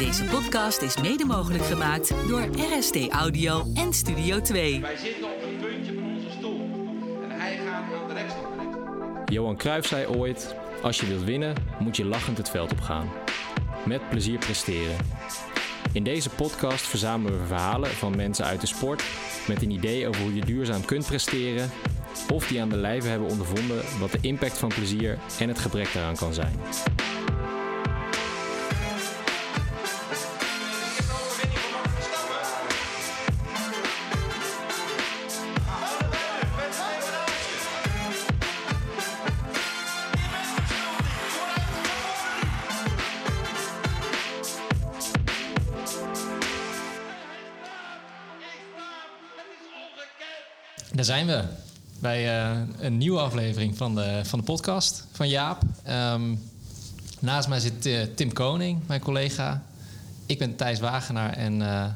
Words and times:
Deze 0.00 0.24
podcast 0.24 0.82
is 0.82 0.96
mede 1.00 1.24
mogelijk 1.24 1.64
gemaakt 1.64 2.28
door 2.28 2.48
RST 2.78 3.08
Audio 3.08 3.66
en 3.74 3.92
Studio 3.92 4.40
2. 4.40 4.80
Wij 4.80 4.96
zitten 4.96 5.24
op 5.24 5.40
het 5.40 5.60
puntje 5.60 5.94
van 5.94 6.14
onze 6.14 6.30
stoel. 6.30 6.60
En 7.22 7.40
hij 7.40 7.56
gaat 7.56 7.92
aan 7.94 8.08
de 8.08 8.14
rechtskant. 8.14 9.32
Johan 9.32 9.56
Cruijff 9.56 9.88
zei 9.88 10.06
ooit: 10.06 10.54
Als 10.82 11.00
je 11.00 11.06
wilt 11.06 11.24
winnen, 11.24 11.54
moet 11.78 11.96
je 11.96 12.04
lachend 12.04 12.38
het 12.38 12.50
veld 12.50 12.72
opgaan. 12.72 13.10
Met 13.84 14.08
plezier 14.08 14.38
presteren. 14.38 14.96
In 15.92 16.04
deze 16.04 16.30
podcast 16.30 16.86
verzamelen 16.86 17.40
we 17.40 17.46
verhalen 17.46 17.90
van 17.90 18.16
mensen 18.16 18.44
uit 18.44 18.60
de 18.60 18.66
sport 18.66 19.02
met 19.48 19.62
een 19.62 19.70
idee 19.70 20.08
over 20.08 20.22
hoe 20.22 20.34
je 20.34 20.44
duurzaam 20.44 20.84
kunt 20.84 21.06
presteren 21.06 21.70
of 22.32 22.46
die 22.46 22.60
aan 22.60 22.68
de 22.68 22.76
lijve 22.76 23.08
hebben 23.08 23.28
ondervonden 23.28 23.82
wat 23.98 24.12
de 24.12 24.18
impact 24.20 24.58
van 24.58 24.68
plezier 24.68 25.18
en 25.38 25.48
het 25.48 25.58
gebrek 25.58 25.92
daaraan 25.92 26.16
kan 26.16 26.34
zijn. 26.34 26.60
Daar 51.00 51.08
zijn 51.08 51.26
we. 51.26 51.44
Bij 51.98 52.40
eh, 52.40 52.60
een 52.78 52.98
nieuwe 52.98 53.20
aflevering 53.20 53.76
van 53.76 53.94
de, 53.94 54.20
van 54.24 54.38
de 54.38 54.44
podcast 54.44 55.06
van 55.12 55.28
Jaap. 55.28 55.62
Ehm, 55.82 56.34
naast 57.18 57.48
mij 57.48 57.60
zit 57.60 57.86
eh, 57.86 58.02
Tim 58.02 58.32
Koning, 58.32 58.86
mijn 58.86 59.00
collega. 59.00 59.64
Ik 60.26 60.38
ben 60.38 60.56
Thijs 60.56 60.80
Wagenaar 60.80 61.32
en 61.32 61.62
eh, 61.62 61.86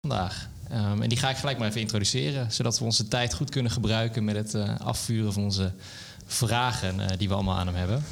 vandaag. 0.00 0.48
Ehm, 0.68 1.02
en 1.02 1.08
die 1.08 1.18
ga 1.18 1.30
ik 1.30 1.36
gelijk 1.36 1.58
maar 1.58 1.68
even 1.68 1.80
introduceren, 1.80 2.52
zodat 2.52 2.78
we 2.78 2.84
onze 2.84 3.08
tijd 3.08 3.34
goed 3.34 3.50
kunnen 3.50 3.72
gebruiken 3.72 4.24
met 4.24 4.36
het 4.36 4.80
afvuren 4.80 5.32
van 5.32 5.42
onze 5.42 5.72
vragen 6.26 7.18
die 7.18 7.28
we 7.28 7.34
allemaal 7.34 7.58
aan 7.58 7.66
hem 7.66 7.76
hebben. 7.76 8.04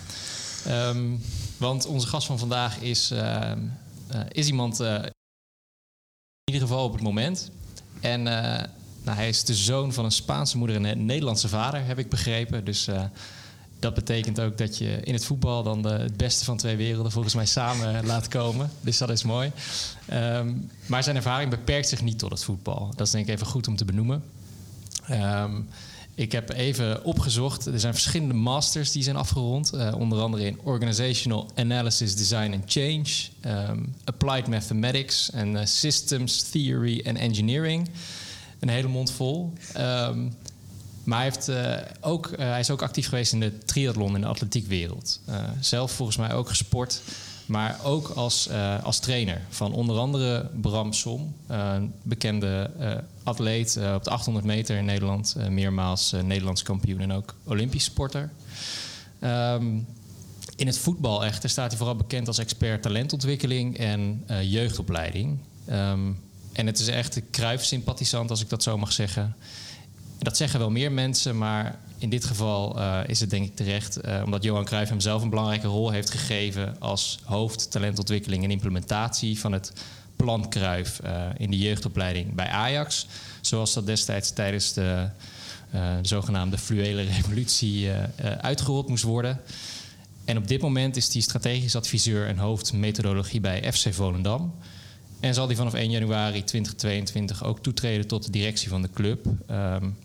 Ehm, 0.67 1.17
want 1.57 1.87
onze 1.87 2.07
gast 2.07 2.27
van 2.27 2.39
vandaag 2.39 2.81
is, 2.81 3.13
is 4.29 4.47
iemand, 4.47 4.81
in 4.81 5.13
ieder 6.53 6.69
geval 6.69 6.85
op 6.85 6.93
het 6.93 7.03
moment. 7.03 7.51
En 8.01 8.27
nou, 9.03 9.17
hij 9.17 9.29
is 9.29 9.45
de 9.45 9.55
zoon 9.55 9.93
van 9.93 10.05
een 10.05 10.13
Spaanse 10.13 10.59
moeder 10.59 10.77
en 10.77 10.85
een 10.85 11.05
Nederlandse 11.05 11.49
vader, 11.49 11.85
heb 11.85 11.99
ik 11.99 12.09
begrepen. 12.09 12.65
Dus 12.65 12.89
uh, 12.89 13.03
dat 13.79 13.95
betekent 13.95 14.41
ook 14.41 14.59
dat 14.59 14.79
je 14.79 15.01
in 15.03 15.13
het 15.13 15.25
voetbal 15.25 15.63
dan 15.63 15.83
de, 15.83 15.89
het 15.89 16.17
beste 16.17 16.45
van 16.45 16.57
twee 16.57 16.77
werelden 16.77 17.13
volgens 17.13 17.35
mij 17.35 17.47
samen 17.47 18.07
laat 18.07 18.29
komen. 18.29 18.71
Dus 18.81 18.99
dat 18.99 19.11
is 19.11 19.23
mooi. 19.23 19.53
Um, 20.13 20.71
maar 20.87 21.03
zijn 21.03 21.17
ervaring 21.17 21.51
beperkt 21.51 21.89
zich 21.89 22.03
niet 22.03 22.19
tot 22.19 22.31
het 22.31 22.45
voetbal. 22.45 22.93
Dat 22.97 23.07
is 23.07 23.13
denk 23.13 23.27
ik 23.27 23.35
even 23.35 23.47
goed 23.47 23.69
om 23.69 23.77
te 23.77 23.85
benoemen. 23.85 24.23
Um, 25.11 25.69
ik 26.15 26.33
heb 26.33 26.53
even 26.53 27.05
opgezocht. 27.05 27.67
Er 27.67 27.81
zijn 27.81 27.93
verschillende 27.93 28.35
masters 28.35 28.93
die 28.93 29.03
zijn 29.03 29.17
afgerond. 29.17 29.75
Uh, 29.75 29.95
onder 29.97 30.21
andere 30.21 30.45
in 30.45 30.59
Organizational 30.63 31.51
Analysis, 31.55 32.17
Design 32.17 32.53
and 32.53 32.63
Change, 32.67 33.07
um, 33.71 33.95
Applied 34.05 34.47
Mathematics 34.47 35.31
en 35.31 35.69
Systems 35.69 36.43
Theory 36.43 37.05
and 37.07 37.19
Engineering 37.19 37.89
een 38.61 38.69
hele 38.69 38.89
mond 38.89 39.13
vol. 39.13 39.53
Um, 39.79 40.33
maar 41.05 41.19
hij, 41.19 41.29
heeft, 41.29 41.49
uh, 41.49 41.77
ook, 42.01 42.27
uh, 42.27 42.39
hij 42.39 42.61
is 42.61 42.71
ook 42.71 42.83
actief 42.83 43.09
geweest 43.09 43.33
in 43.33 43.41
de 43.41 43.59
triathlon 43.59 44.15
in 44.15 44.21
de 44.21 44.27
atletiekwereld. 44.27 45.21
Uh, 45.29 45.35
zelf 45.61 45.93
volgens 45.93 46.17
mij 46.17 46.35
ook 46.35 46.49
gesport, 46.49 47.03
maar 47.47 47.81
ook 47.85 48.09
als, 48.09 48.49
als 48.83 48.99
trainer 48.99 49.41
van 49.49 49.73
onder 49.73 49.99
andere 49.99 50.51
Bram 50.61 50.93
Som, 50.93 51.35
een 51.47 51.93
bekende 52.03 52.71
atleet 53.23 53.79
op 53.95 54.05
de 54.05 54.11
800 54.11 54.47
meter 54.47 54.77
in 54.77 54.85
Nederland, 54.85 55.37
meermaals 55.49 56.15
Nederlands 56.25 56.63
kampioen 56.63 57.01
en 57.01 57.13
ook 57.13 57.35
Olympisch 57.45 57.85
sporter. 57.85 58.31
Um, 59.21 59.87
in 60.57 60.67
het 60.67 60.79
voetbal 60.79 61.25
echter 61.25 61.51
staat 61.51 61.69
hij 61.69 61.77
vooral 61.77 61.97
bekend 61.97 62.27
als 62.27 62.39
expert 62.39 62.83
talentontwikkeling 62.83 63.79
en 63.79 64.25
jeugdopleiding. 64.43 65.39
Um, 65.71 66.19
en 66.53 66.67
het 66.67 66.79
is 66.79 66.89
echt 66.89 67.21
Kruif-sympathisant, 67.31 68.31
als 68.31 68.41
ik 68.41 68.49
dat 68.49 68.63
zo 68.63 68.79
mag 68.79 68.93
zeggen. 68.93 69.37
Dat 70.19 70.37
zeggen 70.37 70.59
wel 70.59 70.71
meer 70.71 70.93
mensen, 70.93 71.39
maar 71.39 71.79
in 71.99 72.11
dit 72.11 72.25
geval 72.25 72.79
uh, 72.79 73.01
is 73.07 73.21
het 73.21 73.31
denk 73.31 73.47
ik 73.47 73.57
terecht. 73.57 74.05
Uh, 74.05 74.23
omdat 74.25 74.43
Johan 74.43 74.65
Cruijff 74.65 74.91
hem 74.91 75.01
zelf 75.01 75.23
een 75.23 75.31
belangrijke 75.31 75.67
rol 75.67 75.91
heeft 75.91 76.11
gegeven... 76.11 76.81
als 76.81 77.19
hoofd 77.25 77.71
talentontwikkeling 77.71 78.45
en 78.45 78.51
implementatie 78.51 79.39
van 79.39 79.53
het 79.53 79.73
plan 80.17 80.49
Cruijff... 80.49 81.01
Uh, 81.05 81.27
in 81.37 81.51
de 81.51 81.59
jeugdopleiding 81.59 82.35
bij 82.35 82.49
Ajax. 82.49 83.07
Zoals 83.41 83.75
dat 83.75 83.87
destijds 83.87 84.31
tijdens 84.31 84.73
de, 84.73 85.09
de 85.71 85.99
zogenaamde 86.03 86.59
fluwele 86.59 87.03
revolutie 87.03 87.91
uitgerold 88.41 88.89
moest 88.89 89.03
worden. 89.03 89.41
En 90.25 90.37
op 90.37 90.49
dit 90.49 90.61
moment 90.61 90.97
is 90.97 91.13
hij 91.13 91.23
strategisch 91.23 91.77
adviseur 91.77 92.27
en 92.27 92.39
hoofd 92.39 92.73
methodologie 92.73 93.41
bij 93.41 93.73
FC 93.73 93.95
Volendam... 93.95 94.55
En 95.21 95.35
zal 95.35 95.47
hij 95.47 95.57
vanaf 95.57 95.75
1 95.75 95.91
januari 95.91 96.45
2022 96.45 97.45
ook 97.45 97.63
toetreden 97.63 98.07
tot 98.07 98.25
de 98.25 98.31
directie 98.31 98.69
van 98.69 98.83
de 98.83 98.91
club. 98.91 99.27
Um, 99.27 99.97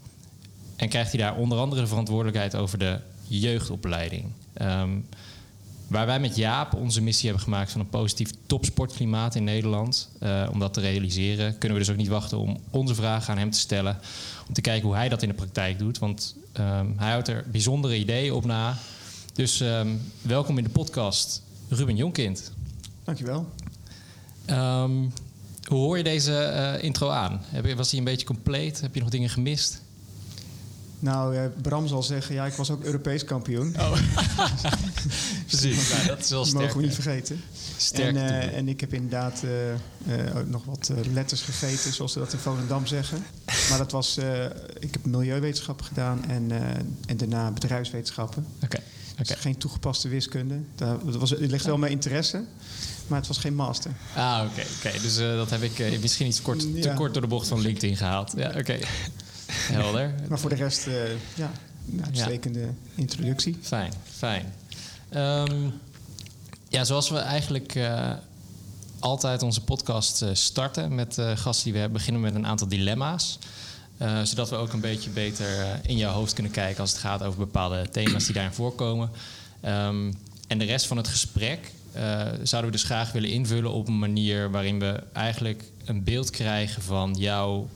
en 0.75 0.89
krijgt 0.89 1.11
hij 1.11 1.19
daar 1.21 1.35
onder 1.35 1.57
andere 1.57 1.81
de 1.81 1.87
verantwoordelijkheid 1.87 2.55
over 2.55 2.77
de 2.77 2.99
jeugdopleiding. 3.27 4.25
Um, 4.61 5.05
waar 5.87 6.05
wij 6.05 6.19
met 6.19 6.35
Jaap 6.35 6.73
onze 6.73 7.01
missie 7.01 7.25
hebben 7.25 7.43
gemaakt 7.43 7.71
van 7.71 7.81
een 7.81 7.89
positief 7.89 8.29
topsportklimaat 8.45 9.35
in 9.35 9.43
Nederland. 9.43 10.09
Uh, 10.23 10.49
om 10.51 10.59
dat 10.59 10.73
te 10.73 10.79
realiseren, 10.79 11.57
kunnen 11.57 11.77
we 11.77 11.83
dus 11.83 11.93
ook 11.93 11.99
niet 11.99 12.07
wachten 12.07 12.37
om 12.37 12.57
onze 12.69 12.95
vragen 12.95 13.33
aan 13.33 13.39
hem 13.39 13.51
te 13.51 13.59
stellen. 13.59 13.99
Om 14.47 14.53
te 14.53 14.61
kijken 14.61 14.87
hoe 14.87 14.95
hij 14.95 15.09
dat 15.09 15.21
in 15.21 15.29
de 15.29 15.35
praktijk 15.35 15.79
doet. 15.79 15.97
Want 15.97 16.35
um, 16.59 16.93
hij 16.97 17.11
houdt 17.11 17.27
er 17.27 17.45
bijzondere 17.51 17.97
ideeën 17.97 18.33
op 18.33 18.45
na. 18.45 18.77
Dus 19.33 19.63
welkom 20.21 20.57
in 20.57 20.63
de 20.63 20.69
podcast, 20.69 21.41
Ruben 21.69 21.95
Jonkind. 21.95 22.51
Dankjewel. 23.03 23.47
Um, 24.50 25.11
hoe 25.66 25.78
hoor 25.78 25.97
je 25.97 26.03
deze 26.03 26.31
uh, 26.31 26.83
intro 26.83 27.09
aan? 27.09 27.41
Was 27.75 27.89
die 27.89 28.00
een 28.00 28.06
beetje 28.06 28.25
compleet? 28.25 28.81
Heb 28.81 28.95
je 28.95 29.01
nog 29.01 29.09
dingen 29.09 29.29
gemist? 29.29 29.81
Nou, 31.00 31.50
Bram 31.50 31.88
zal 31.88 32.03
zeggen, 32.03 32.35
ja, 32.35 32.45
ik 32.45 32.53
was 32.53 32.72
ook 32.72 32.84
Europees 32.84 33.23
kampioen. 33.23 33.75
Oh. 33.79 33.91
Precies, 35.47 35.89
nou, 35.89 36.07
dat 36.07 36.19
is 36.19 36.29
wel 36.29 36.45
sterk. 36.45 36.63
Mogen 36.63 36.78
we 36.78 36.85
niet 36.85 36.94
vergeten. 36.94 37.41
Sterk 37.78 38.16
en, 38.16 38.16
uh, 38.16 38.57
en 38.57 38.67
ik 38.67 38.79
heb 38.79 38.94
inderdaad 38.94 39.44
nog 40.45 40.66
wat 40.66 40.91
letters 41.13 41.41
gegeten, 41.41 41.94
zoals 41.94 42.13
ze 42.13 42.19
dat 42.19 42.34
in 42.34 42.39
Volendam 42.39 42.85
zeggen. 42.85 43.25
Maar 43.69 43.78
dat 43.78 43.91
was, 43.91 44.17
ik 44.79 44.94
heb 44.94 45.05
milieuwetenschappen 45.05 45.85
gedaan 45.85 46.25
en, 46.28 46.51
en 47.05 47.17
daarna 47.17 47.51
bedrijfswetenschappen. 47.51 48.45
Oké. 48.55 48.66
Okay. 48.66 48.81
Okay. 49.11 49.25
Dus 49.25 49.35
geen 49.35 49.57
toegepaste 49.57 50.07
wiskunde. 50.07 50.59
Dat, 50.75 51.01
was, 51.03 51.29
het 51.29 51.39
ligt 51.39 51.66
wel 51.66 51.78
mijn 51.78 51.91
interesse, 51.91 52.44
maar 53.07 53.19
het 53.19 53.27
was 53.27 53.38
geen 53.38 53.55
master. 53.55 53.91
Ah, 54.16 54.41
oké. 54.43 54.51
Okay, 54.51 54.66
okay. 54.77 55.01
Dus 55.01 55.19
uh, 55.19 55.35
dat 55.35 55.49
heb 55.49 55.61
ik 55.61 55.79
uh, 55.79 55.99
misschien 55.99 56.27
iets 56.27 56.41
kort, 56.41 56.67
ja. 56.73 56.81
te 56.81 56.93
kort 56.95 57.13
door 57.13 57.21
de 57.21 57.27
bocht 57.27 57.47
van 57.47 57.59
LinkedIn 57.59 57.97
gehaald. 57.97 58.33
Ja, 58.38 58.47
oké. 58.47 58.59
Okay. 58.59 58.81
Helder. 59.71 60.13
maar 60.29 60.39
voor 60.39 60.49
de 60.49 60.55
rest, 60.55 60.88
uh, 60.88 60.93
ja, 61.35 61.51
een 61.91 62.05
uitstekende 62.05 62.59
ja. 62.59 62.73
introductie. 62.95 63.57
Fijn, 63.61 63.93
fijn. 64.17 64.53
Um, 65.16 65.73
ja, 66.69 66.83
zoals 66.83 67.09
we 67.09 67.17
eigenlijk 67.17 67.79
altijd 68.99 69.41
onze 69.41 69.63
podcast 69.63 70.23
starten 70.33 70.95
met 70.95 71.17
gasten 71.35 71.63
die 71.63 71.73
we 71.73 71.79
hebben, 71.79 71.97
beginnen 71.97 72.22
met 72.22 72.35
een 72.35 72.45
aantal 72.45 72.67
dilemma's. 72.67 73.39
Uh, 74.01 74.22
zodat 74.22 74.49
we 74.49 74.55
ook 74.55 74.73
een 74.73 74.79
beetje 74.79 75.09
beter 75.09 75.59
uh, 75.59 75.67
in 75.81 75.97
jouw 75.97 76.13
hoofd 76.13 76.33
kunnen 76.33 76.51
kijken 76.51 76.81
als 76.81 76.91
het 76.91 76.99
gaat 76.99 77.23
over 77.23 77.39
bepaalde 77.39 77.89
thema's 77.89 78.25
die 78.25 78.33
daarin 78.33 78.53
voorkomen. 78.53 79.09
Um, 79.66 80.17
en 80.47 80.57
de 80.57 80.66
rest 80.66 80.87
van 80.87 80.97
het 80.97 81.07
gesprek 81.07 81.72
zouden 82.44 82.66
we 82.66 82.72
dus 82.72 82.83
graag 82.83 83.11
willen 83.11 83.29
invullen 83.29 83.72
op 83.72 83.87
een 83.87 83.99
manier 83.99 84.52
waarin 84.52 84.79
we 84.79 85.03
eigenlijk 85.14 85.64
een 85.85 86.03
beeld 86.03 86.29
krijgen 86.29 86.81
van 86.81 87.16
jouw 87.17 87.69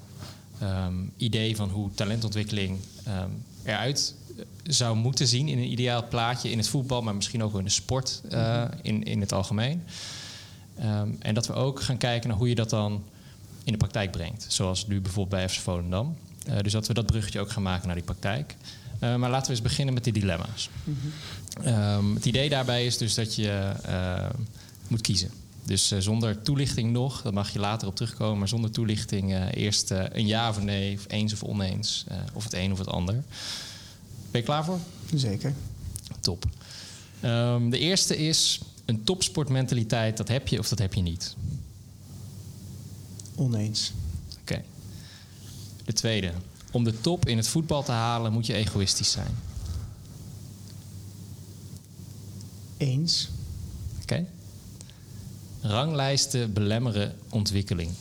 um, 0.64 1.12
idee 1.18 1.56
van 1.56 1.70
hoe 1.70 1.90
talentontwikkeling 1.94 2.80
um, 3.08 3.44
eruit 3.64 4.16
zou 4.64 4.96
moeten 4.96 5.28
zien 5.28 5.48
in 5.48 5.58
een 5.58 5.72
ideaal 5.72 6.08
plaatje 6.08 6.52
in 6.52 6.58
het 6.58 6.68
voetbal, 6.68 7.02
maar 7.02 7.16
misschien 7.16 7.44
ook 7.44 7.58
in 7.58 7.64
de 7.64 7.70
sport 7.70 8.22
in, 8.82 9.04
in 9.04 9.22
het 9.22 9.32
algemeen. 9.32 9.84
en 11.20 11.34
dat 11.34 11.48
we 11.48 11.54
ook 11.54 11.82
gaan 11.82 11.98
kijken 11.98 12.30
naar 12.30 12.38
hoe 12.38 12.50
je 12.50 12.56
dat 12.56 12.70
dan 12.70 13.04
in 13.64 13.72
de 13.72 13.78
praktijk 13.78 14.12
brengt. 14.12 14.46
Zoals 14.48 14.88
nu 14.88 15.02
bijvoorbeeld 15.02 15.42
bij 15.42 15.50
FC 15.50 15.60
Volendam. 15.60 16.18
Uh, 16.48 16.60
dus 16.62 16.72
dat 16.72 16.88
we 16.88 16.94
dat 16.94 17.06
bruggetje 17.06 17.40
ook 17.40 17.52
gaan 17.52 17.64
maken 17.64 17.86
naar 17.86 17.96
die 17.96 18.06
praktijk. 18.06 18.56
Uh, 19.04 19.16
maar 19.16 19.30
laten 19.30 19.46
we 19.46 19.52
eens 19.52 19.62
beginnen 19.62 19.94
met 19.94 20.04
die 20.04 20.14
dilemma's. 20.14 20.70
Mm 20.84 20.98
-hmm. 21.02 21.74
um, 21.74 22.16
het 22.16 22.26
idee 22.26 22.50
daarbij 22.50 22.86
is 22.86 22.98
dus 22.98 23.14
dat 23.14 23.36
je 23.36 23.74
uh, 23.88 24.30
moet 24.88 25.02
kiezen. 25.02 25.32
Dus 25.66 25.88
zonder 25.98 26.42
toelichting 26.42 26.92
nog, 26.92 27.22
daar 27.22 27.34
mag 27.34 27.54
je 27.54 27.60
later 27.60 27.88
op 27.88 27.96
terugkomen, 27.96 28.38
maar 28.40 28.48
zonder 28.48 28.72
toelichting 28.72 29.54
eerst 29.54 29.90
een 29.90 30.28
ja 30.28 30.50
of 30.50 30.62
nee, 30.62 30.96
of 30.96 31.06
eens 31.08 31.34
of 31.34 31.44
oneens, 31.44 32.06
of 32.34 32.44
het 32.44 32.54
een 32.54 32.72
of 32.72 32.78
het 32.78 32.88
ander. 32.88 33.14
Ben 34.32 34.42
je 34.42 34.48
klaar 34.48 34.66
voor? 34.66 34.80
Zeker. 35.16 35.54
Top. 36.20 36.46
Um, 37.24 37.70
de 37.70 37.80
eerste 37.80 38.18
is: 38.18 38.60
een 38.86 39.04
topsportmentaliteit, 39.04 40.18
dat 40.18 40.28
heb 40.28 40.48
je 40.48 40.60
of 40.60 40.70
dat 40.70 40.80
heb 40.80 40.94
je 40.94 41.02
niet? 41.02 41.36
Oneens. 43.36 43.94
Oké. 44.42 44.64
De 45.86 45.94
tweede. 45.94 46.32
Om 46.72 46.84
de 46.84 47.02
top 47.02 47.28
in 47.28 47.38
het 47.38 47.48
voetbal 47.48 47.84
te 47.84 47.92
halen 47.92 48.34
moet 48.34 48.46
je 48.46 48.54
egoïstisch 48.54 49.12
zijn. 49.12 49.38
Eens. 52.78 53.30
Oké. 54.02 54.26
Ranglijsten 55.62 56.54
belemmeren 56.54 57.16
ontwikkeling. 57.30 57.92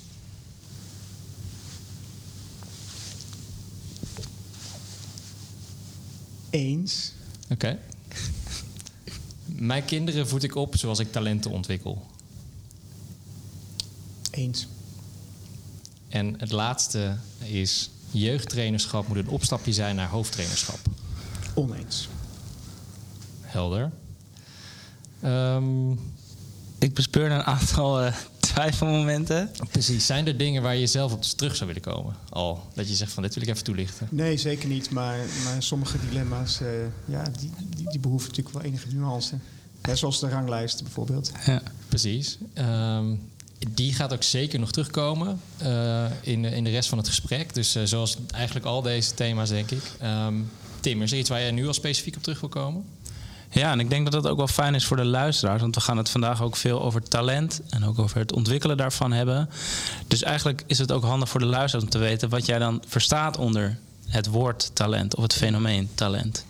Eens. 6.51 7.13
Oké. 7.51 7.79
Mijn 9.45 9.85
kinderen 9.85 10.29
voed 10.29 10.43
ik 10.43 10.55
op 10.55 10.77
zoals 10.77 10.99
ik 10.99 11.13
talenten 11.13 11.51
ontwikkel. 11.51 12.07
Eens. 14.31 14.67
En 16.09 16.35
het 16.39 16.51
laatste 16.51 17.17
is... 17.39 17.91
jeugdtrainerschap 18.11 19.09
moet 19.09 19.17
een 19.17 19.29
opstapje 19.29 19.73
zijn 19.73 19.97
naar 19.97 20.09
hoofdtrainerschap. 20.09 20.79
Oneens. 21.55 22.09
Helder. 23.41 23.91
Ehm, 25.21 25.91
Ik 26.79 26.95
bespeurde 26.95 27.35
een 27.35 27.43
aantal 27.43 28.01
eh, 28.03 28.15
twijfelmomenten. 28.41 29.51
precies. 29.71 30.07
Zijn 30.07 30.27
er 30.27 30.37
dingen 30.37 30.63
waar 30.63 30.77
je 30.77 30.87
zelf 30.87 31.13
op 31.13 31.23
terug 31.23 31.57
zou 31.57 31.67
willen 31.67 31.83
komen? 31.95 32.15
Al. 32.29 32.69
Dat 32.75 32.89
je 32.89 32.95
zegt 32.95 33.13
van 33.13 33.23
dit 33.23 33.35
wil 33.35 33.43
ik 33.43 33.49
even 33.49 33.65
toelichten. 33.65 34.09
Nee, 34.11 34.37
zeker 34.37 34.69
niet. 34.69 34.91
Maar, 34.91 35.19
maar 35.45 35.63
sommige 35.63 35.97
dilemma's, 36.09 36.61
eh, 36.61 36.69
ja, 37.05 37.23
die, 37.39 37.51
die, 37.77 37.89
die 37.91 37.99
behoeven 38.01 38.29
natuurlijk 38.29 38.57
wel 38.57 38.65
enige 38.67 38.89
nuance. 38.95 39.39
Ja, 39.83 39.95
zoals 39.95 40.21
de 40.21 40.29
ranglijst 40.29 40.83
bijvoorbeeld. 40.83 41.33
Ja. 41.47 41.63
Precies. 41.89 42.39
Ehm, 42.55 43.15
die 43.69 43.93
gaat 43.95 44.13
ook 44.13 44.23
zeker 44.23 44.59
nog 44.59 44.71
terugkomen 44.71 45.41
eh, 45.57 46.05
in, 46.21 46.43
de- 46.43 46.49
in 46.57 46.65
de 46.65 46.71
rest 46.71 46.89
van 46.89 46.99
het 46.99 47.09
gesprek. 47.09 47.55
Dus 47.55 47.75
eh, 47.75 47.83
zoals 47.85 48.17
eigenlijk 48.35 48.67
al 48.67 48.83
deze 48.83 49.15
thema's, 49.15 49.49
denk 49.49 49.71
ik. 49.71 49.83
Ehm, 50.01 50.35
Tim, 50.81 51.03
is 51.03 51.13
er 51.13 51.19
iets 51.19 51.29
waar 51.29 51.41
jij 51.41 51.51
nu 51.51 51.67
al 51.67 51.75
specifiek 51.75 52.17
op 52.17 52.23
terug 52.23 52.41
wil 52.41 52.49
komen? 52.49 52.85
ja, 53.51 53.73
en 53.73 53.81
ik 53.81 53.91
denk 53.91 54.11
dat 54.11 54.23
dat 54.23 54.31
ook 54.33 54.37
wel 54.37 54.47
fijn 54.47 54.75
is 54.75 54.85
voor 54.87 54.97
de 54.97 55.05
luisteraars. 55.05 55.61
Want 55.61 55.75
we 55.75 55.81
gaan 55.81 55.97
het 55.97 56.09
vandaag 56.11 56.43
ook 56.43 56.57
veel 56.57 56.83
over 56.83 57.03
talent 57.03 57.61
en 57.71 57.85
ook 57.85 57.99
over 57.99 58.19
het 58.19 58.33
ontwikkelen 58.33 58.77
daarvan 58.77 59.13
hebben. 59.13 59.49
Dus 60.07 60.23
eigenlijk 60.23 60.63
is 60.67 60.79
het 60.79 60.93
ook 60.93 61.03
handig 61.03 61.29
voor 61.29 61.41
de 61.41 61.47
luisteraars 61.47 61.85
om 61.85 61.91
te 61.91 61.99
weten 61.99 62.29
wat 62.29 62.47
jij 62.47 62.59
dan 62.59 62.83
verstaat 62.87 63.37
onder 63.37 63.79
het 64.07 64.27
woord 64.27 64.71
talent 64.75 65.15
of 65.15 65.23
het 65.23 65.33
fenomeen 65.35 65.89
talent. 65.95 66.45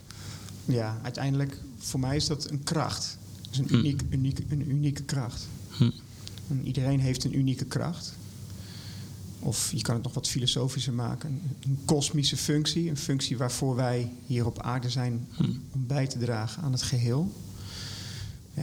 Ja, 0.65 0.99
uiteindelijk, 1.03 1.57
voor 1.79 2.01
mij 2.01 2.17
is 2.17 2.27
dat 2.27 2.51
een 2.51 2.63
kracht. 2.65 3.19
Is 3.51 3.59
een, 3.59 3.75
uniek, 3.75 4.03
uniek, 4.11 4.39
een 4.51 4.71
unieke 4.71 5.03
kracht. 5.03 5.47
Hm. 5.77 5.91
En 6.49 6.67
iedereen 6.67 7.01
heeft 7.01 7.25
een 7.25 7.37
unieke 7.39 7.65
kracht. 7.65 8.15
Of 9.41 9.73
je 9.73 9.83
kan 9.83 9.95
het 9.95 10.05
nog 10.05 10.15
wat 10.15 10.29
filosofischer 10.29 10.93
maken. 10.93 11.41
Een, 11.61 11.79
kosmische 11.85 12.37
functie. 12.37 12.91
Een 12.91 12.97
functie 12.97 13.37
waarvoor 13.39 13.75
wij 13.77 14.13
hier 14.27 14.47
op 14.47 14.63
aarde 14.63 14.91
zijn 14.91 15.27
om, 15.39 15.63
om 15.73 15.87
bij 15.87 16.07
te 16.07 16.19
dragen 16.19 16.63
aan 16.63 16.73
het 16.73 16.83
geheel. 16.83 17.33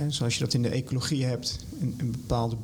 Zoals 0.07 0.33
je 0.33 0.39
dat 0.39 0.53
in 0.53 0.61
de 0.61 0.69
ecologie 0.69 1.25
hebt. 1.25 1.65
Een, 1.79 1.93
een 1.97 2.11
bepaalde 2.11 2.55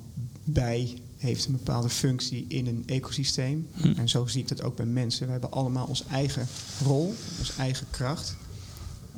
bij 0.43 0.97
heeft 1.17 1.45
een 1.45 1.51
bepaalde 1.51 1.89
functie 1.89 2.45
in 2.47 2.67
een 2.67 2.83
ecosysteem. 2.85 3.67
En 3.95 4.09
zo 4.09 4.27
zie 4.27 4.41
ik 4.41 4.47
dat 4.47 4.61
ook 4.61 4.75
bij 4.75 4.85
mensen. 4.85 5.25
We 5.25 5.31
hebben 5.31 5.51
allemaal 5.51 5.85
onze 5.85 6.03
eigen 6.11 6.47
rol, 6.83 7.15
onze 7.39 7.53
eigen 7.57 7.87
kracht. 7.89 8.35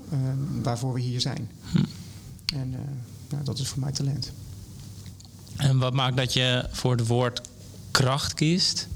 eh, 0.10 0.18
waarvoor 0.62 0.94
we 0.94 1.00
hier 1.00 1.22
zijn. 1.22 1.50
En 2.54 2.74
eh, 2.74 2.80
nou, 3.30 3.44
dat 3.44 3.60
is 3.60 3.68
voor 3.68 3.80
mij 3.80 3.92
talent. 3.92 4.32
En 5.58 5.78
wat 5.78 5.94
maakt 5.94 6.18
dat 6.18 6.34
je 6.34 6.66
voor 6.72 6.92
het 6.96 7.08
woord 7.08 7.42
kracht 7.92 8.34
kiest? 8.34 8.88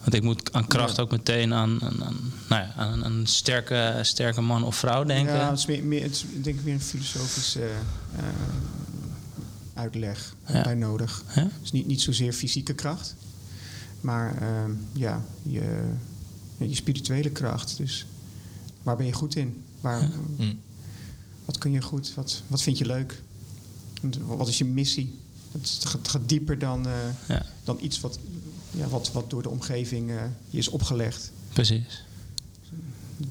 Want 0.00 0.14
ik 0.14 0.22
moet 0.22 0.52
aan 0.52 0.66
kracht 0.66 0.96
Ja. 0.96 1.02
ook 1.02 1.10
meteen 1.10 1.54
aan, 1.54 1.82
aan, 1.82 2.04
aan, 2.04 2.32
nou 2.48 2.62
ja, 2.62 2.72
aan 2.76 3.04
een 3.04 3.26
sterke, 3.26 3.98
sterke 4.02 4.40
man 4.40 4.64
of 4.64 4.76
vrouw 4.76 5.04
denken. 5.04 5.34
Ja, 5.34 5.50
het 5.50 5.58
is, 5.58 5.66
meer, 5.66 5.84
meer, 5.84 6.02
het 6.02 6.10
is 6.12 6.24
denk 6.42 6.56
ik 6.58 6.64
weer 6.64 6.74
een 6.74 6.80
filosofische 6.80 7.60
eh, 7.60 7.68
eh, 8.18 8.24
uitleg 9.74 10.34
Ja. 10.46 10.62
bij 10.62 10.74
nodig. 10.74 11.24
Ja? 11.34 11.48
Dus 11.60 11.72
niet, 11.72 11.86
niet 11.86 12.00
zozeer 12.00 12.32
fysieke 12.32 12.74
kracht, 12.74 13.14
maar 14.00 14.36
ehm, 14.42 14.70
ja, 14.92 15.22
je, 15.42 15.90
je 16.58 16.74
spirituele 16.74 17.30
kracht. 17.30 17.76
Dus 17.76 18.06
waar 18.82 18.96
ben 18.96 19.06
je 19.06 19.12
goed 19.12 19.36
in? 19.36 19.62
Waar, 19.80 20.08
Hm. 20.36 20.54
Wat 21.44 21.58
kun 21.58 21.72
je 21.72 21.82
goed? 21.82 22.12
Wat, 22.14 22.42
wat 22.46 22.62
vind 22.62 22.78
je 22.78 22.86
leuk? 22.86 23.22
En 24.02 24.12
Wat 24.26 24.48
is 24.48 24.58
je 24.58 24.64
missie? 24.64 25.18
Het 25.52 25.78
gaat, 25.82 25.92
het 25.98 26.08
gaat 26.08 26.28
dieper 26.28 26.58
dan, 26.58 26.86
eh, 26.86 26.92
Ja, 27.28 27.46
dan 27.64 27.78
iets 27.80 28.00
wat, 28.00 28.18
ja, 28.70 28.88
wat, 28.88 29.12
wat 29.12 29.30
door 29.30 29.42
de 29.42 29.50
omgeving 29.50 30.10
eh, 30.10 30.16
je 30.50 30.58
is 30.58 30.68
opgelegd. 30.68 31.30
precies. 31.52 32.04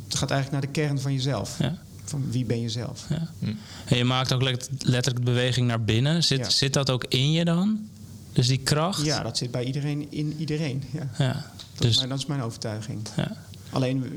Het 0.08 0.16
gaat 0.16 0.32
eigenlijk 0.32 0.52
naar 0.64 0.74
de 0.74 0.80
kern 0.82 1.00
van 1.00 1.14
jezelf. 1.14 1.60
Ja. 1.60 1.78
Van 2.04 2.32
wie 2.32 2.46
ben 2.46 2.62
je 2.62 2.70
zelf? 2.70 3.06
Ja. 3.10 3.30
Hm. 3.40 3.54
En 3.86 3.98
je 3.98 4.04
maakt 4.04 4.34
ook 4.34 4.42
let- 4.42 4.70
letterlijk 4.80 5.26
de 5.26 5.32
beweging 5.32 5.68
naar 5.68 5.84
binnen. 5.84 6.24
Zit, 6.24 6.38
Ja. 6.40 6.50
zit 6.50 6.74
dat 6.74 6.90
ook 6.90 7.04
in 7.04 7.32
je 7.32 7.46
dan? 7.46 7.88
Dus 8.34 8.48
die 8.48 8.58
kracht? 8.58 9.06
Ja, 9.06 9.24
dat 9.24 9.38
zit 9.38 9.52
bij 9.52 9.64
iedereen 9.64 10.12
in 10.12 10.34
iedereen. 10.38 10.84
Ja. 10.94 11.10
Ja, 11.18 11.34
Dat, 11.34 11.82
Dus, 11.82 11.90
is 11.92 11.98
mijn, 11.98 12.10
dat 12.10 12.18
is 12.18 12.26
mijn 12.26 12.42
overtuiging. 12.42 13.00
ja. 13.16 13.38
Alleen, 13.70 14.04
eh, 14.04 14.10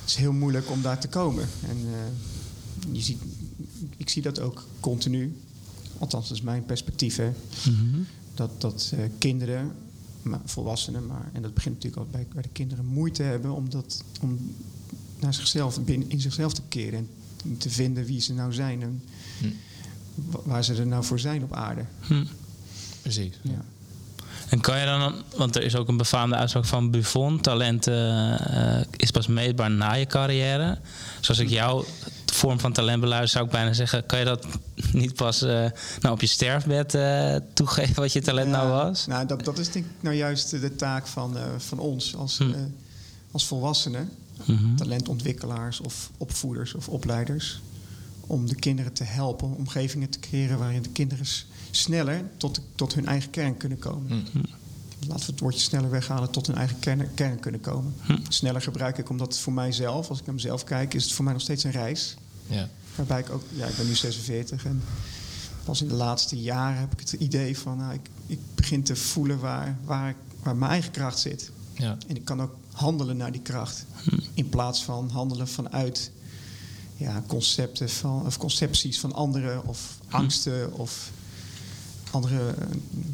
het 0.00 0.10
is 0.10 0.14
heel 0.14 0.32
moeilijk 0.32 0.70
om 0.70 0.82
daar 0.82 0.98
te 1.00 1.08
komen. 1.08 1.48
En 1.68 1.76
eh, 1.86 2.94
je 2.96 3.00
ziet, 3.02 3.22
ik 4.04 4.10
zie 4.10 4.22
dat 4.22 4.40
ook 4.40 4.64
continu. 4.80 5.36
Althans, 5.98 6.28
dat 6.28 6.36
is 6.36 6.42
mijn 6.42 6.64
perspectief. 6.64 7.16
Hè. 7.16 7.30
Mhm. 7.70 8.02
Dat, 8.34 8.50
dat 8.60 8.92
eh, 8.94 9.04
kinderen, 9.18 9.72
maar 10.22 10.40
volwassenen, 10.44 11.06
maar, 11.06 11.30
en 11.32 11.42
dat 11.42 11.54
begint 11.54 11.74
natuurlijk 11.74 12.02
al 12.02 12.08
bij, 12.10 12.26
bij 12.32 12.42
de 12.42 12.48
kinderen, 12.52 12.84
moeite 12.86 13.22
hebben 13.22 13.50
om, 13.54 13.70
dat, 13.70 14.02
om 14.20 14.54
naar 15.20 15.34
zichzelf, 15.34 15.84
binnen, 15.84 16.10
in 16.10 16.20
zichzelf 16.20 16.52
te 16.52 16.62
keren. 16.68 17.08
En 17.44 17.56
te 17.58 17.70
vinden 17.70 18.04
wie 18.04 18.20
ze 18.20 18.32
nou 18.34 18.52
zijn 18.52 18.82
en 18.82 19.02
Hm. 19.38 19.46
wa- 20.14 20.40
waar 20.44 20.64
ze 20.64 20.74
er 20.74 20.86
nou 20.86 21.04
voor 21.04 21.18
zijn 21.20 21.42
op 21.42 21.52
aarde. 21.52 21.84
Hm. 22.00 22.24
Precies. 23.02 23.32
Ja. 23.42 23.64
En 24.48 24.60
kan 24.60 24.78
je 24.78 24.84
dan, 24.86 25.14
want 25.36 25.56
er 25.56 25.62
is 25.62 25.76
ook 25.76 25.88
een 25.88 25.96
befaamde 25.96 26.36
uitspraak 26.36 26.64
van 26.64 26.90
Buffon: 26.90 27.40
talent 27.40 27.86
eh, 27.86 28.78
eh, 28.80 28.86
is 28.96 29.10
pas 29.10 29.26
meetbaar 29.26 29.70
na 29.70 29.92
je 29.92 30.06
carrière. 30.06 30.78
Zoals 31.20 31.40
ik 31.40 31.48
jouw 31.48 31.84
vorm 32.44 32.60
van 32.60 32.72
talent 32.72 33.00
beluister, 33.00 33.30
zou 33.30 33.44
ik 33.44 33.50
bijna 33.50 33.72
zeggen: 33.72 34.06
kan 34.06 34.18
je 34.18 34.24
dat 34.24 34.46
niet 34.92 35.14
pas 35.14 35.42
eh, 35.42 35.48
nou, 36.00 36.14
op 36.14 36.20
je 36.20 36.26
sterfbed 36.26 36.94
eh, 36.94 37.36
toegeven 37.52 37.94
wat 37.94 38.12
je 38.12 38.20
talent 38.20 38.50
nou 38.50 38.68
was? 38.70 39.06
Nou, 39.06 39.26
dat, 39.26 39.44
dat 39.44 39.58
is 39.58 39.70
denk 39.72 39.84
ik 39.84 39.90
nou 40.00 40.14
juist 40.16 40.50
de 40.50 40.76
taak 40.76 41.06
van, 41.06 41.36
eh, 41.36 41.42
van 41.58 41.78
ons 41.78 42.16
als, 42.16 42.38
Hm. 42.38 42.50
eh, 42.50 42.56
als 43.30 43.46
volwassenen, 43.46 44.08
Mhm. 44.46 44.74
talentontwikkelaars 44.76 45.80
of 45.80 46.10
opvoeders 46.16 46.74
of 46.74 46.88
opleiders. 46.88 47.60
Om 48.26 48.46
de 48.46 48.54
kinderen 48.54 48.92
te 48.92 49.04
helpen, 49.04 49.56
omgevingen 49.56 50.08
te 50.10 50.18
creëren 50.20 50.58
waarin 50.58 50.82
de 50.82 50.88
kinderen 50.88 51.26
sneller 51.70 52.22
tot, 52.36 52.60
tot 52.74 52.94
hun 52.94 53.06
eigen 53.06 53.30
kern 53.30 53.56
kunnen 53.56 53.78
komen. 53.78 54.26
Hm. 54.32 54.38
Laten 55.08 55.26
we 55.26 55.32
het 55.32 55.40
woordje 55.40 55.60
sneller 55.60 55.90
weghalen, 55.90 56.30
tot 56.30 56.46
hun 56.46 56.56
eigen 56.56 56.78
kern, 56.78 57.14
kern 57.14 57.40
kunnen 57.40 57.60
komen. 57.60 57.94
Hm. 58.00 58.16
Sneller 58.28 58.60
gebruik 58.62 58.98
ik 58.98 59.08
omdat 59.10 59.38
voor 59.38 59.52
mijzelf, 59.52 60.08
als 60.08 60.18
ik 60.18 60.24
naar 60.26 60.34
mezelf 60.34 60.64
kijk, 60.64 60.94
is 60.94 61.04
het 61.04 61.12
voor 61.12 61.24
mij 61.24 61.32
nog 61.32 61.42
steeds 61.42 61.64
een 61.64 61.70
reis. 61.70 62.16
Ja. 62.46 62.68
Waarbij 62.94 63.20
ik 63.20 63.30
ook, 63.30 63.42
ja, 63.54 63.66
ik 63.66 63.76
ben 63.76 63.86
nu 63.86 63.94
46 63.94 64.64
en 64.64 64.82
pas 65.64 65.82
in 65.82 65.88
de 65.88 65.94
laatste 65.94 66.36
jaren 66.40 66.78
heb 66.80 66.92
ik 66.92 67.00
het 67.00 67.12
idee 67.12 67.58
van, 67.58 67.76
nou, 67.78 67.94
ik, 67.94 68.08
ik 68.26 68.38
begin 68.54 68.82
te 68.82 68.96
voelen 68.96 69.38
waar, 69.38 69.78
waar, 69.84 70.08
ik- 70.08 70.16
waar 70.42 70.56
mijn 70.56 70.70
eigen 70.70 70.90
kracht 70.90 71.18
zit. 71.18 71.50
Ja. 71.72 71.96
En 72.06 72.16
ik 72.16 72.24
kan 72.24 72.42
ook 72.42 72.56
handelen 72.72 73.16
naar 73.16 73.32
die 73.32 73.40
kracht. 73.42 73.84
In 74.34 74.48
plaats 74.48 74.84
van 74.84 75.10
handelen 75.10 75.48
vanuit 75.48 76.10
ja, 76.96 77.22
concepten 77.26 77.88
van, 77.90 78.26
of 78.26 78.36
concepties 78.38 79.00
van 79.00 79.12
anderen 79.12 79.66
of 79.66 79.98
angsten 80.08 80.72
of 80.78 81.10
andere 82.10 82.54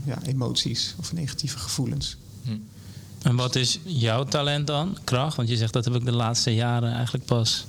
ja, 0.05 0.19
emoties 0.23 0.95
of 0.99 1.13
negatieve 1.13 1.59
gevoelens. 1.59 2.17
Hm. 2.43 2.57
En 3.23 3.37
wat 3.37 3.55
is 3.55 3.81
jouw 3.85 4.25
talent 4.25 4.67
dan? 4.67 4.99
Kracht? 5.05 5.37
Want 5.37 5.49
je 5.49 5.57
zegt 5.57 5.73
dat 5.73 5.85
heb 5.85 5.95
ik 5.95 6.05
de 6.05 6.13
laatste 6.13 6.55
jaren 6.55 6.93
eigenlijk 6.93 7.25
pas 7.25 7.67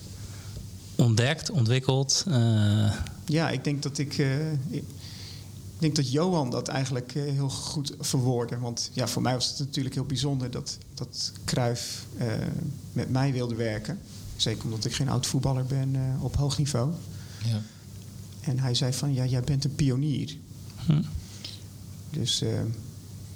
ontdekt, 1.02 1.50
ontwikkeld. 1.52 2.24
Eh, 2.28 2.94
Ja, 3.26 3.50
ik 3.50 3.64
denk 3.64 3.84
dat 3.84 3.98
ik. 3.98 4.18
eh, 4.18 4.52
ik 4.52 4.84
denk 5.80 5.96
dat 5.96 6.12
Johan 6.12 6.50
dat 6.50 6.68
eigenlijk 6.68 7.16
eh, 7.16 7.24
heel 7.24 7.50
goed 7.50 7.94
verwoordde. 8.00 8.58
Want 8.58 8.90
ja, 8.94 9.08
voor 9.08 9.22
mij 9.22 9.34
was 9.34 9.48
het 9.50 9.60
natuurlijk 9.60 9.96
heel 9.96 10.06
bijzonder 10.06 10.52
dat, 10.52 10.78
dat 10.94 11.32
Cruijff 11.46 12.06
eh, 12.18 12.28
met 12.94 13.10
mij 13.10 13.32
wilde 13.34 13.56
werken. 13.56 14.00
Zeker 14.36 14.64
omdat 14.64 14.86
ik 14.86 14.94
geen 14.94 15.10
oud 15.10 15.26
voetballer 15.26 15.66
ben 15.66 15.96
eh, 15.96 16.24
op 16.24 16.36
hoog 16.36 16.58
niveau. 16.58 16.92
Ja. 17.46 17.62
En 18.42 18.60
hij 18.60 18.74
zei 18.74 18.94
van, 18.94 19.14
ja, 19.14 19.26
jij 19.26 19.42
bent 19.42 19.64
een 19.64 19.76
pionier. 19.76 20.36
Hm. 20.86 21.02
Dus 22.10 22.42
eh, 22.42 22.50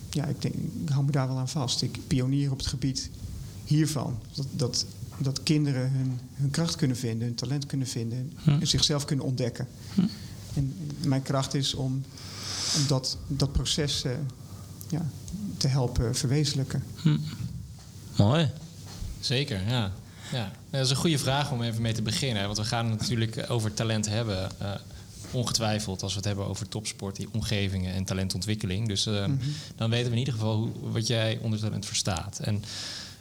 ja, 0.10 0.26
ik, 0.26 0.42
denk, 0.42 0.54
ik 0.56 0.90
hou 0.90 1.06
me 1.06 1.12
daar 1.12 1.28
wel 1.28 1.38
aan 1.38 1.50
vast. 1.50 1.82
Ik 1.82 2.00
pionier 2.08 2.52
op 2.52 2.58
het 2.58 2.68
gebied 2.68 3.10
hiervan. 3.66 4.18
Dat, 4.34 4.46
dat 4.56 4.86
dat 5.18 5.44
kinderen 5.44 5.92
hun, 5.92 6.20
hun 6.34 6.50
kracht 6.50 6.76
kunnen 6.76 6.98
vinden, 6.98 7.28
hun 7.28 7.36
talent 7.36 7.66
kunnen 7.66 7.88
vinden 7.88 8.34
Hm. 8.44 8.50
en 8.50 8.68
zichzelf 8.68 9.06
kunnen 9.06 9.26
ontdekken. 9.26 9.68
En 10.54 10.74
mijn 11.06 11.22
kracht 11.22 11.54
is 11.54 11.74
om, 11.74 12.04
om 12.78 12.88
dat, 12.88 13.18
dat 13.28 13.52
proces 13.52 14.04
eh, 14.04 14.12
ja, 14.90 15.06
te 15.58 15.68
helpen 15.68 16.16
verwezenlijken. 16.16 16.84
Mooi. 18.18 18.50
Zeker, 19.20 19.68
ja. 19.68 19.92
ja. 20.32 20.52
Dat 20.70 20.86
is 20.86 20.90
een 20.90 20.96
goede 20.96 21.18
vraag 21.20 21.52
om 21.52 21.62
even 21.62 21.82
mee 21.82 21.94
te 21.94 22.02
beginnen. 22.02 22.46
Want 22.46 22.58
we 22.58 22.64
gaan 22.64 22.90
het 22.90 23.00
natuurlijk 23.00 23.46
over 23.50 23.74
talent 23.74 24.08
hebben. 24.10 24.60
eh, 24.60 24.72
ongetwijfeld 25.32 26.02
als 26.04 26.12
we 26.12 26.18
het 26.18 26.28
hebben 26.28 26.48
over 26.48 26.68
topsport, 26.68 27.16
die 27.16 27.28
omgevingen 27.32 27.94
en 27.94 28.04
talentontwikkeling. 28.04 28.88
Dus 28.88 29.06
eh, 29.06 29.26
dan 29.76 29.90
weten 29.90 30.06
we 30.06 30.12
in 30.12 30.18
ieder 30.18 30.34
geval 30.34 30.56
hoe, 30.58 30.72
wat 30.92 31.08
jij 31.08 31.40
onder 31.42 31.60
talent 31.60 31.86
verstaat. 31.86 32.40
En 32.40 32.64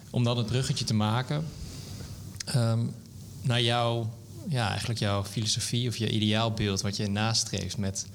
om 0.09 0.23
dan 0.23 0.37
het 0.37 0.45
bruggetje 0.45 0.85
te 0.85 0.93
maken 0.93 1.45
ehm, 2.45 2.79
naar 3.41 3.61
jouw, 3.61 4.09
ja, 4.49 4.69
eigenlijk 4.69 4.99
jouw 4.99 5.23
filosofie 5.23 5.87
of 5.87 5.97
je 5.97 6.09
ideaalbeeld, 6.09 6.81
wat 6.81 6.97
je 6.97 7.07
nastreeft 7.07 7.77
met 7.77 8.05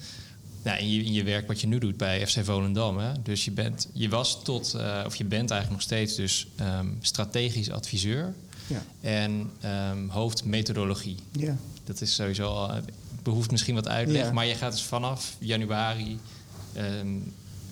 ja, 0.64 0.76
in, 0.76 0.90
je, 0.90 1.04
in 1.04 1.12
je 1.12 1.22
werk 1.24 1.46
wat 1.46 1.60
je 1.60 1.66
nu 1.66 1.78
doet 1.78 1.96
bij 1.96 2.26
FC 2.26 2.44
Volendam. 2.44 2.98
Hè? 2.98 3.12
Dus 3.22 3.44
je, 3.44 3.50
bent, 3.50 3.88
je 3.92 4.08
was 4.08 4.42
tot, 4.42 4.74
eh, 4.74 5.02
of 5.06 5.14
je 5.16 5.24
bent 5.24 5.50
eigenlijk 5.50 5.70
nog 5.70 5.80
steeds 5.82 6.14
dus 6.14 6.46
ehm, 6.56 6.86
strategisch 7.00 7.70
adviseur 7.70 8.34
Ja, 8.66 8.82
en 9.00 9.50
ehm, 9.60 10.08
hoofd 10.08 10.44
methodologie. 10.44 11.16
ja. 11.32 11.56
Dat 11.84 12.00
is 12.00 12.14
sowieso 12.14 12.46
al, 12.46 12.70
eh, 12.72 12.82
behoeft 13.22 13.50
misschien 13.50 13.74
wat 13.74 13.88
uitleg, 13.88 14.24
Ja. 14.24 14.32
maar 14.32 14.46
je 14.46 14.54
gaat 14.54 14.72
dus 14.72 14.82
vanaf 14.82 15.36
januari 15.38 16.18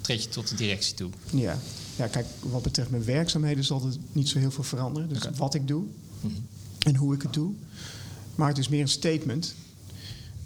treed 0.00 0.22
je 0.22 0.28
tot 0.28 0.48
de 0.48 0.54
directie 0.54 0.94
toe. 0.94 1.10
Ja. 1.32 1.58
ja, 1.96 2.06
kijk, 2.06 2.26
wat 2.40 2.62
betreft 2.62 2.90
mijn 2.90 3.04
werkzaamheden 3.04 3.64
zal 3.64 3.82
er 3.86 3.92
niet 4.12 4.28
zo 4.28 4.38
heel 4.38 4.50
veel 4.50 4.64
veranderen. 4.64 5.08
Dus 5.08 5.22
wat 5.36 5.54
ik 5.54 5.68
doe 5.68 5.84
En 6.78 6.96
hoe 6.96 7.14
ik 7.14 7.22
het 7.22 7.32
doe. 7.34 7.52
Maar 8.34 8.48
het 8.48 8.58
is 8.58 8.68
meer 8.68 8.80
een 8.80 8.88
statement. 8.88 9.54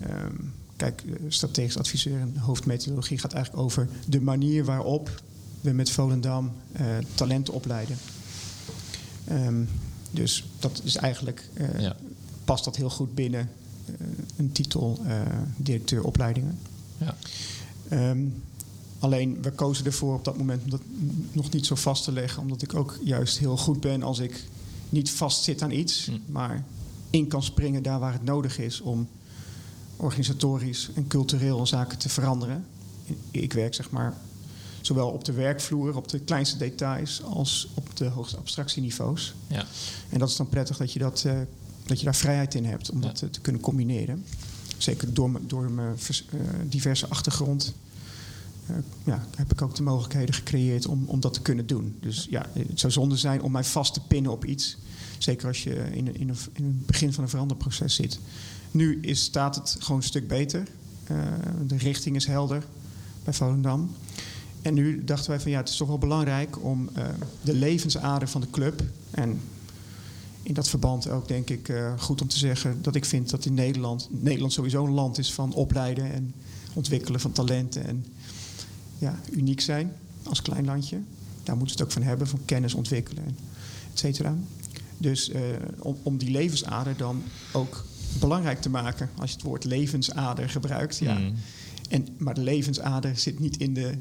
Ehm, 0.00 0.34
kijk, 0.76 1.02
eh, 1.06 1.12
strategisch 1.28 1.78
adviseur 1.78 2.20
en 2.20 2.36
hoofdmethodologie 2.36 3.18
gaat 3.18 3.32
eigenlijk 3.32 3.64
over 3.64 3.88
de 4.08 4.20
manier 4.20 4.64
waarop 4.64 5.22
we 5.60 5.70
met 5.70 5.90
Volendam 5.90 6.52
eh 6.72 6.84
talenten 7.14 7.54
opleiden. 7.54 7.96
Ehm, 9.24 9.62
dus 10.10 10.44
dat 10.58 10.80
is 10.84 10.96
eigenlijk, 10.96 11.48
eh, 11.54 11.80
Ja. 11.80 11.96
past 12.44 12.64
dat 12.64 12.76
heel 12.76 12.90
goed 12.90 13.14
binnen 13.14 13.48
een 14.36 14.52
titel 14.52 15.00
directeur 15.56 16.04
opleidingen. 16.04 16.58
Ja. 16.98 17.16
Ehm, 17.88 18.18
alleen 18.98 19.42
we 19.42 19.50
kozen 19.50 19.84
ervoor 19.86 20.14
op 20.14 20.24
dat 20.24 20.38
moment 20.38 20.62
om 20.64 20.70
dat 20.70 20.80
nog 21.32 21.50
niet 21.50 21.66
zo 21.66 21.74
vast 21.74 22.04
te 22.04 22.12
leggen, 22.12 22.42
omdat 22.42 22.62
ik 22.62 22.74
ook 22.74 22.98
juist 23.04 23.38
heel 23.38 23.56
goed 23.56 23.80
ben 23.80 24.02
als 24.02 24.18
ik 24.18 24.44
niet 24.92 25.10
vast 25.10 25.42
zit 25.44 25.62
aan 25.62 25.70
iets, 25.70 26.06
Hm. 26.06 26.32
maar 26.32 26.64
in 27.10 27.26
kan 27.28 27.42
springen 27.42 27.82
daar 27.82 27.98
waar 27.98 28.12
het 28.12 28.24
nodig 28.24 28.58
is 28.58 28.80
om 28.80 29.08
organisatorisch 29.96 30.90
en 30.94 31.06
cultureel 31.06 31.66
zaken 31.66 31.98
te 31.98 32.08
veranderen. 32.08 32.64
Ik 33.30 33.52
werk 33.52 33.74
zeg 33.74 33.90
maar 33.90 34.14
zowel 34.80 35.08
op 35.08 35.24
de 35.24 35.32
werkvloer, 35.32 35.96
op 35.96 36.08
de 36.08 36.18
kleinste 36.18 36.56
details, 36.56 37.22
als 37.22 37.68
op 37.74 37.96
de 37.96 38.04
hoogste 38.08 38.36
abstractieniveaus. 38.36 39.34
Ja. 39.46 39.64
En 40.08 40.18
dat 40.18 40.28
is 40.28 40.36
dan 40.36 40.48
prettig 40.48 40.76
dat 40.76 40.92
je, 40.92 40.98
dat, 40.98 41.22
eh, 41.26 41.34
dat 41.86 41.98
je 41.98 42.04
daar 42.04 42.14
vrijheid 42.14 42.54
in 42.54 42.64
hebt 42.64 42.90
om 42.90 43.02
Ja. 43.02 43.06
dat 43.06 43.32
te 43.32 43.40
kunnen 43.40 43.60
combineren. 43.62 44.24
Zeker 44.78 45.14
door, 45.14 45.40
door 45.46 45.70
mijn 45.70 45.96
eh, 46.30 46.38
diverse 46.68 47.08
achtergrond 47.08 47.72
ja, 49.04 49.26
heb 49.36 49.52
ik 49.52 49.62
ook 49.62 49.74
de 49.74 49.82
mogelijkheden 49.82 50.34
gecreëerd 50.34 50.86
om, 50.86 51.04
om 51.06 51.20
dat 51.20 51.34
te 51.34 51.42
kunnen 51.42 51.66
doen. 51.66 51.96
Dus 52.00 52.26
ja, 52.30 52.46
het 52.52 52.80
zou 52.80 52.92
zonde 52.92 53.16
zijn 53.16 53.42
om 53.42 53.52
mij 53.52 53.64
vast 53.64 53.94
te 53.94 54.00
pinnen 54.00 54.32
op 54.32 54.44
iets. 54.44 54.76
Zeker 55.18 55.46
als 55.46 55.62
je 55.62 55.74
in, 55.74 56.16
in, 56.16 56.28
een, 56.28 56.36
in 56.52 56.64
het 56.64 56.86
begin 56.86 57.12
van 57.12 57.22
een 57.22 57.30
veranderproces 57.30 57.94
zit. 57.94 58.18
Nu 58.70 58.98
is, 59.00 59.22
staat 59.22 59.54
het 59.54 59.76
gewoon 59.78 60.00
een 60.00 60.06
stuk 60.06 60.28
beter. 60.28 60.68
Eh, 61.06 61.16
de 61.66 61.76
richting 61.76 62.16
is 62.16 62.26
helder 62.26 62.64
bij 63.24 63.32
Volendam. 63.32 63.90
En 64.62 64.74
nu 64.74 65.04
dachten 65.04 65.30
wij 65.30 65.40
van 65.40 65.50
ja, 65.50 65.58
het 65.58 65.68
is 65.68 65.76
toch 65.76 65.88
wel 65.88 65.98
belangrijk 65.98 66.64
om 66.64 66.88
eh, 66.94 67.06
de 67.42 67.54
levensader 67.54 68.28
van 68.28 68.40
de 68.40 68.50
club. 68.50 68.82
En 69.10 69.40
in 70.42 70.54
dat 70.54 70.68
verband 70.68 71.08
ook 71.08 71.28
denk 71.28 71.50
ik 71.50 71.68
eh, 71.68 71.92
goed 71.98 72.20
om 72.20 72.28
te 72.28 72.38
zeggen 72.38 72.78
dat 72.82 72.94
ik 72.94 73.04
vind 73.04 73.30
dat 73.30 73.44
in 73.44 73.54
Nederland, 73.54 74.08
Nederland 74.10 74.52
sowieso 74.52 74.84
een 74.84 74.92
land 74.92 75.18
is 75.18 75.32
van 75.32 75.52
opleiden 75.52 76.12
en 76.12 76.34
ontwikkelen 76.74 77.20
van 77.20 77.32
talenten 77.32 77.86
en 77.86 78.04
ja, 79.02 79.20
uniek 79.30 79.60
zijn 79.60 79.92
als 80.22 80.42
klein 80.42 80.64
landje. 80.64 81.00
Daar 81.42 81.56
moeten 81.56 81.76
ze 81.76 81.82
het 81.82 81.92
ook 81.92 81.98
van 81.98 82.08
hebben, 82.08 82.26
van 82.26 82.44
kennis 82.44 82.74
ontwikkelen, 82.74 83.24
en 83.24 83.36
et 83.92 83.98
cetera. 83.98 84.36
Dus 84.98 85.28
eh, 85.28 85.40
om, 85.78 85.96
om 86.02 86.16
die 86.16 86.30
levensader 86.30 86.96
dan 86.96 87.22
ook 87.52 87.84
belangrijk 88.20 88.60
te 88.60 88.70
maken, 88.70 89.10
als 89.16 89.30
je 89.30 89.36
het 89.36 89.44
woord 89.44 89.64
levensader 89.64 90.50
gebruikt. 90.50 90.98
Ja. 90.98 91.18
Mhm. 91.18 91.32
En, 91.88 92.08
maar 92.18 92.34
de 92.34 92.42
levensader 92.42 93.16
zit 93.16 93.38
niet 93.38 93.56
in, 93.56 93.74
de, 93.74 93.94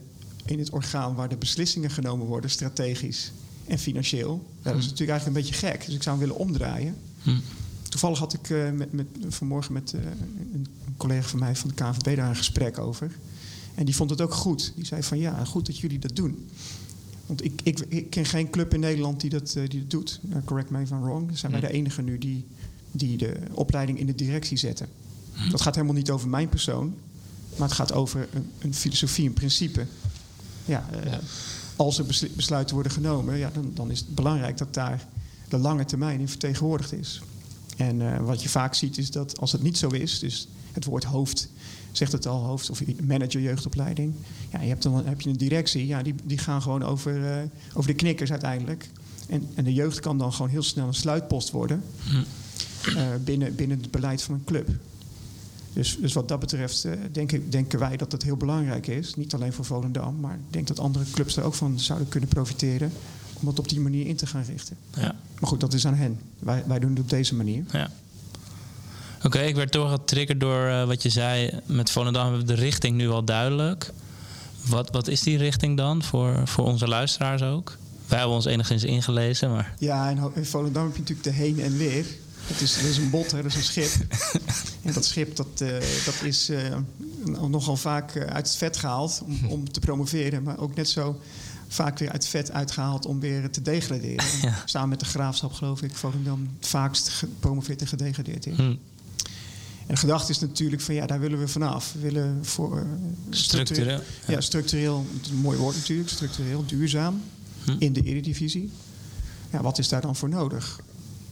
in 0.45 0.59
het 0.59 0.69
orgaan 0.69 1.15
waar 1.15 1.29
de 1.29 1.37
beslissingen 1.37 1.91
genomen 1.91 2.27
worden, 2.27 2.49
strategisch 2.49 3.31
en 3.67 3.79
financieel. 3.79 4.49
Dat 4.61 4.75
is 4.75 4.83
natuurlijk 4.83 5.09
eigenlijk 5.09 5.25
een 5.25 5.43
beetje 5.43 5.67
gek. 5.67 5.85
Dus 5.85 5.95
ik 5.95 6.03
zou 6.03 6.17
hem 6.17 6.27
willen 6.27 6.41
omdraaien. 6.41 6.95
Hm. 7.23 7.39
Toevallig 7.89 8.19
had 8.19 8.33
ik 8.33 8.49
eh, 8.49 8.71
met, 8.71 8.93
met, 8.93 9.07
vanmorgen 9.27 9.73
met 9.73 9.93
eh, 9.93 10.01
een 10.53 10.67
collega 10.97 11.27
van 11.27 11.39
mij 11.39 11.55
van 11.55 11.69
de 11.69 11.75
KNVB 11.75 12.15
daar 12.15 12.29
een 12.29 12.35
gesprek 12.35 12.77
over. 12.79 13.11
En 13.75 13.85
die 13.85 13.95
vond 13.95 14.09
het 14.09 14.21
ook 14.21 14.33
goed. 14.33 14.71
Die 14.75 14.85
zei 14.85 15.03
van 15.03 15.17
ja, 15.17 15.45
goed 15.45 15.65
dat 15.65 15.77
jullie 15.77 15.99
dat 15.99 16.15
doen. 16.15 16.49
Want 17.25 17.43
ik, 17.45 17.61
ik, 17.63 17.79
ik 17.87 18.09
ken 18.09 18.25
geen 18.25 18.49
club 18.49 18.73
in 18.73 18.79
Nederland 18.79 19.21
die 19.21 19.29
dat, 19.29 19.53
eh, 19.57 19.69
die 19.69 19.79
dat 19.79 19.89
doet. 19.89 20.19
Nou, 20.21 20.43
correct 20.43 20.69
me 20.69 20.81
if 20.81 20.89
I'm 20.89 21.01
wrong. 21.01 21.27
Dan 21.27 21.37
zijn 21.37 21.51
wij 21.51 21.61
Hm. 21.61 21.67
de 21.67 21.73
enige 21.73 22.01
nu 22.01 22.17
die, 22.17 22.45
die 22.91 23.17
de 23.17 23.33
opleiding 23.51 23.99
in 23.99 24.05
de 24.05 24.15
directie 24.15 24.57
zetten. 24.57 24.87
Dat 25.51 25.61
gaat 25.61 25.75
helemaal 25.75 25.95
niet 25.95 26.09
over 26.09 26.29
mijn 26.29 26.49
persoon. 26.49 26.93
Maar 27.57 27.67
het 27.67 27.77
gaat 27.77 27.93
over 27.93 28.27
een, 28.33 28.49
een 28.59 28.73
filosofie, 28.73 29.27
een 29.27 29.33
principe. 29.33 29.85
Ja, 30.65 30.87
eh, 30.91 31.11
Ja. 31.11 31.19
Als 31.75 31.97
er 31.97 32.05
besluiten 32.35 32.73
worden 32.73 32.91
genomen, 32.91 33.37
ja, 33.37 33.49
dan, 33.53 33.71
dan 33.73 33.91
is 33.91 33.99
het 33.99 34.15
belangrijk 34.15 34.57
dat 34.57 34.73
daar 34.73 35.07
de 35.49 35.57
lange 35.57 35.85
termijn 35.85 36.19
in 36.19 36.27
vertegenwoordigd 36.29 36.93
is. 36.93 37.21
En 37.77 38.13
eh, 38.13 38.19
wat 38.25 38.43
je 38.43 38.49
vaak 38.49 38.73
ziet 38.73 38.97
is 38.97 39.11
dat 39.11 39.39
als 39.39 39.51
het 39.51 39.61
niet 39.63 39.77
zo 39.77 39.89
is, 39.89 40.19
dus 40.19 40.47
het 40.71 40.85
woord 40.85 41.03
hoofd 41.03 41.49
zegt 41.91 42.11
het 42.11 42.27
al, 42.27 42.43
hoofd 42.43 42.69
of 42.69 42.81
manager 43.03 43.41
jeugdopleiding. 43.41 44.13
Ja, 44.51 44.61
je 44.61 44.67
hebt 44.67 44.83
dan 44.83 45.05
heb 45.05 45.21
je 45.21 45.29
een 45.29 45.37
directie, 45.37 45.87
ja, 45.87 46.03
die, 46.03 46.15
die 46.23 46.37
gaan 46.37 46.61
gewoon 46.61 46.83
over, 46.83 47.31
eh, 47.31 47.43
over 47.73 47.89
de 47.89 47.95
knikkers 47.95 48.31
uiteindelijk. 48.31 48.89
En, 49.29 49.47
en 49.55 49.63
de 49.63 49.73
jeugd 49.73 49.99
kan 49.99 50.17
dan 50.17 50.33
gewoon 50.33 50.51
heel 50.51 50.63
snel 50.63 50.87
een 50.87 50.93
sluitpost 50.93 51.51
worden 51.51 51.83
eh, 52.95 53.07
binnen, 53.23 53.55
binnen 53.55 53.77
het 53.81 53.91
beleid 53.91 54.21
van 54.21 54.35
een 54.35 54.43
club. 54.43 54.69
Dus, 55.73 55.97
dus 55.97 56.13
wat 56.13 56.27
dat 56.27 56.39
betreft 56.39 56.85
eh, 56.85 56.93
denken, 57.11 57.49
denken 57.49 57.79
wij 57.79 57.97
dat 57.97 58.11
het 58.11 58.23
heel 58.23 58.37
belangrijk 58.37 58.87
is. 58.87 59.15
Niet 59.15 59.33
alleen 59.33 59.53
voor 59.53 59.65
Volendam, 59.65 60.19
maar 60.19 60.33
ik 60.33 60.53
denk 60.53 60.67
dat 60.67 60.79
andere 60.79 61.05
clubs 61.11 61.37
er 61.37 61.43
ook 61.43 61.53
van 61.53 61.79
zouden 61.79 62.09
kunnen 62.09 62.29
profiteren. 62.29 62.91
Om 63.33 63.47
het 63.47 63.59
op 63.59 63.69
die 63.69 63.79
manier 63.79 64.07
in 64.07 64.15
te 64.15 64.25
gaan 64.25 64.43
richten. 64.43 64.77
Ja. 64.95 65.15
Maar 65.39 65.49
goed, 65.49 65.59
dat 65.59 65.73
is 65.73 65.87
aan 65.87 65.93
hen. 65.93 66.19
Wij, 66.39 66.63
wij 66.67 66.79
doen 66.79 66.89
het 66.89 66.99
op 66.99 67.09
deze 67.09 67.35
manier. 67.35 67.63
Ja. 67.71 67.91
Oké, 69.23 69.39
ik 69.39 69.55
werd 69.55 69.71
toch 69.71 69.91
getriggerd 69.91 70.39
door 70.39 70.67
eh, 70.67 70.85
wat 70.85 71.03
je 71.03 71.09
zei. 71.09 71.59
Met 71.65 71.91
Volendam 71.91 72.21
hebben 72.21 72.41
we 72.47 72.53
de 72.55 72.61
richting 72.61 72.97
nu 72.97 73.09
al 73.09 73.23
duidelijk. 73.23 73.91
Wat, 74.65 74.89
wat 74.91 75.07
is 75.07 75.21
die 75.21 75.37
richting 75.37 75.77
dan 75.77 76.03
voor, 76.03 76.47
voor 76.47 76.65
onze 76.65 76.87
luisteraars 76.87 77.41
ook? 77.41 77.77
Wij 78.07 78.17
hebben 78.17 78.35
ons 78.35 78.45
enigszins 78.45 78.83
ingelezen, 78.83 79.51
maar... 79.51 79.73
Ja, 79.79 80.09
en 80.09 80.31
in 80.33 80.45
Volendam 80.45 80.83
heb 80.83 80.93
je 80.93 80.99
natuurlijk 80.99 81.27
de 81.27 81.43
heen 81.43 81.59
en 81.59 81.77
weer. 81.77 82.05
Het 82.45 82.61
is, 82.61 82.75
dat 82.75 82.83
is 82.83 82.97
een 82.97 83.09
bot, 83.09 83.29
dat 83.29 83.45
is 83.45 83.55
een 83.55 83.63
schip. 83.63 83.91
en 84.83 84.93
dat 84.93 85.05
schip 85.05 85.35
dat, 85.35 85.61
eh, 85.61 85.67
dat 86.05 86.21
is 86.23 86.49
eh, 86.49 86.77
nogal 87.49 87.77
vaak 87.77 88.17
uit 88.17 88.47
het 88.47 88.55
vet 88.55 88.77
gehaald 88.77 89.21
om, 89.25 89.39
om 89.47 89.71
te 89.71 89.79
promoveren. 89.79 90.43
Maar 90.43 90.59
ook 90.59 90.75
net 90.75 90.89
zo 90.89 91.19
vaak 91.67 91.99
weer 91.99 92.11
uit 92.11 92.21
het 92.21 92.31
vet 92.31 92.51
uitgehaald 92.51 93.05
om 93.05 93.19
weer 93.19 93.51
te 93.51 93.61
degraderen. 93.61 94.25
Ja. 94.41 94.61
Samen 94.65 94.89
met 94.89 94.99
de 94.99 95.05
graafschap 95.05 95.53
geloof 95.53 95.81
ik 95.81 95.95
Volendam 95.95 96.49
vaakst 96.59 97.09
gepromoveerd 97.09 97.81
en 97.81 97.87
gedegradeerd 97.87 98.45
in. 98.45 98.55
Hm, 98.55 98.75
En 99.91 99.97
de 99.97 100.03
gedachte 100.03 100.31
is 100.31 100.39
natuurlijk 100.39 100.81
van 100.81 100.95
ja, 100.95 101.05
daar 101.05 101.19
willen 101.19 101.39
we 101.39 101.47
vanaf. 101.47 101.93
We 101.93 101.99
willen 101.99 102.45
voor 102.45 102.77
eh, 102.77 102.83
structureel. 103.29 103.99
ja, 104.27 104.41
structureel, 104.41 105.05
het 105.17 105.25
is 105.25 105.31
een 105.31 105.37
mooi 105.37 105.57
woord 105.57 105.75
natuurlijk, 105.75 106.09
structureel, 106.09 106.65
duurzaam 106.65 107.21
Hm. 107.63 107.75
in 107.79 107.93
de 107.93 108.01
Eredivisie. 108.03 108.69
Ja, 109.51 109.61
wat 109.61 109.77
is 109.77 109.87
daar 109.89 110.01
dan 110.01 110.15
voor 110.15 110.29
nodig? 110.29 110.79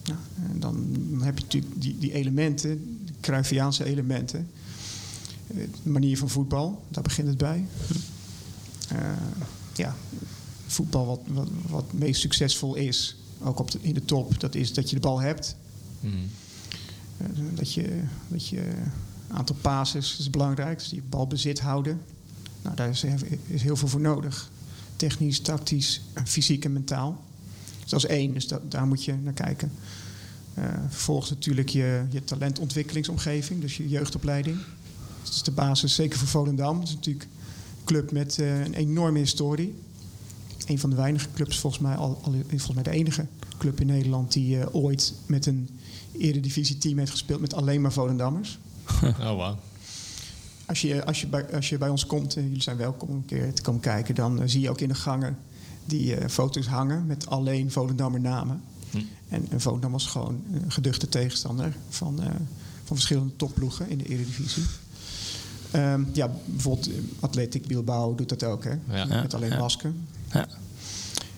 Nou, 0.04 0.20
en 0.52 0.60
dan 0.60 0.98
heb 1.22 1.38
je 1.38 1.44
natuurlijk 1.44 1.82
die, 1.82 1.98
die 1.98 2.12
elementen, 2.14 3.00
de 3.06 3.12
Cruyffiaanse 3.22 3.84
elementen. 3.84 4.50
Eh, 5.48 5.56
De 5.84 5.90
manier 5.90 6.18
van 6.18 6.30
voetbal, 6.30 6.84
daar 6.90 7.04
begint 7.04 7.28
het 7.28 7.38
bij. 7.38 7.66
Eh, 8.90 8.98
ja, 9.76 9.96
voetbal 10.68 11.06
wat, 11.06 11.20
wat, 11.28 11.48
wat 11.70 11.94
meest 11.94 12.22
succesvol 12.22 12.76
is, 12.76 13.16
ook 13.44 13.60
op 13.60 13.72
de, 13.72 13.80
in 13.82 13.94
de 13.94 14.06
top, 14.06 14.40
dat 14.40 14.56
is 14.56 14.74
dat 14.74 14.90
je 14.90 14.96
de 14.96 15.02
bal 15.02 15.20
hebt. 15.22 15.56
Mhm. 16.00 16.16
Eh, 17.20 17.26
dat 17.56 17.74
je, 17.74 18.02
dat 18.28 18.48
je 18.48 18.62
aantal 19.32 19.56
passes 19.62 20.20
is 20.20 20.30
belangrijk, 20.30 20.80
dus 20.80 20.90
die 20.90 21.04
bal 21.10 21.28
bezit 21.28 21.60
houden. 21.60 22.02
Nou, 22.62 22.76
daar 22.76 22.90
is, 22.90 23.06
is 23.48 23.62
heel 23.62 23.76
veel 23.76 23.88
voor 23.88 24.00
nodig. 24.00 24.50
Technisch, 24.96 25.40
tactisch, 25.40 26.02
fysiek 26.26 26.66
en 26.66 26.74
mentaal. 26.74 27.24
Dus 27.82 27.90
dat 27.90 28.04
is 28.04 28.10
één, 28.10 28.34
dus 28.34 28.48
dat, 28.48 28.72
daar 28.72 28.88
moet 28.88 29.04
je 29.04 29.16
naar 29.24 29.34
kijken. 29.34 29.72
Eh, 30.54 30.64
vervolgens 30.90 31.30
natuurlijk 31.30 31.70
je, 31.70 32.04
je 32.10 32.24
talentontwikkelingsomgeving, 32.24 33.62
dus 33.62 33.78
je 33.78 33.90
jeugdopleiding. 33.90 34.58
Dat 35.24 35.34
is 35.34 35.44
de 35.44 35.52
basis, 35.52 35.96
zeker 35.96 36.20
voor 36.20 36.28
Volendam. 36.28 36.80
Het 36.80 36.88
is 36.88 36.96
natuurlijk 36.96 37.26
een 37.26 37.86
club 37.86 38.12
met 38.12 38.40
eh, 38.40 38.60
een 38.60 38.74
enorme 38.74 39.20
historie. 39.20 39.76
Een 40.70 40.80
van 40.80 40.90
de 40.90 40.96
weinige 40.96 41.28
clubs, 41.34 41.60
volgens 41.60 41.82
mij, 41.82 41.96
al, 41.96 42.20
al, 42.24 42.34
volgens 42.48 42.74
mij 42.74 42.84
de 42.84 42.90
enige 42.90 43.26
club 43.58 43.80
in 43.82 43.88
Nederland 43.88 44.34
die 44.34 44.60
eh, 44.60 44.76
ooit 44.76 45.14
met 45.26 45.46
een 45.46 45.70
eredivisie-team 46.18 46.98
heeft 46.98 47.12
gespeeld 47.12 47.42
met 47.42 47.54
alleen 47.54 47.82
maar 47.82 47.94
Volendammers. 47.94 48.58
Oh, 49.04 49.18
wow. 49.18 49.56
Als 50.66 50.82
je, 50.82 51.06
als 51.06 51.22
je, 51.22 51.28
bij, 51.28 51.54
als 51.54 51.70
je 51.70 51.78
bij 51.78 51.90
ons 51.90 52.06
komt, 52.06 52.36
en 52.36 52.44
jullie 52.48 52.62
zijn 52.62 52.78
welkom 52.78 53.10
om 53.10 53.16
een 53.16 53.26
keer 53.26 53.54
te 53.54 53.62
komen 53.62 53.82
kijken, 53.82 54.16
dan 54.16 54.42
eh, 54.42 54.48
zie 54.48 54.62
je 54.62 54.70
ook 54.70 54.82
in 54.82 54.88
de 54.88 54.96
gangen 54.96 55.38
die 55.86 56.16
eh, 56.16 56.30
foto's 56.30 56.68
hangen 56.68 57.06
met 57.06 57.28
alleen 57.28 57.72
Volendammer 57.72 58.22
namen. 58.22 58.62
Hm. 58.92 58.98
En, 59.28 59.46
en 59.50 59.62
Volendam 59.62 59.92
was 59.92 60.06
gewoon 60.06 60.44
een 60.54 60.72
geduchte 60.72 61.10
tegenstander 61.10 61.76
van, 61.90 62.22
eh, 62.22 62.28
van 62.84 62.96
verschillende 62.96 63.36
topploegen 63.36 63.90
in 63.90 63.98
de 63.98 64.06
Eredivisie. 64.06 64.64
Ehm, 65.72 66.04
ja, 66.14 66.32
bijvoorbeeld 66.46 66.90
eh, 66.90 66.96
Athletic 67.20 67.68
Bilbao 67.68 68.16
doet 68.16 68.30
dat 68.30 68.44
ook, 68.44 68.64
hè? 68.64 68.74
Ja. 68.90 69.06
met 69.06 69.34
alleen 69.34 69.50
Ja. 69.50 69.92
Ja. 70.32 70.48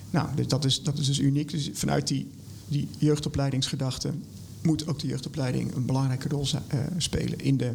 Nou, 0.10 0.36
dus 0.36 0.48
dat, 0.48 0.66
is, 0.66 0.84
dat 0.84 0.98
is 0.98 1.06
dus 1.06 1.20
uniek. 1.20 1.52
Dus 1.52 1.70
vanuit 1.74 2.08
die, 2.08 2.28
die 2.68 2.88
jeugdopleidingsgedachte 2.98 4.14
moet 4.62 4.88
ook 4.88 5.00
de 5.00 5.08
jeugdopleiding 5.08 5.76
een 5.76 5.86
belangrijke 5.86 6.28
rol 6.28 6.46
eh, 6.68 6.80
spelen 6.98 7.40
in, 7.40 7.58
de, 7.58 7.72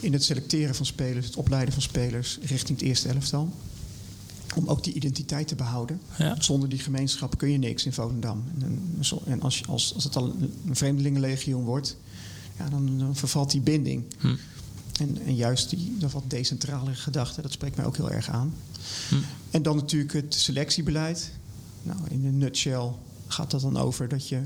in 0.00 0.12
het 0.12 0.24
selecteren 0.24 0.74
van 0.74 0.86
spelers, 0.86 1.26
het 1.26 1.36
opleiden 1.36 1.72
van 1.72 1.82
spelers 1.82 2.38
richting 2.42 2.78
het 2.78 2.88
eerste 2.88 3.08
elftal. 3.08 3.52
Om 4.54 4.66
ook 4.66 4.84
die 4.84 4.92
identiteit 4.94 5.48
te 5.48 5.54
behouden. 5.54 6.00
Ja. 6.18 6.36
Zonder 6.40 6.68
die 6.68 6.78
gemeenschap 6.78 7.38
kun 7.38 7.50
je 7.50 7.58
niks 7.58 7.86
in 7.86 7.92
Volendam. 7.92 8.44
En, 9.26 9.42
als, 9.42 9.66
als, 9.66 9.94
als 9.94 10.04
het 10.04 10.16
al 10.16 10.24
een, 10.24 10.52
een 10.66 10.76
vreemdelingenlegioen 10.76 11.64
wordt, 11.64 11.96
ja, 12.58 12.68
dan, 12.68 12.98
dan 12.98 13.16
vervalt 13.16 13.50
die 13.50 13.60
binding. 13.60 14.04
Hm. 14.18 14.34
En, 15.00 15.18
en 15.26 15.34
juist 15.34 15.70
die 15.70 15.96
dat 15.98 16.12
wat 16.12 16.22
decentrale 16.26 16.94
gedachte, 16.94 17.42
dat 17.42 17.52
spreekt 17.52 17.76
mij 17.76 17.84
ook 17.84 17.96
heel 17.96 18.10
erg 18.10 18.28
aan. 18.28 18.54
Hm. 19.08 19.14
En 19.50 19.62
dan 19.62 19.76
natuurlijk 19.76 20.12
het 20.12 20.34
selectiebeleid. 20.34 21.30
Nou, 21.82 21.98
in 22.08 22.24
een 22.24 22.38
nutshell 22.38 22.90
gaat 23.26 23.50
dat 23.50 23.60
dan 23.60 23.76
over 23.76 24.08
dat 24.08 24.28
je, 24.28 24.40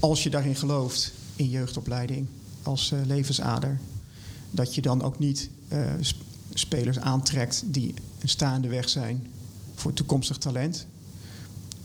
als 0.00 0.22
je 0.22 0.30
daarin 0.30 0.56
gelooft, 0.56 1.12
in 1.36 1.48
jeugdopleiding 1.48 2.26
als 2.62 2.92
eh, 2.92 2.98
levensader, 3.06 3.80
dat 4.50 4.74
je 4.74 4.80
dan 4.82 5.02
ook 5.02 5.18
niet 5.18 5.48
eh, 5.68 5.92
sp- 6.00 6.22
spelers 6.54 6.98
aantrekt 6.98 7.62
die 7.66 7.94
een 8.20 8.28
staande 8.28 8.68
weg 8.68 8.88
zijn 8.88 9.26
voor 9.74 9.92
toekomstig 9.92 10.36
talent. 10.38 10.86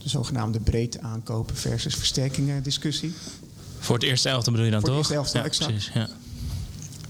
De 0.03 0.09
zogenaamde 0.09 0.59
breedte 0.59 1.01
aankopen 1.01 1.55
versus 1.55 1.95
versterkingen 1.95 2.63
discussie. 2.63 3.13
Voor 3.79 3.95
het 3.95 4.03
eerste 4.03 4.29
elftal 4.29 4.51
bedoel 4.51 4.67
je 4.67 4.73
dan 4.73 4.81
Voor 4.81 4.89
het 4.95 5.07
toch? 5.07 5.11
eerste 5.11 5.39
elftal, 5.39 5.41
ja, 5.41 5.47
exact. 5.47 5.71
precies. 5.71 5.93
Ja. 5.93 6.09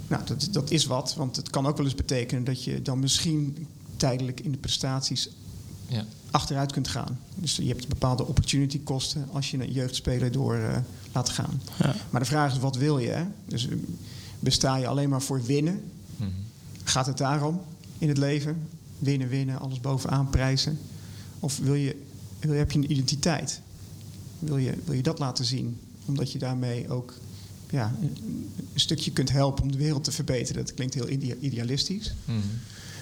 Nou, 0.07 0.25
dat, 0.25 0.47
dat 0.51 0.71
is 0.71 0.85
wat, 0.85 1.15
want 1.15 1.35
het 1.35 1.49
kan 1.49 1.65
ook 1.67 1.77
wel 1.77 1.85
eens 1.85 1.95
betekenen 1.95 2.43
dat 2.43 2.63
je 2.63 2.81
dan 2.81 2.99
misschien 2.99 3.67
tijdelijk 3.99 4.39
in 4.39 4.51
de 4.51 4.57
prestaties 4.57 5.29
Ja. 5.87 6.05
achteruit 6.31 6.71
kunt 6.71 6.87
gaan. 6.87 7.19
Dus 7.35 7.55
je 7.55 7.67
hebt 7.67 7.87
bepaalde 7.87 8.25
opportunity 8.25 8.79
kosten 8.83 9.27
als 9.31 9.51
je 9.51 9.57
een 9.57 9.71
jeugdspeler 9.71 10.31
door 10.31 10.55
eh, 10.55 10.77
laat 11.13 11.29
gaan. 11.29 11.61
Ja. 11.79 11.95
Maar 12.09 12.21
de 12.21 12.27
vraag 12.27 12.51
is, 12.51 12.59
wat 12.59 12.75
wil 12.75 12.99
je? 12.99 13.09
Hè? 13.09 13.23
Dus 13.45 13.67
eh, 13.67 13.75
besta 14.39 14.75
je 14.75 14.87
alleen 14.87 15.09
maar 15.09 15.21
voor 15.21 15.43
winnen? 15.43 15.81
Mhm. 16.17 16.29
Gaat 16.83 17.05
het 17.05 17.17
daarom 17.17 17.61
in 17.97 18.07
het 18.07 18.17
leven? 18.17 18.67
Winnen, 18.99 19.27
winnen, 19.29 19.59
alles 19.59 19.79
bovenaan 19.79 20.29
prijzen? 20.29 20.79
Of 21.39 21.57
wil 21.57 21.73
je, 21.75 21.95
wil 22.39 22.51
je, 22.53 22.57
heb 22.59 22.71
je 22.71 22.77
een 22.79 22.91
identiteit? 22.91 23.61
Wil 24.39 24.57
je, 24.57 24.73
wil 24.85 24.95
je 24.95 25.01
dat 25.03 25.19
laten 25.19 25.45
zien? 25.45 25.79
Omdat 26.05 26.31
je 26.31 26.39
daarmee 26.39 26.89
ook 26.89 27.13
ja, 27.69 27.93
een, 28.01 28.15
een 28.73 28.79
stukje 28.79 29.11
kunt 29.11 29.31
helpen 29.31 29.63
om 29.63 29.71
de 29.71 29.77
wereld 29.77 30.03
te 30.03 30.11
verbeteren. 30.11 30.65
Dat 30.65 30.73
klinkt 30.73 30.93
heel 30.93 31.09
idea- 31.09 31.35
idealistisch. 31.39 32.13
Mhm. 32.25 32.37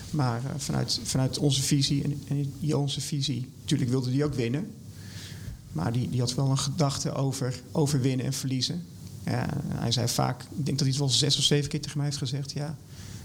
Maar 0.10 0.42
eh, 0.46 0.52
vanuit, 0.58 1.00
vanuit 1.04 1.38
onze 1.38 1.62
visie 1.62 2.04
en, 2.04 2.22
en 2.28 2.76
onze 2.76 3.02
visie, 3.02 3.50
natuurlijk 3.60 3.90
wilde 3.90 4.12
die 4.12 4.26
ook 4.26 4.34
winnen. 4.34 4.72
Maar 5.72 5.94
die, 5.94 6.10
die 6.10 6.20
had 6.20 6.36
wel 6.36 6.50
een 6.50 6.58
gedachte 6.58 7.14
over, 7.14 7.62
over 7.72 8.02
winnen 8.02 8.26
en 8.26 8.34
verliezen. 8.34 8.84
Ja, 9.26 9.48
hij 9.68 9.92
zei 9.92 10.08
vaak, 10.08 10.42
ik 10.42 10.48
denk 10.66 10.68
dat 10.68 10.80
hij 10.80 10.88
het 10.88 10.98
wel 10.98 11.10
zes 11.10 11.38
of 11.38 11.44
zeven 11.44 11.70
keer 11.70 11.82
tegen 11.82 11.98
mij 11.98 12.06
heeft 12.06 12.18
gezegd. 12.18 12.52
Ja, 12.52 12.78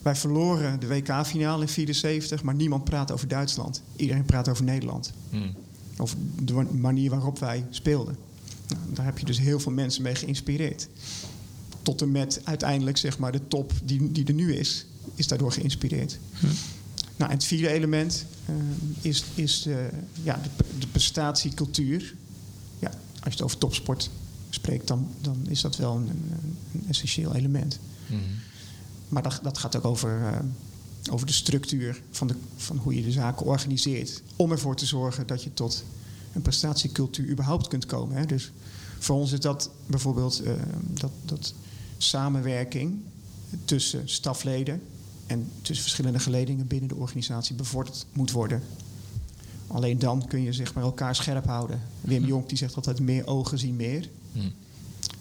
wij 0.03 0.17
verloren 0.17 0.81
de 0.81 0.87
WK-finale 0.87 1.63
in 1.63 1.69
74, 1.69 2.43
maar 2.43 2.55
niemand 2.55 2.85
praat 2.85 3.13
over 3.13 3.29
Duitsland. 3.29 3.83
Iedereen 3.97 4.25
praat 4.25 4.49
over 4.49 4.65
Nederland. 4.65 5.13
Mhm. 5.31 5.49
Over 5.97 6.17
de 6.43 6.53
manier 6.63 7.11
waarop 7.11 7.39
wij 7.39 7.67
speelden. 7.71 8.17
Nou, 8.69 8.81
daar 8.95 9.05
heb 9.05 9.19
je 9.19 9.25
dus 9.25 9.39
heel 9.39 9.61
veel 9.61 9.73
mensen 9.73 10.03
mee 10.03 10.15
geïnspireerd. 10.15 10.89
Tot 11.83 12.03
en 12.03 12.11
met 12.11 12.41
uiteindelijk 12.45 12.97
zeg 12.97 13.19
maar, 13.19 13.33
de 13.33 13.49
top 13.49 13.73
die, 13.85 14.13
die 14.13 14.27
er 14.27 14.35
nu 14.35 14.55
is, 14.55 14.87
is 15.15 15.27
daardoor 15.27 15.53
geïnspireerd. 15.53 16.19
Nou, 17.17 17.31
en 17.31 17.37
het 17.37 17.47
vierde 17.47 17.69
element 17.69 18.25
eh, 18.47 18.55
is, 19.01 19.25
is 19.35 19.63
de, 19.63 19.89
ja, 20.23 20.41
de, 20.43 20.65
de 20.79 20.87
prestatiecultuur. 20.87 22.15
Ja, 22.79 22.89
als 22.89 23.25
je 23.25 23.31
het 23.31 23.43
over 23.43 23.59
topsport 23.59 24.11
spreekt, 24.51 24.89
dan, 24.89 25.09
dan 25.21 25.37
is 25.49 25.61
dat 25.61 25.77
wel 25.77 25.97
een, 25.97 26.09
een, 26.73 26.85
essentieel 26.89 27.35
element. 27.35 27.79
Mhm. 28.07 28.21
Maar 29.09 29.23
dat, 29.23 29.41
dat 29.43 29.59
gaat 29.59 29.77
ook 29.77 29.85
over, 29.85 30.27
eh, 30.27 30.39
over 31.13 31.27
de 31.27 31.33
structuur 31.33 32.03
van, 32.11 32.27
de, 32.27 32.35
van 32.57 32.77
hoe 32.77 32.95
je 32.95 33.03
de 33.03 33.13
zaken 33.13 33.47
organiseert. 33.47 34.23
Om 34.37 34.51
ervoor 34.51 34.77
te 34.77 34.87
zorgen 34.87 35.27
dat 35.27 35.43
je 35.43 35.55
tot 35.55 35.85
een 36.33 36.43
prestatiecultuur 36.43 37.29
überhaupt 37.29 37.69
kunt 37.69 37.87
komen. 37.87 38.17
Hè. 38.17 38.27
Dus 38.27 38.53
voor 38.99 39.17
ons 39.17 39.33
is 39.33 39.41
dat 39.41 39.71
bijvoorbeeld 39.87 40.43
eh, 40.43 40.53
dat, 40.79 41.11
dat 41.25 41.55
samenwerking 41.99 43.01
tussen 43.65 44.09
stafleden 44.09 44.83
en 45.33 45.51
tussen 45.63 45.85
verschillende 45.85 46.19
geledingen 46.19 46.67
binnen 46.67 46.89
de 46.89 46.95
organisatie 46.95 47.55
bevorderd 47.55 48.07
moet 48.13 48.31
worden. 48.31 48.63
Alleen 49.67 49.99
dan 49.99 50.27
kun 50.27 50.43
je 50.43 50.53
zeg 50.53 50.75
maar, 50.75 50.85
elkaar 50.85 51.15
scherp 51.15 51.45
houden. 51.45 51.81
Wim 52.01 52.25
Jonk 52.25 52.49
die 52.49 52.59
zegt 52.59 52.77
altijd 52.77 53.01
meer 53.01 53.27
ogen 53.27 53.59
zien 53.59 53.77
meer. 53.77 54.09
Mhm. 54.33 54.47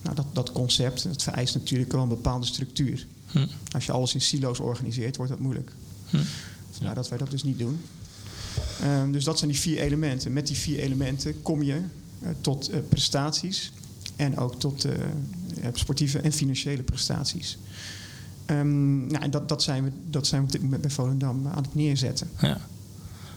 Nou, 0.01 0.15
dat, 0.15 0.25
dat 0.33 0.51
concept 0.51 1.03
dat 1.03 1.23
vereist 1.23 1.53
natuurlijk 1.53 1.91
wel 1.91 2.01
een 2.01 2.07
bepaalde 2.07 2.45
structuur. 2.45 3.07
Hm. 3.25 3.47
Als 3.71 3.85
je 3.85 3.91
alles 3.91 4.13
in 4.13 4.21
silo's 4.21 4.59
organiseert, 4.59 5.15
wordt 5.15 5.31
dat 5.31 5.41
moeilijk. 5.41 5.71
Hm. 6.09 6.17
Vandaar 6.71 6.95
dat 6.95 7.09
wij 7.09 7.17
dat 7.17 7.31
dus 7.31 7.43
niet 7.43 7.59
doen. 7.59 7.79
Ehm, 8.81 9.11
dus 9.11 9.23
dat 9.23 9.37
zijn 9.37 9.51
die 9.51 9.59
vier 9.59 9.79
elementen. 9.79 10.33
Met 10.33 10.47
die 10.47 10.55
vier 10.55 10.79
elementen 10.79 11.41
kom 11.41 11.63
je 11.63 11.81
eh, 12.19 12.29
tot 12.41 12.69
eh, 12.69 12.79
prestaties 12.89 13.71
en 14.15 14.37
ook 14.37 14.59
tot 14.59 14.85
eh, 14.85 14.93
sportieve 15.73 16.19
en 16.19 16.31
financiële 16.31 16.83
prestaties. 16.83 17.57
Ehm, 18.45 19.07
nou, 19.07 19.29
dat, 19.29 19.49
dat, 19.49 19.63
zijn 19.63 19.83
we, 19.83 19.91
dat 20.09 20.27
zijn 20.27 20.41
we 20.41 20.47
op 20.47 20.51
dit 20.53 20.61
moment 20.61 20.81
bij 20.81 20.89
Volendam 20.91 21.47
aan 21.47 21.63
het 21.63 21.75
neerzetten. 21.75 22.29
Ja. 22.41 22.57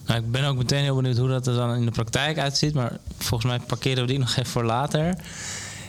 Nou, 0.06 0.20
ik 0.24 0.30
ben 0.30 0.44
ook 0.44 0.56
meteen 0.56 0.82
heel 0.82 0.96
benieuwd 0.96 1.16
hoe 1.18 1.28
dat 1.28 1.46
er 1.46 1.54
dan 1.54 1.74
in 1.74 1.84
de 1.84 1.90
praktijk 1.90 2.38
uitziet. 2.38 2.74
Maar 2.74 2.98
volgens 3.18 3.50
mij 3.50 3.60
parkeren 3.66 4.02
we 4.02 4.08
die 4.08 4.18
nog 4.18 4.30
even 4.30 4.46
voor 4.46 4.64
later. 4.64 5.14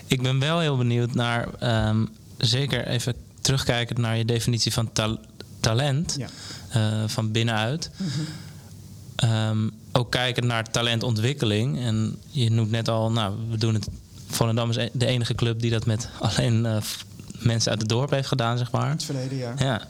Ik 0.08 0.21
ben 0.21 0.39
wel 0.39 0.60
heel 0.60 0.78
benieuwd 0.78 1.13
naar, 1.13 1.47
ehm, 1.60 2.06
zeker 2.38 2.88
even 2.88 3.13
terugkijkend 3.41 3.97
naar 3.99 4.17
je 4.17 4.25
definitie 4.25 4.73
van 4.73 4.91
ta- 4.93 5.17
talent. 5.60 6.15
Ja. 6.17 6.28
eh, 6.69 7.08
van 7.08 7.32
binnenuit. 7.32 7.89
Ehm, 9.15 9.69
ook 9.91 10.12
kijkend 10.12 10.45
naar 10.45 10.71
talentontwikkeling. 10.71 11.80
En 11.80 12.15
je 12.30 12.51
noemt 12.51 12.71
net 12.71 12.88
al, 12.89 13.12
nou, 13.12 13.36
we 13.49 13.58
doen 13.58 13.73
het. 13.73 13.88
Volendam 14.28 14.69
is 14.69 14.75
e- 14.75 14.89
de 14.93 15.06
enige 15.06 15.36
club 15.36 15.60
die 15.62 15.71
dat 15.71 15.86
met 15.86 16.10
alleen 16.19 16.65
eh, 16.65 16.82
f- 16.82 17.06
mensen 17.39 17.71
uit 17.71 17.80
het 17.80 17.89
dorp 17.89 18.10
heeft 18.10 18.28
gedaan, 18.28 18.58
zeg 18.58 18.71
maar. 18.71 18.89
Het 18.89 19.04
verleden 19.04 19.38
jaar. 19.38 19.63
Ja. 19.63 19.88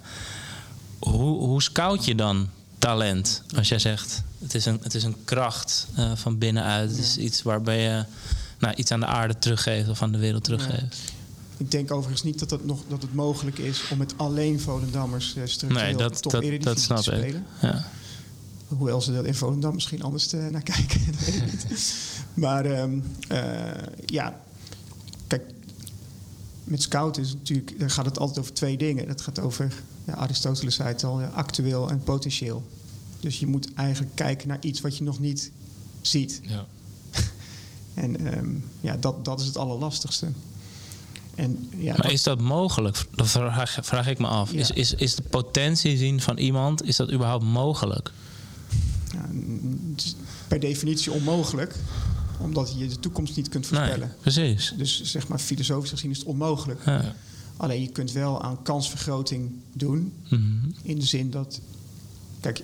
Hoe, 0.99 1.39
hoe 1.39 1.61
scout 1.61 2.05
je 2.05 2.15
dan 2.15 2.49
talent? 2.79 3.43
Als 3.57 3.67
jij 3.67 3.79
zegt, 3.79 4.23
het 4.39 4.55
is 4.55 4.65
een, 4.65 4.79
het 4.81 4.93
is 4.93 5.03
een 5.03 5.15
kracht 5.23 5.87
eh, 5.95 6.11
van 6.15 6.37
binnenuit. 6.37 6.89
Het 6.89 6.99
is 6.99 7.17
iets 7.17 7.41
waarbij 7.41 7.81
je 7.81 8.03
nou, 8.59 8.75
iets 8.75 8.91
aan 8.91 8.99
de 8.99 9.05
aarde 9.05 9.39
teruggeeft 9.39 9.89
of 9.89 10.01
aan 10.01 10.11
de 10.11 10.17
wereld 10.17 10.43
teruggeeft. 10.43 10.97
Ik 11.57 11.71
denk 11.71 11.91
overigens 11.91 12.23
niet 12.23 12.39
dat 12.39 12.49
het, 12.49 12.65
nog, 12.65 12.79
dat 12.87 13.01
het 13.01 13.13
mogelijk 13.13 13.57
is 13.57 13.83
om 13.91 13.97
met 13.97 14.13
alleen 14.17 14.59
Volendammers 14.59 15.35
eh, 15.35 15.43
structureel 15.45 15.85
Nee, 15.85 15.95
dat, 15.95 16.21
top 16.21 16.31
dat, 16.31 16.41
Eredivisie 16.41 16.73
dat 16.73 16.83
snap 16.83 17.01
te 17.01 17.11
ik. 17.11 17.17
spelen. 17.17 17.45
Ja. 17.61 17.85
Hoewel 18.67 19.01
ze 19.01 19.13
dat 19.13 19.25
in 19.25 19.35
Volendam 19.35 19.73
misschien 19.73 20.01
anders 20.03 20.33
eh, 20.33 20.47
naar 20.47 20.63
kijken. 20.73 21.05
dat 21.05 21.25
weet 21.25 21.35
ik 21.35 21.69
niet. 21.69 21.95
Maar 22.33 22.65
ehm, 22.65 22.99
eh, 23.27 23.71
ja, 24.05 24.39
met 26.65 26.81
scout 26.81 27.17
is 27.17 27.33
natuurlijk, 27.33 27.79
dan 27.79 27.89
gaat 27.89 28.05
het 28.05 28.19
altijd 28.19 28.39
over 28.39 28.53
twee 28.53 28.77
dingen. 28.77 29.07
Dat 29.07 29.21
gaat 29.21 29.39
over, 29.39 29.73
ja, 30.05 30.13
Aristoteles 30.13 30.75
zei 30.75 30.87
het 30.87 31.03
al, 31.03 31.21
ja, 31.21 31.27
actueel 31.27 31.89
en 31.89 32.03
potentieel. 32.03 32.63
Dus 33.19 33.39
je 33.39 33.47
moet 33.47 33.73
eigenlijk 33.73 34.15
kijken 34.15 34.47
naar 34.47 34.57
iets 34.61 34.81
wat 34.81 34.97
je 34.97 35.03
nog 35.03 35.19
niet 35.19 35.51
ziet. 36.01 36.41
Ja. 36.43 36.65
En 37.93 38.33
ehm, 38.33 38.49
ja, 38.81 38.97
dat, 38.97 39.25
dat 39.25 39.39
is 39.39 39.45
het 39.45 39.57
allerlastigste. 39.57 40.27
En, 41.35 41.69
ja, 41.77 41.95
Maar 41.97 42.11
is 42.11 42.23
dat 42.23 42.39
mogelijk? 42.39 43.05
Dat 43.11 43.27
vraag, 43.27 43.77
vraag 43.81 44.07
ik 44.07 44.19
me 44.19 44.27
af. 44.27 44.51
Ja. 44.51 44.59
Is, 44.59 44.71
is, 44.71 44.93
is 44.93 45.15
de 45.15 45.21
potentie 45.21 45.97
zien 45.97 46.21
van 46.21 46.37
iemand, 46.37 46.83
is 46.83 46.95
dat 46.95 47.11
überhaupt 47.11 47.43
mogelijk? 47.43 48.11
Ja, 49.11 49.29
per 50.47 50.59
definitie 50.59 51.11
onmogelijk. 51.11 51.75
Omdat 52.39 52.73
je 52.77 52.87
de 52.87 52.99
toekomst 52.99 53.35
niet 53.35 53.49
kunt 53.49 53.67
voorspellen. 53.67 54.07
Nee, 54.07 54.17
precies. 54.21 54.73
Dus 54.77 55.03
zeg 55.03 55.27
maar, 55.27 55.39
filosofisch 55.39 55.89
gezien 55.89 56.11
is 56.11 56.17
het 56.17 56.27
onmogelijk. 56.27 56.85
Ja. 56.85 57.15
Alleen 57.57 57.81
je 57.81 57.89
kunt 57.89 58.11
wel 58.11 58.41
aan 58.41 58.61
kansvergroting 58.63 59.51
doen. 59.73 60.13
Mhm. 60.29 60.69
In 60.81 60.99
de 60.99 61.05
zin 61.05 61.29
dat. 61.29 61.61
Kijk, 62.39 62.57
je 62.57 62.63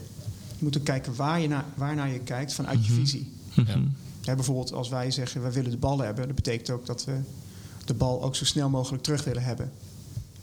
moet 0.59 0.77
ook 0.77 0.83
kijken 0.83 1.15
waar 1.15 1.39
je 1.39 1.47
naar, 1.47 1.65
waarnaar 1.75 2.09
je 2.11 2.19
kijkt 2.19 2.53
vanuit 2.53 2.85
je 2.85 2.93
visie. 2.93 3.31
Mhm. 3.53 3.85
Hè, 4.21 4.35
bijvoorbeeld 4.35 4.73
als 4.73 4.89
wij 4.89 5.11
zeggen 5.11 5.43
we 5.43 5.51
willen 5.51 5.71
de 5.71 5.77
bal 5.77 5.99
hebben, 5.99 6.25
dat 6.25 6.35
betekent 6.35 6.69
ook 6.69 6.85
dat 6.85 7.05
we 7.05 7.19
de 7.85 7.93
bal 7.93 8.23
ook 8.23 8.35
zo 8.35 8.45
snel 8.45 8.69
mogelijk 8.69 9.03
terug 9.03 9.23
willen 9.23 9.43
hebben. 9.43 9.71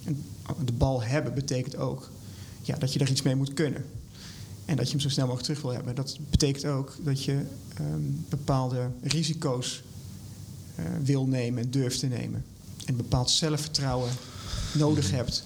En 0.04 0.24
de 0.64 0.72
bal 0.72 1.02
hebben 1.02 1.34
betekent 1.34 1.76
ook 1.76 2.10
ja, 2.62 2.76
dat 2.76 2.92
je 2.92 2.98
er 2.98 3.10
iets 3.10 3.22
mee 3.22 3.36
moet 3.36 3.54
kunnen. 3.54 3.84
En 4.68 4.76
dat 4.76 4.86
je 4.86 4.92
hem 4.92 5.00
zo 5.00 5.08
snel 5.08 5.24
mogelijk 5.26 5.46
terug 5.48 5.62
wil 5.62 5.72
hebben. 5.74 5.94
Dat 5.94 6.18
betekent 6.30 6.64
ook 6.64 6.96
dat 7.00 7.24
je 7.24 7.42
ehm, 7.74 8.00
bepaalde 8.28 8.90
risico's 9.02 9.82
eh, 10.74 10.84
wil 11.02 11.26
nemen 11.26 11.62
en 11.62 11.70
durft 11.70 11.98
te 11.98 12.06
nemen. 12.06 12.44
En 12.84 12.96
bepaald 12.96 13.30
zelfvertrouwen 13.30 14.10
nodig 14.72 15.10
hebt. 15.10 15.44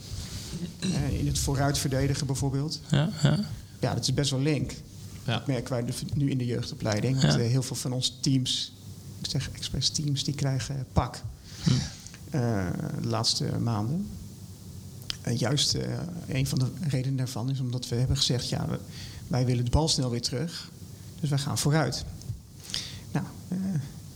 Eh, 0.81 1.19
in 1.19 1.27
het 1.27 1.39
vooruitverdedigen 1.39 2.27
bijvoorbeeld. 2.27 2.81
Ja, 2.91 3.11
ja. 3.23 3.39
Ja, 3.81 3.95
dat 3.95 4.03
is 4.03 4.15
best 4.15 4.31
wel 4.31 4.41
link. 4.41 4.73
Ja. 5.25 5.37
Dat 5.39 5.47
merken 5.47 5.73
wij 5.73 5.85
nu 6.15 6.31
in 6.31 6.39
de 6.39 6.47
jeugdopleiding. 6.47 7.21
Ja. 7.21 7.27
Want, 7.29 7.41
eh, 7.41 7.47
heel 7.49 7.63
veel 7.63 7.77
van 7.77 7.93
onze 7.93 8.13
teams, 8.21 8.73
ik 9.21 9.31
zeg 9.31 9.51
expres 9.51 9.89
teams, 9.89 10.25
die 10.25 10.35
krijgen 10.35 10.87
pak. 10.93 11.23
Eh, 12.31 12.67
de 13.01 13.09
laatste 13.09 13.59
maanden. 13.59 14.07
En 15.21 15.37
juist 15.37 15.75
eh, 15.75 15.99
een 16.29 16.47
van 16.47 16.59
de 16.59 16.67
redenen 16.89 17.17
daarvan 17.17 17.51
is 17.51 17.61
omdat 17.61 17.89
we 17.89 17.97
hebben 17.97 18.17
gezegd... 18.17 18.49
ja, 18.49 18.67
we- 18.69 18.79
wij 19.29 19.45
willen 19.47 19.65
de 19.65 19.71
bal 19.71 19.89
snel 19.89 20.11
weer 20.11 20.23
terug. 20.23 20.71
Dus 21.21 21.31
wij 21.31 21.39
gaan 21.39 21.59
vooruit. 21.59 22.05
Nou, 23.13 23.27
eh, 23.49 23.59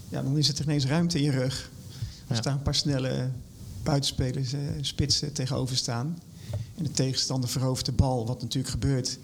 ja, 0.08 0.22
dan 0.22 0.38
is 0.38 0.48
het 0.48 0.58
ineens 0.58 0.84
ruimte 0.86 1.18
in 1.18 1.24
je 1.24 1.30
rug. 1.30 1.70
Er 2.26 2.34
Ja. 2.34 2.40
staan 2.40 2.56
een 2.56 2.62
paar 2.62 2.74
snelle 2.74 3.30
buitenspelers, 3.82 4.52
eh, 4.52 4.60
spitsen 4.80 5.32
tegenover 5.32 5.76
staan. 5.76 6.18
En 6.76 6.84
de 6.84 6.90
tegenstander 6.90 7.48
verovert 7.50 7.86
de 7.86 7.92
bal, 7.92 8.26
wat 8.26 8.42
natuurlijk 8.42 8.72
gebeurt 8.72 9.18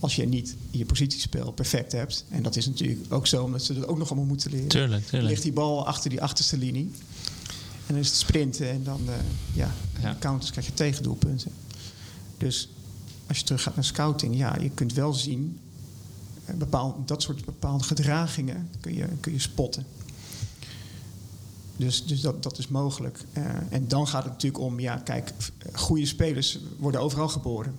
als 0.00 0.16
je 0.16 0.26
niet 0.26 0.56
je 0.70 0.84
positiespel 0.84 1.52
perfect 1.52 1.92
hebt. 1.92 2.24
En 2.28 2.42
dat 2.42 2.56
is 2.56 2.66
natuurlijk 2.66 3.12
ook 3.12 3.26
zo, 3.26 3.44
omdat 3.44 3.62
ze 3.62 3.74
dat 3.74 3.86
ook 3.86 3.98
nog 3.98 4.08
allemaal 4.08 4.28
moeten 4.28 4.50
leren. 4.50 4.68
Tuurlijk, 4.68 5.06
tuurlijk. 5.06 5.30
Ligt 5.30 5.42
die 5.42 5.52
bal 5.52 5.86
achter 5.86 6.10
die 6.10 6.22
achterste 6.22 6.56
linie. 6.58 6.90
En 7.86 7.94
dan 7.94 7.96
is 7.96 8.06
het 8.06 8.16
sprinten 8.16 8.68
en 8.70 8.84
dan, 8.84 9.00
eh, 9.06 9.14
ja, 9.54 9.74
counters 10.20 10.50
krijg 10.50 10.66
je 10.66 10.74
tegendoelpunten. 10.74 11.50
Dus 12.38 12.68
als 13.28 13.38
je 13.38 13.44
terug 13.44 13.62
gaat 13.62 13.74
naar 13.74 13.84
scouting, 13.84 14.36
ja, 14.36 14.56
je 14.60 14.70
kunt 14.70 14.92
wel 14.92 15.12
zien, 15.12 15.58
eh, 16.44 16.54
dat 17.04 17.22
soort 17.22 17.44
bepaalde 17.44 17.84
gedragingen 17.84 18.68
kun 18.80 18.94
je, 18.94 19.06
kun 19.20 19.32
je 19.32 19.38
spotten. 19.38 19.84
Dus, 21.76 22.06
dus 22.06 22.20
dat, 22.20 22.42
dat 22.42 22.58
is 22.58 22.68
mogelijk. 22.68 23.24
Eh, 23.32 23.44
en 23.70 23.88
dan 23.88 24.06
gaat 24.08 24.22
het 24.22 24.32
natuurlijk 24.32 24.62
om, 24.62 24.80
ja, 24.80 24.96
kijk, 24.96 25.32
f- 25.40 25.52
goede 25.72 26.06
spelers 26.06 26.58
worden 26.78 27.00
overal 27.00 27.28
geboren. 27.28 27.74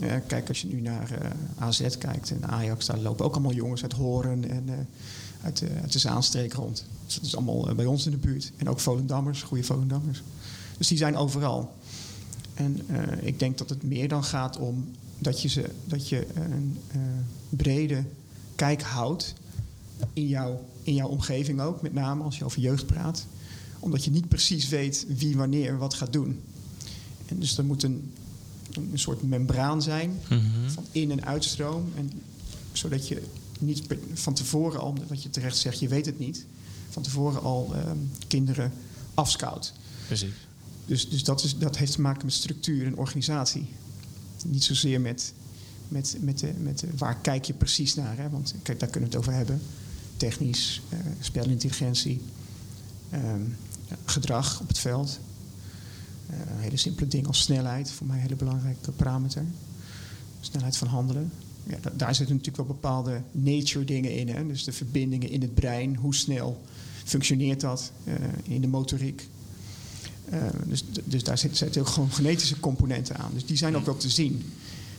Eh, 0.00 0.14
kijk, 0.26 0.48
als 0.48 0.60
je 0.60 0.68
nu 0.68 0.80
naar 0.80 1.10
eh, 1.10 1.30
AZ 1.58 1.98
kijkt 1.98 2.30
en 2.30 2.46
Ajax, 2.48 2.86
daar 2.86 2.98
lopen 2.98 3.24
ook 3.24 3.32
allemaal 3.32 3.52
jongens 3.52 3.82
uit 3.82 3.92
Horen 3.92 4.50
en 4.50 4.68
eh, 4.68 4.74
uit, 5.42 5.58
de, 5.92 5.98
Zaanstreek 5.98 6.52
rond. 6.52 6.84
Dus 7.06 7.14
dat 7.14 7.24
is 7.24 7.36
allemaal 7.36 7.68
eh, 7.68 7.74
bij 7.74 7.86
ons 7.86 8.04
in 8.04 8.10
de 8.10 8.16
buurt. 8.16 8.52
En 8.56 8.68
ook 8.68 8.80
Volendammers, 8.80 9.42
goede 9.42 9.62
Volendammers. 9.64 10.22
Dus 10.78 10.88
die 10.88 10.98
zijn 10.98 11.16
overal. 11.16 11.74
En 12.56 12.80
eh, 12.88 13.26
ik 13.26 13.38
denk 13.38 13.58
dat 13.58 13.68
het 13.68 13.82
meer 13.82 14.08
dan 14.08 14.24
gaat 14.24 14.58
om 14.58 14.88
dat 15.18 15.42
je, 15.42 15.48
ze, 15.48 15.70
dat 15.84 16.08
je 16.08 16.26
een 16.34 16.78
eh, 16.92 16.98
brede 17.48 18.04
kijk 18.54 18.82
houdt 18.82 19.34
in 20.12 20.26
jouw, 20.28 20.64
in 20.82 20.94
jouw 20.94 21.08
omgeving 21.08 21.60
ook, 21.60 21.82
met 21.82 21.92
name 21.92 22.22
als 22.22 22.38
je 22.38 22.44
over 22.44 22.60
jeugd 22.60 22.86
praat. 22.86 23.26
Omdat 23.78 24.04
je 24.04 24.10
niet 24.10 24.28
precies 24.28 24.68
weet 24.68 25.06
wie 25.08 25.36
wanneer 25.36 25.78
wat 25.78 25.94
gaat 25.94 26.12
doen. 26.12 26.40
En 27.26 27.38
dus 27.38 27.58
er 27.58 27.64
moet 27.64 27.82
een, 27.82 28.12
een 28.74 28.98
soort 28.98 29.22
membraan 29.22 29.82
zijn 29.82 30.18
Mhm. 30.28 30.68
van 30.68 30.84
in- 30.92 31.10
en 31.10 31.24
uitstroom. 31.24 31.92
En, 31.96 32.10
zodat 32.72 33.08
je 33.08 33.22
niet 33.60 33.82
van 34.14 34.34
tevoren 34.34 34.80
al, 34.80 34.94
wat 35.08 35.22
je 35.22 35.30
terecht 35.30 35.56
zegt, 35.56 35.78
je 35.80 35.88
weet 35.88 36.06
het 36.06 36.18
niet, 36.18 36.44
van 36.90 37.02
tevoren 37.02 37.42
al 37.42 37.70
ehm, 37.74 37.96
kinderen 38.26 38.72
afscout. 39.14 39.72
Precies. 40.06 40.32
Dus, 40.86 41.08
dus 41.08 41.24
dat, 41.24 41.44
is, 41.44 41.58
dat 41.58 41.76
heeft 41.76 41.92
te 41.92 42.00
maken 42.00 42.24
met 42.24 42.34
structuur 42.34 42.86
en 42.86 42.96
organisatie. 42.96 43.66
Niet 44.44 44.64
zozeer 44.64 45.00
met, 45.00 45.32
met, 45.88 46.16
met, 46.20 46.38
de, 46.38 46.52
met 46.58 46.84
waar 46.96 47.16
kijk 47.16 47.44
je 47.44 47.52
precies 47.52 47.94
naar. 47.94 48.16
Hè? 48.16 48.30
Want 48.30 48.54
kijk, 48.62 48.80
daar 48.80 48.88
kunnen 48.88 49.10
we 49.10 49.16
het 49.16 49.24
over 49.24 49.36
hebben. 49.38 49.60
Technisch, 50.16 50.82
eh, 50.88 50.98
spelintelligentie, 51.20 52.20
ehm, 53.10 53.40
gedrag 54.04 54.60
op 54.60 54.68
het 54.68 54.78
veld. 54.78 55.20
Een 56.30 56.58
hele 56.58 56.76
simpele 56.76 57.08
ding 57.08 57.26
als 57.26 57.40
snelheid, 57.40 57.90
voor 57.90 58.06
mij 58.06 58.16
een 58.16 58.22
hele 58.22 58.36
belangrijke 58.36 58.92
parameter. 58.92 59.44
Snelheid 60.40 60.76
van 60.76 60.88
handelen. 60.88 61.32
Ja, 61.64 61.78
da- 61.80 61.92
daar 61.96 62.14
zitten 62.14 62.36
natuurlijk 62.36 62.68
wel 62.68 62.76
bepaalde 62.76 63.22
nature 63.32 63.84
dingen 63.84 64.14
in. 64.14 64.28
Hè? 64.28 64.46
Dus 64.46 64.64
de 64.64 64.72
verbindingen 64.72 65.30
in 65.30 65.40
het 65.40 65.54
brein, 65.54 65.96
hoe 65.96 66.14
snel 66.14 66.62
functioneert 67.04 67.60
dat 67.60 67.92
eh, 68.04 68.14
in 68.42 68.60
de 68.60 68.66
motoriek. 68.66 69.28
Eh, 70.30 70.42
dus, 70.66 70.84
dus 71.04 71.24
daar 71.24 71.38
zit- 71.38 71.56
zitten 71.56 71.80
ook 71.80 71.88
gewoon 71.88 72.10
genetische 72.12 72.60
componenten 72.60 73.16
aan. 73.16 73.30
Dus 73.34 73.46
die 73.46 73.56
zijn 73.56 73.76
ook 73.76 73.84
wel 73.86 73.96
te 73.96 74.10
zien. 74.10 74.42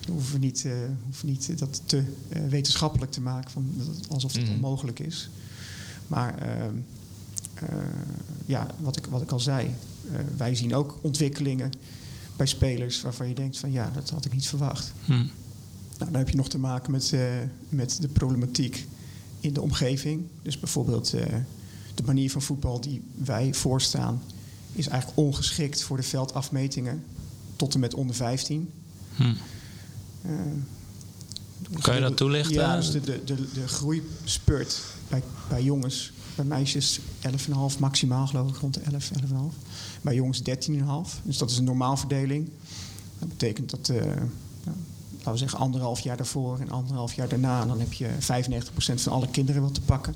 We 0.06 0.12
hoeven 0.12 0.40
niet, 0.40 0.66
eh, 0.66 0.72
hoeven 1.04 1.28
niet 1.28 1.60
dat 1.60 1.82
te 1.86 2.04
eh, 2.30 2.42
wetenschappelijk 2.50 3.12
te 3.12 3.22
maken, 3.22 3.52
van, 3.52 3.74
alsof 4.10 4.34
het 4.34 4.44
Mhm. 4.44 4.54
onmogelijk 4.54 5.00
is. 5.00 5.30
Maar 6.08 6.36
ja, 8.46 8.68
wat 8.80 8.98
ik, 8.98 9.06
wat 9.06 9.22
ik 9.22 9.32
al 9.32 9.40
zei, 9.40 9.70
wij 10.38 10.56
zien 10.56 10.76
ook 10.76 11.00
ontwikkelingen 11.02 11.72
bij 12.36 12.46
spelers 12.46 13.02
waarvan 13.02 13.28
je 13.28 13.36
denkt 13.36 13.58
van 13.58 13.72
ja, 13.72 13.92
dat 13.94 14.10
had 14.10 14.26
ik 14.26 14.34
niet 14.34 14.48
verwacht. 14.48 14.92
Hm. 15.06 15.12
Nou, 15.12 16.12
dan 16.12 16.14
heb 16.16 16.30
je 16.30 16.36
nog 16.36 16.50
te 16.50 16.58
maken 16.58 16.92
met, 16.92 17.14
met 17.70 17.98
de 18.02 18.08
problematiek 18.08 18.88
in 19.40 19.54
de 19.54 19.62
omgeving. 19.62 20.22
Dus 20.42 20.60
bijvoorbeeld 20.60 21.10
de 21.96 22.04
manier 22.06 22.32
van 22.32 22.42
voetbal 22.42 22.82
die 22.82 23.02
wij 23.16 23.54
voorstaan... 23.54 24.22
is 24.78 24.88
eigenlijk 24.88 25.20
ongeschikt 25.20 25.84
voor 25.84 25.98
de 25.98 26.04
veldafmetingen 26.04 27.04
tot 27.56 27.74
en 27.74 27.80
met 27.80 27.94
onder 27.94 28.16
15. 28.16 28.72
Hm. 29.16 29.24
Eh, 30.22 30.32
Kan 31.82 31.96
je 31.96 32.02
dat 32.02 32.18
toelichten? 32.18 32.56
Ja, 32.56 32.76
dus 32.76 32.92
de, 32.92 33.02
de, 33.02 33.24
de, 33.24 33.52
de 33.54 33.68
groeispurt 33.68 34.82
bij, 35.10 35.24
bij 35.50 35.64
jongens, 35.64 36.12
bij 36.36 36.46
meisjes 36.46 37.00
11,5 37.00 37.80
maximaal 37.80 38.28
geloof 38.28 38.50
ik, 38.50 38.56
rond 38.56 38.74
de 38.74 38.80
11, 38.80 39.10
11,5. 39.10 39.36
Bij 40.02 40.16
jongens 40.16 40.40
13,5. 40.40 40.46
Dus 41.24 41.38
dat 41.38 41.52
is 41.52 41.58
een 41.58 41.64
normaalverdeling. 41.64 42.50
Dat 43.20 43.30
betekent 43.30 43.70
dat, 43.70 43.90
eh, 43.90 44.06
nou, 44.06 44.78
laten 45.18 45.32
we 45.32 45.38
zeggen, 45.38 45.60
anderhalf 45.60 46.00
jaar 46.00 46.18
daarvoor 46.18 46.60
en 46.60 46.70
anderhalf 46.70 47.14
jaar 47.14 47.28
daarna... 47.28 47.66
dan 47.66 47.80
heb 47.80 47.94
je 47.94 48.10
95% 48.20 49.02
van 49.02 49.12
alle 49.12 49.28
kinderen 49.28 49.62
wel 49.62 49.72
te 49.72 49.82
pakken. 49.82 50.16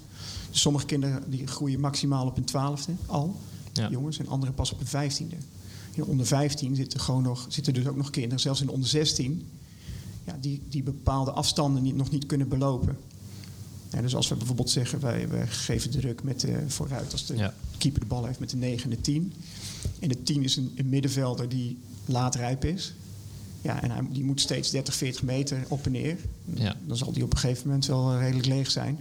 Dus 0.50 0.62
sommige 0.62 0.86
kinderen 0.86 1.24
die 1.32 1.47
groeien 1.47 1.80
maximaal 1.80 2.26
op 2.26 2.36
hun 2.36 2.45
twaalfde 2.45 2.91
al, 3.06 3.36
Ja. 3.74 3.90
jongens, 3.90 4.20
en 4.20 4.28
andere 4.28 4.52
pas 4.52 4.72
op 4.72 4.78
hun 4.78 4.88
vijftiende. 4.88 5.36
In 5.94 6.04
onder 6.04 6.26
15 6.26 6.76
zitten, 6.76 7.00
gewoon 7.00 7.24
nog, 7.24 7.46
zitten 7.50 7.74
dus 7.74 7.88
ook 7.88 7.96
nog 7.96 8.10
kinderen, 8.10 8.40
zelfs 8.40 8.62
in 8.62 8.70
onder 8.70 8.90
16 8.90 9.46
ja, 10.26 10.38
die, 10.42 10.62
die 10.70 10.84
bepaalde 10.84 11.32
afstanden 11.32 11.84
niet, 11.84 11.96
nog 11.96 12.12
niet 12.12 12.26
kunnen 12.26 12.48
belopen. 12.48 12.98
Ja, 13.92 14.02
dus 14.02 14.16
als 14.16 14.28
we 14.28 14.36
bijvoorbeeld 14.36 14.70
zeggen, 14.70 15.00
wij, 15.00 15.30
wij 15.30 15.48
geven 15.48 15.90
druk 15.92 16.24
met 16.24 16.40
de 16.40 16.64
vooruit 16.68 17.12
als 17.12 17.26
de 17.26 17.36
Ja. 17.36 17.54
keeper 17.78 18.00
de 18.00 18.06
bal 18.06 18.26
heeft 18.26 18.40
met 18.40 18.50
de 18.50 18.58
9 18.58 18.84
en 18.84 18.90
de 18.96 19.02
10. 19.02 19.34
En 20.00 20.10
de 20.10 20.24
10 20.24 20.44
is 20.44 20.56
een, 20.56 20.72
een 20.76 20.90
middenvelder 20.90 21.50
die 21.50 21.78
laatrijp 22.06 22.66
is. 22.66 22.94
Ja, 23.62 23.82
en 23.82 23.92
hij, 23.92 24.02
die 24.12 24.24
moet 24.24 24.42
steeds 24.42 24.70
30, 24.70 24.94
40 24.96 25.24
meter 25.24 25.64
op 25.68 25.86
en 25.86 25.92
neer. 25.92 26.18
Ja. 26.54 26.76
Dan 26.88 26.98
zal 26.98 27.12
die 27.12 27.24
op 27.24 27.34
een 27.34 27.40
gegeven 27.40 27.68
moment 27.68 27.86
wel 27.86 28.18
redelijk 28.20 28.46
leeg 28.48 28.72
zijn. 28.72 29.00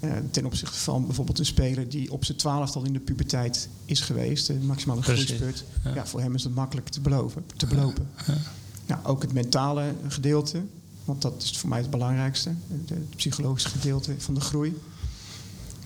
Eh, 0.00 0.12
ten 0.30 0.44
opzichte 0.44 0.78
van 0.78 1.06
bijvoorbeeld 1.06 1.38
een 1.38 1.46
speler 1.46 1.88
die 1.88 2.12
op 2.12 2.24
zijn 2.24 2.38
twaalfde 2.38 2.78
al 2.78 2.84
in 2.84 2.92
de 2.92 2.98
puberteit 2.98 3.68
is 3.84 4.00
geweest, 4.00 4.46
de 4.46 4.54
maximale 4.54 5.02
groeispurt. 5.02 5.64
ja. 5.84 5.94
Ja. 5.94 6.06
voor 6.06 6.20
hem 6.20 6.34
is 6.34 6.44
het 6.44 6.54
makkelijk 6.54 6.88
te 6.88 7.00
beloven. 7.00 7.44
Te 7.56 7.66
belopen. 7.66 8.08
Nou, 8.86 9.04
ook 9.04 9.22
het 9.22 9.32
mentale 9.32 9.94
gedeelte, 10.08 10.62
want 11.04 11.22
dat 11.22 11.42
is 11.42 11.58
voor 11.58 11.68
mij 11.68 11.78
het 11.78 11.90
belangrijkste. 11.90 12.54
Het 12.70 13.16
psychologische 13.16 13.68
gedeelte 13.68 14.14
van 14.18 14.34
de 14.34 14.40
groei. 14.40 14.76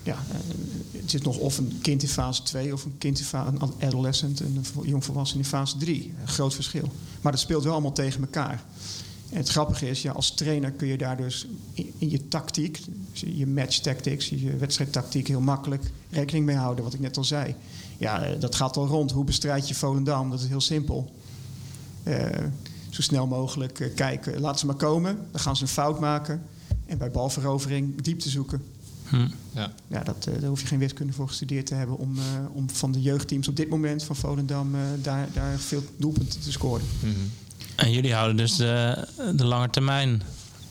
Ja, 0.03 0.17
eh, 0.31 0.37
het 1.01 1.15
is 1.15 1.21
nog 1.23 1.37
of 1.37 1.59
een 1.59 1.79
kind 1.83 2.03
in 2.03 2.09
fase 2.09 2.43
2 2.43 2.73
of 2.73 2.85
een 2.85 2.99
kind 2.99 3.19
in 3.19 3.25
fase, 3.25 3.51
een 3.51 3.73
adolescent, 3.87 4.41
een 4.41 4.65
jongvolwassene 4.83 5.43
in 5.43 5.49
fase 5.49 5.77
3. 5.77 6.15
Een 6.21 6.29
groot 6.29 6.55
verschil. 6.55 6.93
Maar 7.21 7.33
dat 7.33 7.41
speelt 7.41 7.65
wel 7.65 7.73
allemaal 7.73 7.93
tegen 7.93 8.21
elkaar. 8.21 8.65
En 9.31 9.37
het 9.37 9.49
grappige 9.49 9.89
is, 9.89 10.03
ja, 10.03 10.13
als 10.13 10.35
trainer 10.35 10.71
kun 10.71 10.89
je 10.89 10.99
daar 10.99 11.17
dus 11.17 11.47
in, 11.73 11.93
in 11.99 12.11
je 12.11 12.29
tactiek, 12.29 12.81
dus 13.13 13.25
je 13.27 13.47
match 13.47 13.79
tactics, 13.79 14.29
je 14.29 14.57
wedstrijdtactiek 14.57 15.29
heel 15.29 15.41
makkelijk 15.41 15.91
rekening 16.11 16.47
mee 16.47 16.57
houden. 16.57 16.85
Wat 16.85 16.95
ik 16.95 17.01
net 17.01 17.17
al 17.17 17.25
zei. 17.25 17.55
Ja, 17.99 18.23
eh, 18.23 18.41
dat 18.41 18.55
gaat 18.55 18.77
al 18.77 18.87
rond. 18.87 19.11
Hoe 19.11 19.25
bestrijd 19.25 19.69
je 19.69 19.75
Volendam? 19.75 20.31
Dat 20.31 20.41
is 20.41 20.49
heel 20.49 20.61
simpel. 20.61 21.13
Eh, 22.03 22.27
zo 22.91 23.03
snel 23.03 23.27
mogelijk 23.27 23.81
eh, 23.81 23.95
kijken. 23.95 24.41
Laat 24.41 24.59
ze 24.59 24.67
maar 24.67 24.75
komen. 24.75 25.19
Dan 25.31 25.41
gaan 25.41 25.57
ze 25.57 25.63
een 25.63 25.69
fout 25.69 26.01
maken. 26.01 26.43
En 26.87 26.99
bij 26.99 27.11
balverovering 27.11 28.03
diepte 28.03 28.29
zoeken. 28.29 28.63
Hm. 29.09 29.29
Ja. 29.55 29.73
Ja, 29.89 30.03
dat, 30.03 30.25
daar 30.25 30.49
hoef 30.49 30.61
je 30.61 30.67
geen 30.67 30.79
wiskunde 30.79 31.13
voor 31.13 31.29
gestudeerd 31.29 31.67
te 31.67 31.75
hebben 31.75 31.99
om, 31.99 32.19
eh, 32.19 32.25
om 32.53 32.71
van 32.71 32.93
de 32.93 33.03
jeugdteams 33.03 33.49
op 33.49 33.57
dit 33.57 33.69
moment 33.69 34.05
van 34.05 34.17
Volendam 34.17 34.75
eh, 34.75 34.81
daar, 35.03 35.29
daar 35.33 35.59
veel 35.59 35.83
doelpunten 35.97 36.41
te 36.41 36.53
scoren. 36.53 36.87
Mhm. 37.01 37.13
En 37.77 37.93
jullie 37.93 38.13
houden 38.15 38.37
dus 38.37 38.57
de, 38.57 39.07
de 39.37 39.45
langetermijn 39.45 40.23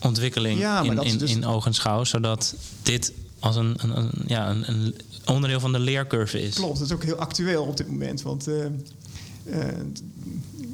ontwikkeling 0.01 0.59
Ja, 0.59 0.83
maar 0.83 0.95
in, 0.95 1.01
is 1.03 1.11
in, 1.11 1.17
dus- 1.17 1.31
in 1.31 1.45
ogenschouw, 1.45 2.03
zodat 2.03 2.55
dit 2.83 3.11
als 3.39 3.55
een, 3.55 3.75
een, 3.77 3.97
een- 3.97 4.23
ja, 4.27 4.49
een, 4.49 4.69
een 4.69 4.95
onderdeel 5.25 5.59
van 5.59 5.71
de 5.71 5.79
leercurve 5.79 6.41
is. 6.41 6.55
Klopt, 6.55 6.77
dat 6.79 6.87
is 6.87 6.93
ook 6.93 7.03
heel 7.03 7.15
actueel 7.15 7.63
op 7.63 7.77
dit 7.77 7.87
moment. 7.87 8.21
Want 8.21 8.47
eh, 8.47 8.65
eh, 8.65 9.77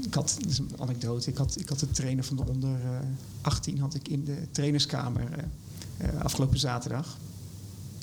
ik 0.06 0.14
had, 0.14 0.36
dit 0.42 0.52
is 0.52 0.58
een 0.58 0.72
anekdote, 0.80 1.30
ik 1.30 1.38
had, 1.38 1.56
ik 1.60 1.70
had 1.70 1.80
de 1.80 1.92
trainer 1.92 2.24
van 2.24 2.36
de 2.36 2.44
onder 2.48 2.70
eh, 2.70 2.90
18 3.42 3.80
had 3.80 3.94
ik 3.96 4.08
in 4.08 4.24
de 4.24 4.38
trainerskamer 4.52 5.24
eh, 5.32 5.44
eh, 6.10 6.22
afgelopen 6.22 6.60
zaterdag. 6.60 7.18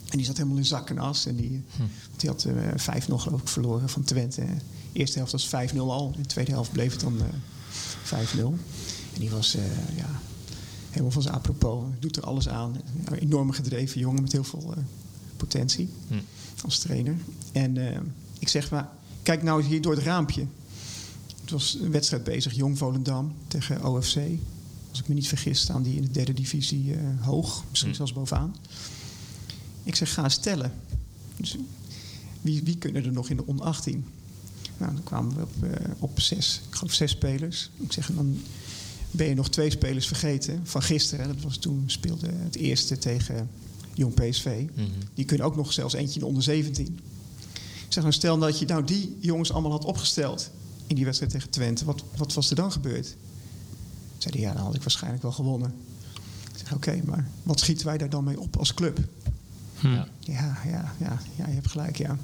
En 0.08 0.16
die 0.16 0.26
zat 0.26 0.36
helemaal 0.36 0.58
in 0.58 0.64
zak 0.64 0.90
en 0.90 0.98
as. 0.98 1.26
En 1.26 1.36
die, 1.36 1.62
want 1.78 2.20
die 2.20 2.30
had 2.30 2.44
eh 2.44 3.02
5-0 3.08 3.14
geloof 3.14 3.40
ik 3.40 3.48
verloren 3.48 3.88
van 3.88 4.02
Twente. 4.04 4.40
De 4.92 4.98
eerste 4.98 5.18
helft 5.18 5.32
was 5.32 5.46
5-0 5.72 5.76
al. 5.76 6.12
In 6.16 6.22
de 6.22 6.28
tweede 6.28 6.50
helft 6.50 6.72
bleef 6.72 6.92
het 6.92 7.00
dan 7.00 7.18
eh 7.20 7.24
5-0. 8.06 8.38
En 9.14 9.20
die 9.20 9.30
was 9.30 9.54
eh, 9.54 9.62
ja, 9.96 10.20
helemaal 10.90 11.10
van 11.10 11.22
zijn 11.22 11.34
apropos. 11.34 11.84
Doet 11.98 12.16
er 12.16 12.22
alles 12.24 12.48
aan. 12.48 12.76
Een 13.04 13.18
enorm 13.18 13.50
gedreven 13.50 14.00
jongen 14.00 14.22
met 14.22 14.32
heel 14.32 14.44
veel 14.44 14.74
eh, 14.76 14.82
potentie 15.36 15.88
Hm. 16.08 16.14
als 16.64 16.78
trainer. 16.78 17.16
En 17.52 17.92
eh, 17.92 18.00
ik 18.38 18.48
zeg 18.48 18.70
maar, 18.70 18.88
kijk 19.22 19.42
nou 19.42 19.62
hier 19.62 19.80
door 19.80 19.94
het 19.94 20.02
raampje. 20.04 20.46
Het 21.40 21.50
was 21.50 21.78
een 21.82 21.90
wedstrijd 21.90 22.24
bezig, 22.24 22.54
Jong 22.54 22.78
Volendam 22.78 23.34
tegen 23.48 23.84
OFC. 23.84 24.16
Als 24.90 25.00
ik 25.00 25.08
me 25.08 25.14
niet 25.14 25.28
vergis, 25.28 25.60
staan 25.60 25.82
die 25.82 25.96
in 25.96 26.02
de 26.02 26.10
derde 26.10 26.32
divisie 26.32 26.96
hoog, 27.20 27.64
misschien 27.70 27.90
Hm. 27.90 27.96
zelfs 27.96 28.12
bovenaan. 28.12 28.56
Ik 29.82 29.94
zeg, 29.94 30.14
ga 30.14 30.24
eens 30.24 30.36
tellen. 30.36 30.72
Dus, 31.36 31.56
wie, 32.40 32.62
wie 32.62 32.76
kunnen 32.78 33.04
er 33.04 33.12
nog 33.12 33.28
in 33.28 33.36
de 33.36 33.46
onder 33.46 33.64
18? 33.66 34.04
Nou, 34.78 34.94
dan 34.94 35.02
kwamen 35.02 35.36
we 35.36 35.42
op, 35.42 35.62
eh, 35.62 35.90
op 35.98 36.20
zes, 36.20 36.60
ik 36.68 36.74
geloof 36.74 36.92
zes 36.92 37.10
spelers. 37.10 37.70
Ik 37.76 37.92
zeg, 37.92 38.10
dan 38.12 38.40
ben 39.10 39.26
je 39.26 39.34
nog 39.34 39.50
twee 39.50 39.70
spelers 39.70 40.06
vergeten 40.06 40.60
van 40.64 40.82
gisteren. 40.82 41.26
Dat 41.26 41.42
was 41.42 41.56
toen 41.56 41.82
speelde 41.86 42.28
het 42.32 42.56
eerste 42.56 42.98
tegen 42.98 43.50
Jong 43.94 44.14
PSV. 44.14 44.64
Mhm. 44.74 44.86
Die 45.14 45.24
kunnen 45.24 45.46
ook 45.46 45.56
nog 45.56 45.72
zelfs 45.72 45.94
eentje 45.94 46.14
in 46.14 46.20
de 46.20 46.26
onder 46.26 46.42
17. 46.42 46.98
Ik 47.86 47.92
zeg 47.92 48.02
nou, 48.02 48.14
stel 48.14 48.38
dat 48.38 48.58
je 48.58 48.66
nou 48.66 48.84
die 48.84 49.16
jongens 49.20 49.52
allemaal 49.52 49.70
had 49.70 49.84
opgesteld 49.84 50.50
in 50.86 50.94
die 50.94 51.04
wedstrijd 51.04 51.32
tegen 51.32 51.50
Twente. 51.50 51.84
Wat, 51.84 52.04
wat 52.16 52.34
was 52.34 52.50
er 52.50 52.56
dan 52.56 52.72
gebeurd? 52.72 53.16
Zeiden 54.18 54.40
ja, 54.40 54.52
dan 54.52 54.62
had 54.62 54.74
ik 54.74 54.82
waarschijnlijk 54.82 55.22
wel 55.22 55.32
gewonnen. 55.32 55.74
Ik 56.52 56.58
zeg 56.58 56.72
oké, 56.74 57.00
maar 57.04 57.28
wat 57.42 57.60
schieten 57.60 57.86
wij 57.86 57.98
daar 57.98 58.10
dan 58.10 58.24
mee 58.24 58.40
op 58.40 58.56
als 58.56 58.74
club? 58.74 58.98
Hm. 59.78 59.88
Ja. 59.88 60.08
Ja, 60.20 60.58
ja, 60.64 60.94
ja, 60.98 61.20
ja 61.36 61.46
je 61.46 61.54
hebt 61.54 61.70
gelijk, 61.70 61.96
ja. 61.96 62.18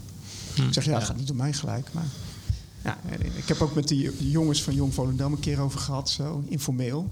Ik 0.55 0.73
zeg 0.73 0.85
ja, 0.85 0.95
het 0.95 1.05
gaat 1.05 1.17
niet 1.17 1.31
om 1.31 1.37
mij 1.37 1.53
gelijk, 1.53 1.93
maar... 1.93 2.07
Ja, 2.85 2.99
ik 3.37 3.49
heb 3.49 3.61
ook 3.61 3.75
met 3.75 3.89
die 3.89 4.31
jongens 4.31 4.63
van 4.63 4.75
Jong 4.75 4.95
Volendam 4.95 5.33
een 5.33 5.41
keer 5.41 5.61
over 5.61 5.81
gehad, 5.81 6.11
zo 6.11 6.45
informeel. 6.49 7.11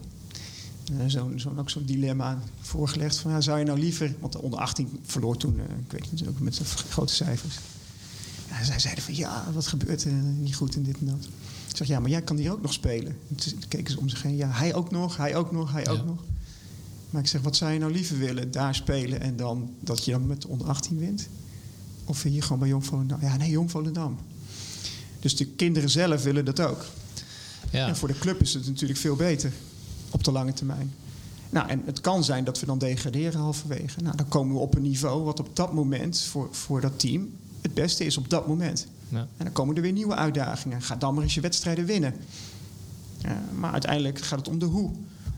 Zo'n 1.07 1.33
zo'n 1.37 1.59
ook 1.59 1.71
zo'n 1.71 1.85
dilemma 1.85 2.39
voorgelegd. 2.61 3.17
Van, 3.17 3.31
ja, 3.31 3.41
zou 3.41 3.59
je 3.59 3.65
nou 3.65 3.79
liever... 3.79 4.15
Want 4.21 4.33
de 4.33 4.43
onder 4.43 4.59
18 4.59 5.01
verloor 5.03 5.37
toen, 5.37 5.59
eh, 5.59 5.65
ik 5.85 5.93
weet 5.93 6.13
niet, 6.13 6.29
ook 6.29 6.39
met 6.39 6.55
de 6.55 6.65
grote 6.65 7.15
cijfers. 7.15 7.59
Ja, 8.49 8.65
zij 8.65 8.79
zeiden 8.79 9.05
van, 9.05 9.15
ja, 9.17 9.47
wat 9.53 9.67
gebeurt 9.67 10.05
er 10.05 10.13
niet 10.13 10.55
goed 10.55 10.75
en 10.75 10.83
dit 10.83 10.99
en 10.99 11.07
dat. 11.07 11.29
Ik 11.69 11.77
zeg, 11.77 11.87
ja, 11.87 12.01
maar 12.01 12.11
jij 12.11 12.23
kan 12.23 12.37
hier 12.37 12.53
ook 12.53 12.63
nog 12.63 12.73
spelen. 12.73 13.17
En 13.29 13.37
toen 13.37 13.63
keken 13.69 13.93
ze 13.93 13.99
om 13.99 14.09
zich 14.09 14.23
heen. 14.23 14.37
Ja, 14.37 14.49
hij 14.51 14.75
ook 14.75 14.91
nog, 14.91 15.17
hij 15.17 15.37
ook 15.37 15.53
nog, 15.53 15.73
hij 15.73 15.89
ook 15.89 16.07
nog. 16.07 16.19
Maar 17.11 17.21
ik 17.21 17.29
zeg, 17.29 17.41
wat 17.41 17.57
zou 17.57 17.73
je 17.73 17.79
nou 17.79 17.93
liever 17.93 18.19
willen? 18.19 18.51
Daar 18.51 18.75
spelen 18.75 19.21
en 19.21 19.37
dan 19.37 19.71
dat 19.81 20.05
je 20.05 20.11
dan 20.11 20.27
met 20.27 20.43
de 20.43 20.49
onder 20.49 20.67
18 20.67 20.99
wint? 20.99 21.29
Of 22.05 22.23
hier 22.23 22.43
gewoon 22.43 22.59
bij 22.59 22.69
Jong 22.69 22.85
Volendam? 22.85 23.21
Ja, 23.21 23.37
nee, 23.37 23.51
Jong 23.51 23.71
Volendam. 23.71 24.19
Dus 25.21 25.37
de 25.37 25.47
kinderen 25.47 25.91
zelf 25.91 26.23
willen 26.23 26.45
dat 26.45 26.61
ook. 26.61 26.85
Ja. 27.71 27.89
En 27.89 27.97
voor 27.97 28.09
de 28.09 28.19
club 28.19 28.41
is 28.41 28.55
het 28.55 28.67
natuurlijk 28.67 29.01
veel 29.01 29.17
beter 29.17 29.53
op 30.11 30.25
de 30.25 30.33
lange 30.33 30.53
termijn. 30.53 30.95
Nou, 31.51 31.69
en 31.69 31.83
het 31.85 32.01
kan 32.01 32.25
zijn 32.25 32.45
dat 32.45 32.61
we 32.61 32.67
dan 32.67 32.79
degraderen 32.79 33.41
halverwege. 33.41 34.01
Nou, 34.01 34.17
dan 34.17 34.29
komen 34.29 34.55
we 34.55 34.61
op 34.61 34.75
een 34.75 34.83
niveau 34.83 35.23
wat 35.25 35.41
op 35.41 35.57
dat 35.57 35.73
moment 35.73 36.21
voor, 36.21 36.49
voor 36.51 36.81
dat 36.81 36.99
team 36.99 37.31
het 37.61 37.75
beste 37.75 38.05
is 38.05 38.17
op 38.17 38.31
dat 38.31 38.47
moment. 38.47 38.87
Ja. 39.09 39.19
En 39.19 39.45
dan 39.45 39.53
komen 39.53 39.77
er 39.77 39.83
weer 39.83 39.93
nieuwe 39.93 40.15
uitdagingen. 40.15 40.83
Ga 40.83 40.97
dan 40.97 41.15
maar 41.15 41.23
eens 41.23 41.35
je 41.35 41.41
wedstrijden 41.41 41.85
winnen. 41.85 42.15
Maar 43.59 43.73
uiteindelijk 43.73 44.21
gaat 44.21 44.39
het 44.39 44.49
om 44.49 44.59
de 44.59 44.65
hoe. 44.65 44.91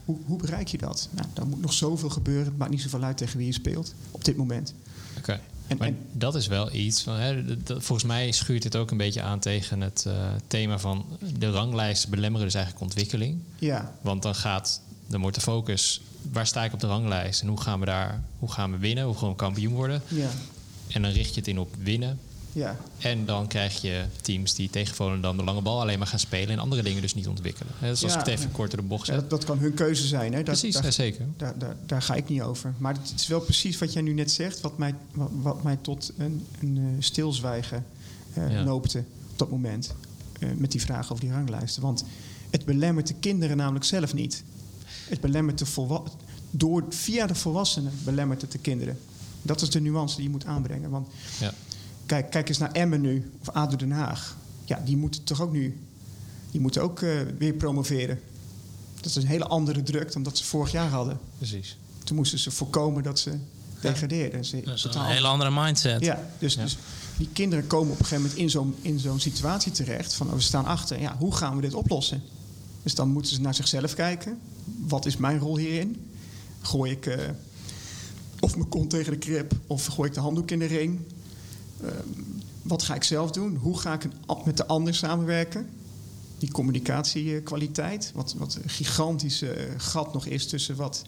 Hoe, 0.05 0.17
hoe 0.25 0.37
bereik 0.37 0.67
je 0.67 0.77
dat? 0.77 1.09
Nou, 1.11 1.27
dan 1.33 1.49
moet 1.49 1.61
nog 1.61 1.73
zoveel 1.73 2.09
gebeuren. 2.09 2.45
Het 2.45 2.57
maakt 2.57 2.71
niet 2.71 2.81
zoveel 2.81 3.03
uit 3.03 3.17
tegen 3.17 3.37
wie 3.37 3.47
je 3.47 3.53
speelt 3.53 3.93
op 4.11 4.25
dit 4.25 4.37
moment. 4.37 4.73
Oké. 5.17 5.41
En- 5.67 5.77
maar 5.77 5.87
en- 5.87 5.97
dat 6.11 6.35
is 6.35 6.47
wel 6.47 6.73
iets. 6.73 7.01
Van, 7.03 7.15
hè, 7.15 7.45
dat- 7.63 7.83
volgens 7.83 8.07
mij 8.07 8.31
schuurt 8.31 8.61
dit 8.61 8.75
ook 8.75 8.91
een 8.91 8.97
beetje 8.97 9.21
aan 9.21 9.39
tegen 9.39 9.81
het 9.81 10.05
eh, 10.07 10.13
thema 10.47 10.79
van 10.79 11.05
de 11.37 11.51
ranglijsten 11.51 12.09
belemmeren 12.09 12.45
dus 12.45 12.55
eigenlijk 12.55 12.85
ontwikkeling. 12.85 13.39
Ja, 13.59 13.95
Want 14.01 14.21
dan 14.21 14.35
gaat, 14.35 14.81
dan 15.07 15.21
wordt 15.21 15.35
de 15.35 15.41
focus, 15.41 16.01
waar 16.31 16.47
sta 16.47 16.63
ik 16.63 16.73
op 16.73 16.79
de 16.79 16.87
ranglijst 16.87 17.41
en 17.41 17.47
hoe 17.47 17.61
gaan 17.61 17.79
we 17.79 17.85
daar, 17.85 18.21
hoe 18.39 18.51
gaan 18.51 18.71
we 18.71 18.77
winnen, 18.77 19.03
hoe 19.05 19.15
gaan 19.17 19.29
we 19.29 19.35
kampioen 19.35 19.73
worden. 19.73 20.01
ja, 20.07 20.29
En 20.87 21.01
dan 21.01 21.11
richt 21.11 21.29
je 21.33 21.39
het 21.39 21.47
in 21.47 21.59
op 21.59 21.75
winnen. 21.83 22.19
Ja. 22.53 22.77
En 22.97 23.25
dan 23.25 23.47
krijg 23.47 23.81
je 23.81 24.05
teams 24.21 24.53
die 24.55 24.69
tegen 24.69 24.95
Volendam 24.95 25.37
de 25.37 25.43
lange 25.43 25.61
bal 25.61 25.81
alleen 25.81 25.97
maar 25.97 26.07
gaan 26.07 26.19
spelen 26.19 26.49
en 26.49 26.59
andere 26.59 26.83
dingen 26.83 27.01
dus 27.01 27.13
niet 27.15 27.27
ontwikkelen. 27.27 27.73
Hè, 27.77 27.89
Dus 27.89 28.03
als 28.03 28.13
Ja, 28.13 28.19
ik 28.19 28.25
het 28.25 28.33
even 28.35 28.49
ja. 28.49 28.55
kort 28.55 28.71
door 28.71 28.81
de 28.81 28.87
bocht 28.87 29.07
Ja, 29.07 29.13
zet. 29.13 29.21
dat, 29.21 29.29
dat 29.29 29.43
kan 29.49 29.57
hun 29.59 29.73
keuze 29.73 30.07
zijn. 30.07 30.25
Hè? 30.33 30.43
Daar, 30.43 30.43
Precies, 30.43 30.75
daar, 30.81 30.91
zeker. 30.93 31.25
Daar, 31.37 31.57
daar, 31.57 31.75
daar 31.85 32.01
ga 32.01 32.13
ik 32.15 32.29
niet 32.29 32.41
over. 32.41 32.73
Maar 32.77 32.93
het 32.93 33.13
is 33.15 33.27
wel 33.27 33.39
precies 33.41 33.77
wat 33.77 33.93
jij 33.93 34.01
nu 34.01 34.13
net 34.13 34.31
zegt, 34.31 34.61
wat 34.61 34.77
mij, 34.77 34.95
wat, 35.13 35.29
wat 35.41 35.63
mij 35.63 35.77
tot 35.81 36.11
een, 36.17 36.45
een 36.59 36.77
eh, 36.77 37.03
stilzwijgen 37.03 37.85
Ja. 38.35 38.63
noopte 38.63 38.97
op 39.31 39.37
dat 39.39 39.49
moment. 39.51 39.93
eh, 40.39 40.49
met 40.57 40.71
die 40.71 40.81
vraag 40.81 41.11
over 41.11 41.23
die 41.23 41.33
ranglijsten. 41.33 41.81
Want 41.81 42.03
het 42.49 42.65
belemmert 42.65 43.07
de 43.07 43.13
kinderen 43.19 43.57
namelijk 43.57 43.85
zelf 43.85 44.13
niet. 44.13 44.43
Het 45.09 45.21
belemmert 45.21 45.57
de 45.57 45.99
door 46.51 46.83
Via 46.89 47.27
de 47.27 47.35
volwassenen 47.35 47.91
belemmert 48.03 48.41
het 48.41 48.51
de 48.51 48.57
kinderen. 48.57 48.99
Dat 49.41 49.61
is 49.61 49.69
de 49.69 49.79
nuance 49.81 50.15
die 50.15 50.23
je 50.25 50.29
moet 50.29 50.45
aanbrengen. 50.45 50.89
Want 50.89 51.07
Ja. 51.39 51.53
Kijk, 52.13 52.29
kijk 52.29 52.49
eens 52.49 52.57
naar 52.57 52.71
Emmen 52.71 53.01
nu, 53.01 53.31
of 53.41 53.49
ADO 53.49 53.75
Den 53.75 53.91
Haag. 53.91 54.37
Ja, 54.65 54.81
die 54.85 54.97
moeten 54.97 55.23
toch 55.23 55.41
ook 55.41 55.51
nu... 55.51 55.77
Die 56.51 56.61
moeten 56.61 56.81
ook 56.81 57.01
eh, 57.01 57.09
weer 57.37 57.53
promoveren. 57.53 58.19
Dat 58.95 59.05
is 59.05 59.15
een 59.15 59.27
hele 59.27 59.47
andere 59.47 59.83
druk 59.83 60.11
dan 60.13 60.23
dat 60.23 60.37
ze 60.37 60.43
vorig 60.43 60.71
jaar 60.71 60.89
hadden. 60.89 61.19
Precies. 61.37 61.77
Toen 62.03 62.15
moesten 62.15 62.39
ze 62.39 62.51
voorkomen 62.51 63.03
dat 63.03 63.19
ze 63.19 63.31
degradeerden. 63.81 64.45
Ze 64.45 64.61
Dat 64.65 64.75
is 64.75 64.83
een 64.83 65.05
hele 65.05 65.27
andere 65.27 65.51
mindset. 65.51 66.01
Ja, 66.01 66.29
dus, 66.39 66.53
Ja. 66.53 66.61
dus 66.61 66.77
die 67.17 67.29
kinderen 67.33 67.67
komen 67.67 67.91
op 67.91 67.99
een 67.99 68.05
gegeven 68.05 68.23
moment 68.23 68.41
in 68.41 68.49
zo'n, 68.49 68.75
in 68.81 68.99
zo'n 68.99 69.19
situatie 69.19 69.71
terecht. 69.71 70.13
Van 70.13 70.27
oh, 70.27 70.33
we 70.33 70.41
staan 70.41 70.65
achter. 70.65 70.99
Ja, 71.01 71.15
hoe 71.17 71.35
gaan 71.35 71.55
we 71.55 71.61
dit 71.61 71.73
oplossen? 71.73 72.21
Dus 72.83 72.95
dan 72.95 73.09
moeten 73.09 73.35
ze 73.35 73.41
naar 73.41 73.55
zichzelf 73.55 73.93
kijken. 73.93 74.39
Wat 74.87 75.05
is 75.05 75.17
mijn 75.17 75.39
rol 75.39 75.57
hierin? 75.57 76.09
Gooi 76.61 76.91
ik 76.91 77.05
eh, 77.05 77.29
of 78.39 78.55
mijn 78.55 78.69
kont 78.69 78.89
tegen 78.89 79.11
de 79.11 79.19
krip 79.19 79.53
of 79.67 79.85
gooi 79.85 80.09
ik 80.09 80.15
de 80.15 80.21
handdoek 80.21 80.51
in 80.51 80.59
de 80.59 80.65
ring? 80.65 80.99
Ehm, 81.83 82.07
wat 82.61 82.83
ga 82.83 82.95
ik 82.95 83.03
zelf 83.03 83.31
doen? 83.31 83.55
Hoe 83.55 83.77
ga 83.79 83.93
ik 83.93 84.07
met 84.45 84.57
de 84.57 84.65
ander 84.65 84.95
samenwerken? 84.95 85.67
Die 86.37 86.51
communicatiekwaliteit, 86.51 88.11
wat, 88.15 88.35
wat 88.37 88.57
een 88.63 88.69
gigantische 88.69 89.49
eh, 89.53 89.73
gat 89.77 90.13
nog 90.13 90.25
is 90.25 90.47
tussen 90.47 90.75
wat, 90.75 91.05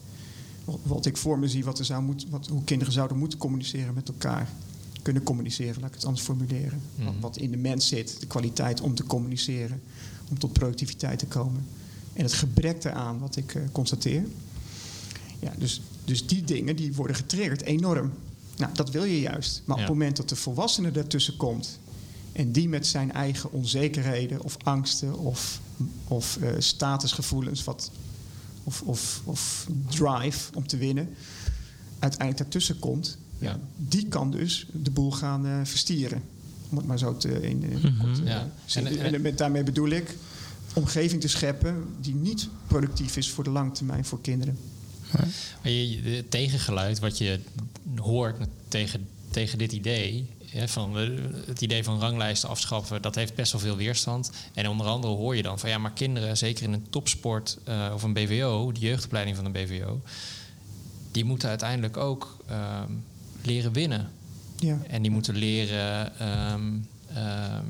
wat 0.84 1.06
ik 1.06 1.18
voor 1.18 1.40
me 1.40 1.48
zie, 1.48 1.64
wat 1.66 1.80
er 1.80 1.86
zou 1.86 2.04
moeten, 2.04 2.30
wat, 2.30 2.48
hoe 2.48 2.64
kinderen 2.64 2.94
zouden 2.94 3.18
moeten 3.18 3.38
communiceren 3.40 3.94
met 3.94 4.08
elkaar. 4.08 4.50
Kunnen 5.02 5.24
communiceren, 5.24 5.76
laat 5.82 5.90
ik 5.90 5.96
het 5.96 6.06
anders 6.06 6.24
formuleren. 6.24 6.82
wat, 6.96 7.06
Mhm. 7.14 7.20
wat 7.20 7.38
in 7.38 7.52
de 7.52 7.58
mens 7.58 7.88
zit, 7.88 8.20
de 8.20 8.26
kwaliteit 8.28 8.82
om 8.82 8.96
te 8.96 9.04
communiceren, 9.04 9.82
om 10.30 10.40
tot 10.40 10.54
productiviteit 10.54 11.20
te 11.20 11.26
komen. 11.26 11.66
En 12.14 12.24
het 12.24 12.34
gebrek 12.34 12.82
daaraan, 12.82 13.20
wat 13.20 13.36
ik 13.36 13.56
eh, 13.56 13.62
constateer. 13.72 14.24
Ja, 15.40 15.54
dus, 15.58 15.82
dus 16.06 16.28
die 16.28 16.44
dingen 16.44 16.76
die 16.76 16.94
worden 16.94 17.16
getriggerd 17.16 17.62
enorm. 17.62 18.12
Nou, 18.58 18.74
dat 18.74 18.90
wil 18.92 19.04
je 19.04 19.20
juist. 19.20 19.62
Maar 19.66 19.78
Ja. 19.78 19.84
op 19.84 19.90
het 19.90 19.98
moment 19.98 20.18
dat 20.18 20.30
de 20.30 20.36
volwassene 20.36 20.92
ertussen 20.92 21.38
komt... 21.38 21.80
en 22.32 22.52
die 22.52 22.70
met 22.70 22.88
zijn 22.88 23.12
eigen 23.12 23.52
onzekerheden 23.52 24.42
of 24.44 24.58
angsten 24.64 25.18
of, 25.20 25.60
of 26.08 26.38
eh, 26.42 26.50
statusgevoelens... 26.58 27.64
Wat, 27.64 27.92
of, 28.64 28.82
of, 28.82 29.22
of 29.24 29.68
drive 29.90 30.54
om 30.54 30.68
te 30.68 30.78
winnen, 30.78 31.10
uiteindelijk 32.00 32.38
daartussen 32.42 32.80
komt... 32.80 33.18
Ja. 33.40 33.50
Ja. 33.50 33.60
die 33.78 34.08
kan 34.08 34.32
dus 34.32 34.68
de 34.72 34.92
boel 34.92 35.12
gaan 35.12 35.46
eh, 35.46 35.60
verstieren. 35.64 36.22
Om 36.70 36.78
het 36.78 36.86
maar 36.88 37.00
zo 37.00 37.18
te... 37.18 37.42
In, 37.42 37.64
in 37.64 37.80
Mhm. 37.96 38.10
eh, 38.22 38.28
Ja. 38.28 38.50
zeggen. 38.66 38.98
En- 39.00 39.06
En, 39.06 39.14
en- 39.14 39.22
met, 39.22 39.38
daarmee 39.38 39.64
bedoel 39.64 39.90
ik 39.90 40.16
omgeving 40.74 41.22
te 41.22 41.28
scheppen... 41.28 41.86
die 42.02 42.16
niet 42.16 42.48
productief 42.68 43.18
is 43.18 43.30
voor 43.30 43.44
de 43.44 43.50
lange 43.50 43.72
termijn 43.72 44.06
voor 44.06 44.22
kinderen. 44.22 44.58
Maar 45.62 45.72
je, 45.72 46.02
het 46.16 46.32
tegengeluid 46.32 47.00
wat 47.00 47.18
je 47.18 47.40
hoort 47.96 48.38
tegen, 48.68 49.08
tegen 49.32 49.58
dit 49.58 49.72
idee, 49.72 50.30
hè, 50.50 50.68
van 50.68 51.00
eh, 51.00 51.10
het 51.46 51.62
idee 51.62 51.84
van 51.84 52.00
ranglijsten 52.00 52.50
afschaffen, 52.50 53.02
dat 53.02 53.16
heeft 53.16 53.36
best 53.36 53.52
wel 53.52 53.62
veel 53.62 53.76
weerstand. 53.76 54.32
En 54.54 54.70
onder 54.70 54.86
andere 54.88 55.14
hoor 55.14 55.36
je 55.36 55.42
dan 55.42 55.60
van 55.60 55.70
ja, 55.70 55.78
maar 55.78 55.92
kinderen, 55.92 56.38
zeker 56.38 56.64
in 56.64 56.74
een 56.74 56.90
topsport 56.90 57.58
eh, 57.64 57.92
of 57.94 58.04
een 58.04 58.14
BVO, 58.14 58.72
de 58.72 58.80
jeugdopleiding 58.80 59.36
van 59.36 59.46
een 59.46 59.52
BVO, 59.52 60.02
die 61.12 61.26
moeten 61.26 61.50
uiteindelijk 61.50 61.98
ook 61.98 62.38
ehm, 62.48 62.92
leren 63.42 63.74
winnen. 63.74 64.10
Ja. 64.60 64.80
En 64.88 65.02
die 65.02 65.12
moeten 65.12 65.36
leren. 65.36 66.20
ehm, 66.20 66.72
ehm, 67.14 67.64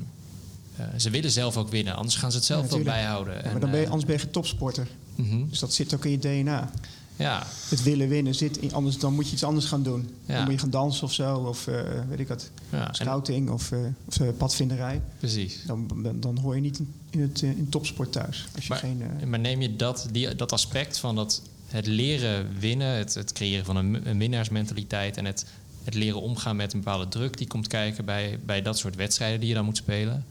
eh, 0.76 0.86
ze 0.96 1.10
willen 1.10 1.30
zelf 1.30 1.56
ook 1.56 1.68
winnen, 1.68 1.94
anders 1.96 2.16
gaan 2.16 2.30
ze 2.30 2.36
het 2.36 2.46
zelf 2.46 2.64
Ja, 2.64 2.74
wel 2.74 2.82
bijhouden. 2.82 3.34
Ja, 3.34 3.40
En, 3.40 3.50
maar 3.50 3.60
dan 3.60 3.70
ben 3.70 3.80
je, 3.80 3.86
anders 3.86 4.04
ben 4.04 4.14
je 4.14 4.20
geen 4.20 4.30
topsporter. 4.30 4.88
mhm. 5.14 5.48
Dus 5.48 5.58
dat 5.58 5.74
zit 5.74 5.94
ook 5.94 6.04
in 6.04 6.10
je 6.10 6.18
DNA. 6.18 6.70
Ja, 7.16 7.46
Het 7.68 7.82
willen 7.82 8.08
winnen 8.08 8.34
zit 8.34 8.56
in, 8.56 8.74
anders 8.74 8.98
dan 8.98 9.14
moet 9.14 9.26
je 9.26 9.32
iets 9.32 9.44
anders 9.44 9.66
gaan 9.66 9.82
doen. 9.82 10.08
Ja. 10.26 10.34
Dan 10.34 10.44
moet 10.44 10.52
je 10.52 10.58
gaan 10.58 10.70
dansen 10.70 11.04
of 11.04 11.12
zo, 11.12 11.36
of 11.36 11.66
eh, 11.66 11.80
weet 12.08 12.18
ik 12.18 12.28
wat, 12.28 12.50
ja 12.70 12.88
en- 12.88 12.94
scouting 12.94 13.50
of, 13.50 13.72
eh, 13.72 13.78
of 14.04 14.20
eh, 14.20 14.28
padvinderij. 14.36 15.00
precies. 15.18 15.62
Dan, 15.66 16.04
dan, 16.14 16.38
hoor 16.38 16.54
je 16.54 16.60
niet 16.60 16.80
in, 17.10 17.20
het 17.20 17.42
in 17.42 17.66
topsport 17.70 18.12
thuis. 18.12 18.46
Als 18.54 18.64
je 18.64 18.70
Maar, 18.70 18.78
geen, 18.78 19.02
maar 19.26 19.38
neem 19.38 19.60
je 19.60 19.76
dat, 19.76 20.08
die, 20.12 20.34
dat 20.34 20.52
aspect 20.52 20.98
van 20.98 21.14
dat 21.16 21.42
het 21.66 21.86
leren 21.86 22.48
winnen, 22.58 22.96
het, 22.96 23.14
het 23.14 23.32
creëren 23.32 23.64
van 23.64 23.76
een, 23.76 24.08
een 24.08 24.18
winnaarsmentaliteit 24.18 25.16
en 25.16 25.24
het, 25.24 25.46
het 25.84 25.94
leren 25.94 26.20
omgaan 26.20 26.56
met 26.56 26.72
een 26.72 26.78
bepaalde 26.78 27.08
druk 27.08 27.38
die 27.38 27.46
komt 27.46 27.66
kijken 27.66 28.04
bij, 28.04 28.38
bij 28.44 28.62
dat 28.62 28.78
soort 28.78 28.96
wedstrijden 28.96 29.40
die 29.40 29.48
je 29.48 29.54
dan 29.54 29.64
moet 29.64 29.76
spelen. 29.76 30.24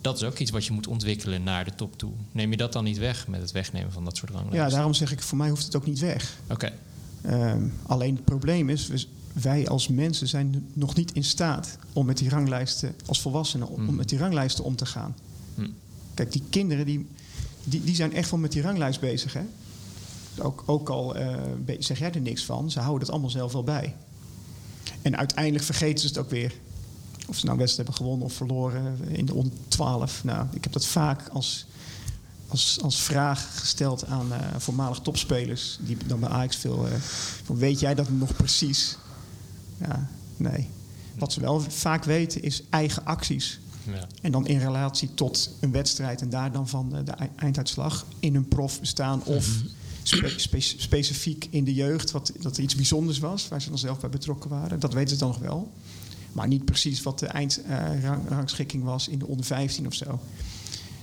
Dat 0.00 0.16
is 0.16 0.22
ook 0.22 0.38
iets 0.38 0.50
wat 0.50 0.64
je 0.64 0.72
moet 0.72 0.86
ontwikkelen 0.86 1.42
naar 1.42 1.64
de 1.64 1.74
top 1.74 1.98
toe. 1.98 2.12
Neem 2.32 2.50
je 2.50 2.56
dat 2.56 2.72
dan 2.72 2.84
niet 2.84 2.98
weg 2.98 3.28
met 3.28 3.40
het 3.40 3.50
wegnemen 3.52 3.92
van 3.92 4.04
dat 4.04 4.16
soort 4.16 4.30
ranglijsten? 4.30 4.64
ja, 4.64 4.70
daarom 4.74 4.94
zeg 4.94 5.12
ik, 5.12 5.22
voor 5.22 5.38
mij 5.38 5.48
hoeft 5.48 5.64
het 5.64 5.76
ook 5.76 5.86
niet 5.86 5.98
weg. 5.98 6.38
Oké, 6.50 6.72
Ehm, 7.22 7.62
alleen 7.86 8.14
het 8.14 8.24
probleem 8.24 8.68
is, 8.70 8.86
we- 8.86 9.04
wij 9.32 9.68
als 9.68 9.88
mensen 9.88 10.28
zijn 10.28 10.66
nog 10.72 10.94
niet 10.94 11.12
in 11.12 11.24
staat 11.24 11.78
om 11.92 12.06
met 12.06 12.18
die 12.18 12.28
ranglijsten, 12.28 12.94
als 13.06 13.20
volwassenen, 13.20 13.68
om 13.68 13.82
Mhm. 13.82 13.94
met 13.94 14.08
die 14.08 14.18
ranglijsten 14.18 14.64
om 14.64 14.76
te 14.76 14.86
gaan. 14.86 15.14
Hm. 15.54 15.66
Kijk, 16.14 16.32
die 16.32 16.42
kinderen 16.50 16.86
die, 16.86 17.06
die, 17.64 17.84
die 17.84 17.94
zijn 17.94 18.12
echt 18.14 18.30
wel 18.30 18.40
met 18.40 18.52
die 18.52 18.62
ranglijst 18.62 19.00
bezig. 19.00 19.32
Hè? 19.32 19.40
Ook, 20.38 20.62
ook 20.66 20.88
al 20.88 21.16
eh, 21.16 21.36
zeg 21.78 21.98
jij 21.98 22.12
er 22.12 22.20
niks 22.20 22.44
van, 22.44 22.70
ze 22.70 22.78
houden 22.78 23.00
het 23.02 23.10
allemaal 23.10 23.30
zelf 23.30 23.52
wel 23.52 23.64
bij. 23.64 23.94
En 25.02 25.16
uiteindelijk 25.16 25.64
vergeten 25.64 25.98
ze 26.00 26.06
het 26.06 26.18
ook 26.18 26.30
weer. 26.30 26.52
Of 27.28 27.38
ze 27.38 27.46
nou 27.46 27.58
wedstrijd 27.58 27.88
hebben 27.88 28.06
gewonnen 28.06 28.26
of 28.26 28.32
verloren 28.32 28.98
in 29.08 29.24
de 29.26 29.34
onder 29.34 29.52
12. 29.68 30.24
Nou, 30.24 30.46
ik 30.52 30.64
heb 30.64 30.72
dat 30.72 30.86
vaak 30.86 31.28
als, 31.28 31.66
als, 32.48 32.78
als 32.82 33.00
vraag 33.02 33.58
gesteld 33.60 34.06
aan 34.06 34.32
eh, 34.32 34.38
voormalig 34.58 34.98
topspelers. 34.98 35.78
Die 35.80 35.96
dan 36.06 36.20
bij 36.20 36.28
Ajax 36.28 36.56
veel... 36.56 36.86
eh, 36.86 36.92
van, 37.44 37.56
weet 37.56 37.80
jij 37.80 37.94
dat 37.94 38.10
nog 38.10 38.36
precies? 38.36 38.96
Ja, 39.80 40.08
nee. 40.36 40.68
Wat 41.18 41.32
ze 41.32 41.40
wel 41.40 41.60
vaak 41.60 42.04
weten 42.04 42.42
is 42.42 42.62
eigen 42.70 43.04
acties. 43.04 43.60
ja. 43.84 44.06
En 44.22 44.32
dan 44.32 44.46
in 44.46 44.58
relatie 44.58 45.14
tot 45.14 45.50
een 45.60 45.72
wedstrijd 45.72 46.20
en 46.20 46.30
daar 46.30 46.52
dan 46.52 46.68
van 46.68 46.96
eh, 46.96 47.04
de 47.04 47.12
ei- 47.12 47.30
einduitslag 47.36 48.06
in 48.18 48.34
een 48.34 48.48
prof 48.48 48.80
bestaan 48.80 49.24
of 49.24 49.48
spe- 50.02 50.32
spe- 50.38 50.60
specifiek 50.60 51.46
in 51.50 51.64
de 51.64 51.74
jeugd, 51.74 52.10
wat, 52.10 52.32
dat 52.40 52.56
er 52.56 52.62
iets 52.62 52.74
bijzonders 52.74 53.18
was, 53.18 53.48
waar 53.48 53.62
ze 53.62 53.68
dan 53.68 53.78
zelf 53.78 54.00
bij 54.00 54.10
betrokken 54.10 54.50
waren. 54.50 54.80
Dat 54.80 54.92
weten 54.92 55.10
ze 55.16 55.18
dan 55.18 55.28
nog 55.28 55.38
wel. 55.38 55.72
Maar 56.38 56.48
niet 56.48 56.64
precies 56.64 57.02
wat 57.02 57.18
de 57.18 57.26
eindrangschikking 57.26 58.84
was 58.84 59.08
in 59.08 59.18
de 59.18 59.26
onder 59.26 59.46
15 59.46 59.86
of 59.86 59.94
zo. 59.94 60.20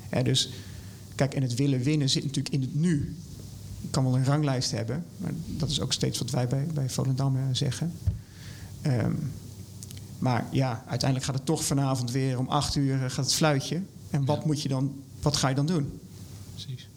Hè, 0.10 0.24
dus 0.24 0.50
kijk, 1.16 1.34
en 1.34 1.42
het 1.42 1.54
willen 1.56 1.84
winnen 1.84 2.10
zit 2.10 2.24
natuurlijk 2.24 2.54
in 2.54 2.62
het 2.62 2.76
nu. 2.76 3.16
Je 3.82 3.88
kan 3.90 4.04
wel 4.04 4.16
een 4.16 4.26
ranglijst 4.26 4.72
hebben, 4.72 5.06
maar 5.18 5.32
dat 5.48 5.70
is 5.70 5.80
ook 5.82 5.94
steeds 5.94 6.20
wat 6.20 6.30
wij 6.30 6.48
bij, 6.48 6.68
bij 6.74 6.90
Volendam 6.90 7.36
eh, 7.36 7.42
zeggen. 7.52 7.92
Ehm, 8.82 9.12
maar 10.20 10.46
ja, 10.52 10.84
uiteindelijk 10.88 11.26
gaat 11.30 11.36
het 11.36 11.46
toch 11.46 11.64
vanavond 11.66 12.12
weer 12.12 12.40
om 12.40 12.48
acht 12.48 12.76
uur 12.76 12.94
eh, 13.04 13.10
gaat 13.10 13.26
het 13.26 13.34
fluitje. 13.34 13.82
En 14.10 14.26
wat 14.26 14.38
Ja. 14.40 14.46
moet 14.46 14.62
je 14.62 14.70
dan, 14.70 14.94
wat 15.22 15.36
ga 15.38 15.48
je 15.50 15.56
dan 15.56 15.66
doen? 15.66 16.00
precies. 16.54 16.88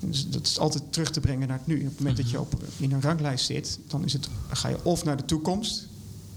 Dus 0.00 0.28
dat 0.28 0.46
is 0.46 0.58
altijd 0.58 0.84
terug 0.92 1.10
te 1.10 1.20
brengen 1.20 1.48
naar 1.48 1.58
het 1.58 1.66
nu. 1.66 1.78
Op 1.80 1.84
het 1.86 1.98
moment 1.98 2.16
dat 2.16 2.30
je 2.30 2.40
op, 2.40 2.62
in 2.76 2.92
een 2.92 3.02
ranglijst 3.02 3.46
zit, 3.46 3.78
dan, 3.86 4.04
is 4.04 4.12
het, 4.12 4.28
dan 4.46 4.56
ga 4.56 4.68
je 4.68 4.84
of 4.84 5.04
naar 5.04 5.16
de 5.16 5.24
toekomst 5.24 5.88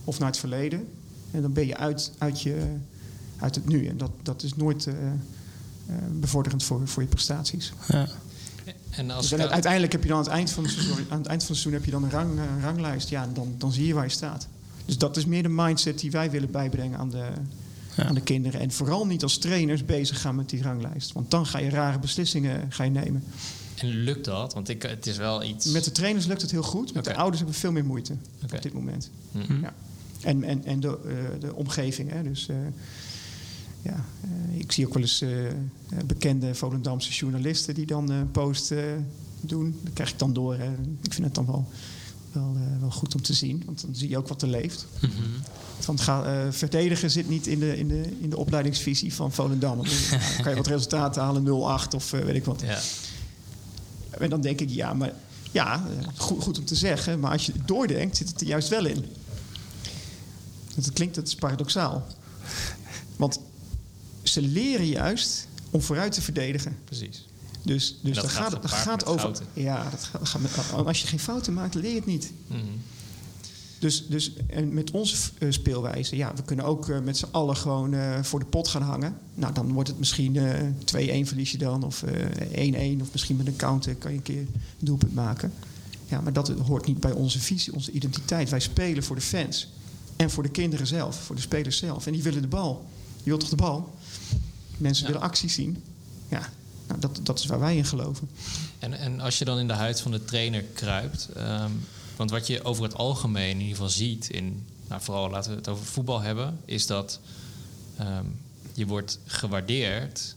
of 0.03 0.19
naar 0.19 0.27
het 0.27 0.37
verleden. 0.37 0.87
En 1.31 1.41
dan 1.41 1.53
ben 1.53 1.67
je 1.67 1.77
uit, 1.77 2.11
uit, 2.17 2.41
je, 2.41 2.75
uit 3.37 3.55
het 3.55 3.67
nu. 3.67 3.87
En 3.87 3.97
dat, 3.97 4.11
dat 4.23 4.43
is 4.43 4.55
nooit 4.55 4.87
eh, 4.87 4.93
eh, 4.93 5.95
bevorderend 6.11 6.63
voor, 6.63 6.87
voor 6.87 7.03
je 7.03 7.09
prestaties. 7.09 7.73
Ja. 7.87 8.07
En 8.89 9.11
als 9.11 9.29
Dus 9.29 9.39
uiteindelijk 9.39 9.91
heb 9.91 10.01
je 10.01 10.07
dan 10.07 10.17
aan 10.17 10.23
het 10.23 10.33
eind 10.33 10.49
van 10.51 10.63
het 10.63 10.73
seizoen, 10.73 10.95
aan 11.09 11.17
het 11.17 11.27
eind 11.27 11.43
van 11.43 11.55
het 11.55 11.61
seizoen 11.61 11.73
heb 11.73 11.85
je 11.85 11.91
dan 11.91 12.03
een, 12.03 12.09
rang, 12.09 12.37
eh, 12.37 12.43
een 12.55 12.61
ranglijst. 12.61 13.09
Ja, 13.09 13.27
dan, 13.33 13.55
dan 13.57 13.71
zie 13.71 13.87
je 13.87 13.93
waar 13.93 14.03
je 14.03 14.09
staat. 14.09 14.47
Dus 14.85 14.97
dat 14.97 15.17
is 15.17 15.25
meer 15.25 15.43
de 15.43 15.49
mindset 15.49 15.99
die 15.99 16.11
wij 16.11 16.31
willen 16.31 16.51
bijbrengen 16.51 16.99
aan 16.99 17.09
de, 17.09 17.25
Ja. 17.95 18.05
aan 18.05 18.15
de 18.15 18.21
kinderen. 18.21 18.59
En 18.59 18.71
vooral 18.71 19.05
niet 19.05 19.23
als 19.23 19.37
trainers 19.37 19.85
bezig 19.85 20.21
gaan 20.21 20.35
met 20.35 20.49
die 20.49 20.61
ranglijst. 20.61 21.11
Want 21.11 21.31
dan 21.31 21.45
ga 21.45 21.59
je 21.59 21.69
rare 21.69 21.99
beslissingen 21.99 22.65
ga 22.71 22.83
je 22.83 22.89
nemen. 22.89 23.23
en 23.75 23.87
lukt 23.87 24.25
dat? 24.25 24.53
Want 24.53 24.69
ik, 24.69 24.81
het 24.81 25.07
is 25.07 25.17
wel 25.17 25.43
iets. 25.43 25.65
Met 25.65 25.83
de 25.83 25.91
trainers 25.91 26.25
lukt 26.25 26.41
het 26.41 26.51
heel 26.51 26.63
goed. 26.63 26.93
Met 26.93 27.03
de 27.05 27.15
ouders 27.15 27.37
hebben 27.37 27.55
we 27.55 27.61
veel 27.61 27.71
meer 27.71 27.85
moeite 27.85 28.13
op 28.53 28.61
dit 28.61 28.73
moment. 28.73 29.09
Hm. 29.31 29.61
Ja. 29.61 29.73
En, 30.21 30.43
en, 30.43 30.65
en 30.65 30.79
de, 30.79 30.87
eh, 30.87 31.39
de 31.39 31.55
omgeving. 31.55 32.11
Hè. 32.11 32.23
Dus, 32.23 32.47
eh, 32.47 32.55
ja, 33.81 34.05
eh, 34.21 34.59
ik 34.59 34.71
zie 34.71 34.87
ook 34.87 34.93
wel 34.93 35.01
eens 35.01 35.23
bekende 36.05 36.55
Volendamse 36.55 37.11
journalisten 37.11 37.73
die 37.73 37.85
dan 37.85 38.09
een 38.09 38.31
post 38.31 38.73
doen. 39.41 39.79
Dat 39.83 39.93
krijg 39.93 40.11
ik 40.11 40.19
dan 40.19 40.33
door. 40.33 40.55
Hè. 40.55 40.71
Ik 41.01 41.13
vind 41.13 41.25
het 41.25 41.35
dan 41.35 41.45
wel, 41.45 41.67
wel, 42.31 42.57
wel 42.79 42.91
goed 42.91 43.15
om 43.15 43.21
te 43.21 43.33
zien. 43.33 43.63
Want 43.65 43.81
dan 43.81 43.95
zie 43.95 44.09
je 44.09 44.17
ook 44.17 44.27
wat 44.27 44.41
er 44.41 44.47
leeft. 44.47 44.87
Van 45.79 45.99
ga, 45.99 46.51
verdedigen 46.51 47.11
zit 47.11 47.29
niet 47.29 47.47
in 47.47 47.59
de, 47.59 47.77
in, 47.77 47.87
de, 47.87 48.03
in 48.21 48.29
de 48.29 48.37
opleidingsvisie 48.37 49.13
van 49.13 49.31
Volendam. 49.31 49.77
Dan 49.77 49.85
kan 50.41 50.51
je 50.51 50.57
wat 50.57 50.67
resultaten 50.67 51.21
halen, 51.21 51.45
0-8 51.45 51.95
of 51.95 52.11
weet 52.11 52.35
ik 52.35 52.45
wat. 52.45 52.61
Ja. 52.61 52.79
En 54.09 54.29
dan 54.29 54.41
denk 54.41 54.61
ik, 54.61 54.69
ja, 54.69 54.93
maar 54.93 55.13
ja, 55.51 55.83
goed, 56.17 56.43
goed 56.43 56.59
om 56.59 56.65
te 56.65 56.75
zeggen. 56.75 57.19
Maar 57.19 57.31
als 57.31 57.45
je 57.45 57.53
doordenkt, 57.65 58.17
zit 58.17 58.27
het 58.27 58.41
er 58.41 58.47
juist 58.47 58.69
wel 58.69 58.85
in. 58.85 59.05
Want 60.79 60.91
het 60.91 60.99
klinkt, 60.99 61.27
is 61.27 61.35
paradoxaal. 61.35 62.07
Want 63.15 63.39
ze 64.23 64.41
leren 64.41 64.87
juist 64.87 65.47
om 65.69 65.81
vooruit 65.81 66.11
te 66.11 66.21
verdedigen. 66.21 66.77
Precies. 66.85 67.25
Dus, 67.61 67.99
dus 68.01 68.15
dat 68.15 68.23
dat 68.23 68.33
gaat 68.33 68.51
gaat, 68.51 68.61
dat 68.61 68.71
gaat 68.71 69.05
over. 69.05 69.19
fouten. 69.19 69.45
Ja, 69.53 69.89
dat 69.89 70.03
gaat, 70.03 70.27
gaat 70.27 70.41
met, 70.41 70.85
als 70.85 71.01
je 71.01 71.07
geen 71.07 71.19
fouten 71.19 71.53
maakt, 71.53 71.75
leer 71.75 71.89
je 71.89 71.95
het 71.95 72.05
niet. 72.05 72.31
Mhm. 72.47 72.59
Dus, 73.79 74.07
dus 74.07 74.33
en 74.47 74.73
met 74.73 74.91
onze 74.91 75.15
eh, 75.37 75.51
speelwijze, 75.51 76.15
ja, 76.15 76.33
we 76.35 76.43
kunnen 76.43 76.65
ook 76.65 76.89
eh, 76.89 76.99
met 76.99 77.17
z'n 77.17 77.27
allen 77.31 77.57
gewoon 77.57 77.93
eh, 77.93 78.23
voor 78.23 78.39
de 78.39 78.45
pot 78.45 78.67
gaan 78.67 78.81
hangen. 78.81 79.17
Nou, 79.33 79.53
dan 79.53 79.73
wordt 79.73 79.89
het 79.89 79.99
misschien 79.99 80.35
eh 80.35 81.23
2-1 81.23 81.27
verlies 81.27 81.51
je 81.51 81.57
dan, 81.57 81.83
of 81.83 82.03
eh 82.03 82.97
1-1, 82.97 83.01
of 83.01 83.11
misschien 83.11 83.37
met 83.37 83.47
een 83.47 83.55
counter 83.55 83.95
kan 83.95 84.11
je 84.11 84.17
een 84.17 84.23
keer 84.23 84.39
een 84.39 84.55
doelpunt 84.79 85.13
maken. 85.13 85.53
Ja, 86.05 86.21
maar 86.21 86.33
dat 86.33 86.49
hoort 86.49 86.85
niet 86.85 86.99
bij 86.99 87.11
onze 87.11 87.39
visie, 87.39 87.73
onze 87.73 87.91
identiteit. 87.91 88.49
Wij 88.49 88.59
spelen 88.59 89.03
voor 89.03 89.15
de 89.15 89.21
fans 89.21 89.67
en 90.19 90.29
voor 90.29 90.43
de 90.43 90.49
kinderen 90.49 90.87
zelf, 90.87 91.15
voor 91.23 91.35
de 91.35 91.41
spelers 91.41 91.77
zelf. 91.77 92.05
En 92.05 92.13
die 92.13 92.23
willen 92.23 92.41
de 92.41 92.47
bal. 92.47 92.85
Je 93.17 93.23
wilt 93.23 93.39
toch 93.39 93.49
de 93.49 93.55
bal? 93.55 93.95
Mensen 94.77 95.05
Ja. 95.05 95.11
willen 95.11 95.27
actie 95.27 95.49
zien. 95.49 95.83
Ja, 96.27 96.49
nou, 96.87 96.99
dat, 96.99 97.19
dat 97.23 97.39
is 97.39 97.45
waar 97.45 97.59
wij 97.59 97.77
in 97.77 97.85
geloven. 97.85 98.29
En, 98.79 98.93
en 98.93 99.19
als 99.19 99.37
je 99.37 99.45
dan 99.45 99.59
in 99.59 99.67
de 99.67 99.73
huid 99.73 100.01
van 100.01 100.11
de 100.11 100.25
trainer 100.25 100.63
kruipt, 100.63 101.29
ehm, 101.35 101.71
want 102.15 102.31
wat 102.31 102.47
je 102.47 102.63
over 102.63 102.83
het 102.83 102.95
algemeen 102.95 103.49
in 103.49 103.57
ieder 103.59 103.75
geval 103.75 103.89
ziet, 103.89 104.29
in, 104.29 104.65
nou, 104.87 105.01
vooral 105.01 105.29
laten 105.29 105.51
we 105.51 105.57
het 105.57 105.67
over 105.67 105.85
voetbal 105.85 106.21
hebben, 106.21 106.59
is 106.65 106.85
dat 106.87 107.19
ehm, 107.97 108.25
je 108.73 108.85
wordt 108.85 109.19
gewaardeerd 109.25 110.35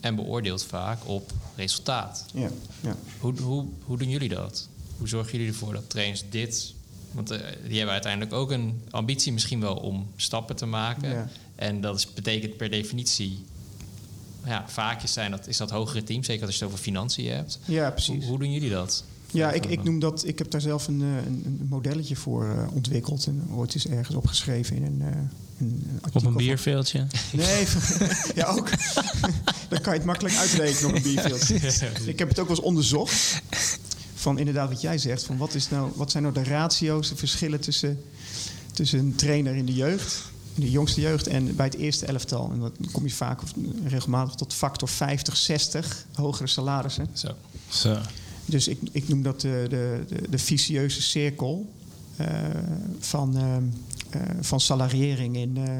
en 0.00 0.14
beoordeeld 0.14 0.64
vaak 0.64 1.06
op 1.08 1.32
resultaat. 1.56 2.24
Ja, 2.34 2.50
ja. 2.80 2.96
Hoe, 3.20 3.40
hoe, 3.40 3.66
hoe 3.84 3.98
doen 3.98 4.08
jullie 4.08 4.28
dat? 4.28 4.68
Hoe 4.98 5.08
zorgen 5.08 5.32
jullie 5.32 5.48
ervoor 5.52 5.72
dat 5.72 5.90
trainers 5.90 6.24
dit... 6.30 6.74
Want 7.18 7.30
eh, 7.30 7.38
die 7.66 7.74
hebben 7.76 7.92
uiteindelijk 7.92 8.32
ook 8.32 8.50
een 8.50 8.82
ambitie 8.90 9.32
misschien 9.32 9.60
wel 9.60 9.74
om 9.76 10.06
stappen 10.16 10.56
te 10.56 10.66
maken. 10.66 11.10
Ja. 11.10 11.28
En 11.54 11.80
dat 11.80 11.96
is, 11.96 12.12
betekent 12.14 12.56
per 12.56 12.70
definitie... 12.70 13.44
Ja, 14.44 14.64
vaak 14.68 15.02
is, 15.02 15.12
zijn 15.12 15.30
dat, 15.30 15.46
is 15.46 15.56
dat 15.56 15.70
hogere 15.70 16.04
team, 16.04 16.22
zeker 16.24 16.46
als 16.46 16.54
je 16.58 16.64
het 16.64 16.72
over 16.72 16.84
financiën 16.84 17.32
hebt. 17.32 17.58
ja 17.64 17.82
Hoe, 17.82 17.92
precies. 17.92 18.24
hoe 18.24 18.38
doen 18.38 18.52
jullie 18.52 18.70
dat? 18.70 19.04
Ja, 19.30 19.52
ik, 19.52 19.66
ik 19.66 19.82
noem 19.84 19.98
dat. 19.98 20.26
Ik 20.26 20.38
heb 20.38 20.50
daar 20.50 20.60
zelf 20.60 20.86
een, 20.88 21.00
eh, 21.02 21.26
een, 21.26 21.42
een 21.46 21.66
modelletje 21.68 22.16
voor 22.16 22.44
eh, 22.50 22.74
ontwikkeld 22.74 23.26
en 23.26 23.48
ooit 23.54 23.74
is 23.74 23.86
ergens 23.86 24.16
opgeschreven 24.16 24.76
in 24.76 24.84
een, 24.84 25.00
eh, 25.00 25.08
een, 25.60 26.00
Op 26.06 26.14
een 26.14 26.20
van- 26.20 26.36
bierveeltje. 26.36 27.06
Nee, 27.32 27.66
ja 28.34 28.46
ook. 28.46 28.70
Dan 29.70 29.80
kan 29.80 29.92
je 29.92 29.98
het 29.98 30.04
makkelijk 30.04 30.36
uitrekenen 30.36 30.88
op 30.90 30.96
een 30.96 31.02
bierveeld. 31.02 31.50
ik 32.08 32.18
heb 32.18 32.28
het 32.28 32.38
ook 32.38 32.48
wel 32.48 32.56
eens 32.56 32.64
onderzocht. 32.66 33.42
Van 34.28 34.38
inderdaad 34.38 34.68
wat 34.68 34.80
jij 34.80 34.98
zegt. 34.98 35.22
Van 35.22 35.36
wat, 35.36 35.54
is 35.54 35.68
nou, 35.68 35.92
wat 35.94 36.10
zijn 36.10 36.22
nou 36.22 36.34
de 36.34 36.42
ratio's, 36.42 37.08
de 37.08 37.16
verschillen 37.16 37.60
tussen, 37.60 38.00
tussen 38.72 38.98
een 38.98 39.14
trainer 39.14 39.54
in 39.54 39.66
de 39.66 39.74
jeugd, 39.74 40.22
in 40.54 40.62
de 40.62 40.70
jongste 40.70 41.00
jeugd 41.00 41.26
en 41.26 41.56
bij 41.56 41.66
het 41.66 41.74
eerste 41.74 42.06
elftal. 42.06 42.50
En 42.52 42.60
dan 42.60 42.72
kom 42.92 43.04
je 43.04 43.12
vaak 43.12 43.42
of 43.42 43.52
regelmatig 43.84 44.34
tot 44.34 44.54
factor 44.54 44.88
50, 44.88 45.36
60 45.36 46.06
hogere 46.14 46.48
salarissen. 46.48 47.08
Zo. 47.12 47.28
Zo. 47.68 47.98
Dus 48.44 48.68
ik, 48.68 48.78
ik 48.92 49.08
noem 49.08 49.22
dat 49.22 49.40
de, 49.40 49.66
de, 49.68 50.04
de, 50.08 50.30
de 50.30 50.38
vicieuze 50.38 51.02
cirkel 51.02 51.72
eh, 52.16 52.26
van, 52.98 53.36
eh, 53.36 54.20
van 54.40 54.60
salariering 54.60 55.36
in, 55.36 55.56
eh, 55.56 55.70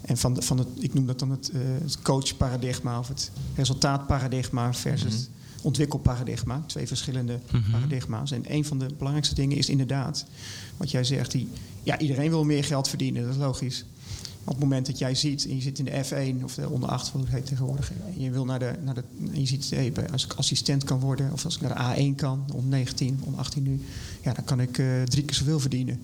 en 0.00 0.16
van, 0.16 0.34
de, 0.34 0.42
van 0.42 0.58
het, 0.58 0.68
ik 0.78 0.94
noem 0.94 1.06
dat 1.06 1.18
dan 1.18 1.30
het, 1.30 1.50
eh, 1.50 1.60
het 1.82 2.02
coachparadigma 2.02 2.98
of 2.98 3.08
het 3.08 3.30
resultaatparadigma 3.54 4.74
versus 4.74 5.14
Mhm. 5.14 5.36
Ontwikkelparadigma. 5.62 6.62
Twee 6.66 6.86
verschillende 6.86 7.38
Mhm. 7.52 7.70
paradigma's. 7.70 8.30
En 8.30 8.42
een 8.46 8.64
van 8.64 8.78
de 8.78 8.86
belangrijkste 8.96 9.34
dingen 9.34 9.56
is 9.56 9.68
inderdaad, 9.68 10.26
wat 10.76 10.90
jij 10.90 11.04
zegt, 11.04 11.30
die, 11.30 11.48
ja, 11.82 11.98
iedereen 11.98 12.30
wil 12.30 12.44
meer 12.44 12.64
geld 12.64 12.88
verdienen, 12.88 13.22
dat 13.22 13.32
is 13.32 13.38
logisch. 13.38 13.84
Op 14.44 14.54
het 14.54 14.62
moment 14.62 14.86
dat 14.86 14.98
jij 14.98 15.14
ziet, 15.14 15.46
en 15.48 15.54
je 15.54 15.62
zit 15.62 15.78
in 15.78 15.84
de 15.84 16.04
F1 16.04 16.44
of 16.44 16.54
de 16.54 16.68
onder 16.68 16.88
8, 16.88 17.08
hoe 17.08 17.20
het 17.20 17.30
heet 17.30 17.46
tegenwoordig, 17.46 17.92
en 18.16 18.22
je 18.22 18.30
wil 18.30 18.44
naar 18.44 18.58
de, 18.58 18.72
naar 18.84 18.94
de 18.94 19.02
en 19.32 19.40
je 19.40 19.46
ziet, 19.46 19.70
hey, 19.70 19.92
als 20.12 20.24
ik 20.24 20.32
assistent 20.32 20.84
kan 20.84 21.00
worden, 21.00 21.32
of 21.32 21.44
als 21.44 21.54
ik 21.56 21.60
naar 21.60 21.94
de 21.96 22.12
A1 22.12 22.14
kan, 22.16 22.44
onder 22.54 22.68
19, 22.70 23.20
onder 23.24 23.40
18 23.40 23.62
nu, 23.62 23.80
ja, 24.22 24.32
dan 24.32 24.44
kan 24.44 24.60
ik 24.60 24.78
eh, 24.78 25.02
drie 25.02 25.24
keer 25.24 25.34
zoveel 25.34 25.60
verdienen. 25.60 26.00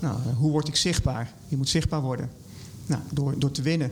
Nou, 0.00 0.16
eh, 0.26 0.36
hoe 0.36 0.50
word 0.50 0.68
ik 0.68 0.76
zichtbaar? 0.76 1.32
Je 1.48 1.56
moet 1.56 1.68
zichtbaar 1.68 2.00
worden. 2.02 2.30
Nou, 2.86 3.02
door, 3.12 3.38
door 3.38 3.50
te 3.50 3.62
winnen. 3.62 3.90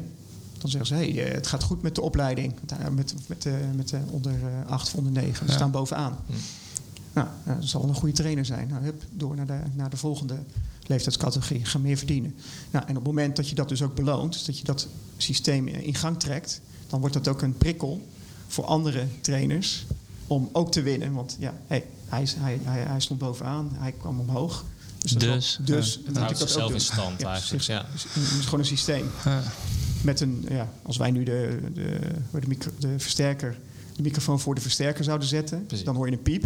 Dan 0.70 0.86
zeggen 0.86 0.96
ze, 0.96 1.04
hé, 1.04 1.12
hey, 1.20 1.28
eh, 1.28 1.34
het 1.34 1.46
gaat 1.46 1.62
goed 1.62 1.82
met 1.82 1.94
de 1.94 2.00
opleiding. 2.00 2.54
Met, 2.60 2.72
eh, 2.72 2.88
met, 2.88 3.14
met, 3.26 3.42
de 3.42 3.58
met 3.76 3.88
de 3.88 3.98
onder 4.10 4.32
eh, 4.32 4.70
8 4.70 4.86
of 4.86 4.94
onder 4.94 5.12
9. 5.12 5.36
Ze 5.36 5.44
Ja. 5.50 5.52
staan 5.56 5.70
bovenaan. 5.70 6.16
Nou, 7.12 7.28
eh, 7.44 7.54
dat 7.54 7.64
zal 7.64 7.80
wel 7.80 7.90
een 7.90 7.96
goede 7.96 8.14
trainer 8.14 8.44
zijn. 8.44 8.68
Nou, 8.68 8.82
hup, 8.82 9.02
door 9.12 9.36
naar 9.36 9.46
de, 9.46 9.58
naar 9.74 9.90
de 9.90 9.96
volgende 9.96 10.34
leeftijdscategorie. 10.86 11.64
Ga 11.64 11.78
meer 11.78 11.96
verdienen. 11.96 12.34
Nou, 12.70 12.84
en 12.84 12.90
op 12.90 12.96
het 12.96 13.04
moment 13.14 13.36
dat 13.36 13.48
je 13.48 13.54
dat 13.54 13.68
dus 13.68 13.82
ook 13.82 13.94
beloont, 13.94 14.32
dus 14.32 14.44
dat 14.44 14.58
je 14.58 14.64
dat 14.64 14.86
systeem 15.16 15.66
in 15.68 15.94
gang 15.94 16.18
trekt, 16.20 16.60
dan 16.86 17.00
wordt 17.00 17.14
dat 17.14 17.28
ook 17.28 17.42
een 17.42 17.56
prikkel 17.58 18.06
voor 18.46 18.64
andere 18.64 19.06
trainers 19.20 19.86
om 20.26 20.48
ook 20.52 20.72
te 20.72 20.82
winnen. 20.82 21.12
Want 21.12 21.36
ja, 21.38 21.54
hey, 21.66 21.84
hij, 22.08 22.22
is- 22.22 22.34
hij, 22.38 22.60
hij, 22.62 22.80
hij 22.82 23.00
stond 23.00 23.20
bovenaan, 23.20 23.70
hij 23.74 23.92
kwam 23.92 24.20
omhoog. 24.20 24.64
dat 24.98 25.04
is 25.04 25.12
wel- 25.26 25.34
Dus, 25.34 25.58
dus 25.64 25.94
dan 25.94 26.04
Het 26.06 26.16
houdt 26.16 26.32
ik 26.32 26.38
dat 26.38 26.42
ook 26.42 26.48
zichzelf 26.48 26.72
in 26.72 26.80
stand 26.80 27.20
Ja, 27.20 27.30
eigenlijk. 27.32 27.64
Ja. 27.64 27.86
Het 27.92 28.38
is 28.38 28.44
gewoon 28.44 28.60
een 28.60 28.66
systeem. 28.66 29.10
Ja. 29.24 29.42
Met 30.02 30.20
een, 30.20 30.46
ja, 30.48 30.68
als 30.82 30.96
wij 30.96 31.10
nu 31.10 31.22
de, 31.24 31.58
de, 31.74 31.98
de, 32.30 32.46
micro, 32.46 32.70
de 32.78 32.98
versterker, 32.98 33.58
de 33.96 34.02
microfoon 34.02 34.40
voor 34.40 34.54
de 34.54 34.60
versterker 34.60 35.04
zouden 35.04 35.28
zetten, 35.28 35.66
Precies. 35.66 35.84
dan 35.84 35.96
hoor 35.96 36.06
je 36.06 36.12
een 36.12 36.22
piep. 36.22 36.44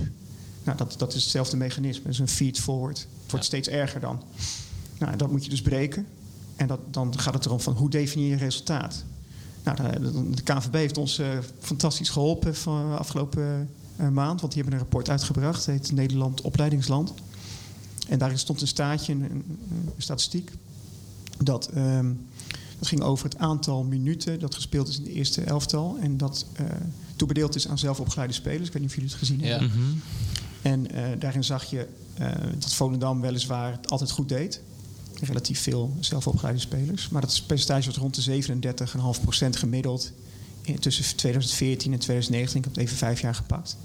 Nou, 0.65 0.77
dat, 0.79 0.95
dat 0.99 1.15
is 1.15 1.23
hetzelfde 1.23 1.57
mechanisme. 1.57 2.03
Dat 2.03 2.13
is 2.13 2.19
een 2.19 2.29
feed 2.29 2.61
forward. 2.61 2.99
Het 2.99 3.31
wordt 3.31 3.31
Ja. 3.31 3.43
steeds 3.43 3.69
erger 3.69 4.01
dan. 4.01 4.23
Nou, 4.99 5.17
dat 5.17 5.31
moet 5.31 5.45
je 5.45 5.51
dus 5.51 5.63
breken. 5.63 6.07
En 6.57 6.67
dat, 6.67 6.81
dan 6.91 7.19
gaat 7.19 7.35
het 7.35 7.45
erom 7.45 7.61
van 7.61 7.75
hoe 7.75 7.91
definieer 7.91 8.29
je 8.31 8.37
resultaat. 8.37 9.05
Nou, 9.65 9.77
de, 10.35 10.43
KNVB 10.43 10.75
heeft 10.75 10.99
ons 10.99 11.19
eh, 11.19 11.29
fantastisch 11.61 12.09
geholpen 12.09 12.55
van 12.55 12.99
afgelopen 12.99 13.69
eh, 13.97 14.09
maand. 14.09 14.41
Want 14.41 14.53
die 14.53 14.63
hebben 14.63 14.81
een 14.81 14.85
rapport 14.87 15.11
uitgebracht. 15.11 15.67
Het 15.67 15.75
heet 15.75 15.93
Nederland 15.93 16.41
Opleidingsland. 16.41 17.13
En 18.09 18.19
daarin 18.19 18.39
stond 18.39 18.61
een 18.61 18.67
staatje, 18.67 19.13
een, 19.13 19.23
een, 19.23 19.45
een 19.71 19.93
statistiek. 19.97 20.51
Dat, 21.39 21.69
ehm, 21.75 22.13
dat 22.81 22.89
ging 22.89 23.03
over 23.03 23.25
het 23.25 23.39
aantal 23.39 23.83
minuten 23.85 24.39
dat 24.41 24.55
gespeeld 24.55 24.89
is 24.89 24.99
in 24.99 25.05
de 25.05 25.13
eerste 25.13 25.41
elftal. 25.43 25.99
En 26.01 26.17
dat 26.17 26.47
eh 26.53 26.65
toebedeeld 27.17 27.55
is 27.55 27.69
aan 27.69 27.79
zelfopgeleide 27.79 28.35
spelers. 28.35 28.67
Ik 28.67 28.73
weet 28.73 28.83
niet 28.83 28.91
of 28.91 28.97
jullie 28.97 29.11
het 29.11 29.19
gezien 29.19 29.41
Ja. 29.41 29.47
hebben. 29.47 29.69
Mhm. 29.69 29.97
En 30.63 30.91
eh, 30.91 31.05
daarin 31.19 31.45
zag 31.45 31.65
je 31.65 31.87
eh, 32.15 32.33
dat 32.59 32.73
Volendam 32.75 33.21
weliswaar 33.21 33.73
het 33.73 33.91
altijd 33.91 34.11
goed 34.11 34.29
deed. 34.29 34.61
Relatief 35.23 35.61
veel 35.61 35.97
zelfopgeleide 36.01 36.61
spelers. 36.61 37.09
Maar 37.09 37.21
dat 37.21 37.43
percentage 37.47 37.87
was 37.87 37.97
rond 37.97 38.15
de 38.15 38.23
37,5% 38.23 39.57
gemiddeld 39.57 40.13
tussen 40.79 41.17
2014 41.17 41.93
en 41.93 41.99
2019. 41.99 42.59
Ik 42.59 42.65
heb 42.65 42.75
het 42.75 42.85
even 42.85 42.97
vijf 42.97 43.21
jaar 43.21 43.35
gepakt. 43.35 43.77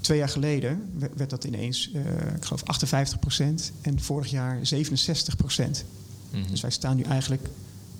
Twee 0.00 0.18
jaar 0.18 0.28
geleden 0.28 0.90
werd, 0.98 1.12
werd 1.16 1.30
dat 1.30 1.44
ineens, 1.44 1.90
eh, 1.94 2.00
ik 2.36 2.44
geloof, 2.44 2.62
58% 2.64 3.72
en 3.80 4.00
vorig 4.00 4.30
jaar 4.30 4.58
67%. 4.66 5.84
Mhm. 6.30 6.50
Dus 6.50 6.60
wij 6.60 6.70
staan 6.70 6.96
nu 6.96 7.02
eigenlijk 7.02 7.48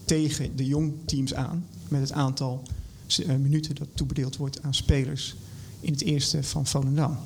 tegen 0.05 0.57
de 0.57 0.67
jong 0.67 0.93
teams 1.05 1.35
aan 1.35 1.65
met 1.89 2.01
het 2.01 2.13
aantal 2.13 2.63
eh, 3.07 3.27
minuten 3.27 3.75
dat 3.75 3.89
toebedeeld 3.95 4.37
wordt 4.37 4.63
aan 4.63 4.75
spelers 4.75 5.35
in 5.81 5.93
het 5.93 6.03
eerste 6.03 6.43
van 6.43 6.67
Volendam. 6.67 7.19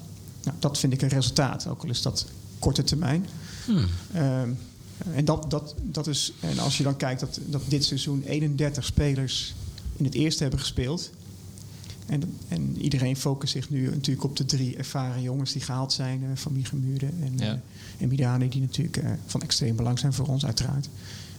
Nou, 0.43 0.57
dat 0.59 0.79
vind 0.79 0.93
ik 0.93 1.03
een 1.03 1.09
resultaat, 1.09 1.67
ook 1.67 1.83
al 1.83 1.89
is 1.89 2.03
dat 2.03 2.27
korte 2.59 2.85
termijn. 2.85 3.27
Hmm. 3.65 3.87
Ehm, 4.13 4.51
en, 5.13 5.25
dat, 5.25 5.51
dat, 5.51 5.75
dat 5.83 6.07
is, 6.07 6.33
en 6.41 6.59
als 6.59 6.77
je 6.77 6.83
dan 6.83 6.97
kijkt 6.97 7.21
dat, 7.21 7.41
dat 7.47 7.63
dit 7.69 7.85
seizoen 7.85 8.23
31 8.23 8.85
spelers 8.85 9.55
in 9.97 10.05
het 10.05 10.15
eerste 10.15 10.43
hebben 10.43 10.61
gespeeld. 10.61 11.11
En, 12.07 12.23
en 12.49 12.81
iedereen 12.83 13.17
focust 13.17 13.53
zich 13.53 13.71
nu 13.71 13.91
natuurlijk 13.91 14.25
op 14.25 14.37
de 14.37 14.45
drie 14.45 14.77
ervaren 14.77 15.23
jongens 15.23 15.53
die 15.53 15.63
gehaald 15.63 15.93
zijn. 15.93 16.23
eh, 16.23 16.29
van 16.35 16.53
Migemuurde 16.53 17.07
en, 17.07 17.33
Ja. 17.39 17.53
eh, 17.53 17.59
en 17.99 18.09
Midani, 18.09 18.49
die 18.49 18.61
natuurlijk 18.61 18.97
eh, 18.97 19.11
van 19.27 19.43
extreem 19.43 19.77
belang 19.77 19.99
zijn 19.99 20.13
voor 20.13 20.27
ons 20.27 20.45
uiteraard. 20.45 20.89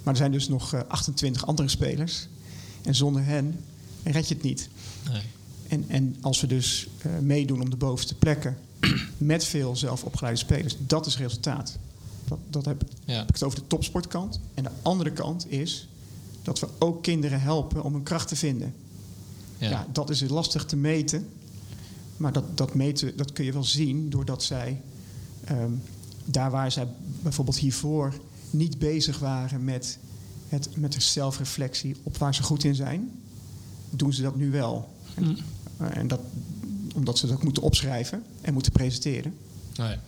Maar 0.03 0.13
er 0.13 0.19
zijn 0.19 0.31
dus 0.31 0.47
nog 0.47 0.73
eh, 0.73 0.81
28 0.87 1.45
andere 1.47 1.67
spelers. 1.69 2.27
En 2.83 2.95
zonder 2.95 3.25
hen 3.25 3.59
red 4.03 4.27
je 4.27 4.33
het 4.33 4.43
niet. 4.43 4.69
Nee. 5.11 5.21
En, 5.67 5.85
en 5.87 6.15
als 6.21 6.41
we 6.41 6.47
dus 6.47 6.87
meedoen 7.21 7.61
om 7.61 7.69
de 7.69 7.75
bovenste 7.75 8.15
plekken 8.15 8.57
met 9.17 9.43
veel 9.45 9.75
zelfopgeleide 9.75 10.39
spelers, 10.39 10.75
dat 10.79 11.05
is 11.05 11.17
resultaat. 11.17 11.77
Dat, 12.27 12.39
dat 12.49 12.65
heb, 12.65 12.83
Ja. 13.05 13.13
heb 13.17 13.27
ik 13.27 13.33
het 13.33 13.43
over 13.43 13.59
de 13.59 13.67
topsportkant. 13.67 14.39
En 14.53 14.63
de 14.63 14.69
andere 14.81 15.11
kant 15.11 15.51
is 15.51 15.87
dat 16.41 16.59
we 16.59 16.67
ook 16.79 17.03
kinderen 17.03 17.41
helpen 17.41 17.83
om 17.83 17.93
hun 17.93 18.03
kracht 18.03 18.27
te 18.27 18.35
vinden. 18.35 18.73
Ja. 19.57 19.69
Ja. 19.69 19.87
dat 19.91 20.09
is 20.09 20.29
lastig 20.29 20.65
te 20.65 20.75
meten. 20.75 21.27
Maar 22.17 22.33
dat, 22.33 22.57
dat 22.57 22.73
meten 22.73 23.17
dat 23.17 23.33
kun 23.33 23.45
je 23.45 23.53
wel 23.53 23.63
zien 23.63 24.09
doordat 24.09 24.43
zij 24.43 24.81
ehm, 25.43 25.71
daar 26.25 26.51
waar 26.51 26.71
zij 26.71 26.87
bijvoorbeeld 27.21 27.57
hiervoor 27.57 28.13
niet 28.49 28.79
bezig 28.79 29.19
waren 29.19 29.63
met, 29.63 29.97
het, 30.47 30.69
met 30.75 30.93
de 30.93 31.01
zelfreflectie 31.01 31.95
op 32.03 32.17
waar 32.17 32.35
ze 32.35 32.43
goed 32.43 32.63
in 32.63 32.75
zijn, 32.75 33.11
doen 33.89 34.13
ze 34.13 34.21
dat 34.21 34.35
nu 34.35 34.51
wel. 34.51 34.93
En, 35.13 35.37
eh, 35.77 35.97
en 35.97 36.07
dat, 36.07 36.19
omdat 36.95 37.17
ze 37.17 37.27
dat 37.27 37.35
ook 37.35 37.43
moeten 37.43 37.63
opschrijven 37.63 38.23
en 38.41 38.53
moeten 38.53 38.71
presenteren. 38.71 39.33
Oh 39.71 39.75
ja. 39.85 39.99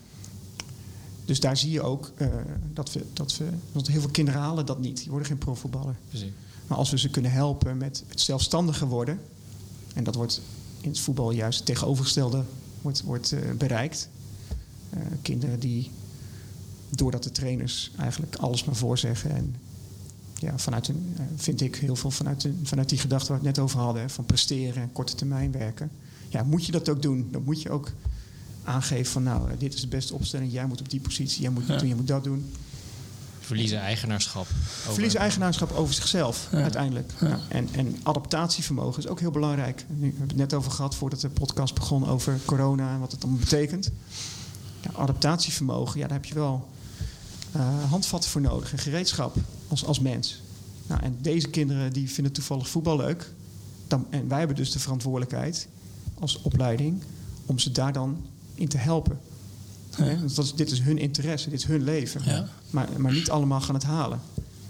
Dus 1.25 1.39
daar 1.39 1.57
zie 1.57 1.71
je 1.71 1.81
ook 1.81 2.11
eh, 2.15 2.27
dat, 2.73 2.93
we, 2.93 3.05
dat 3.13 3.37
we. 3.37 3.45
Want 3.71 3.87
heel 3.87 4.01
veel 4.01 4.09
kinderen 4.09 4.41
halen 4.41 4.65
dat 4.65 4.79
niet. 4.79 4.97
Die 4.97 5.09
worden 5.09 5.27
geen 5.27 5.37
profvoetballer. 5.37 5.95
Precies. 6.09 6.31
Maar 6.67 6.77
als 6.77 6.89
we 6.89 6.97
ze 6.97 7.09
kunnen 7.09 7.31
helpen 7.31 7.77
met 7.77 8.03
het 8.07 8.21
zelfstandiger 8.21 8.87
worden. 8.87 9.19
En 9.97 10.03
dat 10.03 10.15
wordt 10.15 10.41
in 10.81 10.89
het 10.89 10.99
voetbal 10.99 11.31
juist 11.31 11.57
het 11.57 11.67
tegenovergestelde 11.67 12.43
wordt, 12.81 13.01
wordt, 13.03 13.31
eh, 13.31 13.39
bereikt. 13.57 14.09
Eh, 14.89 14.99
kinderen 15.21 15.59
die, 15.59 15.91
doordat 16.89 17.23
de 17.23 17.31
trainers 17.31 17.91
eigenlijk 17.97 18.35
alles 18.35 18.63
maar 18.63 18.75
voorzeggen. 18.75 19.31
En 19.31 19.55
ja, 20.39 20.57
vanuit 20.57 20.87
een, 20.87 21.13
eh, 21.17 21.23
vind 21.35 21.61
ik 21.61 21.75
heel 21.75 21.95
veel 21.95 22.11
vanuit, 22.11 22.47
vanuit 22.63 22.89
die 22.89 22.97
gedachte 22.99 23.27
waar 23.31 23.41
we 23.41 23.47
het 23.47 23.55
net 23.55 23.65
over 23.65 23.79
hadden. 23.79 24.01
hè, 24.01 24.09
Van 24.09 24.25
presteren 24.25 24.81
en 24.81 24.91
korte 24.91 25.15
termijn 25.15 25.51
werken. 25.51 25.91
Ja, 26.29 26.43
moet 26.43 26.65
je 26.65 26.71
dat 26.71 26.89
ook 26.89 27.01
doen? 27.01 27.27
Dan 27.31 27.43
moet 27.43 27.61
je 27.61 27.69
ook 27.69 27.91
aangeven 28.63 29.11
van 29.11 29.23
nou, 29.23 29.49
dit 29.57 29.73
is 29.73 29.81
de 29.81 29.87
beste 29.87 30.13
opstelling. 30.13 30.51
Jij 30.51 30.65
moet 30.65 30.79
op 30.79 30.89
die 30.89 30.99
positie, 30.99 31.41
jij 31.41 31.49
moet 31.51 31.61
dit 31.67 31.71
Ja. 31.71 31.77
doen, 31.77 31.87
jij 31.87 31.97
moet 31.97 32.07
dat 32.07 32.23
doen. 32.23 32.45
Verliezen 33.47 33.79
eigenaarschap. 33.79 34.41
over- 34.41 34.93
Verliezen 34.93 35.19
eigenaarschap 35.19 35.71
over 35.71 35.93
zichzelf 35.93 36.47
uiteindelijk. 36.51 37.11
Ja, 37.21 37.39
en, 37.49 37.69
en 37.71 37.99
adaptatievermogen 38.03 39.03
is 39.03 39.07
ook 39.09 39.19
heel 39.19 39.31
belangrijk. 39.31 39.85
Nu 39.87 40.03
hebben 40.05 40.21
we 40.21 40.27
het 40.27 40.35
net 40.35 40.53
over 40.53 40.71
gehad 40.71 40.95
voordat 40.95 41.21
de 41.21 41.29
podcast 41.29 41.73
begon 41.73 42.07
over 42.07 42.39
corona 42.45 42.93
en 42.93 42.99
wat 42.99 43.11
het 43.11 43.21
allemaal 43.23 43.39
betekent. 43.39 43.91
Ja, 44.81 44.89
adaptatievermogen, 44.93 45.99
ja, 45.99 46.07
daar 46.07 46.17
heb 46.17 46.25
je 46.25 46.33
wel 46.33 46.67
eh, 47.51 47.83
handvatten 47.89 48.29
voor 48.29 48.41
nodig 48.41 48.71
en 48.71 48.77
gereedschap 48.77 49.35
als, 49.67 49.85
als 49.85 49.99
mens. 49.99 50.41
Nou, 50.87 51.01
en 51.03 51.17
deze 51.21 51.47
kinderen 51.47 51.93
die 51.93 52.11
vinden 52.11 52.33
toevallig 52.33 52.69
voetbal 52.69 52.97
leuk. 52.97 53.31
Dan, 53.87 54.05
en 54.09 54.27
wij 54.27 54.37
hebben 54.37 54.55
dus 54.55 54.71
de 54.71 54.79
verantwoordelijkheid 54.79 55.67
als 56.19 56.41
opleiding 56.41 57.01
om 57.45 57.59
ze 57.59 57.71
daar 57.71 57.93
dan 57.93 58.25
in 58.55 58.67
te 58.67 58.77
helpen. 58.77 59.19
Hè, 59.97 60.19
want 60.19 60.35
dat 60.35 60.45
is, 60.45 60.53
dit 60.53 60.71
is 60.71 60.79
hun 60.81 60.97
interesse, 60.97 61.49
dit 61.49 61.59
is 61.59 61.65
hun 61.65 61.83
leven. 61.83 62.21
Ja. 62.25 62.47
Maar, 62.69 62.89
maar 62.97 63.13
niet 63.13 63.29
allemaal 63.29 63.61
gaan 63.61 63.75
het 63.75 63.83
halen. 63.83 64.19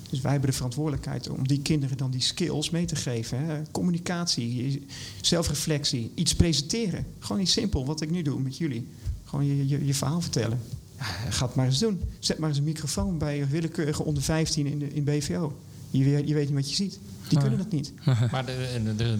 Dus 0.09 0.21
wij 0.21 0.31
hebben 0.31 0.49
de 0.49 0.55
verantwoordelijkheid 0.55 1.29
om 1.29 1.47
die 1.47 1.61
kinderen 1.61 1.97
dan 1.97 2.11
die 2.11 2.21
skills 2.21 2.69
mee 2.69 2.85
te 2.85 2.95
geven. 2.95 3.45
Hè. 3.45 3.61
Communicatie, 3.71 4.85
zelfreflectie, 5.21 6.11
iets 6.15 6.35
presenteren. 6.35 7.05
Gewoon 7.19 7.41
iets 7.41 7.51
simpel, 7.51 7.85
wat 7.85 8.01
ik 8.01 8.11
nu 8.11 8.21
doe 8.21 8.39
met 8.39 8.57
jullie. 8.57 8.87
Gewoon 9.25 9.45
je, 9.45 9.67
je, 9.67 9.85
je 9.85 9.93
verhaal 9.93 10.21
vertellen. 10.21 10.59
Ja, 10.97 11.05
ga 11.29 11.45
het 11.45 11.55
maar 11.55 11.65
eens 11.65 11.79
doen. 11.79 11.99
Zet 12.19 12.37
maar 12.37 12.49
eens 12.49 12.57
een 12.57 12.63
microfoon 12.63 13.17
bij 13.17 13.41
een 13.41 13.49
willekeurige 13.49 14.03
onder 14.03 14.23
15 14.23 14.65
in, 14.67 14.79
de, 14.79 14.87
in 14.93 15.03
BVO. 15.03 15.59
Je, 15.89 16.03
weet- 16.03 16.27
je 16.27 16.33
weet 16.33 16.45
niet 16.45 16.55
wat 16.55 16.69
je 16.69 16.75
ziet. 16.75 16.99
Die 17.27 17.39
kunnen 17.39 17.57
dat 17.57 17.71
niet. 17.71 17.91
Maar 18.31 18.45
de, 18.45 18.81
de, 18.83 18.95
de- 18.95 19.17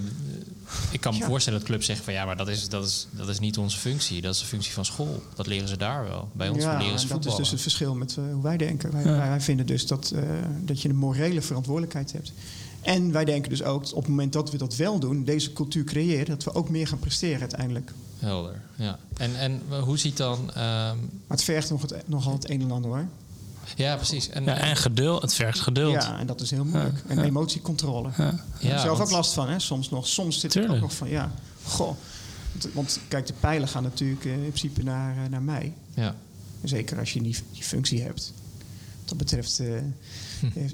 ik 0.92 1.02
kan 1.02 1.14
me 1.14 1.20
Ja. 1.20 1.26
voorstellen 1.26 1.60
dat 1.60 1.68
clubs 1.68 1.86
zeggen 1.86 2.06
van 2.06 2.14
ja, 2.14 2.26
maar 2.26 2.38
dat 2.38 2.48
is, 2.48 2.70
dat, 2.70 2.86
is, 2.86 3.08
dat 3.12 3.30
is 3.30 3.40
niet 3.40 3.58
onze 3.58 3.78
functie. 3.78 4.22
Dat 4.22 4.34
is 4.34 4.40
de 4.40 4.46
functie 4.46 4.74
van 4.74 4.86
school. 4.86 5.24
Dat 5.36 5.48
leren 5.48 5.68
ze 5.68 5.78
daar 5.78 6.04
wel. 6.04 6.30
Bij 6.34 6.50
ons 6.50 6.64
ja, 6.64 6.78
leren 6.78 7.00
ze 7.00 7.08
en 7.08 7.14
dat 7.14 7.26
is 7.26 7.36
dus 7.36 7.52
het 7.52 7.62
verschil 7.62 7.96
met 7.96 8.18
eh, 8.18 8.24
hoe 8.34 8.44
wij 8.44 8.58
denken. 8.58 8.92
Wij, 8.92 9.04
Ja. 9.04 9.18
wij, 9.18 9.42
vinden 9.42 9.66
dus 9.66 9.88
dat, 9.88 10.12
eh, 10.16 10.22
dat 10.62 10.82
je 10.82 10.90
een 10.90 10.96
morele 10.96 11.42
verantwoordelijkheid 11.42 12.12
hebt. 12.12 12.32
En 12.82 13.12
wij 13.12 13.26
denken 13.26 13.50
dus 13.50 13.64
ook, 13.64 13.82
dat 13.84 13.94
op 13.94 14.00
het 14.02 14.10
moment 14.10 14.34
dat 14.34 14.52
we 14.52 14.58
dat 14.58 14.76
wel 14.76 15.00
doen, 15.00 15.24
deze 15.24 15.54
cultuur 15.54 15.84
creëren, 15.84 16.26
dat 16.26 16.44
we 16.44 16.54
ook 16.54 16.70
meer 16.70 16.88
gaan 16.88 17.00
presteren 17.00 17.40
uiteindelijk. 17.40 17.92
Helder, 18.20 18.62
ja. 18.76 19.00
En, 19.18 19.36
en 19.40 19.62
hoe 19.84 19.98
ziet 19.98 20.18
dan... 20.18 20.40
ehm, 20.50 20.56
Maar 20.58 21.38
het 21.38 21.44
vergt 21.44 21.70
nog 21.70 21.82
het, 21.82 21.94
nogal 22.06 22.34
het 22.34 22.50
een 22.50 22.62
en 22.62 22.72
ander 22.72 22.92
hoor. 22.92 23.06
Ja, 23.76 23.96
precies. 23.96 24.30
En, 24.30 24.44
Ja, 24.44 24.58
en 24.58 24.76
geduld. 24.76 25.22
Het 25.22 25.34
vergt 25.34 25.60
geduld. 25.60 25.94
Ja, 25.94 26.20
en 26.20 26.28
dat 26.28 26.42
is 26.42 26.52
heel 26.52 26.66
moeilijk. 26.66 27.04
En 27.08 27.20
emotiecontrole. 27.24 28.10
Ja. 28.18 28.30
Ik 28.30 28.38
heb 28.62 28.72
er 28.72 28.80
zelf 28.80 28.98
want- 28.98 29.10
ook 29.10 29.16
last 29.16 29.34
van, 29.34 29.50
hè? 29.50 29.60
soms 29.60 29.90
nog. 29.90 30.08
Soms 30.08 30.40
zit 30.40 30.56
ik 30.56 30.70
ook 30.70 30.80
nog 30.80 30.94
van, 30.94 31.10
ja, 31.10 31.32
goh. 31.64 31.96
Want- 32.52 32.74
Want 32.74 33.00
kijk, 33.08 33.28
de 33.28 33.34
pijlen 33.40 33.68
gaan 33.68 33.84
natuurlijk 33.84 34.26
eh, 34.26 34.32
in 34.34 34.40
principe 34.40 34.84
naar, 34.84 35.18
eh, 35.24 35.30
naar 35.30 35.42
mij. 35.42 35.74
Ja. 35.94 36.16
Zeker 36.64 37.00
als 37.00 37.14
je 37.14 37.22
die, 37.22 37.38
die 37.54 37.64
functie 37.64 38.02
hebt. 38.02 38.34
Wat 39.00 39.10
dat 39.10 39.18
betreft 39.18 39.60
eh, 39.60 39.68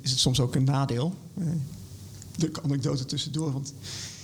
is 0.02 0.10
het 0.12 0.20
soms 0.20 0.39
ook 0.39 0.56
een 0.56 0.64
nadeel. 0.64 1.16
Eh, 1.39 1.46
de 2.36 2.52
anekdote 2.64 3.06
tussendoor. 3.06 3.52
Want 3.54 3.74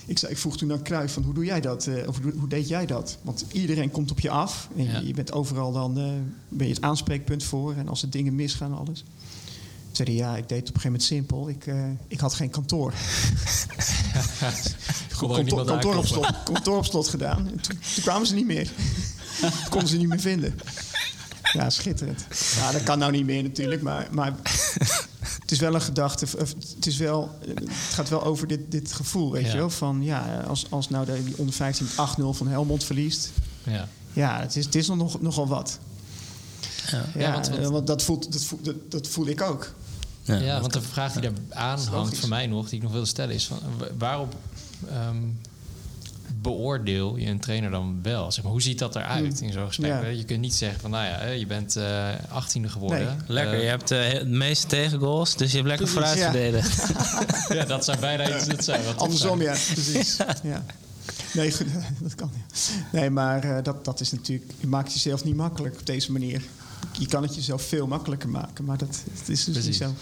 ik, 0.10 0.18
zei, 0.18 0.32
ik 0.32 0.38
vroeg 0.38 0.57
toen 0.57 0.72
aan 0.72 0.84
Cruijff 0.84 1.14
van 1.14 1.24
hoe 1.24 1.34
doe 1.34 1.45
jij 1.45 1.62
dat? 1.62 1.88
eh, 1.88 2.07
of 2.07 2.20
hoe, 2.22 2.34
hoe 2.38 2.47
deed 2.47 2.68
jij 2.68 2.86
dat? 2.86 3.18
Want 3.22 3.45
iedereen 3.51 3.91
komt 3.91 4.12
op 4.12 4.20
je 4.20 4.30
af. 4.30 4.70
En 4.78 4.84
Ja. 4.84 4.99
je, 4.99 5.07
je 5.07 5.14
bent 5.14 5.32
overal 5.32 5.72
dan 5.72 5.97
eh, 5.99 6.05
ben 6.49 6.68
je 6.68 6.74
het 6.74 6.84
aanspreekpunt 6.84 7.43
voor. 7.43 7.74
En 7.76 7.88
als 7.88 8.01
er 8.01 8.10
dingen 8.10 8.36
misgaan, 8.36 8.78
alles. 8.78 8.99
Toen 9.86 9.95
zei 10.07 10.18
hij, 10.18 10.28
ja, 10.28 10.38
ik 10.38 10.49
deed 10.49 10.60
het 10.60 10.70
op 10.70 10.76
een 10.76 10.82
gegeven 10.82 10.91
moment 10.91 11.03
simpel. 11.03 11.49
Ik, 11.49 11.68
eh, 11.68 11.89
ik 12.07 12.20
had 12.20 12.34
geen 12.34 12.49
kantoor. 12.49 12.93
Kon 15.18 15.34
kantoor, 15.34 15.66
kantoor, 15.66 15.95
op 15.95 16.05
slot, 16.05 16.43
kantoor 16.43 16.78
op 16.78 16.86
slot 16.86 17.07
gedaan. 17.07 17.47
En 17.47 17.60
toen, 17.62 17.80
toen 17.93 18.03
kwamen 18.03 18.28
ze 18.28 18.34
niet 18.34 18.45
meer. 18.45 18.72
Konden 19.70 19.89
ze 19.89 19.97
niet 19.97 20.07
meer 20.07 20.20
vinden. 20.20 20.55
Ja, 21.53 21.70
schitterend. 21.70 22.26
Ja, 22.55 22.72
dat 22.72 22.84
kan 22.84 22.99
nou 22.99 23.12
niet 23.12 23.26
meer 23.26 23.43
natuurlijk, 23.43 23.82
maar, 23.82 24.07
maar 24.12 24.36
het 25.50 25.58
is 25.58 25.60
wel 25.60 25.76
een 25.76 25.82
gedachte. 25.82 26.26
Het, 26.76 26.86
is 26.86 26.97
wel, 26.97 27.38
het 27.56 27.70
gaat 27.93 28.10
wel 28.10 28.24
over 28.24 28.47
dit, 28.47 28.60
dit 28.72 28.91
gevoel, 28.93 29.32
weet 29.32 29.45
Ja. 29.45 29.52
je 29.52 29.58
wel? 29.58 29.70
Van 29.70 30.04
ja, 30.04 30.43
als, 30.47 30.66
als 30.70 30.89
nou 30.89 31.06
de, 31.06 31.24
die 31.24 31.38
onder 31.38 31.54
15 31.56 31.88
8-0 31.88 31.91
van 32.32 32.47
Helmond 32.47 32.84
verliest. 32.84 33.32
Ja. 33.64 33.88
Ja, 34.14 34.39
het 34.39 34.56
is, 34.56 34.66
het 34.66 34.76
is 34.76 34.88
nog, 34.88 35.22
nogal 35.22 35.47
wat. 35.47 35.80
Ja. 36.91 36.97
Ja, 37.14 37.20
Ja, 37.22 37.32
want- 37.34 37.47
want- 37.50 37.60
eh, 37.62 37.68
want 37.68 37.88
dat, 37.88 38.04
voelt, 38.04 38.32
dat, 38.34 38.43
voelt, 38.43 38.66
dat, 38.66 38.76
dat 38.89 39.08
voel 39.08 39.28
ik 39.28 39.41
ook. 39.41 39.74
Ja. 40.22 40.36
Ja, 40.36 40.60
want 40.62 40.74
de 40.74 40.82
vraag 40.82 41.14
die 41.14 41.22
daar 41.22 41.32
aan 41.50 41.78
hangt 41.78 41.91
logisch. 41.91 42.20
voor 42.20 42.30
mij 42.30 42.47
nog, 42.47 42.66
die 42.70 42.78
ik 42.78 42.84
nog 42.84 42.91
wilde 42.91 43.08
stellen, 43.08 43.36
is 43.36 43.45
van, 43.45 43.58
wa- 43.78 43.88
waarop 43.97 44.36
ehm, 44.89 45.18
beoordeel 46.56 47.18
je 47.18 47.26
een 47.28 47.39
trainer 47.39 47.72
dan 47.72 48.00
wel? 48.04 48.32
Zeg 48.32 48.43
maar, 48.43 48.52
hoe 48.52 48.62
ziet 48.62 48.80
dat 48.80 48.95
eruit 48.95 49.41
in 49.41 49.52
zo'n 49.52 49.68
gesprek? 49.68 49.89
Ja. 49.89 50.08
Je 50.08 50.24
kunt 50.26 50.39
niet 50.39 50.54
zeggen 50.54 50.80
van, 50.80 50.89
nou 50.91 51.06
ja, 51.06 51.18
hè, 51.18 51.30
je 51.30 51.45
bent 51.45 51.76
eh 51.76 52.10
18e 52.30 52.62
geworden. 52.66 53.06
Nee. 53.06 53.16
Lekker, 53.28 53.54
Eh, 53.54 53.62
je 53.62 53.68
hebt 53.68 53.91
eh, 53.91 54.08
het 54.12 54.28
meeste 54.28 54.68
tegengoals, 54.68 55.36
dus 55.36 55.50
je 55.52 55.58
hebt 55.58 55.68
lekker 55.70 55.88
Precies, 55.88 56.10
vooruit 56.10 56.18
ja. 56.20 56.32
verdedigd. 56.32 56.88
ja, 57.60 57.66
dat 57.66 57.86
zou 57.86 58.00
bijna 58.00 58.36
iets 58.36 58.47
het 58.47 58.64
zijn. 58.64 58.84
wat 58.86 58.97
Andersom, 58.97 59.41
zijn. 59.41 59.56
ja, 59.56 59.74
precies. 59.74 60.18
Ja. 60.43 60.66
Nee, 61.34 61.52
goed, 61.52 61.66
dat 62.02 62.16
kan. 62.16 62.32
Ja. 62.34 62.39
Nee, 63.00 63.10
maar 63.10 63.43
eh, 63.43 63.64
dat, 63.64 63.86
dat 63.86 64.00
is 64.00 64.12
natuurlijk. 64.12 64.52
Je 64.60 64.68
maakt 64.68 64.93
jezelf 64.93 65.24
niet 65.24 65.36
makkelijk 65.36 65.80
op 65.80 65.86
deze 65.86 66.12
manier. 66.12 66.41
Je 67.00 67.08
kan 67.08 67.24
het 67.24 67.36
jezelf 67.36 67.62
veel 67.62 67.88
makkelijker 67.88 68.30
maken, 68.30 68.66
maar 68.66 68.78
dat, 68.78 68.88
dat 69.18 69.30
is 69.30 69.43
dus 69.43 69.54
Precies. 69.54 69.66
niet 69.66 69.76
zo. 69.76 69.93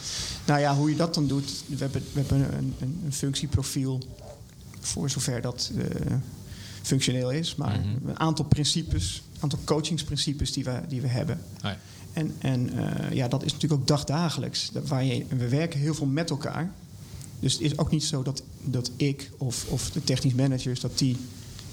Nou 0.45 0.59
ja, 0.59 0.75
hoe 0.75 0.89
je 0.89 0.95
dat 0.95 1.13
dan 1.13 1.27
doet. 1.27 1.51
We 1.65 1.75
hebben, 1.77 2.03
we 2.13 2.19
hebben 2.19 2.37
een, 2.57 2.73
een, 2.81 3.01
een 3.05 3.13
functieprofiel 3.13 4.03
voor 4.87 5.09
zover 5.09 5.41
dat 5.41 5.71
eh, 5.77 6.15
functioneel 6.81 7.31
is. 7.31 7.55
Maar 7.55 7.79
Mhm. 7.79 8.09
een 8.09 8.19
aantal 8.19 8.45
principes, 8.45 9.21
een 9.33 9.41
aantal 9.41 9.59
coachingsprincipes 9.63 10.53
die 10.53 10.63
we, 10.63 10.81
die 10.87 11.01
we 11.01 11.07
hebben. 11.07 11.39
Oh 11.57 11.61
ja. 11.63 11.77
En, 12.13 12.35
en 12.39 12.69
eh, 12.73 13.15
ja, 13.15 13.27
dat 13.27 13.43
is 13.43 13.53
natuurlijk 13.53 13.81
ook 13.81 13.87
dagdagelijks. 13.87 14.69
Dat 14.73 14.87
Waar 14.87 15.03
je, 15.03 15.25
we 15.29 15.49
werken 15.49 15.79
heel 15.79 15.93
veel 15.93 16.05
met 16.05 16.29
elkaar. 16.29 16.71
Dus 17.39 17.53
het 17.53 17.61
is 17.61 17.77
ook 17.77 17.91
niet 17.91 18.03
zo 18.03 18.23
dat, 18.23 18.43
dat 18.63 18.91
ik 18.95 19.31
of, 19.37 19.65
of 19.69 19.91
de 19.91 20.03
technisch 20.03 20.33
managers... 20.33 20.79
dat 20.79 20.97
die 20.97 21.17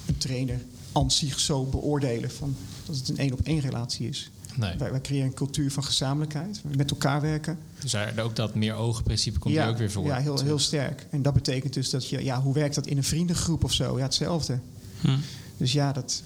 een 0.06 0.16
trainer 0.18 0.60
aan 0.92 1.10
zich 1.10 1.40
zo 1.40 1.64
beoordelen... 1.64 2.30
Van, 2.30 2.56
dat 2.86 2.96
het 2.96 3.08
een 3.08 3.18
één-op-één 3.18 3.60
relatie 3.60 4.08
is. 4.08 4.30
Nee. 4.56 4.76
Wij, 4.78 4.90
wij 4.90 5.00
creëren 5.00 5.26
een 5.26 5.34
cultuur 5.34 5.70
van 5.70 5.84
gezamenlijkheid. 5.84 6.62
Met 6.76 6.90
elkaar 6.90 7.20
werken. 7.20 7.58
Dus 7.80 7.90
daar, 7.90 8.18
ook 8.18 8.36
dat 8.36 8.54
meer 8.54 8.74
ogen-principe 8.74 9.38
komt 9.38 9.54
hier 9.54 9.68
ook 9.68 9.78
weer 9.78 9.90
voor. 9.90 10.04
Ja, 10.04 10.16
heel, 10.16 10.40
heel 10.40 10.58
sterk. 10.58 11.06
En 11.10 11.22
dat 11.22 11.34
betekent 11.34 11.74
dus 11.74 11.90
dat 11.90 12.08
je... 12.08 12.24
Ja, 12.24 12.42
hoe 12.42 12.54
werkt 12.54 12.74
dat 12.74 12.86
in 12.86 12.96
een 12.96 13.04
vriendengroep 13.04 13.64
of 13.64 13.72
zo? 13.72 13.98
Ja, 13.98 14.04
hetzelfde. 14.04 14.58
Hm. 15.00 15.16
Dus 15.56 15.72
ja, 15.72 15.92
dat, 15.92 16.22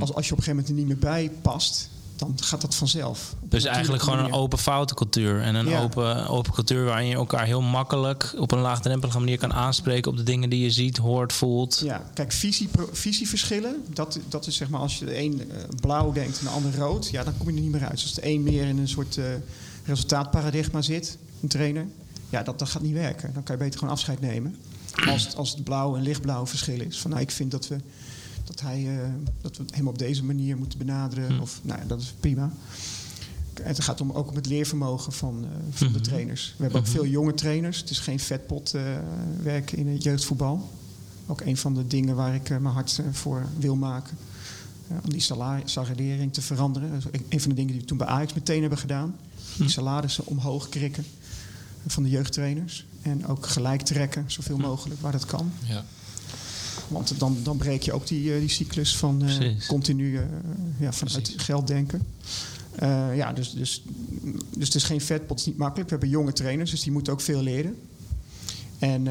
als, 0.00 0.14
als 0.14 0.26
je 0.26 0.32
op 0.32 0.38
een 0.38 0.44
gegeven 0.44 0.50
moment 0.50 0.68
er 0.68 0.74
niet 0.74 0.86
meer 0.86 0.98
bij 0.98 1.30
past... 1.42 1.90
dan 2.26 2.46
gaat 2.46 2.60
dat 2.60 2.74
vanzelf. 2.74 3.34
Dus 3.42 3.64
eigenlijk 3.64 4.02
gewoon 4.02 4.18
een 4.18 4.32
open 4.32 4.58
foutencultuur. 4.58 5.40
En 5.40 5.54
een 5.54 5.66
Ja. 5.68 5.82
open, 5.82 6.26
open 6.28 6.52
cultuur 6.52 6.84
waarin 6.84 7.06
je 7.06 7.14
elkaar 7.14 7.44
heel 7.44 7.60
makkelijk 7.62 8.34
op 8.38 8.52
een 8.52 8.58
laagdrempelige 8.58 9.18
manier 9.18 9.38
kan 9.38 9.52
aanspreken 9.52 10.10
op 10.10 10.16
de 10.16 10.22
dingen 10.22 10.50
die 10.50 10.62
je 10.62 10.70
ziet, 10.70 10.96
hoort, 10.96 11.32
voelt. 11.32 11.80
Ja, 11.84 12.10
kijk, 12.14 12.32
visie, 12.32 12.68
visieverschillen, 12.92 13.84
dat, 13.92 14.18
dat 14.28 14.46
is 14.46 14.56
zeg 14.56 14.68
maar 14.68 14.80
als 14.80 14.98
je 14.98 15.04
de 15.04 15.18
een 15.18 15.50
eh, 15.50 15.56
blauw 15.80 16.12
denkt 16.12 16.38
en 16.38 16.44
de 16.44 16.50
ander 16.50 16.76
rood, 16.76 17.08
ja, 17.10 17.24
dan 17.24 17.36
kom 17.38 17.48
je 17.50 17.54
er 17.54 17.60
niet 17.60 17.72
meer 17.72 17.82
uit. 17.82 17.90
Dus 17.90 18.02
als 18.02 18.14
de 18.14 18.26
een 18.26 18.42
meer 18.42 18.66
in 18.66 18.78
een 18.78 18.88
soort 18.88 19.16
eh, 19.16 19.24
resultaatparadigma 19.84 20.82
zit, 20.82 21.18
een 21.42 21.48
trainer, 21.48 21.86
ja, 22.30 22.42
dat, 22.42 22.58
dat 22.58 22.68
gaat 22.68 22.82
niet 22.82 22.92
werken. 22.94 23.30
Dan 23.34 23.42
kan 23.42 23.56
je 23.56 23.62
beter 23.62 23.78
gewoon 23.78 23.94
afscheid 23.94 24.20
nemen. 24.20 24.56
Als 25.08 25.24
het, 25.24 25.36
als 25.36 25.50
het 25.50 25.64
blauw 25.64 25.96
en 25.96 26.02
lichtblauw 26.02 26.46
verschil 26.46 26.80
is, 26.80 26.98
van 27.00 27.10
nou, 27.10 27.22
ik 27.22 27.30
vind 27.30 27.50
dat 27.50 27.68
we, 27.68 27.76
dat 28.52 28.60
hij, 28.60 28.88
eh, 28.88 29.08
dat 29.40 29.56
we 29.56 29.64
hem 29.70 29.88
op 29.88 29.98
deze 29.98 30.24
manier 30.24 30.56
moeten 30.56 30.78
benaderen, 30.78 31.40
of 31.40 31.60
nou 31.62 31.80
ja, 31.80 31.86
dat 31.86 32.00
is 32.00 32.14
prima. 32.20 32.52
Het 33.62 33.80
gaat 33.80 34.00
om, 34.00 34.10
ook 34.10 34.28
om 34.28 34.36
het 34.36 34.46
leervermogen 34.46 35.12
van, 35.12 35.44
eh, 35.44 35.50
van 35.70 35.92
de 35.92 36.00
trainers. 36.00 36.54
We 36.56 36.62
hebben 36.62 36.80
ook 36.80 36.86
veel 36.86 37.06
jonge 37.06 37.34
trainers. 37.34 37.80
Het 37.80 37.90
is 37.90 37.98
geen 37.98 38.20
vetpot 38.20 38.74
eh, 38.74 38.82
werken 39.42 39.78
in 39.78 39.88
het 39.88 40.02
jeugdvoetbal. 40.02 40.70
Ook 41.26 41.40
een 41.40 41.56
van 41.56 41.74
de 41.74 41.86
dingen 41.86 42.16
waar 42.16 42.34
ik 42.34 42.48
mijn 42.48 42.64
hart 42.64 43.00
voor 43.10 43.46
wil 43.58 43.76
maken. 43.76 44.16
Om 44.88 45.10
die 45.10 45.20
salarisering 45.64 46.32
te 46.32 46.42
veranderen. 46.42 47.02
Een 47.28 47.40
van 47.40 47.48
de 47.50 47.56
dingen 47.56 47.72
die 47.72 47.80
we 47.80 47.86
toen 47.86 47.96
bij 47.96 48.06
Ajax 48.06 48.32
meteen 48.32 48.60
hebben 48.60 48.78
gedaan. 48.78 49.16
Die 49.58 49.68
salarissen 49.68 50.26
omhoog 50.26 50.68
krikken 50.68 51.04
van 51.86 52.02
de 52.02 52.08
jeugdtrainers. 52.08 52.86
En 53.02 53.26
ook 53.26 53.46
gelijk 53.46 53.82
trekken, 53.82 54.24
zoveel 54.26 54.56
mogelijk 54.56 55.00
waar 55.00 55.12
dat 55.12 55.24
kan. 55.24 55.52
Ja. 55.64 55.84
Want 56.88 57.18
dan, 57.18 57.36
dan 57.42 57.56
breek 57.56 57.82
je 57.82 57.92
ook 57.92 58.06
die, 58.06 58.32
eh, 58.34 58.40
die 58.40 58.48
cyclus 58.48 58.96
van 58.96 59.22
eh, 59.26 59.50
continu 59.66 60.16
eh, 60.16 60.22
ja, 60.78 60.92
vanuit 60.92 61.22
Precies. 61.22 61.42
geld 61.42 61.66
denken. 61.66 62.02
Ja, 63.14 63.32
dus, 63.32 63.50
dus, 63.52 63.82
dus 64.56 64.66
het 64.66 64.74
is 64.74 64.82
geen 64.84 65.00
vetpot, 65.00 65.30
het 65.30 65.38
is 65.38 65.46
niet 65.46 65.56
makkelijk. 65.56 65.88
We 65.90 65.94
hebben 65.96 66.12
jonge 66.18 66.32
trainers, 66.32 66.70
dus 66.70 66.82
die 66.82 66.92
moeten 66.92 67.12
ook 67.12 67.20
veel 67.20 67.42
leren. 67.42 67.76
En, 68.78 69.02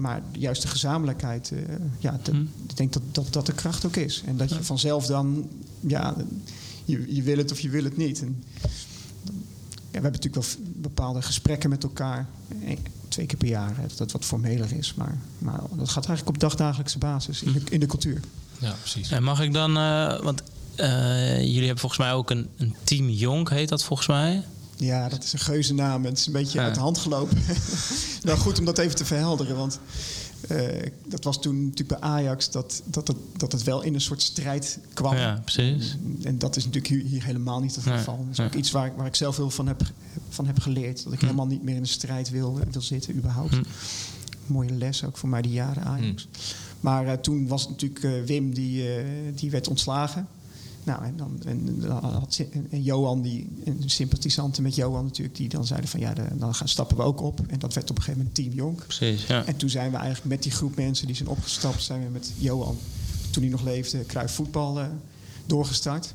maar 0.00 0.22
juist 0.32 0.62
de 0.62 0.68
gezamenlijkheid, 0.68 1.52
ja, 1.98 2.20
de- 2.22 2.44
ik 2.68 2.76
denk 2.76 2.92
dat, 2.92 3.02
dat 3.12 3.32
dat 3.32 3.46
de 3.46 3.52
kracht 3.52 3.84
ook 3.86 3.96
is. 3.96 4.22
En 4.26 4.36
dat 4.36 4.48
je 4.48 4.62
vanzelf 4.62 5.06
dan, 5.06 5.48
ja, 5.80 6.16
je, 6.84 7.14
je 7.14 7.22
wil 7.22 7.36
het 7.36 7.52
of 7.52 7.60
je 7.60 7.68
wil 7.68 7.84
het 7.84 7.96
niet. 7.96 8.20
En, 8.22 8.44
ja, 9.90 10.00
we 10.00 10.06
hebben 10.06 10.12
natuurlijk 10.12 10.34
wel 10.34 10.67
bepaalde 10.80 11.22
gesprekken 11.22 11.70
met 11.70 11.82
elkaar. 11.82 12.26
eh, 12.64 12.76
Twee 13.08 13.26
keer 13.26 13.38
per 13.38 13.48
jaar, 13.48 13.76
hè, 13.76 13.86
dat 13.88 13.98
het 13.98 14.12
wat 14.12 14.24
formeler 14.24 14.72
is. 14.72 14.94
Maar, 14.94 15.18
maar 15.38 15.60
dat 15.76 15.88
gaat 15.88 16.06
eigenlijk 16.06 16.28
op 16.28 16.38
dagdagelijkse 16.38 16.98
basis 16.98 17.42
in 17.42 17.52
de, 17.52 17.60
in 17.70 17.80
de 17.80 17.86
cultuur. 17.86 18.20
ja, 18.58 18.72
precies. 18.80 19.10
En 19.10 19.22
mag 19.22 19.40
ik 19.42 19.52
dan, 19.52 19.76
eh, 19.76 20.20
want 20.20 20.42
eh, 20.74 21.38
jullie 21.40 21.58
hebben 21.60 21.78
volgens 21.78 22.00
mij 22.00 22.12
ook 22.12 22.30
een, 22.30 22.48
een 22.56 22.74
team 22.84 23.08
Jonk, 23.08 23.50
heet 23.50 23.68
dat 23.68 23.84
volgens 23.84 24.08
mij. 24.08 24.42
Ja, 24.76 25.08
dat 25.08 25.24
is 25.24 25.32
een 25.32 25.38
geuze 25.38 25.74
naam. 25.74 26.04
Het 26.04 26.18
is 26.18 26.26
een 26.26 26.32
beetje 26.32 26.58
Ja. 26.58 26.64
uit 26.64 26.74
de 26.74 26.80
hand 26.80 26.98
gelopen. 26.98 27.38
nou, 28.22 28.38
goed 28.38 28.58
om 28.58 28.64
dat 28.64 28.78
even 28.78 28.96
te 28.96 29.04
verhelderen. 29.04 29.56
Want 29.56 29.78
eh, 30.40 30.90
dat 31.06 31.24
was 31.24 31.40
toen 31.40 31.64
natuurlijk 31.64 32.00
bij 32.00 32.08
Ajax 32.08 32.50
dat, 32.50 32.82
dat, 32.84 33.08
het, 33.08 33.16
dat 33.36 33.52
het 33.52 33.62
wel 33.62 33.82
in 33.82 33.94
een 33.94 34.00
soort 34.00 34.22
strijd 34.22 34.78
kwam. 34.92 35.16
Ja, 35.16 35.42
precies. 35.44 35.96
En 36.22 36.38
dat 36.38 36.56
is 36.56 36.64
natuurlijk 36.64 36.94
hier, 36.94 37.04
hier 37.04 37.24
helemaal 37.24 37.60
niet 37.60 37.74
het 37.74 37.84
geval. 37.84 38.16
Dat 38.16 38.38
is 38.38 38.44
ook 38.44 38.54
iets 38.54 38.70
waar, 38.70 38.92
waar 38.96 39.06
ik 39.06 39.14
zelf 39.14 39.36
heel 39.36 39.50
van 39.50 39.66
heb, 39.66 39.82
van 40.28 40.46
heb 40.46 40.60
geleerd. 40.60 41.04
Dat 41.04 41.12
ik 41.12 41.20
helemaal 41.20 41.46
niet 41.46 41.62
meer 41.62 41.74
in 41.74 41.80
een 41.80 41.86
strijd 41.86 42.30
wil, 42.30 42.60
wil 42.70 42.82
zitten, 42.82 43.16
überhaupt. 43.16 43.54
Hm. 43.54 43.62
Mooie 44.46 44.72
les 44.72 45.04
ook 45.04 45.16
voor 45.16 45.28
mij 45.28 45.42
die 45.42 45.52
jaren 45.52 45.84
Ajax. 45.84 46.28
Maar 46.80 47.06
eh, 47.06 47.12
toen 47.12 47.48
was 47.48 47.60
het 47.60 47.70
natuurlijk 47.70 48.04
eh, 48.04 48.22
Wim 48.24 48.54
die, 48.54 48.84
die 49.34 49.50
werd 49.50 49.68
ontslagen. 49.68 50.28
Nou, 50.88 51.04
en, 51.04 51.16
dan, 51.16 51.40
en, 51.44 51.84
had, 51.90 52.42
en- 52.70 52.82
Johan, 52.82 53.22
die, 53.22 53.48
en 53.64 53.80
de 53.80 53.88
sympathisanten 53.88 54.62
met 54.62 54.74
Johan 54.74 55.04
natuurlijk, 55.04 55.36
die 55.36 55.48
dan 55.48 55.66
zeiden 55.66 55.90
van 55.90 56.00
ja, 56.00 56.14
de- 56.14 56.36
dan 56.38 56.54
gaan, 56.54 56.68
stappen 56.68 56.96
we 56.96 57.02
ook 57.02 57.20
op. 57.20 57.40
En 57.48 57.58
dat 57.58 57.74
werd 57.74 57.90
op 57.90 57.96
een 57.96 58.02
gegeven 58.02 58.18
moment 58.26 58.34
Team 58.34 58.52
Jonk. 58.54 58.86
Precies, 58.86 59.26
ja. 59.26 59.44
En 59.44 59.56
toen 59.56 59.70
zijn 59.70 59.90
we 59.90 59.96
eigenlijk 59.96 60.26
met 60.28 60.42
die 60.42 60.52
groep 60.52 60.76
mensen 60.76 61.06
die 61.06 61.16
zijn 61.16 61.28
opgestapt, 61.28 61.82
zijn 61.82 62.02
we 62.04 62.08
met 62.10 62.32
Johan, 62.38 62.76
toen 63.30 63.42
hij 63.42 63.52
nog 63.52 63.62
leefde, 63.62 63.98
Kruif 63.98 64.32
voetbal 64.32 64.80
eh, 64.80 64.86
doorgestart. 65.46 66.14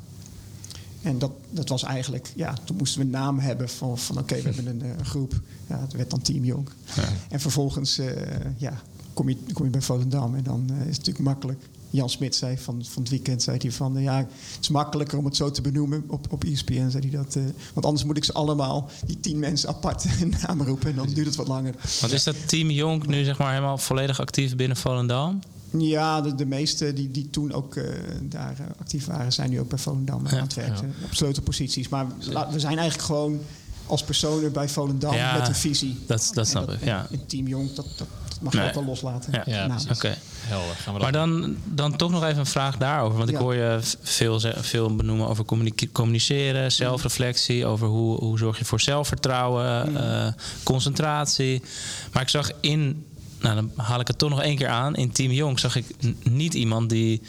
En 1.01 1.19
dat, 1.19 1.32
dat 1.49 1.69
was 1.69 1.84
eigenlijk, 1.84 2.32
ja, 2.36 2.53
toen 2.63 2.78
moesten 2.78 2.99
we 2.99 3.05
een 3.05 3.11
naam 3.11 3.39
hebben 3.39 3.69
van, 3.69 3.97
van 3.97 4.17
oké, 4.17 4.36
we 4.36 4.41
hebben 4.53 4.67
een 4.67 4.82
eh, 4.82 5.05
groep. 5.05 5.41
Ja, 5.67 5.80
het 5.82 5.93
werd 5.93 6.09
dan 6.09 6.21
Team 6.21 6.43
Jonk. 6.45 6.76
En 7.30 7.39
vervolgens, 7.39 7.97
eh, 7.97 8.07
ja, 8.57 8.82
kom 9.13 9.30
je, 9.30 9.38
kom 9.53 9.65
je 9.65 9.71
bij 9.71 9.82
Volendam 9.82 10.36
en 10.36 10.43
dan 10.43 10.63
is 10.71 10.78
het 10.80 10.86
natuurlijk 10.97 11.19
makkelijk. 11.19 11.69
Jan 11.93 12.09
Smit 12.09 12.35
zei 12.35 12.57
van, 12.57 12.81
van 12.89 13.01
het 13.01 13.11
weekend, 13.11 13.43
zei 13.43 13.57
hij 13.61 13.71
van, 13.71 13.93
ja, 14.01 14.17
het 14.17 14.27
is 14.61 14.69
makkelijker 14.69 15.17
om 15.17 15.25
het 15.25 15.35
zo 15.35 15.51
te 15.51 15.61
benoemen 15.61 16.03
op, 16.07 16.27
op 16.31 16.43
ESPN. 16.43 16.89
Zei 16.89 17.09
hij 17.09 17.17
dat, 17.17 17.35
eh, 17.35 17.43
want 17.73 17.85
anders 17.85 18.03
moet 18.05 18.17
ik 18.17 18.23
ze 18.23 18.33
allemaal, 18.33 18.89
die 19.05 19.19
tien 19.19 19.39
mensen 19.39 19.69
apart, 19.69 20.05
naam 20.47 20.61
roepen 20.61 20.89
en 20.89 20.95
dan 20.95 21.07
duurt 21.07 21.27
het 21.27 21.35
wat 21.35 21.47
langer. 21.47 21.75
Want 22.01 22.13
is 22.13 22.23
dat 22.23 22.47
team 22.47 22.69
Jonk 22.69 23.07
nu 23.07 23.23
zeg 23.23 23.37
maar 23.37 23.49
helemaal 23.49 23.77
volledig 23.77 24.19
actief 24.19 24.55
binnen 24.55 24.77
Volendam? 24.77 25.39
Ja, 25.77 26.21
de, 26.21 26.35
de 26.35 26.45
meesten 26.45 26.95
die, 26.95 27.11
die 27.11 27.29
toen 27.29 27.51
ook 27.53 27.75
eh, 27.75 27.83
daar 28.21 28.55
eh, 28.59 28.65
actief 28.79 29.05
waren, 29.05 29.33
zijn 29.33 29.49
nu 29.49 29.59
ook 29.59 29.69
bij 29.69 29.77
Volendam 29.79 30.25
Ja, 30.27 30.31
aan 30.37 30.43
het 30.43 30.53
werken. 30.53 30.93
Op 31.03 31.13
sleutelposities. 31.13 31.89
Maar 31.89 32.05
la- 32.19 32.51
we 32.51 32.59
zijn 32.59 32.77
eigenlijk 32.77 33.07
gewoon 33.07 33.39
als 33.85 34.03
personen 34.03 34.51
bij 34.51 34.69
Volendam 34.69 35.13
Ja, 35.13 35.37
met 35.37 35.47
een 35.47 35.55
visie. 35.55 35.99
Dat, 36.07 36.31
dat 36.33 36.47
snap 36.47 36.71
ik, 36.71 36.83
ja. 36.83 37.07
en 37.11 37.25
Team 37.25 37.47
Jong, 37.47 37.73
dat, 37.73 37.85
dat, 37.97 38.07
mag 38.43 38.53
je 38.53 38.59
Nee. 38.59 38.67
ook 38.67 38.73
wel 38.73 38.85
loslaten. 38.85 39.31
Ja. 39.33 39.43
Ja, 39.45 39.67
Nou. 39.67 39.79
Oké. 39.91 40.15
Helder. 40.39 40.75
Gaan 40.75 40.93
we 40.93 40.99
Maar 40.99 41.11
dan, 41.11 41.55
dan 41.65 41.95
toch 41.95 42.11
nog 42.11 42.23
even 42.23 42.39
een 42.39 42.45
vraag 42.45 42.77
daarover. 42.77 43.17
Want 43.17 43.29
ik 43.29 43.35
hoor 43.35 43.55
je 43.55 43.79
veel, 44.01 44.39
veel 44.61 44.95
benoemen 44.95 45.27
over 45.27 45.45
communiceren, 45.91 46.71
zelfreflectie, 46.71 47.65
over 47.65 47.87
hoe, 47.87 48.17
hoe 48.19 48.37
zorg 48.37 48.57
je 48.59 48.65
voor 48.65 48.81
zelfvertrouwen, 48.81 49.95
eh, 49.97 50.27
concentratie. 50.63 51.61
Maar 52.13 52.21
ik 52.21 52.29
zag 52.29 52.51
in, 52.59 53.05
nou 53.39 53.55
dan 53.55 53.71
haal 53.75 53.99
ik 53.99 54.07
het 54.07 54.17
toch 54.17 54.29
nog 54.29 54.41
één 54.41 54.57
keer 54.57 54.67
aan, 54.67 54.95
in 54.95 55.11
Team 55.11 55.31
Jong 55.31 55.59
zag 55.59 55.75
ik 55.75 55.85
niet 56.23 56.53
iemand 56.53 56.89
die, 56.89 57.21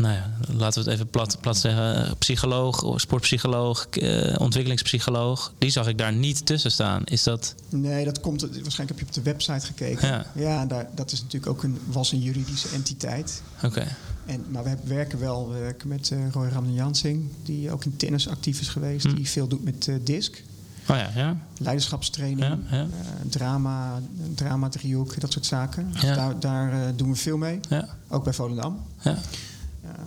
nou 0.00 0.14
ja, 0.14 0.30
laten 0.56 0.82
we 0.84 0.90
het 0.90 0.98
even 0.98 1.10
plat, 1.10 1.38
plat 1.40 1.56
zeggen, 1.56 2.16
psycholoog, 2.18 3.00
sportpsycholoog, 3.00 3.86
eh, 3.88 4.34
ontwikkelingspsycholoog, 4.40 5.52
die 5.58 5.70
zag 5.70 5.86
ik 5.88 5.98
daar 5.98 6.12
niet 6.12 6.46
tussen 6.46 6.70
staan. 6.72 7.02
Is 7.04 7.22
dat, 7.22 7.54
Nee, 7.68 8.04
dat 8.04 8.20
komt. 8.20 8.40
Waarschijnlijk 8.40 8.88
heb 8.88 8.98
je 8.98 9.04
op 9.06 9.12
de 9.12 9.22
website 9.22 9.66
gekeken. 9.66 10.08
Ja. 10.08 10.26
Ja, 10.34 10.66
daar, 10.66 10.88
dat 10.94 11.12
is 11.12 11.22
natuurlijk 11.22 11.52
ook 11.52 11.62
een, 11.62 11.78
was 11.86 12.12
een 12.12 12.20
juridische 12.20 12.68
entiteit. 12.68 13.42
oké, 13.64 13.86
En, 14.26 14.44
maar 14.48 14.64
we 14.64 14.76
werken 14.84 15.18
wel 15.18 15.50
we 15.52 15.58
werken 15.58 15.88
met 15.88 16.10
eh, 16.10 16.18
Roy 16.32 16.48
Ramjansing, 16.48 17.28
die 17.42 17.70
ook 17.70 17.84
in 17.84 17.96
tennis 17.96 18.28
actief 18.28 18.60
is 18.60 18.68
geweest. 18.68 19.06
Hm. 19.06 19.14
Die 19.14 19.28
veel 19.28 19.46
doet 19.46 19.64
met 19.64 19.88
eh 19.88 19.94
DISC, 20.04 20.42
oh 20.88 20.96
ja, 20.96 21.10
ja, 21.14 21.36
leiderschapstraining, 21.58 22.40
Ja, 22.70 22.76
ja. 22.76 22.86
drama, 23.28 24.00
drama 24.34 24.68
driehoek, 24.68 25.20
dat 25.20 25.32
soort 25.32 25.46
zaken. 25.46 25.92
Dus 25.92 26.00
Ja. 26.02 26.14
daar 26.14 26.40
daar 26.40 26.96
doen 26.96 27.10
we 27.10 27.16
veel 27.16 27.36
mee. 27.36 27.60
ja, 27.68 27.88
Ook 28.08 28.24
bij 28.24 28.32
Volendam. 28.32 28.82
Ja, 29.02 29.18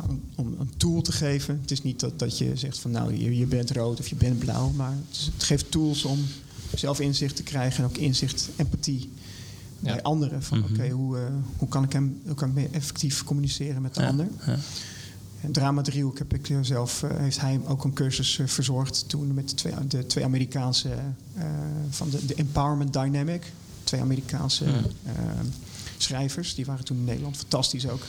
om, 0.10 0.22
om 0.36 0.56
een 0.60 0.72
tool 0.78 1.02
te 1.02 1.12
geven. 1.12 1.58
Het 1.62 1.72
is 1.72 1.84
niet 1.84 2.00
dat, 2.00 2.20
dat 2.20 2.38
je 2.38 2.52
zegt 2.56 2.80
van 2.80 2.92
nou, 2.92 3.14
je, 3.18 3.38
je 3.38 3.46
bent 3.46 3.72
rood 3.72 4.00
of 4.00 4.08
je 4.08 4.16
bent 4.16 4.40
blauw. 4.40 4.70
Maar 4.70 4.92
het, 4.92 5.18
is- 5.18 5.30
het 5.34 5.44
geeft 5.44 5.72
tools 5.72 6.04
om 6.06 6.20
zelf 6.76 7.00
inzicht 7.00 7.36
te 7.36 7.44
krijgen 7.44 7.84
en 7.84 7.90
ook 7.90 7.98
inzicht, 7.98 8.50
empathie 8.56 9.10
Ja. 9.80 9.94
bij 9.94 10.04
anderen. 10.04 10.44
Van 10.44 10.60
Mhm. 10.60 10.74
oké, 10.74 10.90
hoe, 10.90 11.18
eh, 11.18 11.24
hoe 11.58 11.68
kan 11.68 11.84
ik 11.84 11.94
hem 11.94 12.20
hoe 12.26 12.36
kan 12.36 12.48
ik 12.50 12.54
meer 12.54 12.72
effectief 12.72 13.24
communiceren 13.24 13.82
met 13.82 13.94
de 13.96 14.02
Ja, 14.02 14.08
ander? 14.08 14.28
ja. 14.46 14.58
En 15.42 15.52
Drama 15.52 15.82
driehoek 15.82 16.18
heb 16.18 16.34
ik 16.34 16.50
eh, 16.50 16.58
zelf, 16.62 17.04
eh, 17.04 17.10
heeft 17.18 17.40
hij 17.42 17.60
ook 17.68 17.84
een 17.84 17.94
cursus 17.94 18.40
eh, 18.40 18.48
verzorgd 18.48 19.04
toen 19.10 19.34
met 19.34 19.50
de 19.50 19.56
twee, 19.56 19.74
de 19.88 20.06
twee 20.08 20.24
Amerikaanse 20.24 20.90
eh, 21.36 21.46
van 21.90 22.10
de, 22.10 22.26
de 22.26 22.34
Empowerment 22.36 22.94
Dynamic. 22.94 23.52
Twee 23.84 24.02
Amerikaanse 24.02 24.66
eh, 24.66 25.14
schrijvers, 26.04 26.56
die 26.56 26.66
waren 26.66 26.86
toen 26.86 26.98
in 26.98 27.04
Nederland 27.04 27.38
fantastisch 27.38 27.88
ook. 27.90 28.02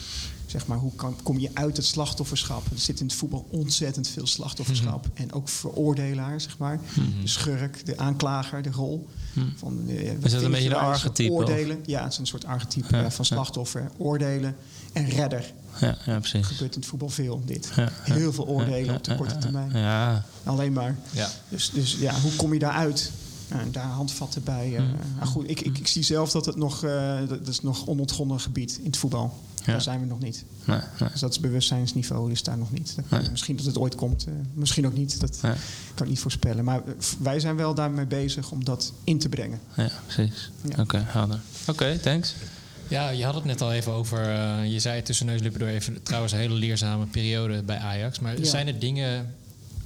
Zeg 0.47 0.67
maar, 0.67 0.79
hoe 0.79 0.95
kan, 0.95 1.17
kom 1.23 1.39
je 1.39 1.51
uit 1.55 1.77
het 1.77 1.87
slachtofferschap? 1.87 2.63
Er 2.73 2.79
zit 2.79 3.01
in 3.01 3.07
het 3.07 3.15
voetbal 3.15 3.47
ontzettend 3.51 4.09
veel 4.09 4.27
slachtofferschap. 4.27 5.07
En 5.15 5.33
ook 5.33 5.49
veroordelaar, 5.49 6.41
zeg 6.41 6.59
maar. 6.59 6.81
De 7.23 7.29
schurk, 7.29 7.87
de 7.87 7.99
aanklager, 7.99 8.63
de 8.63 8.71
rol. 8.71 9.07
Van, 9.57 9.89
eh, 9.89 10.11
wat 10.21 10.33
Mhm. 10.33 10.45
een 10.45 10.51
beetje 10.51 10.63
je 10.63 10.69
de 10.69 10.77
archetype, 10.77 11.33
of? 11.33 11.39
Oordelen. 11.39 11.79
Ja, 11.87 12.03
het 12.03 12.13
is 12.13 12.19
een 12.19 12.27
soort 12.27 12.45
archetype 12.45 12.97
Ja, 12.97 13.03
ja, 13.03 13.11
van 13.11 13.25
ja. 13.29 13.35
slachtoffer, 13.35 13.91
oordelen 13.97 14.57
en 14.93 15.09
redder. 15.09 15.53
ja, 15.81 15.97
ja 16.07 16.19
precies. 16.19 16.47
gebeurt 16.47 16.75
in 16.75 16.81
het 16.81 16.89
voetbal 16.89 17.09
veel, 17.09 17.43
dit. 17.45 17.71
Ja, 17.77 17.83
ja. 18.07 18.15
Heel 18.15 18.33
veel 18.33 18.47
oordelen 18.47 18.95
op 18.95 19.05
de 19.05 19.15
korte 19.17 19.39
termijn. 19.39 19.71
Ja, 19.73 20.25
Alleen 20.45 20.73
maar. 20.73 20.97
Ja. 21.11 21.31
Dus, 21.49 21.71
dus 21.71 21.97
ja, 22.01 22.21
hoe 22.21 22.33
kom 22.37 22.53
je 22.53 22.59
daaruit? 22.59 23.11
En 23.49 23.73
daar 23.73 23.85
handvatten 23.87 24.43
bij. 24.45 24.77
eh, 24.77 24.83
nou 25.17 25.27
goed, 25.27 25.51
ik, 25.51 25.61
ik, 25.61 25.79
ik 25.79 25.87
zie 25.87 26.03
zelf 26.03 26.31
dat 26.31 26.47
het 26.47 26.57
nog, 26.57 26.85
eh, 26.85 27.19
dat, 27.29 27.49
is 27.49 27.61
nog 27.61 27.87
onontgonnen 27.87 28.41
gebied 28.41 28.77
in 28.79 28.87
het 28.87 28.97
voetbal. 28.97 29.39
Ja. 29.65 29.73
Daar 29.73 29.83
zijn 29.83 30.01
we 30.01 30.07
nog 30.07 30.19
niet. 30.21 30.45
nee, 30.65 30.79
nee. 31.01 31.11
Dus 31.11 31.21
dat 31.21 31.31
is 31.31 31.41
bewustzijnsniveau 31.41 32.31
is 32.31 32.43
daar 32.43 32.59
nog 32.59 32.73
niet. 32.73 32.97
Dat- 32.97 33.21
Nee. 33.21 33.31
Misschien 33.31 33.57
dat 33.57 33.65
het 33.67 33.79
ooit 33.79 33.95
komt, 33.95 34.25
eh, 34.27 34.33
misschien 34.55 34.87
ook 34.87 34.95
niet. 34.97 35.21
Dat 35.21 35.39
Nee. 35.43 35.53
kan 35.95 36.05
ik 36.05 36.09
niet 36.13 36.21
voorspellen. 36.21 36.65
Maar 36.65 36.83
wij 37.19 37.41
zijn 37.41 37.57
wel 37.57 37.75
daarmee 37.75 38.07
bezig 38.07 38.51
om 38.51 38.65
dat 38.65 38.93
in 39.05 39.19
te 39.19 39.29
brengen. 39.29 39.61
Ja, 39.77 39.91
precies. 40.07 40.51
Ja. 40.77 40.83
Oké, 40.83 41.03
helder. 41.07 41.41
Oké, 41.69 41.99
thanks. 41.99 42.35
Ja, 42.89 43.09
je 43.09 43.25
had 43.25 43.35
het 43.35 43.45
net 43.45 43.61
al 43.61 43.73
even 43.73 43.93
over. 43.93 44.29
eh, 44.29 44.73
je 44.73 44.81
zei 44.81 45.03
tussen 45.03 45.27
neus 45.27 45.37
en 45.37 45.43
lippen 45.43 45.61
door 45.61 45.69
even 45.71 46.03
trouwens 46.03 46.33
een 46.33 46.39
hele 46.39 46.55
leerzame 46.55 47.07
periode 47.07 47.63
bij 47.63 47.79
Ajax. 47.79 48.19
Maar 48.21 48.39
Ja. 48.39 48.45
zijn 48.45 48.67
er 48.67 48.79
dingen, 48.79 49.35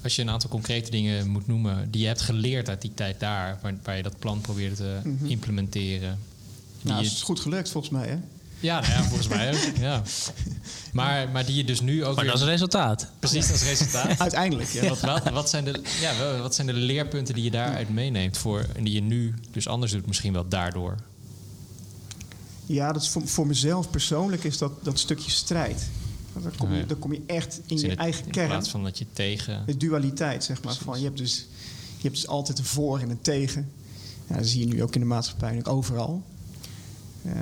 als 0.03 0.16
je 0.16 0.22
een 0.22 0.30
aantal 0.30 0.51
concrete 0.51 0.90
dingen 0.90 1.28
moet 1.30 1.46
noemen, 1.46 1.90
die 1.90 2.01
je 2.01 2.07
hebt 2.07 2.20
geleerd 2.20 2.68
uit 2.68 2.80
die 2.82 2.94
tijd 2.94 3.20
daar, 3.20 3.59
waar, 3.62 3.74
waar 3.82 3.96
je 3.96 4.03
dat 4.03 4.18
plan 4.18 4.40
probeerde 4.40 4.74
te 4.74 5.01
Mhm. 5.05 5.26
implementeren? 5.26 6.18
Die 6.82 6.90
Nou, 6.92 7.03
dat 7.03 7.12
is 7.12 7.22
goed 7.22 7.40
gelukt 7.40 7.70
volgens 7.70 7.92
mij. 7.92 8.09
Hè? 8.09 8.16
ja, 8.61 8.80
nou 8.80 8.92
ja, 8.92 9.03
volgens 9.03 9.28
mij 9.28 9.55
ook. 9.55 9.76
Ja. 9.80 10.03
Maar, 10.92 11.28
maar 11.28 11.46
die 11.46 11.55
je 11.57 11.64
dus 11.64 11.80
nu 11.80 12.05
ook 12.05 12.14
Maar 12.14 12.24
weer... 12.24 12.32
dat 12.32 12.42
is 12.42 12.49
resultaat. 12.49 13.11
Precies, 13.18 13.46
dat 13.46 13.57
is 13.57 13.62
resultaat. 13.62 14.18
Uiteindelijk. 14.28 14.68
Ja. 14.68 14.88
Wat, 14.88 15.01
wat, 15.01 15.30
wat, 15.30 15.51
zijn 15.51 15.64
de, 15.64 15.80
ja, 16.01 16.18
wel, 16.18 16.38
wat 16.38 16.55
zijn 16.55 16.66
de 16.66 16.72
leerpunten 16.72 17.34
die 17.34 17.44
je 17.44 17.51
daaruit 17.51 17.88
meeneemt 17.88 18.36
voor, 18.38 18.66
en 18.76 18.84
die 18.84 18.94
je 18.94 19.01
nu 19.03 19.34
dus 19.51 19.68
anders 19.68 19.92
doet, 19.92 20.07
misschien 20.07 20.32
wel 20.32 20.49
daardoor? 20.49 20.96
Ja, 22.66 22.92
dat 22.92 23.03
is 23.03 23.09
voor, 23.09 23.28
voor 23.28 23.46
mezelf 23.46 23.90
persoonlijk 23.90 24.44
is 24.44 24.59
dat, 24.59 24.72
dat 24.84 24.99
stukje 24.99 25.30
strijd. 25.30 25.88
Want 26.43 26.59
Dan 26.59 26.66
kom, 26.66 26.72
je, 26.76 26.80
ja. 26.80 26.86
dan 26.86 26.99
kom 26.99 27.12
je 27.12 27.22
echt 27.26 27.57
in 27.57 27.62
Dus 27.66 27.80
je 27.80 27.89
het- 27.89 27.99
eigen 27.99 28.24
in 28.24 28.30
kern. 28.30 28.49
plaats 28.49 28.68
van 28.68 28.82
dat 28.82 28.99
je 28.99 29.07
tegen... 29.12 29.62
De 29.66 29.76
dualiteit, 29.76 30.45
zeg 30.45 30.62
maar. 30.62 30.74
Van, 30.74 30.99
je, 30.99 31.05
hebt 31.05 31.18
dus, 31.18 31.47
je 31.97 32.03
hebt 32.03 32.14
dus 32.14 32.26
altijd 32.26 32.59
een 32.59 32.64
voor 32.64 32.99
en 33.01 33.11
een 33.11 33.20
tegen. 33.20 33.68
Ja, 34.26 34.36
dat 34.36 34.47
zie 34.47 34.61
je 34.61 34.66
nu 34.74 34.82
ook 34.82 34.95
in 34.95 35.01
de 35.01 35.07
maatschappij, 35.07 35.59
ook 35.59 35.68
overal. 35.68 36.22
Eh, 37.22 37.32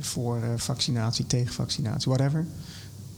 voor 0.00 0.42
eh, 0.42 0.48
vaccinatie, 0.56 1.26
tegen 1.26 1.54
vaccinatie, 1.54 2.12
whatever. 2.12 2.46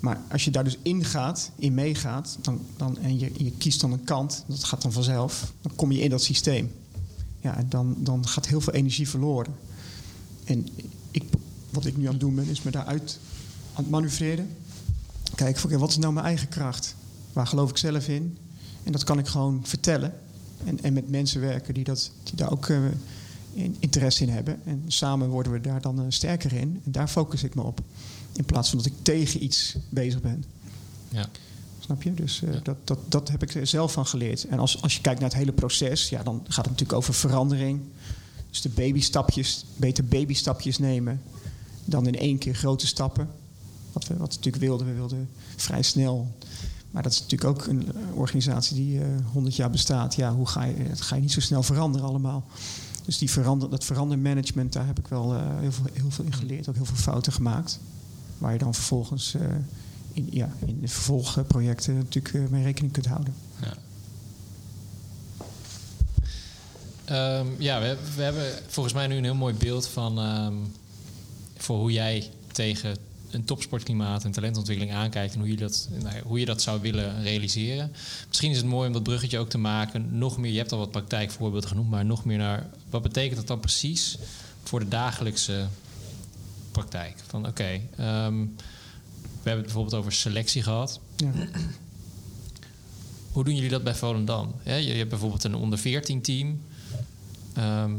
Maar 0.00 0.20
als 0.30 0.44
je 0.44 0.50
daar 0.50 0.64
dus 0.64 0.78
ingaat, 0.82 1.50
in 1.56 1.74
meegaat, 1.74 2.38
dan, 2.42 2.60
dan, 2.76 2.98
en 2.98 3.18
je, 3.18 3.30
je 3.36 3.50
kiest 3.58 3.80
dan 3.80 3.92
een 3.92 4.04
kant, 4.04 4.44
dat 4.46 4.64
gaat 4.64 4.82
dan 4.82 4.92
vanzelf, 4.92 5.52
dan 5.62 5.72
kom 5.74 5.92
je 5.92 6.00
in 6.00 6.10
dat 6.10 6.22
systeem. 6.22 6.72
Ja, 7.40 7.56
en 7.56 7.66
dan, 7.68 7.94
dan 7.98 8.28
gaat 8.28 8.46
heel 8.46 8.60
veel 8.60 8.72
energie 8.72 9.08
verloren. 9.08 9.54
En 10.44 10.68
ik, 11.10 11.22
wat 11.70 11.86
ik 11.86 11.96
nu 11.96 12.04
aan 12.04 12.10
het 12.10 12.20
doen 12.20 12.34
ben, 12.34 12.48
is 12.48 12.62
me 12.62 12.70
daaruit 12.70 13.18
aan 13.74 13.82
het 13.82 13.90
manoeuvreren. 13.90 14.48
Kijken 15.34 15.60
van, 15.60 15.70
oké, 15.70 15.78
wat 15.80 15.90
is 15.90 15.96
nou 15.96 16.12
mijn 16.12 16.26
eigen 16.26 16.48
kracht? 16.48 16.94
Waar 17.32 17.46
geloof 17.46 17.70
ik 17.70 17.76
zelf 17.76 18.08
in? 18.08 18.38
En 18.84 18.92
dat 18.92 19.04
kan 19.04 19.18
ik 19.18 19.26
gewoon 19.26 19.60
vertellen. 19.64 20.14
En, 20.64 20.82
en 20.82 20.92
met 20.92 21.10
mensen 21.10 21.40
werken 21.40 21.74
die, 21.74 21.84
dat, 21.84 22.10
die 22.22 22.34
daar 22.36 22.50
ook 22.52 22.68
eh, 22.68 22.78
in- 23.52 23.76
interesse 23.78 24.22
in 24.22 24.28
hebben. 24.28 24.60
En 24.64 24.82
samen 24.86 25.28
worden 25.28 25.52
we 25.52 25.60
daar 25.60 25.80
dan 25.80 25.98
eh, 26.00 26.04
sterker 26.08 26.52
in. 26.52 26.80
En 26.84 26.92
daar 26.92 27.08
focus 27.08 27.42
ik 27.42 27.54
me 27.54 27.62
op. 27.62 27.80
In 28.32 28.44
plaats 28.44 28.68
van 28.68 28.78
dat 28.78 28.86
ik 28.86 28.92
tegen 29.02 29.44
iets 29.44 29.76
bezig 29.88 30.20
ben. 30.20 30.44
Ja. 31.08 31.26
Snap 31.78 32.02
je? 32.02 32.14
Dus 32.14 32.42
eh, 32.42 32.52
Ja. 32.52 32.60
dat, 32.62 32.76
dat, 32.84 32.98
dat 33.08 33.28
heb 33.28 33.42
ik 33.42 33.54
er 33.54 33.66
zelf 33.66 33.92
van 33.92 34.06
geleerd. 34.06 34.44
En 34.44 34.58
als, 34.58 34.82
als 34.82 34.94
je 34.94 35.00
kijkt 35.00 35.20
naar 35.20 35.28
het 35.28 35.38
hele 35.38 35.52
proces, 35.52 36.08
ja, 36.08 36.22
dan 36.22 36.36
gaat 36.44 36.56
het 36.64 36.66
natuurlijk 36.70 36.98
over 36.98 37.14
verandering. 37.14 37.80
Dus 38.50 38.60
de 38.60 38.68
babystapjes, 38.68 39.64
beter 39.76 40.04
babystapjes 40.04 40.78
nemen 40.78 41.22
dan 41.84 42.06
in 42.06 42.18
één 42.18 42.38
keer 42.38 42.54
grote 42.54 42.86
stappen. 42.86 43.28
Wat 43.96 44.06
we, 44.06 44.16
wat 44.16 44.28
natuurlijk 44.28 44.64
wilden, 44.64 44.86
we 44.86 44.92
wilden 44.92 45.28
vrij 45.56 45.82
snel. 45.82 46.34
Maar 46.90 47.02
dat 47.02 47.12
is 47.12 47.20
natuurlijk 47.20 47.50
ook 47.50 47.66
een 47.66 47.92
organisatie 48.14 48.76
die 48.76 49.00
eh 49.00 49.06
100 49.32 49.56
jaar 49.56 49.70
bestaat. 49.70 50.14
Ja, 50.14 50.34
hoe 50.34 50.46
ga 50.46 50.64
je, 50.64 50.74
ga 50.94 51.14
je 51.14 51.20
niet 51.20 51.32
zo 51.32 51.40
snel 51.40 51.62
veranderen 51.62 52.08
allemaal. 52.08 52.44
Dus 53.04 53.18
die 53.18 53.30
verander, 53.30 53.70
dat 53.70 53.84
verandermanagement, 53.84 54.72
daar 54.72 54.86
heb 54.86 54.98
ik 54.98 55.06
wel 55.06 55.34
eh, 55.34 55.40
heel, 55.58 55.72
veel, 55.72 55.84
heel 55.92 56.10
veel 56.10 56.24
in 56.24 56.32
geleerd. 56.32 56.68
Ook 56.68 56.74
heel 56.74 56.84
veel 56.84 56.96
fouten 56.96 57.32
gemaakt. 57.32 57.78
Waar 58.38 58.52
je 58.52 58.58
dan 58.58 58.74
vervolgens 58.74 59.34
eh, 59.34 59.42
in, 60.12 60.28
ja, 60.30 60.52
in 60.66 60.80
de 60.80 60.88
vervolgprojecten 60.88 61.96
natuurlijk 61.96 62.50
mee 62.50 62.64
rekening 62.64 62.92
kunt 62.92 63.06
houden. 63.06 63.34
Ehm, 67.04 67.46
ja, 67.58 67.80
we, 67.80 67.96
we 68.16 68.22
hebben 68.22 68.52
volgens 68.66 68.94
mij 68.94 69.06
nu 69.06 69.16
een 69.16 69.24
heel 69.24 69.34
mooi 69.34 69.54
beeld 69.54 69.88
van 69.88 70.18
ehm, 70.18 70.54
voor 71.56 71.78
hoe 71.78 71.92
jij 71.92 72.30
tegen 72.52 72.96
een 73.30 73.44
topsportklimaat 73.44 74.24
en 74.24 74.30
talentontwikkeling 74.30 74.96
aankijkt 74.96 75.34
en 75.34 75.40
hoe 75.40 75.48
je, 75.48 75.56
dat, 75.56 75.88
nou 76.02 76.20
hoe 76.24 76.38
je 76.38 76.44
dat 76.46 76.62
zou 76.62 76.80
willen 76.80 77.22
realiseren. 77.22 77.92
Misschien 78.28 78.50
is 78.50 78.56
het 78.56 78.66
mooi 78.66 78.86
om 78.86 78.92
dat 78.92 79.02
bruggetje 79.02 79.38
ook 79.38 79.48
te 79.48 79.58
maken. 79.58 80.18
Nog 80.18 80.38
meer, 80.38 80.50
je 80.50 80.58
hebt 80.58 80.72
al 80.72 80.78
wat 80.78 80.90
praktijkvoorbeelden 80.90 81.68
genoemd, 81.68 81.90
maar 81.90 82.04
nog 82.04 82.24
meer 82.24 82.38
naar 82.38 82.66
wat 82.90 83.02
betekent 83.02 83.36
dat 83.36 83.46
dan 83.46 83.60
precies 83.60 84.18
voor 84.62 84.80
de 84.80 84.88
dagelijkse 84.88 85.66
praktijk? 86.70 87.16
Van 87.26 87.46
oké, 87.46 87.80
ehm, 87.96 88.38
we 89.42 89.52
hebben 89.52 89.64
het 89.64 89.72
bijvoorbeeld 89.74 89.94
over 89.94 90.12
selectie 90.12 90.62
gehad. 90.62 91.00
Ja. 91.16 91.30
Hoe 93.32 93.44
doen 93.44 93.54
jullie 93.54 93.70
dat 93.70 93.84
bij 93.84 93.94
Volendam? 93.94 94.54
Je 94.64 94.70
hebt 94.70 95.10
bijvoorbeeld 95.10 95.44
een 95.44 95.54
onder 95.54 95.78
14 95.78 96.22
team. 96.22 96.60
ehm, 97.54 97.92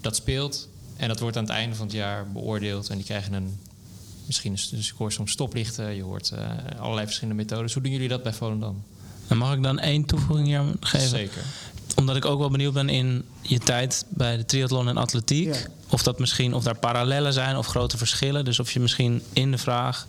dat 0.00 0.16
speelt. 0.16 0.68
En 0.96 1.08
dat 1.08 1.20
wordt 1.20 1.36
aan 1.36 1.42
het 1.42 1.52
einde 1.52 1.76
van 1.76 1.86
het 1.86 1.94
jaar 1.94 2.32
beoordeeld. 2.32 2.88
En 2.88 2.96
die 2.96 3.04
krijgen 3.04 3.32
een. 3.32 3.58
Misschien 4.28 4.52
een, 4.52 4.58
dus 4.70 4.88
ik 4.88 4.94
hoor 4.98 5.12
soms 5.12 5.30
stoplichten. 5.30 5.94
Je 5.94 6.02
hoort 6.02 6.30
eh, 6.30 6.80
allerlei 6.80 7.06
verschillende 7.06 7.42
methodes. 7.42 7.74
Hoe 7.74 7.82
doen 7.82 7.92
jullie 7.92 8.08
dat 8.08 8.22
bij 8.22 8.32
Volendam? 8.32 8.82
En 9.28 9.36
mag 9.36 9.54
ik 9.54 9.62
dan 9.62 9.78
één 9.78 10.04
toevoeging 10.04 10.46
hier 10.46 10.58
aan 10.58 10.76
geven? 10.80 11.08
Zeker. 11.08 11.42
Omdat 11.96 12.16
ik 12.16 12.24
ook 12.24 12.38
wel 12.38 12.50
benieuwd 12.50 12.72
ben 12.72 12.88
in 12.88 13.24
je 13.40 13.58
tijd 13.58 14.04
bij 14.08 14.36
de 14.36 14.44
triathlon 14.44 14.88
en 14.88 14.96
atletiek. 14.96 15.54
Ja. 15.54 15.60
Of 15.88 16.02
dat 16.02 16.18
misschien, 16.18 16.54
of 16.54 16.62
daar 16.62 16.78
parallellen 16.78 17.32
zijn 17.32 17.56
of 17.56 17.66
grote 17.66 17.96
verschillen. 17.98 18.44
Dus 18.44 18.60
of 18.60 18.70
je 18.72 18.80
misschien 18.80 19.22
in 19.32 19.50
de 19.50 19.58
vraag 19.58 20.06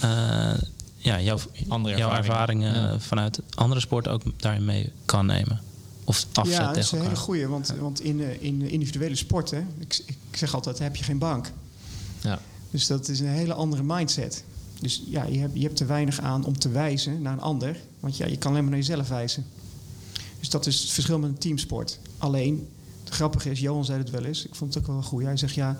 eh, 0.00 0.52
ja, 0.96 1.20
jouw, 1.20 1.38
Andere 1.68 1.96
jouw 1.96 2.10
ervaringen. 2.10 2.68
ervaringen 2.68 2.74
Ja. 2.74 2.94
eh, 2.94 3.00
vanuit 3.00 3.40
andere 3.54 3.80
sporten 3.80 4.12
ook 4.12 4.22
daarin 4.36 4.64
mee 4.64 4.92
kan 5.04 5.26
nemen. 5.26 5.60
Of 6.04 6.26
afzet 6.32 6.56
ja, 6.56 6.66
dat 6.66 6.76
is 6.76 6.92
een 6.92 7.02
hele 7.02 7.16
goeie. 7.16 7.46
Want, 7.46 7.74
want 7.78 8.00
in, 8.00 8.40
in 8.42 8.62
individuele 8.70 9.16
sporten, 9.16 9.68
ik, 9.78 10.02
ik 10.06 10.36
zeg 10.36 10.54
altijd, 10.54 10.78
heb 10.78 10.96
je 10.96 11.04
geen 11.04 11.18
bank. 11.18 11.50
Dus 12.70 12.86
dat 12.86 13.08
is 13.08 13.20
een 13.20 13.26
hele 13.28 13.54
andere 13.54 13.82
mindset. 13.82 14.44
Dus 14.80 15.02
ja, 15.06 15.24
je 15.24 15.38
hebt, 15.38 15.54
je 15.54 15.62
hebt 15.62 15.76
te 15.76 15.84
weinig 15.84 16.20
aan 16.20 16.44
om 16.44 16.58
te 16.58 16.68
wijzen 16.68 17.22
naar 17.22 17.32
een 17.32 17.40
ander. 17.40 17.76
Want 18.00 18.16
ja, 18.16 18.26
je 18.26 18.36
kan 18.36 18.50
alleen 18.50 18.62
maar 18.62 18.70
naar 18.72 18.80
jezelf 18.80 19.08
wijzen. 19.08 19.44
Dus 20.38 20.48
dat 20.50 20.66
is 20.66 20.80
het 20.80 20.90
verschil 20.90 21.18
met 21.18 21.30
een 21.30 21.38
teamsport. 21.38 21.98
Alleen, 22.18 22.68
het 23.04 23.12
grappige 23.14 23.50
is, 23.50 23.60
Johan 23.60 23.84
zei 23.84 23.98
het 23.98 24.10
wel 24.10 24.24
eens. 24.24 24.46
Ik 24.46 24.54
vond 24.54 24.74
het 24.74 24.82
ook 24.82 24.88
wel 24.92 25.02
goed. 25.02 25.22
Hij 25.22 25.36
zegt 25.36 25.54
ja, 25.54 25.78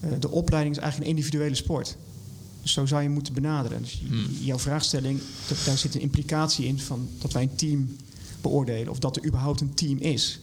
eh, 0.00 0.10
de 0.20 0.30
opleiding 0.30 0.74
is 0.76 0.80
eigenlijk 0.82 1.10
een 1.10 1.16
individuele 1.16 1.54
sport. 1.54 1.96
Dus 2.62 2.72
zo 2.72 2.86
zou 2.86 3.02
je 3.02 3.08
moeten 3.08 3.32
benaderen. 3.34 3.82
Dus 3.82 3.92
j- 4.04 4.44
jouw 4.44 4.58
vraagstelling, 4.58 5.20
dat, 5.48 5.58
daar 5.64 5.78
zit 5.78 5.94
een 5.94 6.00
implicatie 6.00 6.66
in 6.66 6.78
van 6.80 7.08
dat 7.18 7.32
wij 7.32 7.42
een 7.42 7.54
team 7.54 7.96
beoordelen. 8.40 8.88
Of 8.88 8.98
dat 8.98 9.16
er 9.16 9.24
überhaupt 9.26 9.60
een 9.60 9.74
team 9.74 9.98
is. 9.98 10.40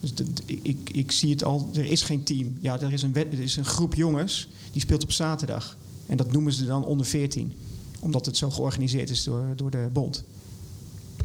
Dus 0.00 0.14
de- 0.14 0.32
de- 0.32 0.58
ik, 0.62 0.90
ik 0.92 1.12
zie 1.12 1.30
het 1.30 1.44
al, 1.44 1.70
er 1.74 1.84
is 1.84 2.02
geen 2.02 2.22
team. 2.22 2.56
Ja, 2.60 2.80
er 2.80 2.92
is, 2.92 3.02
een 3.02 3.12
wet, 3.12 3.32
er 3.32 3.40
is 3.40 3.56
een 3.56 3.64
groep 3.64 3.94
jongens 3.94 4.48
die 4.72 4.80
speelt 4.80 5.02
op 5.02 5.12
zaterdag. 5.12 5.76
En 6.06 6.16
dat 6.16 6.32
noemen 6.32 6.52
ze 6.52 6.64
dan 6.66 6.84
onder 6.84 7.06
14. 7.06 7.52
Omdat 8.00 8.26
het 8.26 8.36
zo 8.36 8.50
georganiseerd 8.50 9.10
is 9.10 9.24
door, 9.24 9.44
door 9.56 9.70
de 9.70 9.88
bond. 9.92 10.24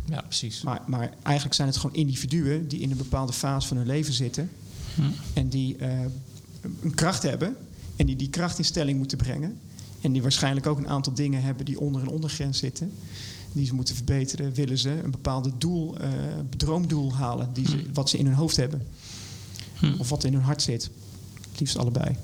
ja, 0.06 0.22
precies. 0.22 0.62
Maar, 0.62 0.82
maar 0.88 1.14
eigenlijk 1.24 1.56
zijn 1.56 1.68
het 1.68 1.78
gewoon 1.78 1.96
individuen 1.96 2.68
die 2.68 2.80
in 2.80 2.92
een 2.92 2.98
bepaalde 2.98 3.34
fase 3.34 3.68
van 3.68 3.78
hun 3.78 3.86
leven 3.88 4.14
zitten. 4.14 4.50
En 5.34 5.48
die 5.50 5.76
eh, 5.78 6.00
een 6.82 6.94
kracht 6.96 7.24
hebben. 7.24 7.56
En 7.96 8.06
die 8.06 8.16
die 8.16 8.30
kracht 8.30 8.58
in 8.58 8.66
stelling 8.66 8.98
moeten 8.98 9.18
brengen. 9.18 9.60
En 10.02 10.12
die 10.12 10.22
waarschijnlijk 10.22 10.68
ook 10.68 10.78
een 10.78 10.88
aantal 10.88 11.14
dingen 11.14 11.42
hebben 11.42 11.66
die 11.66 11.80
onder 11.80 12.02
een 12.02 12.08
ondergrens 12.10 12.58
zitten. 12.58 12.92
Die 13.54 13.66
ze 13.66 13.74
moeten 13.76 13.96
verbeteren, 13.96 14.54
willen 14.54 14.78
ze 14.78 14.90
een 15.04 15.12
bepaalde 15.12 15.52
doel, 15.58 15.98
eh, 15.98 16.10
droomdoel 16.58 17.14
halen. 17.14 17.50
Die 17.54 17.68
ze, 17.70 17.84
wat 17.94 18.10
ze 18.10 18.18
in 18.18 18.26
hun 18.26 18.36
hoofd 18.36 18.56
hebben. 18.56 18.88
Of 19.98 20.10
wat 20.10 20.24
in 20.24 20.34
hun 20.34 20.42
hart 20.42 20.62
zit. 20.62 20.90
Het 21.52 21.60
liefst 21.60 21.78
allebei. 21.78 22.16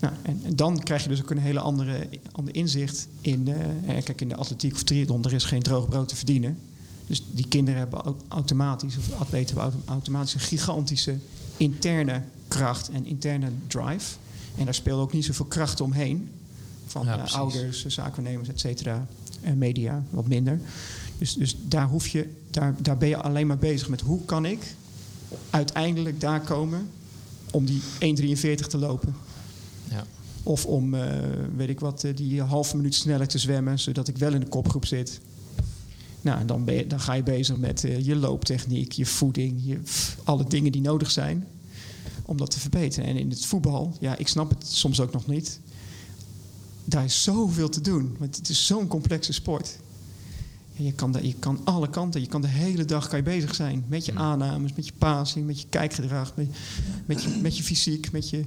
Nou, 0.00 0.14
en, 0.22 0.40
en 0.44 0.56
dan 0.56 0.82
krijg 0.82 1.02
je 1.02 1.08
dus 1.08 1.22
ook 1.22 1.30
een 1.30 1.38
hele 1.38 1.60
andere, 1.60 2.08
ander 2.32 2.54
inzicht 2.54 3.08
in, 3.20 3.48
eh, 3.48 4.02
kijk, 4.04 4.20
in 4.20 4.28
de 4.28 4.36
atletiek 4.36 4.74
of 4.74 4.82
triathlon. 4.82 5.24
Er 5.24 5.32
is 5.32 5.44
geen 5.44 5.62
droog 5.62 5.88
brood 5.88 6.08
te 6.08 6.16
verdienen. 6.16 6.58
Dus 7.06 7.22
die 7.32 7.48
kinderen 7.48 7.78
hebben 7.80 8.00
au- 8.02 8.16
automatisch, 8.28 8.96
of 8.96 9.12
atleten 9.20 9.46
hebben 9.56 9.62
auto- 9.74 9.92
automatisch 9.92 10.34
een 10.34 10.40
gigantische 10.40 11.16
interne 11.56 12.22
kracht 12.48 12.88
en 12.90 13.06
interne 13.06 13.48
drive. 13.66 14.16
En 14.56 14.64
daar 14.64 14.74
speelt 14.74 15.00
ook 15.00 15.12
niet 15.12 15.24
zoveel 15.24 15.44
kracht 15.46 15.80
omheen. 15.80 16.28
Van 16.86 17.04
Ja, 17.04 17.24
eh, 17.24 17.34
ouders, 17.34 17.84
eh, 17.84 17.90
zaakwaarnemers, 17.90 18.48
et 18.48 18.60
cetera. 18.60 19.06
En 19.40 19.58
media, 19.58 20.04
wat 20.10 20.28
minder. 20.28 20.60
Dus, 21.18 21.34
dus 21.34 21.56
daar, 21.62 21.88
hoef 21.88 22.08
je, 22.08 22.28
daar, 22.50 22.74
daar 22.78 22.96
ben 22.96 23.08
je 23.08 23.16
alleen 23.16 23.46
maar 23.46 23.58
bezig 23.58 23.88
met 23.88 24.00
hoe 24.00 24.24
kan 24.24 24.44
ik 24.44 24.74
uiteindelijk 25.50 26.20
daar 26.20 26.40
komen 26.40 26.88
om 27.50 27.64
die 27.64 27.80
1,43 27.98 28.66
te 28.66 28.78
lopen. 28.78 29.14
Ja. 29.90 30.04
Of 30.42 30.66
om, 30.66 30.94
eh, 30.94 31.20
weet 31.56 31.68
ik 31.68 31.80
wat, 31.80 32.04
die 32.14 32.42
halve 32.42 32.76
minuut 32.76 32.94
sneller 32.94 33.28
te 33.28 33.38
zwemmen, 33.38 33.78
zodat 33.78 34.08
ik 34.08 34.18
wel 34.18 34.32
in 34.32 34.40
de 34.40 34.48
kopgroep 34.48 34.86
zit. 34.86 35.20
Nou, 36.20 36.40
en 36.40 36.46
dan, 36.46 36.64
ben 36.64 36.74
je, 36.74 36.86
dan 36.86 37.00
ga 37.00 37.12
je 37.12 37.22
bezig 37.22 37.56
met 37.56 37.80
je 38.02 38.16
looptechniek, 38.16 38.92
je 38.92 39.06
voeding, 39.06 39.60
je, 39.64 39.74
pff, 39.74 40.18
alle 40.24 40.44
dingen 40.44 40.72
die 40.72 40.80
nodig 40.80 41.10
zijn 41.10 41.46
om 42.26 42.36
dat 42.36 42.50
te 42.50 42.60
verbeteren. 42.60 43.08
En 43.08 43.16
in 43.16 43.30
het 43.30 43.44
voetbal, 43.44 43.96
ja, 44.00 44.16
ik 44.16 44.28
snap 44.28 44.50
het 44.50 44.66
soms 44.66 45.00
ook 45.00 45.12
nog 45.12 45.26
niet. 45.26 45.60
Daar 46.88 47.04
is 47.04 47.22
zoveel 47.22 47.68
te 47.68 47.80
doen, 47.80 48.16
want 48.18 48.36
het 48.36 48.48
is 48.48 48.66
zo'n 48.66 48.86
complexe 48.86 49.32
sport. 49.32 49.78
Je, 50.72 50.92
kan 50.92 51.12
de, 51.12 51.26
je 51.26 51.34
kan 51.34 51.60
alle 51.64 51.90
kanten, 51.90 52.20
je 52.20 52.26
kan 52.26 52.40
de 52.40 52.48
hele 52.48 52.84
dag 52.84 53.08
kan 53.08 53.18
je 53.18 53.24
bezig 53.24 53.54
zijn. 53.54 53.84
Met 53.88 54.04
je 54.04 54.14
aannames, 54.14 54.72
met 54.72 54.86
je 54.86 54.92
passing, 54.98 55.46
met 55.46 55.60
je 55.60 55.66
kijkgedrag, 55.68 56.32
met, 56.36 56.48
met, 57.06 57.22
je, 57.22 57.28
met 57.42 57.56
je 57.56 57.62
fysiek, 57.62 58.12
met 58.12 58.30
je, 58.30 58.44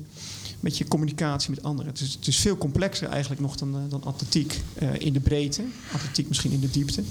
met 0.60 0.78
je 0.78 0.88
communicatie 0.88 1.50
met 1.50 1.64
anderen. 1.64 1.92
Het 1.92 2.02
is, 2.02 2.14
het 2.14 2.28
is 2.28 2.38
veel 2.38 2.58
complexer 2.58 3.08
eigenlijk 3.08 3.42
nog 3.42 3.56
dan, 3.56 3.76
eh, 3.76 3.82
dan 3.90 4.04
atletiek 4.04 4.62
eh, 4.76 5.00
in 5.00 5.14
de 5.14 5.20
breedte. 5.20 5.64
Atletiek 5.94 6.28
misschien 6.28 6.52
in 6.52 6.60
de 6.60 6.72
diepte. 6.72 7.04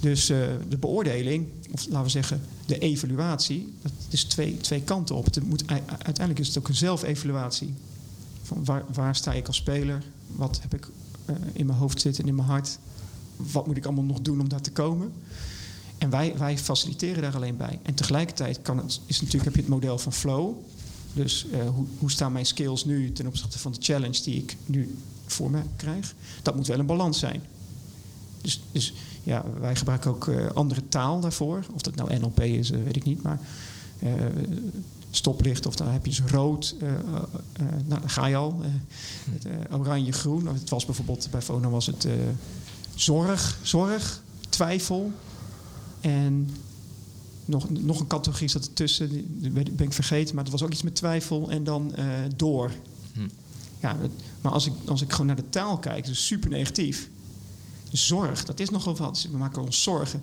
Dus 0.00 0.28
eh, 0.28 0.38
de 0.68 0.76
beoordeling, 0.76 1.46
of 1.72 1.86
laten 1.86 2.02
we 2.02 2.08
zeggen 2.08 2.40
de 2.66 2.78
evaluatie, 2.78 3.72
dat 3.82 3.92
is 4.10 4.24
twee, 4.24 4.56
twee 4.56 4.82
kanten 4.82 5.14
op. 5.14 5.24
Het 5.24 5.48
moet, 5.48 5.64
uiteindelijk 5.86 6.38
is 6.38 6.46
het 6.46 6.58
ook 6.58 6.68
een 6.68 6.74
zelfevaluatie. 6.74 7.74
Waar, 8.48 8.84
waar 8.92 9.16
sta 9.16 9.32
ik 9.32 9.46
als 9.46 9.56
speler? 9.56 10.02
Wat 10.26 10.60
heb 10.62 10.74
ik 10.74 10.88
eh, 11.24 11.34
in 11.52 11.66
mijn 11.66 11.78
hoofd 11.78 12.00
zitten 12.00 12.22
en 12.22 12.28
in 12.28 12.34
mijn 12.34 12.48
hart? 12.48 12.78
Wat 13.36 13.66
moet 13.66 13.76
ik 13.76 13.84
allemaal 13.84 14.04
nog 14.04 14.20
doen 14.20 14.40
om 14.40 14.48
daar 14.48 14.60
te 14.60 14.72
komen? 14.72 15.12
En 15.98 16.10
wij, 16.10 16.38
wij 16.38 16.58
faciliteren 16.58 17.22
daar 17.22 17.34
alleen 17.34 17.56
bij. 17.56 17.78
En 17.82 17.94
tegelijkertijd 17.94 18.62
kan 18.62 18.78
het, 18.78 19.00
is 19.06 19.20
natuurlijk, 19.20 19.44
heb 19.44 19.54
je 19.54 19.60
het 19.60 19.70
model 19.70 19.98
van 19.98 20.12
flow. 20.12 20.54
Dus 21.12 21.46
eh, 21.50 21.68
hoe, 21.68 21.86
hoe 21.98 22.10
staan 22.10 22.32
mijn 22.32 22.46
skills 22.46 22.84
nu 22.84 23.12
ten 23.12 23.26
opzichte 23.26 23.58
van 23.58 23.72
de 23.72 23.78
challenge 23.80 24.22
die 24.22 24.36
ik 24.42 24.56
nu 24.66 24.98
voor 25.26 25.50
me 25.50 25.60
krijg? 25.76 26.14
Dat 26.42 26.56
moet 26.56 26.66
wel 26.66 26.78
een 26.78 26.86
balans 26.86 27.18
zijn. 27.18 27.42
Dus, 28.40 28.62
dus 28.72 28.94
ja, 29.22 29.44
wij 29.60 29.76
gebruiken 29.76 30.10
ook 30.10 30.28
eh, 30.28 30.46
andere 30.46 30.88
taal 30.88 31.20
daarvoor. 31.20 31.64
Of 31.74 31.82
dat 31.82 31.94
nou 31.94 32.18
NLP 32.18 32.40
is, 32.40 32.70
weet 32.70 32.96
ik 32.96 33.04
niet. 33.04 33.22
Maar 33.22 33.40
stoplicht, 35.16 35.66
of 35.66 35.76
dan 35.76 35.88
heb 35.88 36.06
je 36.06 36.10
dus 36.10 36.30
rood. 36.30 36.74
eh, 36.80 36.88
eh, 36.88 36.98
eh, 37.52 37.66
nou, 37.86 38.00
dan 38.00 38.10
ga 38.10 38.26
je 38.26 38.36
al. 38.36 38.60
eh, 39.70 39.78
oranje, 39.78 40.12
groen. 40.12 40.46
Het 40.46 40.70
was 40.70 40.84
bijvoorbeeld, 40.84 41.28
bij 41.30 41.42
Fona 41.42 41.68
was 41.68 41.86
het 41.86 42.06
zorg, 42.94 43.58
zorg, 43.62 44.22
twijfel. 44.48 45.12
En 46.00 46.50
nog, 47.44 47.70
nog 47.70 48.00
een 48.00 48.06
categorie 48.06 48.48
zat 48.48 48.64
ertussen, 48.64 49.08
die 49.10 49.50
ben 49.50 49.86
ik 49.86 49.92
vergeten. 49.92 50.34
Maar 50.34 50.44
het 50.44 50.52
was 50.52 50.62
ook 50.62 50.72
iets 50.72 50.82
met 50.82 50.94
twijfel 50.94 51.50
en 51.50 51.64
dan 51.64 51.94
door. 52.36 52.70
Hm. 53.12 53.28
Ja, 53.80 53.96
maar 54.40 54.52
als 54.52 54.66
ik, 54.66 54.72
als 54.86 55.02
ik 55.02 55.10
gewoon 55.10 55.26
naar 55.26 55.36
de 55.36 55.48
taal 55.50 55.78
kijk, 55.78 56.06
het 56.06 56.16
super 56.16 56.50
negatief. 56.50 57.08
Zorg, 57.92 58.44
dat 58.44 58.60
is 58.60 58.70
nogal 58.70 58.96
wat. 58.96 59.14
Dus 59.14 59.30
We 59.30 59.36
maken 59.36 59.62
ons 59.62 59.82
zorgen. 59.82 60.22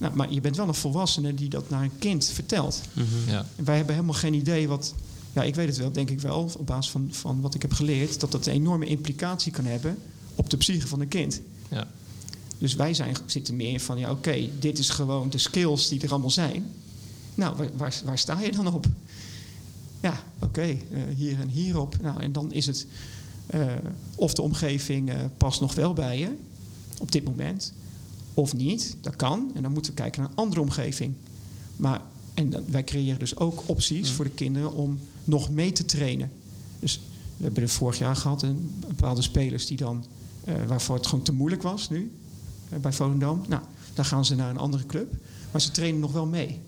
Nou, 0.00 0.16
maar 0.16 0.32
je 0.32 0.40
bent 0.40 0.56
wel 0.56 0.68
een 0.68 0.74
volwassene 0.74 1.34
die 1.34 1.48
dat 1.48 1.70
naar 1.70 1.82
een 1.82 1.98
kind 1.98 2.24
vertelt. 2.24 2.80
Ja. 3.26 3.46
En 3.56 3.64
wij 3.64 3.76
hebben 3.76 3.94
helemaal 3.94 4.16
geen 4.16 4.34
idee 4.34 4.68
wat. 4.68 4.94
Ja, 5.32 5.42
ik 5.42 5.54
weet 5.54 5.68
het 5.68 5.76
wel, 5.76 5.92
denk 5.92 6.10
ik 6.10 6.20
wel, 6.20 6.50
op 6.58 6.66
basis 6.66 6.90
van, 6.90 7.08
van 7.10 7.40
wat 7.40 7.54
ik 7.54 7.62
heb 7.62 7.72
geleerd, 7.72 8.20
dat 8.20 8.32
dat 8.32 8.46
een 8.46 8.52
enorme 8.52 8.86
implicatie 8.86 9.52
kan 9.52 9.64
hebben 9.64 9.98
op 10.34 10.50
de 10.50 10.56
psyche 10.56 10.86
van 10.86 11.00
een 11.00 11.08
kind. 11.08 11.40
Ja. 11.68 11.88
Dus 12.58 12.74
wij 12.74 12.94
zijn, 12.94 13.16
zitten 13.26 13.56
meer 13.56 13.80
van, 13.80 13.98
ja, 13.98 14.10
oké, 14.10 14.48
dit 14.58 14.78
is 14.78 14.88
gewoon 14.88 15.30
de 15.30 15.38
skills 15.38 15.88
die 15.88 16.00
er 16.02 16.10
allemaal 16.10 16.30
zijn. 16.30 16.66
Nou, 17.34 17.56
waar, 17.56 17.68
waar, 17.76 18.00
waar 18.04 18.18
sta 18.18 18.40
je 18.40 18.52
dan 18.52 18.74
op? 18.74 18.86
Ja, 20.00 20.22
oké, 20.38 20.60
eh, 20.60 20.76
hier 21.16 21.40
en 21.40 21.48
hierop. 21.48 21.96
Nou, 22.02 22.22
en 22.22 22.32
dan 22.32 22.52
is 22.52 22.66
het 22.66 22.86
eh, 23.46 23.72
of 24.14 24.34
de 24.34 24.42
omgeving 24.42 25.10
eh, 25.10 25.16
past 25.36 25.60
nog 25.60 25.74
wel 25.74 25.92
bij 25.92 26.18
je 26.18 26.28
op 26.98 27.12
dit 27.12 27.24
moment, 27.24 27.72
of 28.40 28.54
niet. 28.54 28.96
Dat 29.00 29.16
kan. 29.16 29.50
En 29.54 29.62
dan 29.62 29.72
moeten 29.72 29.92
we 29.94 29.98
kijken 30.00 30.20
naar 30.20 30.30
een 30.30 30.36
andere 30.36 30.60
omgeving. 30.60 31.14
Maar, 31.76 32.00
en 32.34 32.50
dan- 32.50 32.64
wij 32.70 32.84
creëren 32.84 33.18
dus 33.18 33.36
ook 33.36 33.62
opties 33.66 34.10
voor 34.10 34.24
de 34.24 34.30
kinderen 34.30 34.72
om 34.72 34.98
nog 35.24 35.50
mee 35.50 35.72
te 35.72 35.84
trainen. 35.84 36.30
Dus 36.78 37.00
we 37.36 37.44
hebben 37.44 37.62
er 37.62 37.68
vorig 37.68 37.98
jaar 37.98 38.16
gehad 38.16 38.42
een 38.42 38.70
bepaalde 38.88 39.22
spelers 39.22 39.66
die 39.66 39.76
dan, 39.76 40.04
eh, 40.44 40.54
waarvoor 40.66 40.96
het 40.96 41.06
gewoon 41.06 41.24
te 41.24 41.32
moeilijk 41.32 41.62
was 41.62 41.90
nu 41.90 42.12
eh, 42.68 42.78
bij 42.78 42.92
Volendam. 42.92 43.42
Nou, 43.48 43.62
dan 43.94 44.04
gaan 44.04 44.24
ze 44.24 44.34
naar 44.34 44.50
een 44.50 44.58
andere 44.58 44.86
club. 44.86 45.14
Maar 45.50 45.60
ze 45.60 45.70
trainen 45.70 46.00
nog 46.00 46.12
wel 46.12 46.26
mee. 46.26 46.58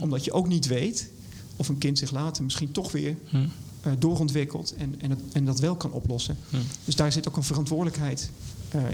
Omdat 0.00 0.24
je 0.24 0.32
ook 0.32 0.48
niet 0.48 0.66
weet 0.66 1.10
of 1.56 1.68
een 1.68 1.78
kind 1.78 1.98
zich 1.98 2.10
later 2.10 2.44
misschien 2.44 2.72
toch 2.72 2.92
weer 2.92 3.16
eh, 3.80 3.92
doorontwikkelt 3.98 4.74
en, 4.74 4.94
en, 5.00 5.10
het, 5.10 5.20
en 5.32 5.44
dat 5.44 5.58
wel 5.60 5.76
kan 5.76 5.92
oplossen. 5.92 6.36
Dus 6.84 6.96
daar 6.96 7.12
zit 7.12 7.28
ook 7.28 7.36
een 7.36 7.42
verantwoordelijkheid 7.42 8.30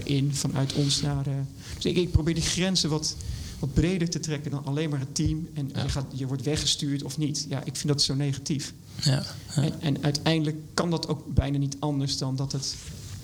in 0.03 0.33
vanuit 0.35 0.73
ons 0.73 1.01
naar. 1.01 1.27
eh, 1.27 1.33
dus 1.75 1.85
ik, 1.85 1.97
ik 1.97 2.11
probeer 2.11 2.33
die 2.33 2.43
grenzen 2.43 2.89
wat, 2.89 3.15
wat 3.59 3.73
breder 3.73 4.09
te 4.09 4.19
trekken 4.19 4.51
dan 4.51 4.65
alleen 4.65 4.89
maar 4.89 4.99
het 4.99 5.15
team. 5.15 5.47
En 5.53 5.69
Ja. 5.73 5.83
je, 5.83 5.89
gaat, 5.89 6.05
je 6.13 6.27
wordt 6.27 6.43
weggestuurd 6.43 7.03
of 7.03 7.17
niet. 7.17 7.45
Ja, 7.49 7.59
ik 7.63 7.75
vind 7.75 7.87
dat 7.87 8.01
zo 8.01 8.15
negatief. 8.15 8.73
Ja. 9.03 9.23
ja. 9.55 9.61
En, 9.61 9.81
en 9.81 10.03
uiteindelijk 10.03 10.57
kan 10.73 10.89
dat 10.89 11.07
ook 11.07 11.33
bijna 11.33 11.57
niet 11.57 11.75
anders 11.79 12.17
dan 12.17 12.35
dat 12.35 12.51
het 12.51 12.75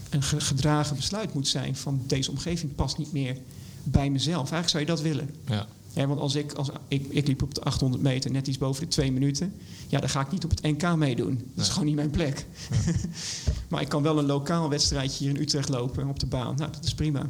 een 0.10 0.24
ge- 0.24 0.41
gedragen 0.41 0.95
besluit 0.95 1.34
moet 1.34 1.47
zijn 1.47 1.76
van 1.76 2.02
deze 2.08 2.32
omgeving 2.32 2.76
past 2.76 2.97
niet 2.97 3.12
meer 3.12 3.38
bij 3.84 4.10
mezelf. 4.10 4.52
Eigenlijk 4.52 4.70
zou 4.70 4.84
je 4.84 4.89
dat 4.89 5.02
willen. 5.02 5.36
Ja. 5.47 5.68
Ja, 5.94 6.08
want 6.08 6.20
als 6.20 6.36
ik, 6.36 6.54
als, 6.54 6.70
ik, 6.88 7.06
ik 7.10 7.28
liep 7.28 7.42
op 7.42 7.54
de 7.56 7.62
800 7.62 8.04
meter 8.04 8.32
net 8.32 8.48
iets 8.48 8.58
boven 8.58 8.84
de 8.84 8.89
twee 8.89 9.12
minuten. 9.12 9.54
Ja, 9.88 10.00
dan 10.00 10.10
ga 10.10 10.22
ik 10.22 10.32
niet 10.32 10.44
op 10.44 10.50
het 10.50 10.62
NK 10.62 10.96
meedoen. 10.96 11.52
Dat 11.56 11.66
is 11.66 11.72
gewoon 11.72 11.86
niet 11.86 11.96
mijn 11.96 12.10
plek. 12.10 12.46
maar 13.70 13.82
ik 13.82 13.89
kan 13.89 14.04
wel 14.04 14.18
een 14.18 14.26
lokaal 14.26 14.70
wedstrijdje 14.70 15.18
hier 15.26 15.36
in 15.36 15.42
Utrecht 15.42 15.70
lopen 15.70 16.08
op 16.08 16.20
de 16.20 16.26
baan. 16.26 16.56
Nou, 16.56 16.72
dat 16.72 16.84
is 16.84 16.94
prima. 16.94 17.28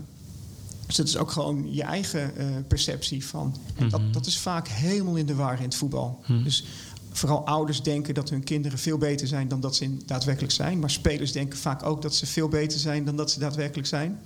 Dus 0.86 0.96
dat 0.96 1.08
is 1.08 1.18
ook 1.18 1.32
gewoon 1.32 1.74
je 1.74 1.84
eigen 1.84 2.36
eh, 2.38 2.46
perceptie 2.68 3.26
van. 3.26 3.56
En 3.76 3.90
dat, 3.90 4.02
dat 4.12 4.26
is 4.26 4.38
vaak 4.40 4.68
helemaal 4.68 5.16
in 5.16 5.26
de 5.26 5.36
war 5.36 5.58
in 5.58 5.64
het 5.64 5.76
voetbal. 5.76 6.22
Dus 6.44 6.64
vooral 7.12 7.46
ouders 7.46 7.82
denken 7.82 8.14
dat 8.14 8.30
hun 8.30 8.44
kinderen 8.44 8.78
veel 8.80 8.98
beter 8.98 9.28
zijn 9.28 9.48
dan 9.48 9.60
dat 9.60 9.76
ze 9.76 9.84
in- 9.84 10.02
daadwerkelijk 10.06 10.54
zijn. 10.54 10.80
Maar 10.80 10.90
spelers 10.90 11.32
denken 11.32 11.58
vaak 11.60 11.84
ook 11.84 12.02
dat 12.02 12.16
ze 12.16 12.26
veel 12.26 12.48
beter 12.48 12.80
zijn 12.80 13.06
dan 13.06 13.16
dat 13.16 13.32
ze 13.32 13.40
daadwerkelijk 13.40 13.88
zijn. 13.88 14.20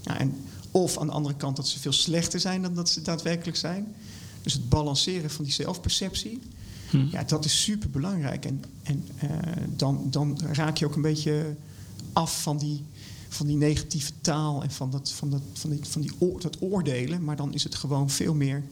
Ja, 0.00 0.18
en 0.18 0.34
of 0.72 0.98
aan 0.98 1.06
de 1.06 1.12
andere 1.12 1.34
kant 1.36 1.56
dat 1.56 1.68
ze 1.68 1.78
veel 1.80 1.92
slechter 1.92 2.40
zijn 2.40 2.62
dan 2.62 2.74
dat 2.74 2.88
ze 2.88 3.02
daadwerkelijk 3.02 3.56
zijn. 3.56 3.94
Dus 4.42 4.52
het 4.52 4.68
balanceren 4.68 5.30
van 5.30 5.44
die 5.44 5.52
zelfperceptie, 5.52 6.40
Hm. 6.90 7.06
ja, 7.10 7.22
dat 7.22 7.44
is 7.44 7.62
super 7.62 7.90
belangrijk. 7.90 8.44
En, 8.44 8.64
en 8.82 9.04
eh, 9.18 9.28
dan, 9.76 10.06
dan 10.10 10.38
raak 10.52 10.76
je 10.76 10.86
ook 10.86 10.94
een 10.96 11.02
beetje 11.02 11.54
af 12.12 12.42
van 12.42 12.58
die, 12.58 12.84
van 13.28 13.46
die 13.46 13.56
negatieve 13.56 14.12
taal 14.20 14.62
en 14.62 14.70
van, 14.70 14.90
dat, 14.90 15.10
van, 15.10 15.30
dat, 15.30 15.40
van, 15.52 15.70
die, 15.70 15.80
van 15.82 16.00
die 16.02 16.12
oor- 16.18 16.40
dat 16.40 16.56
oordelen. 16.60 17.24
Maar 17.24 17.36
dan 17.36 17.54
is 17.54 17.64
het 17.64 17.74
gewoon 17.74 18.10
veel 18.10 18.34
meer 18.34 18.62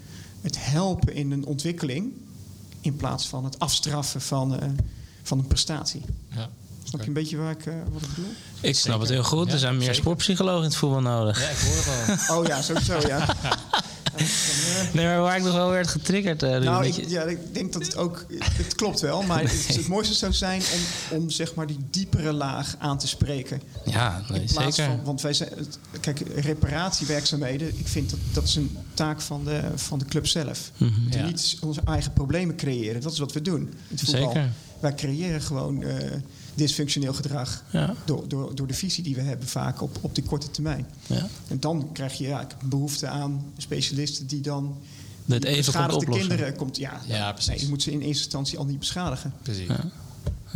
het 0.40 0.56
helpen 0.64 1.14
in 1.14 1.30
een 1.30 1.44
ontwikkeling. 1.44 2.12
In 2.80 2.96
plaats 2.96 3.28
van 3.28 3.44
het 3.44 3.58
afstraffen 3.58 4.20
van, 4.20 4.60
eh, 4.60 4.68
van 5.22 5.38
een 5.38 5.46
prestatie. 5.46 6.02
Ja. 6.30 6.50
Snap 6.84 7.00
je 7.00 7.06
een 7.06 7.12
beetje 7.12 7.36
waar 7.36 7.50
ik, 7.50 7.66
eh, 7.66 7.74
wat 7.92 8.02
ik 8.02 8.08
bedoel? 8.14 8.30
Ik 8.60 8.74
snap 8.76 8.84
Zeker. 8.84 9.00
het 9.00 9.08
heel 9.08 9.22
goed. 9.38 9.46
Ja, 9.46 9.52
er 9.52 9.58
zijn 9.58 9.72
meer 9.72 9.82
zeker. 9.82 10.00
sportpsychologen 10.00 10.58
in 10.62 10.68
het 10.68 10.76
voetbal 10.76 11.00
nodig. 11.00 11.40
ja, 11.42 11.48
ik 11.48 11.56
hoor 11.58 11.74
het 11.76 12.28
al. 12.28 12.36
Oh 12.40 12.46
ja, 12.46 12.62
sowieso 12.62 13.06
ja. 13.06 13.26
Nee, 14.92 15.04
maar 15.06 15.20
waar 15.20 15.36
ik 15.36 15.42
nog 15.42 15.52
wel 15.54 15.70
werd 15.70 15.88
getriggerd. 15.88 16.42
eh, 16.42 16.58
Nou, 16.58 16.86
ik, 16.86 17.08
ja, 17.08 17.22
ik 17.22 17.54
denk 17.54 17.72
dat 17.72 17.82
het 17.82 17.96
ook... 17.96 18.26
Het 18.38 18.74
klopt 18.74 19.00
wel, 19.00 19.22
maar 19.22 19.40
het, 19.42 19.66
het 19.76 19.88
mooiste 19.88 20.14
zou 20.14 20.32
zijn 20.32 20.62
om, 21.10 21.18
om 21.18 21.30
zeg 21.30 21.54
maar 21.54 21.66
die 21.66 21.78
diepere 21.90 22.32
laag 22.32 22.74
aan 22.78 22.98
te 22.98 23.08
spreken. 23.08 23.62
ja, 23.84 24.22
nee, 24.28 24.40
In 24.40 24.46
plaats 24.46 24.76
zeker. 24.76 24.92
van, 24.92 25.04
want 25.04 25.20
wij 25.20 25.32
zijn, 25.32 25.48
het- 25.56 25.78
kijk, 26.00 26.22
reparatiewerkzaamheden, 26.34 27.78
ik 27.78 27.88
vind 27.88 28.10
dat 28.10 28.18
dat 28.32 28.44
is 28.44 28.56
een 28.56 28.76
taak 28.94 29.20
van 29.20 29.44
de, 29.44 29.60
van 29.74 29.98
de 29.98 30.04
club 30.04 30.26
zelf. 30.26 30.70
We 30.76 30.84
moeten 31.02 31.20
Ja. 31.20 31.26
niet 31.26 31.56
onze 31.60 31.80
eigen 31.84 32.12
problemen 32.12 32.56
creëren. 32.56 33.00
Dat 33.00 33.12
is 33.12 33.18
wat 33.18 33.32
we 33.32 33.42
doen. 33.42 33.60
In 33.60 33.76
het 33.88 34.00
voetbal. 34.00 34.32
Zeker. 34.32 34.48
Wij 34.80 34.94
creëren 34.94 35.40
gewoon 35.42 35.82
eh, 35.82 35.96
dysfunctioneel 36.54 37.12
gedrag 37.14 37.62
Ja, 37.70 37.94
door, 38.04 38.28
door, 38.28 38.54
door 38.54 38.66
de 38.66 38.74
visie 38.74 39.02
die 39.04 39.14
we 39.14 39.20
hebben 39.20 39.48
vaak 39.48 39.82
op, 39.82 39.98
op 40.00 40.14
die 40.14 40.24
korte 40.24 40.50
termijn. 40.50 40.86
ja. 41.06 41.26
En 41.48 41.60
dan 41.60 41.88
krijg 41.92 42.12
je 42.18 42.24
ja, 42.26 42.46
behoefte 42.64 43.06
aan 43.08 43.44
specialisten 43.56 44.26
die 44.26 44.40
dan 44.40 44.76
Dat 45.24 45.44
even 45.44 45.56
beschadigde 45.64 45.96
oplossen. 45.96 46.28
kinderen 46.28 46.56
komt. 46.56 46.76
Ja, 46.76 47.00
Ja, 47.06 47.32
precies. 47.32 47.50
Nee, 47.50 47.60
je 47.60 47.68
moet 47.68 47.82
ze 47.82 47.90
in 47.92 48.00
eerste 48.00 48.22
instantie 48.22 48.58
al 48.58 48.64
niet 48.64 48.78
beschadigen. 48.78 49.32
Precies. 49.42 49.66
Ja. 49.68 49.84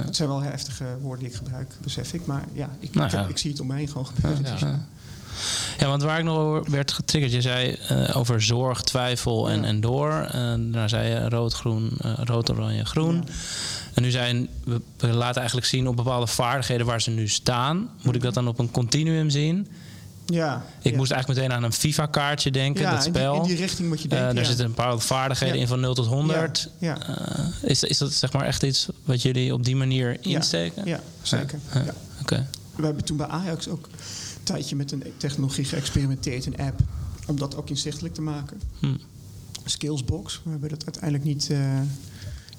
Het 0.02 0.16
zijn 0.16 0.28
wel 0.28 0.42
heftige 0.42 0.84
woorden 1.00 1.24
die 1.24 1.28
ik 1.32 1.38
gebruik, 1.38 1.72
besef 1.82 2.12
ik. 2.12 2.26
Maar 2.26 2.44
ja, 2.52 2.68
ik, 2.78 2.94
Nou 2.94 3.06
ik, 3.06 3.12
heb- 3.12 3.22
ja. 3.22 3.28
ik 3.28 3.38
zie 3.38 3.50
het 3.50 3.60
om 3.60 3.66
me 3.66 3.74
heen 3.74 3.88
gewoon 3.88 4.06
gebeuren. 4.06 4.44
Ja. 4.44 4.50
Dus, 4.52 4.60
Ja. 4.60 4.86
Ja, 5.78 5.86
want 5.88 6.02
waar 6.02 6.18
ik 6.18 6.24
nog 6.24 6.36
over 6.38 6.70
werd 6.70 6.92
getriggerd, 6.92 7.32
je 7.32 7.40
zei 7.40 7.72
eh, 7.72 8.16
over 8.16 8.42
zorg, 8.42 8.82
twijfel 8.82 9.50
en, 9.50 9.60
Ja. 9.60 9.66
en 9.66 9.80
door. 9.80 10.12
En 10.12 10.62
daarna 10.70 10.88
zei 10.88 11.08
je 11.08 11.28
rood, 11.28 11.52
groen, 11.52 11.90
eh, 12.00 12.12
rood, 12.24 12.50
oranje, 12.50 12.84
groen. 12.84 13.24
En 13.94 14.02
nu 14.02 14.10
zijn 14.10 14.48
we, 14.64 14.80
we 14.96 15.06
laten 15.06 15.36
eigenlijk 15.36 15.66
zien 15.66 15.88
op 15.88 15.96
bepaalde 15.96 16.26
vaardigheden 16.26 16.86
waar 16.86 17.02
ze 17.02 17.10
nu 17.10 17.28
staan. 17.28 17.90
Moet 18.02 18.14
ik 18.14 18.22
dat 18.22 18.34
dan 18.34 18.48
op 18.48 18.58
een 18.58 18.70
continuum 18.70 19.30
zien? 19.30 19.68
Ja, 20.26 20.64
Ik 20.82 20.90
ja. 20.90 20.96
moest 20.96 21.10
eigenlijk 21.10 21.40
meteen 21.40 21.56
aan 21.56 21.64
een 21.64 21.72
FIFA-kaartje 21.72 22.50
denken, 22.50 22.82
ja, 22.82 22.90
dat 22.96 23.06
in 23.06 23.12
die- 23.12 23.20
spel. 23.22 23.34
In 23.36 23.42
die, 23.48 23.56
richting 23.56 23.88
moet 23.88 23.98
je 24.02 24.04
Eh, 24.04 24.10
denken. 24.10 24.34
daar 24.34 24.42
ja. 24.42 24.48
zitten 24.48 24.66
een 24.66 24.74
paar 24.74 24.98
vaardigheden 24.98 25.58
in 25.58 25.66
van 25.66 25.80
0 25.80 25.94
tot 25.94 26.06
100. 26.06 26.70
Ja, 26.78 26.98
ja. 27.06 27.16
Eh, 27.62 27.70
is, 27.70 27.82
is 27.82 27.98
dat 27.98 28.12
zeg 28.12 28.32
maar 28.32 28.44
echt 28.44 28.62
iets 28.62 28.88
wat 29.04 29.22
jullie 29.22 29.52
op 29.54 29.64
die 29.64 29.76
manier 29.76 30.16
insteken? 30.20 30.84
Ja, 30.86 31.00
zeker. 31.22 31.58
Ja. 31.74 31.82
Ja. 31.84 31.94
Oké. 32.20 32.46
We 32.76 32.84
hebben 32.84 33.04
toen 33.04 33.16
bij 33.16 33.26
Ajax 33.26 33.68
ook 33.68 33.84
een 33.86 34.42
tijdje 34.42 34.76
met 34.76 34.92
een 34.92 35.02
technologie 35.16 35.64
geëxperimenteerd, 35.64 36.46
een 36.46 36.56
app, 36.56 36.80
om 37.26 37.38
dat 37.38 37.56
ook 37.56 37.68
inzichtelijk 37.70 38.14
te 38.14 38.20
maken. 38.22 38.60
Hm. 38.80 38.86
Skillsbox, 39.64 40.40
we 40.44 40.50
hebben 40.50 40.68
dat 40.68 40.84
uiteindelijk 40.84 41.24
niet, 41.24 41.50
eh, 41.50 41.58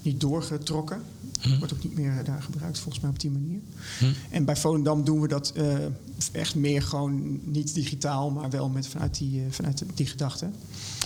niet 0.06 0.20
doorgetrokken. 0.20 1.02
Hm. 1.40 1.58
Wordt 1.58 1.72
ook 1.72 1.82
niet 1.82 1.94
meer 1.94 2.24
daar 2.24 2.42
gebruikt, 2.42 2.78
volgens 2.78 3.02
mij 3.02 3.12
op 3.12 3.20
die 3.20 3.30
manier. 3.30 3.60
Hm. 3.98 4.04
En 4.30 4.44
bij 4.44 4.56
Volendam 4.56 5.04
doen 5.04 5.20
we 5.20 5.28
dat 5.28 5.52
eh, 5.54 5.74
echt 6.32 6.54
meer 6.54 6.82
gewoon 6.82 7.40
niet 7.44 7.74
digitaal, 7.74 8.30
maar 8.30 8.50
wel 8.50 8.68
met, 8.68 8.86
vanuit, 8.88 9.18
die, 9.18 9.40
eh, 9.40 9.46
vanuit 9.50 9.82
die 9.94 10.06
gedachte. 10.06 10.50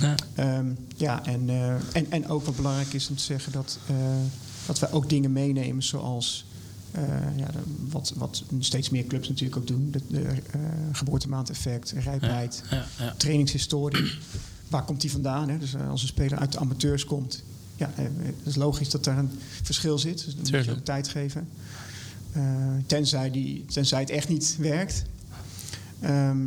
Ja. 0.00 0.14
Ehm, 0.34 0.66
ja, 0.96 1.26
en, 1.26 1.48
eh, 1.48 1.74
en, 1.92 2.06
en 2.10 2.28
ook 2.28 2.44
wat 2.44 2.56
belangrijk 2.56 2.92
is 2.92 3.08
om 3.08 3.16
te 3.16 3.22
zeggen 3.22 3.52
dat, 3.52 3.78
eh, 3.86 3.96
dat 4.66 4.78
we 4.78 4.92
ook 4.92 5.08
dingen 5.08 5.32
meenemen 5.32 5.82
zoals 5.82 6.44
eh, 6.90 7.36
ja, 7.36 7.50
wat, 7.88 8.12
wat 8.16 8.44
steeds 8.58 8.90
meer 8.90 9.04
clubs 9.04 9.28
natuurlijk 9.28 9.56
ook 9.56 9.66
doen. 9.66 9.88
De, 9.90 10.00
de 10.08 10.22
eh, 10.22 10.60
geboortemaandeffect, 10.92 11.90
rijpheid, 11.90 12.62
Ja, 12.70 12.86
ja. 12.98 13.14
trainingshistorie. 13.16 14.12
Waar 14.68 14.84
komt 14.84 15.00
die 15.00 15.10
vandaan? 15.10 15.48
Hè? 15.48 15.58
Dus 15.58 15.74
eh, 15.74 15.90
als 15.90 16.02
een 16.02 16.08
speler 16.08 16.38
uit 16.38 16.52
de 16.52 16.58
amateurs 16.58 17.04
komt, 17.04 17.42
ja, 17.80 17.92
eh, 17.96 18.04
het 18.22 18.34
is 18.44 18.54
logisch 18.56 18.90
dat 18.90 19.04
daar 19.04 19.18
een 19.18 19.30
verschil 19.62 19.98
zit. 19.98 20.24
Dus 20.24 20.34
dan 20.34 20.56
moet 20.56 20.64
je 20.64 20.70
ook 20.70 20.84
tijd 20.84 21.08
geven. 21.08 21.48
Eh, 22.32 22.42
tenzij, 22.86 23.30
die, 23.30 23.64
tenzij 23.64 24.00
het 24.00 24.10
echt 24.10 24.28
niet 24.28 24.56
werkt. 24.58 25.02
Ehm, 26.00 26.38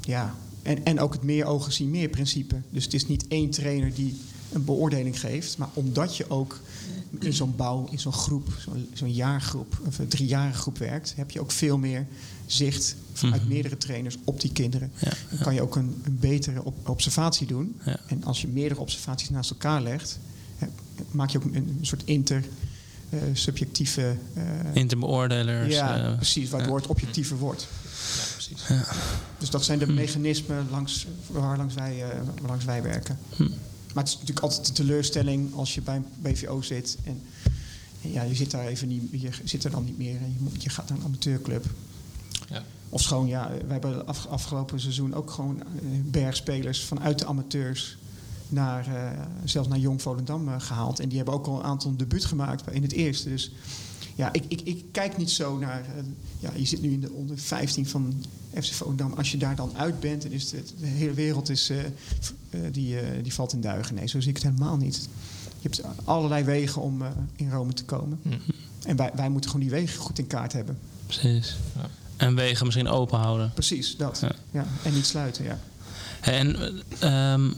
ja, 0.00 0.34
en, 0.62 0.84
en 0.84 1.00
ook 1.00 1.12
het 1.12 1.22
meer 1.22 1.44
ogen 1.44 1.72
zien 1.72 1.90
meer 1.90 2.08
principe. 2.08 2.56
Dus 2.70 2.84
het 2.84 2.94
is 2.94 3.06
niet 3.06 3.24
één 3.28 3.50
trainer 3.50 3.94
die 3.94 4.16
een 4.52 4.64
beoordeling 4.64 5.20
geeft, 5.20 5.58
maar 5.58 5.68
omdat 5.72 6.16
je 6.16 6.30
ook 6.30 6.60
in 7.18 7.32
zo'n 7.32 7.56
bouw, 7.56 7.88
in 7.90 7.98
zo'n 7.98 8.12
groep, 8.12 8.48
zo'n 8.92 9.12
jaargroep, 9.12 9.80
of 9.86 9.98
een 9.98 10.08
driejarige 10.08 10.58
groep 10.60 10.78
werkt, 10.78 11.12
heb 11.16 11.30
je 11.30 11.40
ook 11.40 11.50
veel 11.50 11.78
meer 11.78 12.06
zicht 12.46 12.96
vanuit 13.12 13.40
Mhm. 13.42 13.50
meerdere 13.52 13.76
trainers 13.78 14.16
op 14.24 14.40
die 14.40 14.52
kinderen. 14.52 14.92
Ja, 15.00 15.12
Dan 15.30 15.38
kan 15.38 15.54
je 15.54 15.62
ook 15.62 15.76
een, 15.76 16.00
een 16.04 16.18
betere 16.18 16.64
op- 16.64 16.88
observatie 16.88 17.46
doen. 17.46 17.76
Ja. 17.84 18.00
En 18.06 18.24
als 18.24 18.40
je 18.40 18.48
meerdere 18.48 18.80
observaties 18.80 19.30
naast 19.30 19.50
elkaar 19.50 19.82
legt, 19.82 20.18
maak 21.10 21.30
je 21.30 21.38
ook 21.38 21.44
een, 21.44 21.54
een 21.54 21.78
soort 21.80 22.02
inter 22.04 22.44
eh, 23.10 23.18
subjectieve. 23.32 24.16
eh, 24.34 24.42
Interbeoordelers. 24.72 25.74
ja, 25.74 26.04
eh, 26.10 26.16
precies, 26.16 26.50
waardoor 26.50 26.76
het 26.76 26.86
objectiever 26.86 27.36
wordt. 27.36 27.68
Ja, 28.16 28.22
precies. 28.32 28.62
Dus 29.38 29.50
dat 29.50 29.64
zijn 29.64 29.78
de 29.78 29.84
Hm. 29.84 29.94
mechanismen 29.94 30.66
langs, 30.70 31.06
waar 31.26 31.56
langs 31.56 31.74
wij, 31.74 32.04
eh, 32.10 32.18
langs 32.46 32.64
wij 32.64 32.82
werken. 32.82 33.18
Hm. 33.36 33.42
Maar 33.94 34.02
het 34.04 34.08
is 34.08 34.12
natuurlijk 34.14 34.40
altijd 34.40 34.68
een 34.68 34.74
teleurstelling 34.74 35.54
als 35.54 35.74
je 35.74 35.80
bij 35.80 35.96
een 35.96 36.04
BVO 36.20 36.62
zit 36.62 36.96
en, 37.04 37.22
en 38.02 38.12
ja, 38.12 38.22
je 38.22 38.34
zit 38.34 38.50
daar 38.50 38.66
even 38.66 38.88
niet, 38.88 39.02
je 39.10 39.28
zit 39.44 39.64
er 39.64 39.70
dan 39.70 39.84
niet 39.84 39.98
meer 39.98 40.16
en 40.16 40.32
je, 40.36 40.38
moet, 40.38 40.62
je 40.62 40.70
gaat 40.70 40.88
naar 40.88 40.98
een 40.98 41.04
amateurclub. 41.04 41.64
Ja. 42.48 42.62
Of 42.88 43.00
schoon, 43.02 43.26
ja, 43.26 43.48
wij 43.48 43.60
hebben 43.72 44.06
af, 44.06 44.26
afgelopen 44.26 44.80
seizoen 44.80 45.14
ook 45.14 45.30
gewoon 45.30 45.60
eh, 45.60 45.66
bergspelers 46.04 46.80
vanuit 46.84 47.18
de 47.18 47.26
amateurs 47.26 47.96
naar, 48.50 48.86
eh, 48.86 49.20
zelfs 49.44 49.68
naar 49.68 49.78
Jong 49.78 50.02
Volendam 50.02 50.48
eh, 50.48 50.54
gehaald. 50.58 51.00
En 51.00 51.08
die 51.08 51.16
hebben 51.16 51.34
ook 51.34 51.46
al 51.46 51.56
een 51.58 51.64
aantal 51.64 51.96
debuut 51.96 52.24
gemaakt 52.24 52.70
in 52.70 52.82
het 52.82 52.92
eerste. 52.92 53.28
Dus 53.28 53.52
ja, 54.14 54.32
ik, 54.32 54.44
ik, 54.48 54.60
ik 54.60 54.84
kijk 54.92 55.16
niet 55.16 55.30
zo 55.30 55.58
naar. 55.58 55.80
eh, 55.80 56.02
ja, 56.38 56.50
je 56.56 56.64
zit 56.64 56.82
nu 56.82 56.92
in 56.92 57.00
de 57.00 57.10
onder 57.10 57.38
15 57.38 57.86
van 57.88 58.24
FC 58.54 58.72
Volendam. 58.72 59.12
Als 59.12 59.30
je 59.30 59.36
daar 59.38 59.56
dan 59.56 59.72
uit 59.76 60.00
bent, 60.00 60.22
dan 60.22 60.30
is 60.30 60.52
het, 60.52 60.74
de 60.80 60.86
hele 60.86 61.12
wereld 61.14 61.48
is, 61.48 61.70
eh, 61.70 61.78
eh, 61.84 62.60
die, 62.72 63.00
eh, 63.00 63.22
die 63.22 63.34
valt 63.34 63.52
in 63.52 63.60
duigen. 63.60 63.94
Nee, 63.94 64.06
zo 64.08 64.20
zie 64.20 64.30
ik 64.30 64.36
het 64.36 64.44
helemaal 64.44 64.76
niet. 64.76 65.08
Je 65.60 65.68
hebt 65.68 65.82
allerlei 66.04 66.44
wegen 66.44 66.82
om 66.82 67.02
eh, 67.02 67.08
in 67.36 67.50
Rome 67.50 67.72
te 67.72 67.84
komen. 67.84 68.18
Hm. 68.22 68.28
En 68.84 68.96
wij, 68.96 69.10
wij 69.14 69.28
moeten 69.30 69.50
gewoon 69.50 69.66
die 69.66 69.74
wegen 69.74 69.98
goed 70.00 70.18
in 70.18 70.26
kaart 70.26 70.52
hebben. 70.52 70.78
Precies. 71.06 71.56
Ja. 71.76 71.88
En 72.16 72.34
wegen 72.34 72.64
misschien 72.64 72.88
open 72.88 73.18
houden. 73.18 73.50
Precies, 73.52 73.96
dat. 73.96 74.18
Ja. 74.20 74.32
Ja. 74.50 74.66
En 74.82 74.94
niet 74.94 75.06
sluiten, 75.06 75.44
ja. 75.44 75.58
En 76.20 76.56
eh, 76.98 77.32
ehm, 77.32 77.50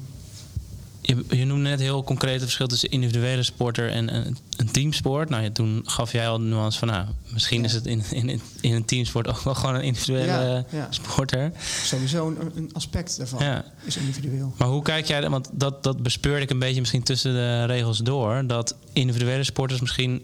je, 1.02 1.24
je 1.28 1.44
noemde 1.44 1.68
net 1.68 1.80
heel 1.80 2.04
concreet 2.04 2.32
het 2.34 2.42
verschil 2.42 2.66
tussen 2.66 2.90
individuele 2.90 3.42
sporter 3.42 3.90
en, 3.90 4.08
en 4.08 4.36
een 4.56 4.70
teamsport. 4.70 5.28
Nou, 5.28 5.42
ja, 5.42 5.50
toen 5.50 5.82
gaf 5.84 6.12
jij 6.12 6.28
al 6.28 6.38
de 6.38 6.44
nuance 6.44 6.78
van, 6.78 6.88
nou, 6.88 7.06
misschien 7.32 7.58
Ja. 7.60 7.64
is 7.66 7.72
het 7.72 7.86
in, 7.86 8.02
in, 8.10 8.40
in 8.60 8.72
een 8.72 8.84
teamsport 8.84 9.28
ook 9.28 9.40
wel 9.40 9.54
gewoon 9.54 9.74
een 9.74 9.82
individuele 9.82 10.64
Ja, 10.70 10.86
sporter. 10.90 11.52
Sowieso 11.84 12.28
een, 12.28 12.50
een 12.54 12.70
aspect 12.72 13.16
daarvan 13.16 13.62
is 13.84 13.96
individueel. 13.96 14.54
Maar 14.58 14.68
hoe 14.68 14.82
kijk 14.82 15.06
jij, 15.06 15.28
want 15.30 15.48
dat, 15.52 15.82
dat 15.82 16.02
bespeurde 16.02 16.42
ik 16.42 16.50
een 16.50 16.58
beetje 16.58 16.80
misschien 16.80 17.02
tussen 17.02 17.32
de 17.32 17.64
regels 17.64 17.98
door, 17.98 18.46
dat 18.46 18.74
individuele 18.92 19.44
sporters 19.44 19.80
misschien 19.80 20.22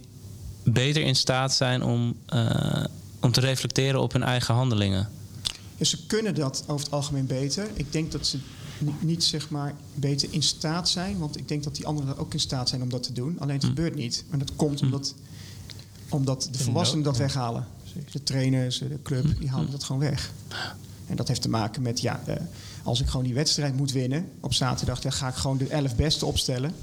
beter 0.64 1.02
in 1.02 1.16
staat 1.16 1.54
zijn 1.54 1.82
om, 1.82 2.16
eh, 2.26 2.84
om 3.20 3.32
te 3.32 3.40
reflecteren 3.40 4.00
op 4.00 4.12
hun 4.12 4.22
eigen 4.22 4.54
handelingen. 4.54 5.08
Ja, 5.76 5.84
ze 5.84 6.06
kunnen 6.06 6.34
dat 6.34 6.64
over 6.66 6.84
het 6.84 6.94
algemeen 6.94 7.26
beter. 7.26 7.66
Ik 7.74 7.92
denk 7.92 8.12
dat 8.12 8.26
ze 8.26 8.38
niet, 8.80 9.02
niet, 9.02 9.24
zeg 9.24 9.50
maar 9.50 9.74
beter 9.94 10.28
in 10.30 10.42
staat 10.42 10.88
zijn. 10.88 11.18
Want 11.18 11.36
ik 11.36 11.48
denk 11.48 11.64
dat 11.64 11.74
die 11.76 11.86
anderen 11.86 12.16
ook 12.18 12.32
in 12.32 12.40
staat 12.40 12.68
zijn 12.68 12.82
om 12.82 12.88
dat 12.88 13.02
te 13.02 13.12
doen. 13.12 13.36
Alleen 13.38 13.54
het 13.54 13.62
Hm. 13.62 13.68
gebeurt 13.68 13.94
niet. 13.94 14.24
Maar 14.30 14.38
dat 14.38 14.56
komt 14.56 14.82
omdat, 14.82 15.14
omdat 16.08 16.48
de 16.52 16.58
volwassenen 16.58 17.04
dat 17.04 17.16
weghalen. 17.16 17.66
De 18.12 18.22
trainers, 18.22 18.78
de 18.78 18.98
club, 19.02 19.38
die 19.40 19.48
halen 19.48 19.70
dat 19.70 19.84
gewoon 19.84 20.00
weg. 20.00 20.32
En 21.06 21.16
dat 21.16 21.28
heeft 21.28 21.42
te 21.42 21.48
maken 21.48 21.82
met, 21.82 22.00
ja, 22.00 22.22
eh, 22.26 22.36
als 22.82 23.00
ik 23.00 23.06
gewoon 23.06 23.24
die 23.24 23.34
wedstrijd 23.34 23.76
moet 23.76 23.92
winnen 23.92 24.28
op 24.40 24.54
zaterdag, 24.54 25.00
dan 25.00 25.12
ga 25.12 25.28
ik 25.28 25.34
gewoon 25.34 25.56
de 25.58 25.66
elf 25.68 25.96
beste 25.96 26.26
opstellen. 26.26 26.74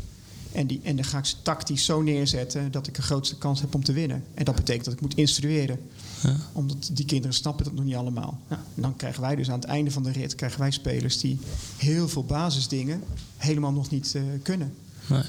En, 0.55 0.67
die, 0.67 0.79
en 0.83 0.95
dan 0.95 1.05
ga 1.05 1.17
ik 1.17 1.25
ze 1.25 1.35
tactisch 1.41 1.85
zo 1.85 2.01
neerzetten 2.01 2.71
dat 2.71 2.87
ik 2.87 2.93
de 2.95 3.01
grootste 3.01 3.37
kans 3.37 3.61
heb 3.61 3.75
om 3.75 3.83
te 3.83 3.93
winnen. 3.93 4.23
En 4.33 4.45
dat 4.45 4.55
betekent 4.55 4.85
dat 4.85 4.93
ik 4.93 5.01
moet 5.01 5.15
instrueren. 5.15 5.79
Ja. 6.23 6.35
Omdat 6.53 6.89
die 6.93 7.05
kinderen 7.05 7.35
snappen 7.35 7.65
dat 7.65 7.73
nog 7.73 7.83
niet 7.83 7.95
allemaal. 7.95 8.39
Nou, 8.47 8.61
en 8.75 8.81
dan 8.81 8.95
krijgen 8.95 9.21
wij 9.21 9.35
dus 9.35 9.49
aan 9.49 9.59
het 9.59 9.67
einde 9.69 9.91
van 9.91 10.03
de 10.03 10.11
rit 10.11 10.35
krijgen 10.35 10.59
wij 10.59 10.71
spelers 10.71 11.17
die 11.19 11.39
heel 11.77 12.07
veel 12.09 12.23
basisdingen 12.23 13.03
helemaal 13.37 13.71
nog 13.71 13.89
niet 13.89 14.15
eh, 14.15 14.21
kunnen. 14.43 14.73
Nee. 15.09 15.21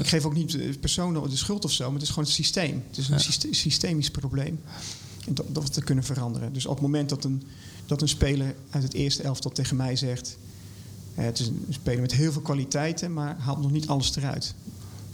Ik 0.00 0.06
geef 0.06 0.24
ook 0.24 0.34
niet 0.34 0.54
eh, 0.54 0.74
personen 0.80 1.30
de 1.30 1.36
schuld 1.36 1.64
of 1.64 1.72
zo, 1.72 1.84
maar 1.84 1.92
het 1.92 2.02
is 2.02 2.08
gewoon 2.08 2.24
het 2.24 2.32
systeem. 2.34 2.82
Het 2.88 2.98
is 2.98 3.08
een 3.08 3.14
Ja. 3.14 3.20
syste- 3.20 3.48
systemisch 3.54 4.10
probleem. 4.10 4.60
En 5.26 5.34
dat, 5.34 5.46
dat 5.54 5.62
we 5.62 5.70
te 5.70 5.82
kunnen 5.82 6.04
veranderen. 6.04 6.52
Dus 6.52 6.66
op 6.66 6.72
het 6.72 6.82
moment 6.82 7.08
dat 7.08 7.24
een, 7.24 7.42
dat 7.86 8.02
een 8.02 8.08
speler 8.08 8.54
uit 8.70 8.82
het 8.82 8.94
eerste 8.94 9.22
elftal 9.22 9.50
tegen 9.52 9.76
mij 9.76 9.96
zegt... 9.96 10.36
Eh, 11.20 11.26
het 11.26 11.38
is 11.38 11.46
een 11.46 11.66
speler 11.68 12.00
met 12.00 12.12
heel 12.12 12.32
veel 12.32 12.42
kwaliteiten, 12.42 13.12
maar 13.12 13.36
haalt 13.38 13.60
nog 13.60 13.70
niet 13.70 13.88
alles 13.88 14.16
eruit. 14.16 14.54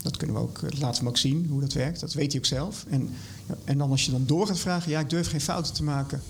Dat 0.03 0.17
kunnen 0.17 0.37
we 0.37 0.43
ook, 0.43 0.63
eh, 0.63 0.81
laten 0.81 1.03
we 1.03 1.09
ook 1.09 1.17
zien, 1.17 1.47
hoe 1.51 1.61
dat 1.61 1.73
werkt. 1.73 2.01
Dat 2.01 2.13
weet 2.13 2.33
hij 2.33 2.41
ook 2.41 2.47
zelf. 2.47 2.85
En, 2.89 3.11
ja, 3.47 3.55
en 3.65 3.79
dan 3.79 3.91
als 3.91 4.05
je 4.05 4.11
dan 4.11 4.27
door 4.27 4.47
gaat 4.47 4.59
vragen, 4.59 4.91
ja, 4.91 5.01
ik 5.01 5.11
durf 5.11 5.31
geen 5.31 5.41
fouten 5.41 5.75
te 5.75 5.83
maken. 5.83 6.23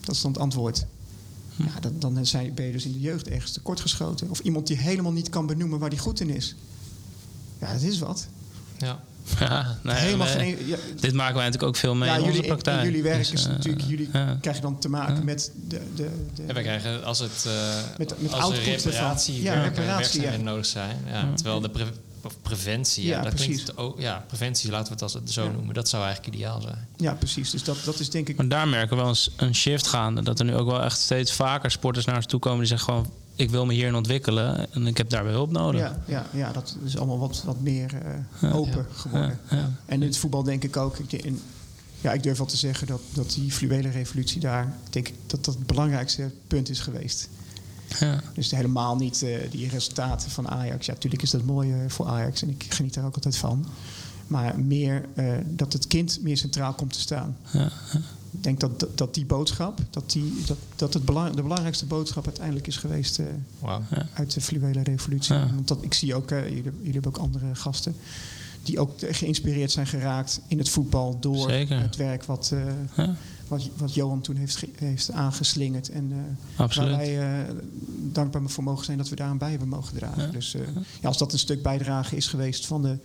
Dat 0.00 0.14
is 0.14 0.20
dan 0.20 0.32
het 0.32 0.40
antwoord. 0.40 0.86
Ja, 1.56 1.80
dan, 1.80 2.14
dan 2.14 2.26
zijn, 2.26 2.54
ben 2.54 2.66
je 2.66 2.72
dus 2.72 2.84
in 2.84 2.92
de 2.92 3.00
jeugd 3.00 3.28
ergens 3.28 3.52
tekortgeschoten. 3.52 4.30
Of 4.30 4.40
iemand 4.40 4.66
die 4.66 4.76
helemaal 4.76 5.12
niet 5.12 5.28
kan 5.28 5.46
benoemen 5.46 5.78
waar 5.78 5.88
hij 5.88 5.98
goed 5.98 6.20
in 6.20 6.30
is. 6.30 6.54
Ja, 7.58 7.72
dat 7.72 7.82
is 7.82 7.98
wat. 7.98 8.26
Ja. 8.78 9.04
Ja, 9.40 9.76
nee, 9.82 9.94
helemaal 9.96 10.26
we- 10.26 10.32
geen... 10.32 10.66
Ja, 10.66 10.76
Dit 11.00 11.12
maken 11.12 11.34
wij 11.34 11.44
natuurlijk 11.44 11.72
ook 11.72 11.76
veel 11.76 11.94
mee 11.94 12.08
ja, 12.08 12.14
in 12.16 12.20
jullie, 12.22 12.36
onze 12.36 12.48
praktijk. 12.48 12.78
in 12.78 12.84
jullie 12.84 13.02
werk 13.02 13.18
Dus, 13.18 13.32
is 13.32 13.44
eh, 13.44 13.50
natuurlijk... 13.50 13.84
Jullie 13.86 14.10
krijgen 14.40 14.62
dan 14.62 14.78
te 14.78 14.88
maken 14.88 15.24
met 15.24 15.52
de... 15.68 15.80
de, 15.94 16.08
de 16.34 16.42
En 16.46 16.54
wij 16.54 16.62
krijgen 16.62 17.04
als 17.04 17.18
het 17.18 17.44
uh, 17.46 17.52
Met- 17.98 18.14
met 18.22 18.32
als 18.32 18.52
er 18.58 18.62
reparatie, 18.64 19.42
Ja, 19.42 19.62
reparatie, 19.62 20.38
nodig 20.38 20.66
zijn. 20.66 20.96
Ja, 21.06 21.28
Terwijl 21.34 21.60
de 21.60 21.68
pre- 21.70 21.92
of 22.24 22.34
preventie, 22.42 23.04
ja, 23.04 23.16
Ja, 23.16 23.22
dat 23.22 23.34
klinkt 23.34 23.56
precies. 23.64 23.76
ook, 23.76 24.00
ja, 24.00 24.24
preventie, 24.26 24.70
laten 24.70 24.86
we 24.86 24.92
het 24.92 25.02
als 25.02 25.12
het 25.14 25.30
zo 25.32 25.44
Ja. 25.44 25.50
noemen, 25.50 25.74
dat 25.74 25.88
zou 25.88 26.04
eigenlijk 26.04 26.34
ideaal 26.34 26.60
zijn. 26.60 26.86
Ja, 26.96 27.12
precies. 27.14 27.50
Dus 27.50 27.64
dat, 27.64 27.76
dat 27.84 27.98
is 28.00 28.10
denk 28.10 28.28
ik... 28.28 28.36
Maar 28.36 28.48
daar 28.48 28.68
merken 28.68 28.88
we 28.90 28.96
wel 28.96 29.08
eens 29.08 29.30
een 29.36 29.54
shift 29.54 29.86
gaande. 29.86 30.22
Dat 30.22 30.38
er 30.38 30.44
nu 30.44 30.56
ook 30.56 30.66
wel 30.66 30.82
echt 30.82 30.98
steeds 31.00 31.32
vaker 31.32 31.70
sporters 31.70 32.04
naar 32.04 32.16
ons 32.16 32.26
toe 32.26 32.40
komen 32.40 32.58
die 32.58 32.68
zeggen 32.68 32.88
gewoon... 32.92 33.10
ik 33.34 33.50
wil 33.50 33.66
me 33.66 33.72
hierin 33.72 33.94
ontwikkelen 33.94 34.72
en 34.72 34.86
ik 34.86 34.96
heb 34.96 35.10
daarbij 35.10 35.32
hulp 35.32 35.50
nodig. 35.50 35.80
Ja, 35.80 36.02
ja, 36.06 36.26
ja, 36.32 36.52
dat 36.52 36.76
is 36.84 36.96
allemaal 36.96 37.18
wat, 37.18 37.42
wat 37.44 37.60
meer 37.60 37.90
eh, 38.40 38.56
open 38.56 38.86
geworden. 38.92 39.38
Ja. 39.50 39.70
En 39.86 40.02
in 40.02 40.06
het 40.06 40.16
voetbal 40.16 40.42
denk 40.42 40.64
ik 40.64 40.76
ook... 40.76 40.98
Ik, 40.98 41.12
in, 41.12 41.40
ja, 42.00 42.12
ik 42.12 42.22
durf 42.22 42.38
wel 42.38 42.46
te 42.46 42.56
zeggen 42.56 42.86
dat, 42.86 43.00
dat 43.14 43.30
die 43.30 43.52
fluwele 43.52 43.88
revolutie 43.88 44.40
daar... 44.40 44.76
denk 44.90 45.08
ik 45.08 45.14
dat 45.26 45.44
dat 45.44 45.54
het 45.54 45.66
belangrijkste 45.66 46.30
punt 46.46 46.68
is 46.68 46.80
geweest. 46.80 47.28
Ja. 48.00 48.20
Dus 48.34 48.50
helemaal 48.50 48.96
niet 48.96 49.22
eh, 49.22 49.50
die 49.50 49.68
resultaten 49.68 50.30
van 50.30 50.48
Ajax. 50.48 50.86
Ja, 50.86 50.92
natuurlijk 50.92 51.22
is 51.22 51.30
dat 51.30 51.44
mooi 51.44 51.72
eh, 51.72 51.78
voor 51.88 52.06
Ajax 52.06 52.42
en 52.42 52.48
ik 52.48 52.66
geniet 52.68 52.94
daar 52.94 53.04
ook 53.04 53.14
altijd 53.14 53.36
van. 53.36 53.66
Maar 54.26 54.60
meer 54.60 55.04
dat 55.44 55.72
het 55.72 55.86
kind 55.86 56.18
meer 56.22 56.36
centraal 56.36 56.72
komt 56.72 56.92
te 56.92 57.00
staan. 57.00 57.36
Ja, 57.52 57.72
Ik 58.32 58.42
denk 58.42 58.60
dat, 58.60 58.80
dat, 58.80 58.98
dat 58.98 59.14
die 59.14 59.26
boodschap, 59.26 59.78
dat, 59.90 60.10
die, 60.10 60.42
dat, 60.46 60.56
dat 60.76 60.94
het 60.94 61.04
belang, 61.04 61.34
de 61.34 61.42
belangrijkste 61.42 61.86
boodschap 61.86 62.26
uiteindelijk 62.26 62.66
is 62.66 62.76
geweest 62.76 63.18
eh, 63.18 63.76
uit 64.14 64.34
de 64.34 64.40
fluwele 64.40 64.82
revolutie. 64.82 65.34
Ja. 65.34 65.50
Want 65.54 65.68
dat, 65.68 65.78
ik 65.82 65.94
zie 65.94 66.14
ook, 66.14 66.30
eh, 66.30 66.48
jullie, 66.48 66.62
jullie 66.62 66.92
hebben 66.92 67.10
ook 67.14 67.18
andere 67.18 67.54
gasten, 67.54 67.94
die 68.62 68.78
ook 68.80 68.92
geïnspireerd 68.98 69.70
zijn 69.70 69.86
geraakt 69.86 70.40
in 70.46 70.58
het 70.58 70.68
voetbal 70.68 71.18
door 71.20 71.50
Zeker. 71.50 71.80
het 71.80 71.96
werk 71.96 72.24
wat, 72.24 72.50
eh, 72.52 73.04
Ja. 73.04 73.14
wat, 73.48 73.68
wat 73.76 73.94
Johan 73.94 74.20
toen 74.20 74.36
heeft, 74.36 74.64
heeft 74.74 75.10
aangeslingerd. 75.10 75.90
En 75.90 76.12
eh, 76.56 76.66
waar 76.76 76.90
wij 76.90 77.20
eh, 77.20 77.54
dankbaar 78.12 78.42
voor 78.46 78.64
mogen 78.64 78.84
zijn 78.84 78.98
dat 78.98 79.08
we 79.08 79.16
daaraan 79.16 79.38
bij 79.38 79.50
hebben 79.50 79.68
mogen 79.68 79.94
dragen. 79.94 80.22
Ja. 80.22 80.28
Dus 80.28 80.54
eh, 80.54 80.60
ja, 81.00 81.08
als 81.08 81.18
dat 81.18 81.32
een 81.32 81.38
stuk 81.38 81.62
bijdrage 81.62 82.16
is 82.16 82.26
geweest 82.26 82.66
van, 82.66 82.82
de, 82.82 82.98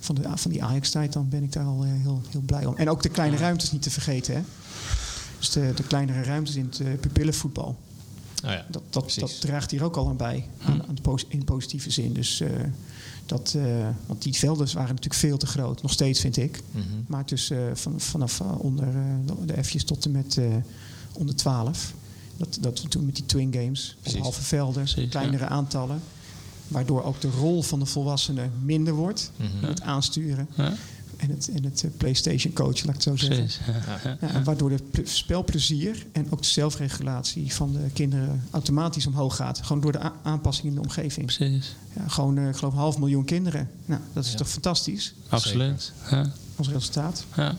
van, 0.00 0.14
de, 0.14 0.22
van 0.34 0.50
die 0.50 0.64
Ajax-tijd, 0.64 1.12
dan 1.12 1.28
ben 1.28 1.42
ik 1.42 1.52
daar 1.52 1.64
al 1.64 1.82
heel, 1.82 2.22
heel 2.30 2.40
blij 2.40 2.66
om. 2.66 2.76
En 2.76 2.90
ook 2.90 3.02
de 3.02 3.08
kleine 3.08 3.36
ruimtes 3.36 3.72
niet 3.72 3.82
te 3.82 3.90
vergeten. 3.90 4.34
Hè? 4.34 4.40
Dus 5.38 5.50
de, 5.50 5.72
de 5.74 5.82
kleinere 5.82 6.22
ruimtes 6.22 6.54
in 6.54 6.64
het 6.70 6.80
eh, 6.80 6.86
pupillenvoetbal. 7.00 7.78
Oh 8.44 8.50
ja. 8.50 8.66
Dat, 8.70 8.82
dat, 8.90 9.14
dat 9.18 9.40
draagt 9.40 9.70
hier 9.70 9.82
ook 9.84 9.96
al 9.96 10.08
aan 10.08 10.16
bij, 10.16 10.46
aan, 10.66 10.82
aan 10.88 10.96
pos- 11.02 11.24
in 11.28 11.44
positieve 11.44 11.90
zin. 11.90 12.12
Dus, 12.12 12.40
eh, 12.40 12.48
dat, 13.26 13.54
eh, 13.56 13.88
want 14.06 14.22
die 14.22 14.34
velden 14.34 14.66
waren 14.66 14.88
natuurlijk 14.88 15.14
veel 15.20 15.36
te 15.38 15.46
groot, 15.46 15.82
nog 15.82 15.92
steeds 15.92 16.20
vind 16.20 16.36
ik. 16.36 16.62
Mhm. 16.70 16.82
Maar 17.06 17.24
tussen, 17.24 17.76
van, 17.76 18.00
vanaf 18.00 18.40
onder 18.40 18.88
eh, 18.88 19.32
de- 19.46 19.64
F'jes 19.64 19.84
tot 19.84 20.04
en 20.04 20.10
met 20.10 20.36
eh, 20.38 20.44
onder 21.12 21.36
12. 21.36 21.92
Dat, 22.36 22.58
dat 22.60 22.82
we 22.82 22.88
toen 22.88 23.04
met 23.06 23.14
die 23.16 23.26
twin 23.26 23.52
games, 23.52 23.96
halve 24.20 24.42
velden, 24.42 24.82
Precies, 24.84 25.10
kleinere 25.10 25.46
aantallen. 25.46 26.00
Waardoor 26.68 27.02
ook 27.02 27.20
de 27.20 27.30
rol 27.30 27.62
van 27.62 27.78
de 27.78 27.86
volwassene 27.86 28.48
minder 28.62 28.94
wordt. 28.94 29.30
Mhm. 29.36 29.64
Het 29.66 29.80
aansturen 29.80 30.48
Ja, 30.56 30.74
en 31.20 31.30
het, 31.30 31.50
en 31.54 31.64
het 31.64 31.82
eh, 31.84 31.90
PlayStation 31.96 32.52
coach, 32.52 32.84
laat 32.84 32.88
ik 32.88 32.92
het 32.94 33.02
zo 33.02 33.16
zeggen. 33.16 33.36
precies. 33.44 33.60
Ja. 34.04 34.16
Ja, 34.20 34.28
en 34.28 34.44
waardoor 34.44 34.68
de 34.70 34.78
ple- 34.90 35.06
spelplezier 35.06 36.06
en 36.12 36.26
ook 36.30 36.42
de 36.42 36.48
zelfregulatie 36.48 37.54
van 37.54 37.72
de 37.72 37.90
kinderen 37.92 38.44
automatisch 38.50 39.06
omhoog 39.06 39.36
gaat. 39.36 39.60
Gewoon 39.62 39.82
door 39.82 39.92
de 39.92 40.10
aanpassing 40.22 40.68
in 40.68 40.74
de 40.74 40.80
omgeving. 40.80 41.26
Precies. 41.36 41.74
Ja, 41.96 42.08
gewoon, 42.08 42.38
eh, 42.38 42.48
ik 42.48 42.56
geloof, 42.56 42.72
een 42.72 42.78
half 42.78 42.98
miljoen 42.98 43.24
kinderen. 43.24 43.70
Nou, 43.84 44.00
dat 44.12 44.24
is 44.24 44.30
Ja. 44.30 44.36
toch 44.36 44.48
fantastisch 44.48 45.14
Absoluut. 45.28 45.92
Ja. 46.10 46.30
als 46.56 46.68
resultaat. 46.68 47.24
En 47.34 47.56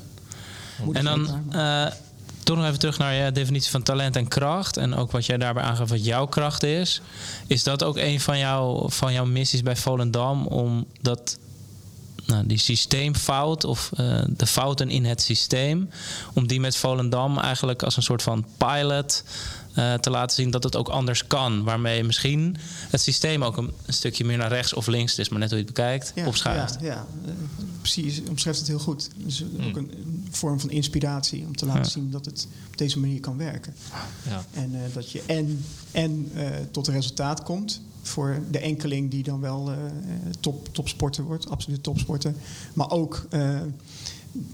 het 0.94 1.04
dan 1.04 1.44
eh, 1.54 1.88
toch 2.44 2.58
nog 2.58 2.66
even 2.66 2.80
terug 2.80 2.98
naar 2.98 3.14
je 3.14 3.32
definitie 3.32 3.72
van 3.72 3.84
talent 3.84 4.16
en 4.16 4.28
kracht. 4.28 4.78
En 4.78 4.94
ook 4.96 5.12
wat 5.12 5.26
jij 5.26 5.38
daarbij 5.38 5.64
aangaf 5.64 5.90
wat 5.90 6.06
jouw 6.06 6.26
kracht 6.26 6.64
is. 6.64 7.02
Is 7.48 7.64
dat 7.64 7.84
ook 7.84 7.98
een 7.98 8.20
van, 8.20 8.38
jou, 8.38 8.92
van 8.92 9.14
jouw 9.14 9.26
missies 9.26 9.64
bij 9.64 9.76
Volendam? 9.76 10.46
Om 10.48 10.86
dat, 11.02 11.38
nou, 12.32 12.46
die 12.48 12.58
systeemfout 12.58 13.64
of 13.64 13.92
eh, 13.96 14.24
de 14.28 14.46
fouten 14.48 14.90
in 14.90 15.06
het 15.06 15.22
systeem... 15.22 15.90
om 16.34 16.48
die 16.48 16.60
met 16.60 16.76
Volendam 16.76 17.38
eigenlijk 17.38 17.84
als 17.84 17.98
een 17.98 18.04
soort 18.04 18.22
van 18.22 18.46
pilot... 18.58 19.24
eh, 19.74 19.94
te 19.94 20.10
laten 20.10 20.36
zien 20.36 20.52
dat 20.52 20.64
het 20.64 20.76
ook 20.76 20.90
anders 20.90 21.28
kan. 21.28 21.64
Waarmee 21.64 22.04
misschien 22.04 22.58
het 22.90 23.02
systeem 23.02 23.44
ook 23.44 23.58
een, 23.58 23.72
een 23.86 23.94
stukje 23.94 24.26
meer 24.26 24.38
naar 24.38 24.50
rechts 24.50 24.74
of 24.74 24.88
links... 24.88 25.12
het 25.12 25.20
is 25.20 25.30
maar 25.30 25.40
net 25.40 25.50
hoe 25.50 25.58
je 25.60 25.66
het 25.66 25.74
bekijkt, 25.74 26.12
Ja, 26.16 26.28
opschuift. 26.28 26.78
Ja, 26.82 26.88
ja. 26.88 27.06
precies, 27.82 28.16
je 28.16 28.24
omschrijft 28.30 28.60
het 28.60 28.68
heel 28.68 28.80
goed. 28.80 29.10
Dus 29.16 29.44
ook 29.44 29.76
een, 29.76 29.92
een 29.92 30.28
vorm 30.32 30.60
van 30.60 30.70
inspiratie 30.70 31.44
om 31.46 31.56
te 31.56 31.66
laten 31.66 31.82
Ja. 31.84 31.90
zien 31.90 32.12
dat 32.12 32.26
het 32.26 32.48
op 32.68 32.78
deze 32.78 33.00
manier 33.00 33.20
kan 33.20 33.38
werken. 33.38 33.74
Ja. 34.30 34.46
En 34.54 34.72
eh, 34.76 34.94
dat 34.94 35.12
je 35.12 35.22
en, 35.26 35.66
en 35.92 36.32
eh, 36.36 36.48
tot 36.72 36.88
een 36.88 36.94
resultaat 36.94 37.44
komt 37.44 37.82
voor 38.02 38.40
de 38.52 38.60
enkeling 38.60 39.12
die 39.12 39.24
dan 39.24 39.40
wel 39.40 39.72
eh, 39.72 39.78
top, 40.40 40.70
topsporter 40.74 41.24
wordt, 41.24 41.50
absoluut 41.50 41.84
topsporter. 41.84 42.34
Maar 42.74 42.90
ook 42.92 43.26
eh, 43.30 43.60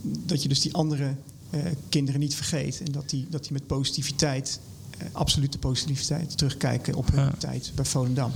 dat 0.02 0.44
je 0.44 0.50
dus 0.50 0.60
die 0.62 0.74
andere 0.74 1.14
eh, 1.50 1.62
kinderen 1.90 2.20
niet 2.20 2.36
vergeet. 2.36 2.82
En 2.86 2.92
dat 2.92 3.10
die, 3.10 3.28
dat 3.30 3.44
die 3.44 3.52
met 3.54 3.68
positiviteit, 3.68 4.60
absolute 5.12 5.58
positiviteit, 5.58 6.38
terugkijken 6.38 6.94
op 6.96 7.12
hun 7.12 7.24
Ja. 7.24 7.34
tijd 7.38 7.72
bij 7.76 7.86
Volendam. 7.86 8.32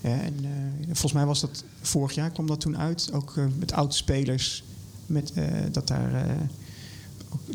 Ja, 0.00 0.20
en 0.20 0.34
eh, 0.44 0.84
volgens 0.86 1.12
mij 1.12 1.26
was 1.26 1.40
dat 1.40 1.64
vorig 1.80 2.14
jaar 2.14 2.30
kwam 2.30 2.46
dat 2.46 2.60
toen 2.60 2.78
uit. 2.78 3.12
Ook 3.12 3.34
met 3.58 3.72
oud-spelers. 3.72 4.64
Met, 5.06 5.32
eh, 5.32 5.44
dat 5.72 5.88
daar 5.88 6.14
eh, 6.14 6.34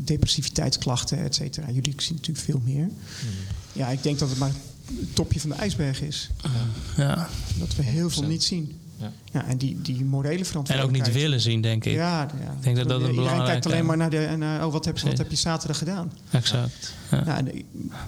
depressiviteitsklachten, 0.04 1.18
et 1.18 1.36
cetera. 1.36 1.68
Jullie 1.72 1.94
zien 1.98 2.16
natuurlijk 2.16 2.46
veel 2.46 2.62
meer. 2.64 2.90
Ja, 3.74 3.88
ik 3.90 4.04
denk 4.04 4.20
dat 4.20 4.30
het 4.30 4.38
maar 4.38 4.52
topje 5.14 5.40
van 5.40 5.50
de 5.50 5.56
ijsberg 5.56 6.02
is. 6.02 6.30
Ja. 6.98 7.30
Dat 7.60 7.76
we 7.76 7.84
heel 7.84 8.10
veel 8.10 8.24
100%. 8.24 8.28
niet 8.28 8.44
zien. 8.44 8.80
Ja. 8.98 9.12
Ja, 9.32 9.46
en 9.46 9.58
die, 9.58 9.82
die 9.82 10.06
morele 10.06 10.34
En 10.34 10.40
ook 10.40 10.46
verantwoordelijkheid. 10.46 11.14
niet 11.14 11.22
willen 11.24 11.42
zien, 11.42 11.62
denk 11.62 11.86
ik. 11.86 11.94
Ja, 11.94 12.20
ja. 12.22 12.52
Ik 12.52 12.64
denk 12.64 12.76
dat 12.76 12.88
dat 12.88 13.02
een 13.02 13.08
Iedereen 13.08 13.16
belangrijke- 13.16 13.52
kijkt 13.52 13.66
alleen 13.66 13.86
maar 13.86 13.98
naar 13.98 14.10
de... 14.10 14.36
Naar, 14.38 14.66
oh, 14.66 14.72
wat 14.72 14.86
heb, 14.86 15.00
wat 15.00 15.18
heb 15.18 15.30
je 15.30 15.36
zaterdag 15.36 15.78
gedaan? 15.78 16.12
Exact. 16.32 16.94
Ja. 17.12 17.24
Nou, 17.24 17.38
en 17.38 17.46
het 17.46 17.64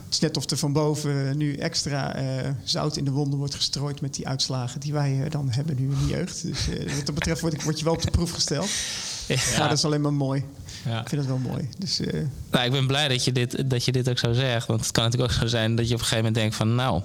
is 0.09 0.19
net 0.19 0.37
of 0.37 0.49
er 0.49 0.57
van 0.57 0.73
boven 0.73 1.37
nu 1.37 1.55
extra 1.55 2.15
eh, 2.15 2.49
zout 2.63 2.97
in 2.97 3.05
de 3.05 3.11
wonden 3.11 3.39
wordt 3.39 3.55
gestrooid 3.55 4.01
met 4.01 4.15
die 4.15 4.27
uitslagen 4.27 4.79
die 4.79 4.93
wij 4.93 5.23
eh, 5.23 5.31
dan 5.31 5.47
hebben 5.51 5.75
nu 5.75 5.83
in 5.83 5.97
de 6.05 6.13
jeugd. 6.13 6.41
Dus 6.41 6.69
eh, 6.69 6.95
wat 6.95 7.05
dat 7.05 7.15
betreft 7.15 7.41
word, 7.41 7.53
ik, 7.53 7.61
word 7.61 7.77
je 7.79 7.85
wel 7.85 7.93
op 7.93 8.01
de 8.01 8.11
proef 8.11 8.31
gesteld. 8.31 8.69
Maar 9.27 9.69
dat 9.69 9.77
is 9.77 9.85
alleen 9.85 10.01
maar 10.01 10.13
mooi. 10.13 10.43
Ja. 10.85 11.01
Ik 11.01 11.09
vind 11.09 11.21
het 11.21 11.29
wel 11.29 11.39
mooi. 11.51 11.69
Dus 11.77 11.99
eh, 11.99 12.21
Nou, 12.51 12.65
ik 12.65 12.71
ben 12.71 12.87
blij 12.87 13.07
dat 13.07 13.23
je, 13.25 13.31
dit, 13.31 13.69
dat 13.69 13.85
je 13.85 13.91
dit 13.91 14.09
ook 14.09 14.17
zo 14.17 14.33
zegt. 14.33 14.67
Want 14.67 14.81
het 14.81 14.91
kan 14.91 15.03
natuurlijk 15.03 15.31
ook 15.33 15.39
zo 15.39 15.47
zijn 15.47 15.75
dat 15.75 15.87
je 15.87 15.93
op 15.93 15.99
een 15.99 16.05
gegeven 16.05 16.23
moment 16.25 16.41
denkt 16.41 16.55
van... 16.55 16.75
nou, 16.75 17.01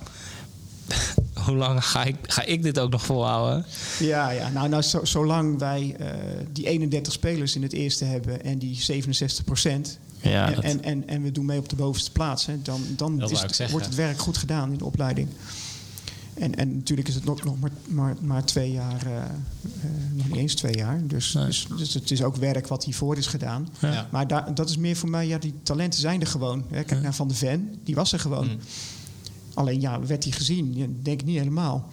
hoe 1.47 1.57
lang 1.57 1.85
ga 1.85 2.05
ik, 2.05 2.17
ga 2.23 2.45
ik 2.45 2.63
dit 2.63 2.79
ook 2.79 2.91
nog 2.91 3.05
volhouden? 3.05 3.65
ja, 3.99 4.31
ja, 4.31 4.49
nou, 4.49 4.69
nou 4.69 4.83
zo, 4.83 5.05
zolang 5.05 5.59
wij 5.59 5.95
eh, 5.99 6.07
die 6.53 6.67
31 6.67 7.13
spelers 7.13 7.57
in 7.57 7.63
het 7.63 7.73
eerste 7.73 8.05
hebben 8.05 8.45
en 8.45 8.59
die 8.59 8.83
67 8.83 9.45
procent. 9.45 9.99
Ja, 10.21 10.47
en, 10.49 10.55
dat- 10.55 10.65
en, 10.65 10.83
en, 10.85 11.09
en 11.09 11.23
we 11.23 11.33
doen 11.33 11.45
mee 11.45 11.59
op 11.59 11.69
de 11.69 11.77
bovenste 11.77 12.13
plaats. 12.13 12.47
Hè, 12.47 12.63
dan 12.63 12.81
dan 12.97 13.23
is 13.31 13.71
wordt 13.71 13.87
het 13.87 13.95
werk 13.95 14.19
goed 14.19 14.37
gedaan 14.37 14.73
in 14.73 14.79
de 14.79 14.85
opleiding. 14.85 15.29
En, 16.39 16.55
en 16.55 16.75
natuurlijk 16.77 17.09
is 17.09 17.15
het 17.15 17.25
nog, 17.25 17.45
nog 17.45 17.61
maar, 17.61 17.71
maar, 17.89 18.17
maar 18.21 18.45
twee 18.45 18.73
jaar, 18.73 19.07
eh, 19.07 19.17
eh, 19.17 19.31
nog 20.13 20.29
niet 20.29 20.37
eens 20.37 20.55
twee 20.55 20.77
jaar. 20.77 21.07
Dus, 21.07 21.33
Nee. 21.33 21.47
dus, 21.47 21.67
dus 21.77 21.95
het 21.95 22.11
is 22.11 22.23
ook 22.23 22.37
werk 22.37 22.67
wat 22.67 22.85
hiervoor 22.85 23.17
is 23.17 23.27
gedaan. 23.27 23.69
Ja. 23.81 24.09
Maar 24.11 24.27
daar, 24.29 24.55
dat 24.55 24.69
is 24.71 24.77
meer 24.77 24.97
voor 24.97 25.11
mij, 25.11 25.27
ja, 25.27 25.39
die 25.39 25.55
talenten 25.63 26.01
zijn 26.01 26.21
er 26.21 26.27
gewoon. 26.27 26.65
Hè. 26.71 26.85
Kijk 26.85 27.03
naar 27.03 27.15
Van 27.15 27.29
de 27.29 27.35
Ven, 27.35 27.75
die 27.85 27.95
was 27.95 28.13
er 28.13 28.21
gewoon. 28.21 28.47
Mm. 28.49 28.59
Alleen 29.55 29.81
ja, 29.81 30.01
werd 30.07 30.25
hij 30.25 30.33
gezien? 30.33 30.75
Ja, 30.75 30.87
denk 31.03 31.21
ik 31.21 31.27
niet 31.27 31.39
helemaal. 31.39 31.89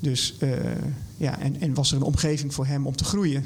Dus 0.00 0.34
eh, 0.38 0.50
ja, 1.16 1.38
en, 1.38 1.60
en 1.60 1.74
was 1.74 1.90
er 1.90 1.96
een 1.96 2.02
omgeving 2.02 2.54
voor 2.54 2.66
hem 2.66 2.86
om 2.86 2.96
te 2.96 3.04
groeien? 3.04 3.44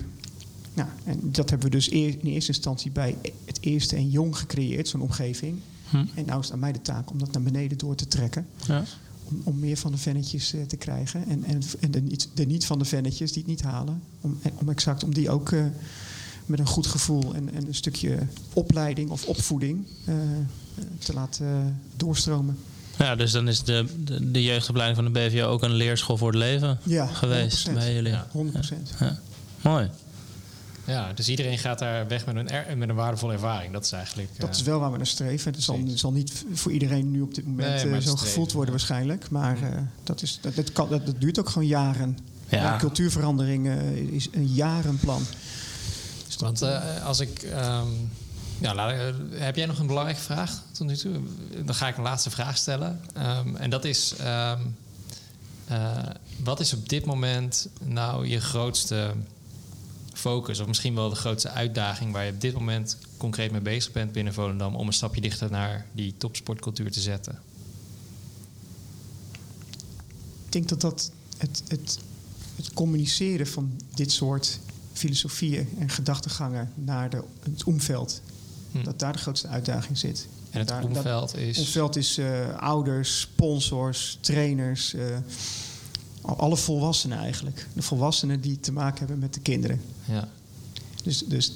Nou, 0.75 0.89
en 1.05 1.19
dat 1.23 1.51
hebben 1.51 1.71
we 1.71 1.77
dus 1.77 1.91
eer- 1.91 2.17
in 2.21 2.31
eerste 2.31 2.53
instantie 2.53 2.91
bij 2.91 3.17
het 3.45 3.59
eerste 3.61 3.97
en 3.97 4.11
jong 4.11 4.37
gecreëerd, 4.37 4.89
zo'n 4.89 5.01
omgeving. 5.01 5.59
Hm. 5.91 5.97
En 5.97 6.25
nou 6.27 6.39
is 6.39 6.45
het 6.45 6.55
aan 6.55 6.59
mij 6.61 6.73
de 6.73 6.83
taak 6.83 7.11
om 7.11 7.19
dat 7.19 7.33
naar 7.33 7.43
beneden 7.43 7.79
door 7.79 7.95
te 7.95 8.07
trekken. 8.07 8.47
Ja. 8.67 8.85
Om, 9.25 9.41
om 9.45 9.59
meer 9.59 9.77
van 9.77 9.93
de 9.93 9.99
vennetjes 9.99 10.53
eh, 10.55 10.63
te 10.63 10.77
krijgen. 10.77 11.27
En, 11.29 11.45
en, 11.45 11.63
en 11.81 11.91
de, 11.91 12.01
niet, 12.01 12.29
de 12.35 12.47
niet 12.47 12.67
van 12.67 12.79
de 12.79 12.85
vennetjes 12.85 13.33
die 13.33 13.43
het 13.43 13.51
niet 13.51 13.63
halen. 13.63 14.03
Om, 14.21 14.39
om 14.55 14.69
exact 14.69 15.05
om 15.05 15.15
die 15.15 15.31
ook 15.31 15.53
eh, 15.53 15.65
met 16.47 16.59
een 16.59 16.67
goed 16.67 16.87
gevoel 16.87 17.35
en, 17.35 17.55
en 17.55 17.67
een 17.67 17.75
stukje 17.75 18.19
opleiding 18.53 19.11
of 19.11 19.25
opvoeding 19.27 19.87
eh, 20.05 20.15
te 20.99 21.13
laten 21.13 21.81
doorstromen. 21.97 22.59
Ja, 22.99 23.17
dus 23.17 23.33
dan 23.33 23.49
is 23.49 23.63
de, 23.63 23.87
de, 24.05 24.31
de 24.31 24.43
jeugdopleiding 24.43 25.03
van 25.03 25.13
de 25.13 25.21
BVO 25.21 25.47
ook 25.47 25.63
een 25.63 25.73
leerschool 25.75 26.17
voor 26.17 26.29
het 26.29 26.39
leven 26.39 26.79
Ja, 26.83 27.07
geweest 27.07 27.69
100%. 27.69 27.73
bij 27.73 27.95
jullie. 27.95 28.13
Ja. 28.13 28.27
100%. 28.37 28.99
Ja. 29.01 29.19
Mooi. 29.61 29.91
Ja, 30.85 31.13
dus 31.13 31.29
iedereen 31.29 31.59
gaat 31.59 31.79
daar 31.79 32.09
weg 32.09 32.27
met 32.27 32.37
een, 32.37 32.49
er- 32.51 32.77
met 32.77 32.89
een 32.89 32.95
waardevolle 32.95 33.33
ervaring. 33.33 33.73
Dat 33.73 33.85
is 33.85 33.93
eigenlijk... 33.93 34.29
Dat 34.39 34.49
eh, 34.51 34.55
is 34.57 34.63
wel 34.63 34.79
waar 34.81 34.91
we 34.91 34.97
naar 34.97 35.07
streven. 35.07 35.53
Het 35.53 35.63
zal, 35.63 35.79
het 35.87 35.99
zal 35.99 36.13
niet 36.13 36.45
voor 36.53 36.73
iedereen 36.73 37.11
nu 37.11 37.21
op 37.21 37.35
dit 37.35 37.47
moment 37.47 37.69
Nee, 37.69 37.77
eh, 37.77 37.83
zo 37.93 37.99
streven, 38.01 38.19
gevoeld 38.19 38.53
worden 38.53 38.73
ja. 38.73 38.79
waarschijnlijk. 38.79 39.31
Maar 39.31 39.63
eh, 39.63 39.79
dat, 40.03 40.23
is, 40.23 40.39
dat, 40.43 40.55
dat, 40.55 40.73
kan, 40.73 40.89
dat, 40.89 41.07
dat 41.07 41.21
duurt 41.21 41.39
ook 41.39 41.49
gewoon 41.49 41.69
jaren. 41.69 42.19
Ja. 42.49 42.59
Ja, 42.63 42.77
cultuurverandering 42.79 43.67
eh, 43.69 43.91
is 43.93 44.29
een 44.33 44.47
jarenplan. 44.47 45.23
Dus 46.27 46.37
Want 46.37 46.63
eh, 46.63 47.05
als 47.05 47.21
ik... 47.21 47.43
ehm, 47.43 47.87
ja, 48.59 48.75
laat, 48.75 48.91
eh, 48.91 48.99
heb 49.31 49.57
jij 49.57 49.67
nog 49.67 49.79
een 49.79 49.87
belangrijke 49.87 50.23
vraag 50.23 50.63
tot 50.73 50.87
nu 50.87 50.97
toe? 50.97 51.21
Dan 51.65 51.75
ga 51.75 51.89
ik 51.89 51.97
een 51.97 52.03
laatste 52.03 52.31
vraag 52.31 52.57
stellen. 52.57 53.01
Ehm, 53.15 53.57
en 53.57 53.71
dat 53.71 53.85
is... 53.85 54.15
ehm, 54.19 54.61
eh, 55.69 55.97
wat 56.43 56.61
is 56.61 56.73
op 56.73 56.89
dit 56.89 57.05
moment 57.05 57.69
nou 57.85 58.27
je 58.27 58.41
grootste 58.41 59.13
focus... 60.15 60.61
of 60.61 60.67
misschien 60.67 60.95
wel 60.95 61.09
de 61.09 61.15
grootste 61.15 61.49
uitdaging... 61.49 62.13
waar 62.13 62.25
je 62.25 62.33
op 62.33 62.41
dit 62.41 62.55
moment 62.55 62.99
concreet 63.17 63.51
mee 63.51 63.61
bezig 63.61 63.93
bent 63.93 64.13
binnen 64.13 64.35
Volendam... 64.35 64.75
om 64.77 64.87
een 64.87 64.93
stapje 64.93 65.21
dichter 65.21 65.51
naar 65.51 65.87
die 65.93 66.15
topsportcultuur 66.19 66.91
te 66.91 67.01
zetten? 67.01 67.39
ik 70.47 70.53
denk 70.53 70.69
dat 70.69 70.81
dat 70.81 71.11
het, 71.39 71.63
het, 71.69 71.99
het 72.57 72.73
communiceren 72.75 73.47
van 73.47 73.81
dit 73.95 74.13
soort 74.13 74.59
filosofieën 74.93 75.69
en 75.79 75.89
gedachtegangen 75.89 76.73
naar 76.75 77.11
de, 77.11 77.23
het 77.43 77.65
omveld, 77.65 78.23
Hm. 78.75 78.83
dat 78.85 78.99
daar 78.99 79.13
de 79.13 79.19
grootste 79.19 79.49
uitdaging 79.49 79.99
zit. 79.99 80.27
En 80.51 80.59
het 80.59 80.69
Daar- 80.69 80.85
omveld 80.85 81.37
is... 81.37 81.59
omveld 81.59 81.97
is 81.97 82.19
eh, 82.19 82.59
ouders, 82.59 83.21
sponsors, 83.21 84.19
trainers, 84.21 84.95
eh, 84.95 85.17
alle 86.25 86.57
volwassenen 86.57 87.19
eigenlijk. 87.19 87.67
De 87.73 87.83
volwassenen 87.83 88.41
die 88.41 88.61
te 88.61 88.73
maken 88.73 88.99
hebben 88.99 89.19
met 89.19 89.35
de 89.35 89.41
kinderen. 89.41 89.81
Ja. 90.05 90.29
Dus, 91.03 91.25
dus 91.27 91.53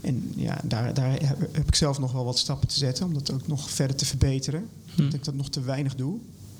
en 0.00 0.32
ja, 0.36 0.60
daar, 0.64 0.94
daar 0.94 1.10
heb, 1.52 1.68
ik 1.68 1.74
zelf 1.74 1.98
nog 1.98 2.12
wel 2.12 2.24
wat 2.24 2.38
stappen 2.38 2.68
te 2.68 2.78
zetten 2.78 3.04
om 3.04 3.14
dat 3.14 3.32
ook 3.32 3.46
nog 3.46 3.70
verder 3.70 3.96
te 3.96 4.04
verbeteren. 4.04 4.68
Hm. 4.94 5.02
Dat 5.02 5.14
ik 5.14 5.24
dat 5.24 5.34
nog 5.34 5.50
te 5.50 5.60
weinig 5.60 5.94
doe. 5.94 6.18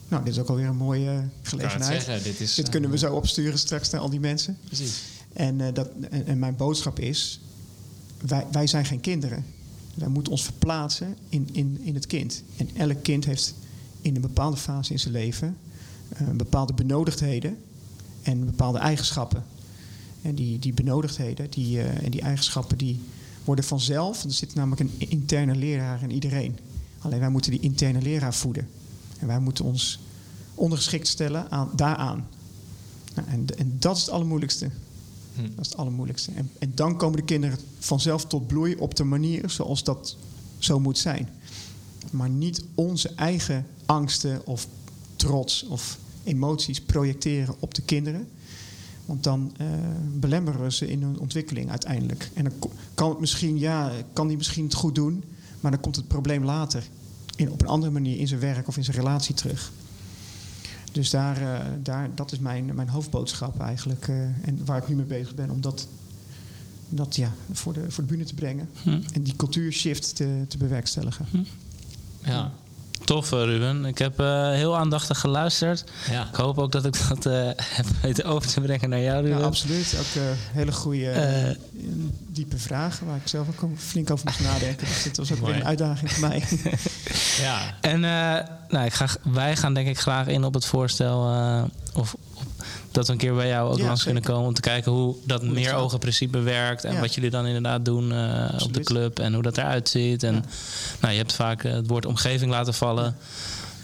Nou, 0.08 0.24
dit 0.24 0.32
is 0.32 0.40
ook 0.40 0.48
alweer 0.48 0.66
een 0.66 0.76
mooie 0.76 1.28
gelegenheid. 1.42 2.02
zeggen, 2.02 2.22
dit 2.22 2.40
is... 2.40 2.54
Dit 2.54 2.64
eh, 2.64 2.70
kunnen 2.70 2.90
we 2.90 2.98
zo 2.98 3.14
opsturen 3.14 3.58
straks 3.58 3.90
naar 3.90 4.00
al 4.00 4.10
die 4.10 4.20
mensen. 4.20 4.58
Precies. 4.64 5.02
En, 5.32 5.60
eh, 5.60 5.74
dat, 5.74 5.88
en, 6.10 6.26
en 6.26 6.38
mijn 6.38 6.56
boodschap 6.56 6.98
is: 6.98 7.40
wij, 8.20 8.46
wij 8.52 8.66
zijn 8.66 8.84
geen 8.84 9.00
kinderen. 9.00 9.44
Wij 9.94 10.08
moeten 10.08 10.32
ons 10.32 10.44
verplaatsen 10.44 11.16
in, 11.28 11.48
in, 11.52 11.78
in 11.82 11.94
het 11.94 12.06
kind. 12.06 12.42
En 12.56 12.70
elk 12.76 13.02
kind 13.02 13.24
heeft 13.24 13.54
in 14.00 14.14
een 14.14 14.20
bepaalde 14.20 14.56
fase 14.56 14.92
in 14.92 14.98
zijn 14.98 15.12
leven 15.12 15.48
eh, 15.48 15.65
bepaalde 16.32 16.74
benodigdheden 16.74 17.56
en 18.22 18.44
bepaalde 18.44 18.78
eigenschappen. 18.78 19.44
En 20.22 20.34
die, 20.34 20.58
die 20.58 20.72
benodigdheden 20.72 21.50
die, 21.50 21.80
eh, 21.80 22.04
en 22.04 22.10
die 22.10 22.20
eigenschappen 22.20 22.78
die 22.78 23.00
worden 23.44 23.64
vanzelf. 23.64 24.24
Er 24.24 24.32
zit 24.32 24.54
namelijk 24.54 24.80
een 24.80 24.94
interne 24.98 25.56
leraar 25.56 26.02
in 26.02 26.10
iedereen. 26.10 26.58
Alleen 26.98 27.20
wij 27.20 27.28
moeten 27.28 27.50
die 27.50 27.60
interne 27.60 28.02
leraar 28.02 28.34
voeden. 28.34 28.68
En 29.18 29.26
wij 29.26 29.38
moeten 29.38 29.64
ons 29.64 30.00
ondergeschikt 30.54 31.06
stellen 31.06 31.50
aan, 31.50 31.70
daaraan. 31.74 32.28
Nou, 33.14 33.28
en, 33.28 33.58
en 33.58 33.76
dat 33.78 33.96
is 33.96 34.02
het 34.02 34.10
allermoeilijkste. 34.10 34.70
Hm. 35.34 35.42
Dat 35.42 35.64
is 35.64 35.66
het 35.66 35.76
allermoeilijkste. 35.76 36.32
En, 36.32 36.50
en 36.58 36.72
dan 36.74 36.96
komen 36.96 37.18
de 37.18 37.24
kinderen 37.24 37.58
vanzelf 37.78 38.24
tot 38.24 38.46
bloei 38.46 38.74
op 38.74 38.94
de 38.94 39.04
manier 39.04 39.50
zoals 39.50 39.84
dat 39.84 40.16
zo 40.58 40.80
moet 40.80 40.98
zijn. 40.98 41.28
Maar 42.10 42.28
niet 42.28 42.64
onze 42.74 43.08
eigen 43.14 43.66
angsten 43.86 44.46
of 44.46 44.66
trots 45.26 45.66
of 45.66 45.98
emoties 46.24 46.80
projecteren 46.80 47.54
op 47.58 47.74
de 47.74 47.82
kinderen. 47.82 48.28
Want 49.04 49.22
dan 49.22 49.52
eh, 49.56 49.66
belemmeren 50.12 50.62
we 50.62 50.72
ze 50.72 50.88
in 50.88 51.02
hun 51.02 51.18
ontwikkeling 51.18 51.70
uiteindelijk. 51.70 52.30
En 52.34 52.44
dan 52.44 52.52
kan 52.94 53.08
het 53.08 53.20
misschien, 53.20 53.58
ja, 53.58 53.92
kan 54.12 54.28
die 54.28 54.36
misschien 54.36 54.64
het 54.64 54.74
goed 54.74 54.94
doen, 54.94 55.24
maar 55.60 55.70
dan 55.70 55.80
komt 55.80 55.96
het 55.96 56.08
probleem 56.08 56.44
later 56.44 56.84
in, 57.36 57.50
op 57.50 57.60
een 57.60 57.68
andere 57.68 57.92
manier 57.92 58.18
in 58.18 58.28
zijn 58.28 58.40
werk 58.40 58.68
of 58.68 58.76
in 58.76 58.84
zijn 58.84 58.96
relatie 58.96 59.34
terug. 59.34 59.72
Dus 60.92 61.10
daar, 61.10 61.36
eh, 61.42 61.66
daar, 61.82 62.10
dat 62.14 62.32
is 62.32 62.38
mijn, 62.38 62.74
mijn 62.74 62.88
hoofdboodschap 62.88 63.60
eigenlijk. 63.60 64.08
eh, 64.08 64.22
en 64.22 64.64
waar 64.64 64.78
ik 64.78 64.88
nu 64.88 64.94
mee 64.94 65.04
bezig 65.04 65.34
ben 65.34 65.50
om 65.50 65.60
dat, 65.60 65.86
dat 66.88 67.16
ja, 67.16 67.32
voor, 67.52 67.72
de, 67.72 67.90
voor 67.90 68.04
de 68.04 68.10
bühne 68.10 68.24
te 68.24 68.34
brengen. 68.34 68.68
Hm. 68.82 69.00
En 69.12 69.22
die 69.22 69.36
cultuurshift 69.36 70.16
te, 70.16 70.44
te 70.48 70.56
bewerkstelligen. 70.56 71.26
Ja. 72.24 72.52
Tof, 73.04 73.32
eh, 73.32 73.38
Ruben. 73.44 73.84
Ik 73.84 73.98
heb 73.98 74.20
eh, 74.20 74.50
heel 74.50 74.76
aandachtig 74.76 75.18
geluisterd. 75.20 75.84
Ja. 76.10 76.28
Ik 76.28 76.34
hoop 76.34 76.58
ook 76.58 76.72
dat 76.72 76.84
ik 76.84 77.08
dat 77.08 77.26
eh, 77.26 77.32
heb 77.78 77.86
weten 78.02 78.24
over 78.24 78.48
te 78.48 78.60
brengen 78.60 78.88
naar 78.88 79.00
jou, 79.00 79.22
Ja, 79.22 79.28
Ruben. 79.32 79.44
absoluut. 79.46 79.94
Ook 79.98 80.22
eh, 80.22 80.28
hele 80.52 80.72
goede, 80.72 81.56
diepe 82.28 82.58
vragen 82.58 83.06
waar 83.06 83.16
ik 83.16 83.28
zelf 83.28 83.46
ook 83.48 83.70
flink 83.76 84.10
over 84.10 84.24
moest 84.26 84.40
nadenken. 84.40 84.86
Dus 84.86 85.04
dat 85.04 85.16
was 85.16 85.32
ook 85.32 85.38
Mooi. 85.40 85.52
weer 85.52 85.60
een 85.60 85.66
uitdaging 85.68 86.12
voor 86.12 86.28
mij. 86.28 86.44
ja. 87.46 87.58
En 87.80 88.04
eh, 88.04 88.44
nou, 88.68 88.84
ik 88.86 88.92
ga, 88.92 89.06
wij 89.22 89.56
gaan 89.56 89.74
denk 89.74 89.88
ik 89.88 89.98
graag 89.98 90.26
in 90.26 90.44
op 90.44 90.54
het 90.54 90.64
voorstel 90.64 91.28
eh, 91.32 91.62
of 91.94 92.16
dat 92.96 93.06
we 93.06 93.12
een 93.12 93.18
keer 93.18 93.34
bij 93.34 93.48
jou 93.48 93.70
ook 93.70 93.78
Ja, 93.78 93.84
langs 93.84 94.02
zeker. 94.02 94.14
kunnen 94.14 94.32
komen 94.34 94.48
om 94.48 94.54
te 94.54 94.60
kijken 94.60 94.92
hoe 94.92 95.14
dat 95.24 95.42
meer 95.42 95.74
ogen 95.74 95.98
principe 95.98 96.38
werkt 96.38 96.84
en 96.84 96.92
Ja. 96.92 97.00
wat 97.00 97.14
jullie 97.14 97.30
dan 97.30 97.46
inderdaad 97.46 97.84
doen 97.84 98.12
eh, 98.12 98.62
op 98.62 98.72
de 98.74 98.80
club 98.82 99.18
en 99.18 99.34
hoe 99.34 99.42
dat 99.42 99.58
eruit 99.58 99.88
ziet. 99.88 100.22
En 100.22 100.34
Ja. 100.34 100.42
nou, 101.00 101.12
je 101.12 101.18
hebt 101.18 101.32
vaak 101.32 101.64
eh, 101.64 101.72
het 101.72 101.86
woord 101.86 102.06
omgeving 102.06 102.50
laten 102.50 102.74
vallen. 102.74 103.16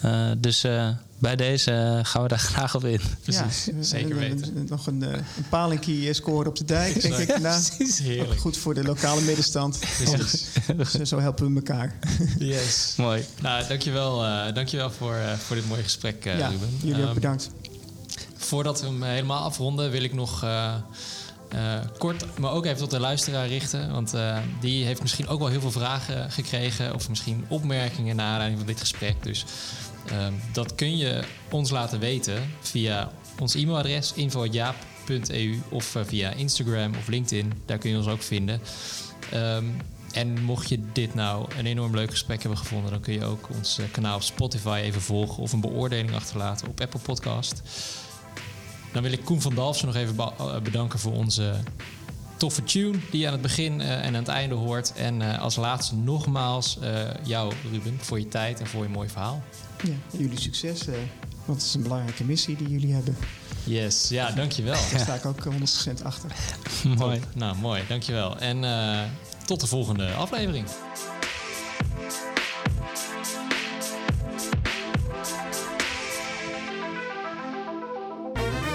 Eh, 0.03 0.31
dus 0.39 0.65
eh, 0.65 0.89
bij 1.19 1.37
deze 1.37 2.01
gaan 2.03 2.23
we 2.23 2.29
daar 2.29 2.39
graag 2.55 2.75
op 2.75 2.85
in. 2.85 3.01
Precies, 3.23 3.65
Ja, 3.65 3.73
zeker 3.83 4.11
en- 4.17 4.23
en- 4.23 4.37
weten. 4.37 4.57
en 4.57 4.67
Nog 4.69 4.87
een, 4.87 5.03
een 5.03 5.25
palinkie 5.49 6.13
scoren 6.13 6.47
op 6.49 6.57
de 6.57 6.65
dijk, 6.65 7.03
denk 7.03 7.17
ik. 7.17 7.39
Nou, 7.41 7.63
Heerlijk. 8.03 8.41
goed 8.41 8.57
voor 8.57 8.75
de 8.75 8.83
lokale 8.85 9.21
middenstand. 9.21 9.79
Precies. 10.05 10.45
Dus 10.77 10.91
zo 11.09 11.19
helpen 11.21 11.49
we 11.49 11.55
elkaar. 11.55 11.95
Yes. 12.39 12.95
Mooi. 12.97 13.25
Nou, 13.41 13.67
dankjewel, 13.69 14.25
eh 14.25 14.55
dankjewel 14.55 14.91
voor, 14.91 15.15
eh, 15.15 15.33
voor 15.33 15.57
dit 15.57 15.69
mooie 15.69 15.83
gesprek, 15.83 16.25
eh 16.25 16.39
ja, 16.39 16.49
Ruben. 16.49 16.69
jullie 16.83 17.01
ook 17.01 17.05
Ehm, 17.07 17.15
bedankt. 17.15 17.51
Voordat 18.45 18.81
we 18.81 18.87
hem 18.87 19.03
helemaal 19.03 19.43
afronden, 19.43 19.91
wil 19.91 20.03
ik 20.03 20.15
nog 20.15 20.43
eh, 20.43 20.75
eh, 21.49 21.81
kort 21.99 22.39
me 22.39 22.49
ook 22.49 22.65
even 22.65 22.79
tot 22.79 22.91
de 22.91 23.01
luisteraar 23.01 23.47
richten. 23.47 23.93
Want 23.93 24.15
eh, 24.15 24.39
die 24.61 24.85
heeft 24.85 25.03
misschien 25.03 25.29
ook 25.29 25.39
wel 25.39 25.49
heel 25.49 25.61
veel 25.61 25.71
vragen 25.71 26.31
gekregen. 26.31 26.95
Of 26.95 27.09
misschien 27.09 27.45
opmerkingen 27.49 28.17
naar 28.17 28.31
aanleiding 28.31 28.59
van 28.59 28.69
dit 28.69 28.81
gesprek. 28.81 29.23
Dus 29.23 29.45
ehm, 30.07 30.33
dat 30.53 30.75
kun 30.75 30.97
je 30.97 31.23
ons 31.51 31.71
laten 31.71 31.99
weten 31.99 32.53
via 32.61 33.11
ons 33.39 33.55
e-mailadres 33.55 34.13
info.jaap.eu 34.13 35.61
of 35.71 35.95
eh, 35.95 36.03
via 36.05 36.31
Instagram 36.31 36.95
of 36.95 37.09
LinkedIn. 37.09 37.53
Daar 37.67 37.79
kun 37.79 37.91
je 37.91 37.97
ons 37.97 38.07
ook 38.07 38.23
vinden. 38.23 38.61
Ehm, 39.31 39.65
en 40.13 40.43
mocht 40.43 40.69
je 40.69 40.79
dit 40.93 41.15
nou 41.15 41.47
een 41.59 41.67
enorm 41.67 41.95
leuk 41.95 42.11
gesprek 42.11 42.41
hebben 42.41 42.59
gevonden, 42.59 42.91
dan 42.91 43.01
kun 43.01 43.13
je 43.13 43.25
ook 43.25 43.49
ons 43.55 43.79
eh, 43.79 43.85
kanaal 43.91 44.17
op 44.17 44.23
Spotify 44.23 44.81
even 44.83 45.01
volgen 45.01 45.43
of 45.43 45.53
een 45.53 45.61
beoordeling 45.61 46.15
achterlaten 46.15 46.69
op 46.69 46.81
Apple 46.81 47.01
Podcast. 47.01 47.63
Dan 48.93 49.03
wil 49.03 49.13
ik 49.13 49.25
Koen 49.25 49.41
van 49.41 49.55
Dalfsen 49.55 49.87
nog 49.87 49.97
even 49.97 50.17
eh, 50.19 50.61
bedanken 50.63 50.99
voor 50.99 51.13
onze 51.13 51.55
toffe 52.37 52.63
tune 52.65 52.99
die 53.11 53.21
je 53.21 53.27
aan 53.27 53.33
het 53.33 53.43
begin 53.43 53.81
eh, 53.81 53.91
en 53.91 54.07
aan 54.07 54.15
het 54.15 54.29
einde 54.29 54.55
hoort. 54.55 54.93
En 54.93 55.23
eh, 55.33 55.41
als 55.43 55.57
laatste 55.57 55.95
nogmaals 55.97 56.79
eh, 56.81 56.91
jou, 57.23 57.53
Ruben, 57.71 57.99
voor 58.01 58.19
je 58.19 58.29
tijd 58.29 58.61
en 58.61 58.67
voor 58.67 58.83
je 58.83 58.89
mooi 58.89 59.09
verhaal. 59.09 59.43
Ja, 59.83 60.19
jullie 60.19 60.41
succes, 60.41 60.87
eh, 60.87 60.95
want 61.45 61.59
het 61.59 61.69
is 61.69 61.75
een 61.75 61.83
belangrijke 61.83 62.25
missie 62.25 62.57
die 62.57 62.69
jullie 62.69 62.93
hebben. 62.95 63.17
Yes, 63.65 64.09
ja, 64.09 64.31
dankjewel. 64.31 64.75
Daar 64.91 65.01
sta 65.01 65.15
ik 65.15 65.27
ook 65.27 65.47
eh, 65.47 65.53
100% 65.53 66.03
achter. 66.05 66.31
Mooi. 66.99 67.21
Top. 67.21 67.29
Nou, 67.35 67.57
mooi, 67.57 67.83
dankjewel. 67.89 68.39
En 68.39 68.65
eh, 68.65 69.01
tot 69.47 69.61
de 69.61 69.67
volgende 69.67 70.11
aflevering. 70.13 70.67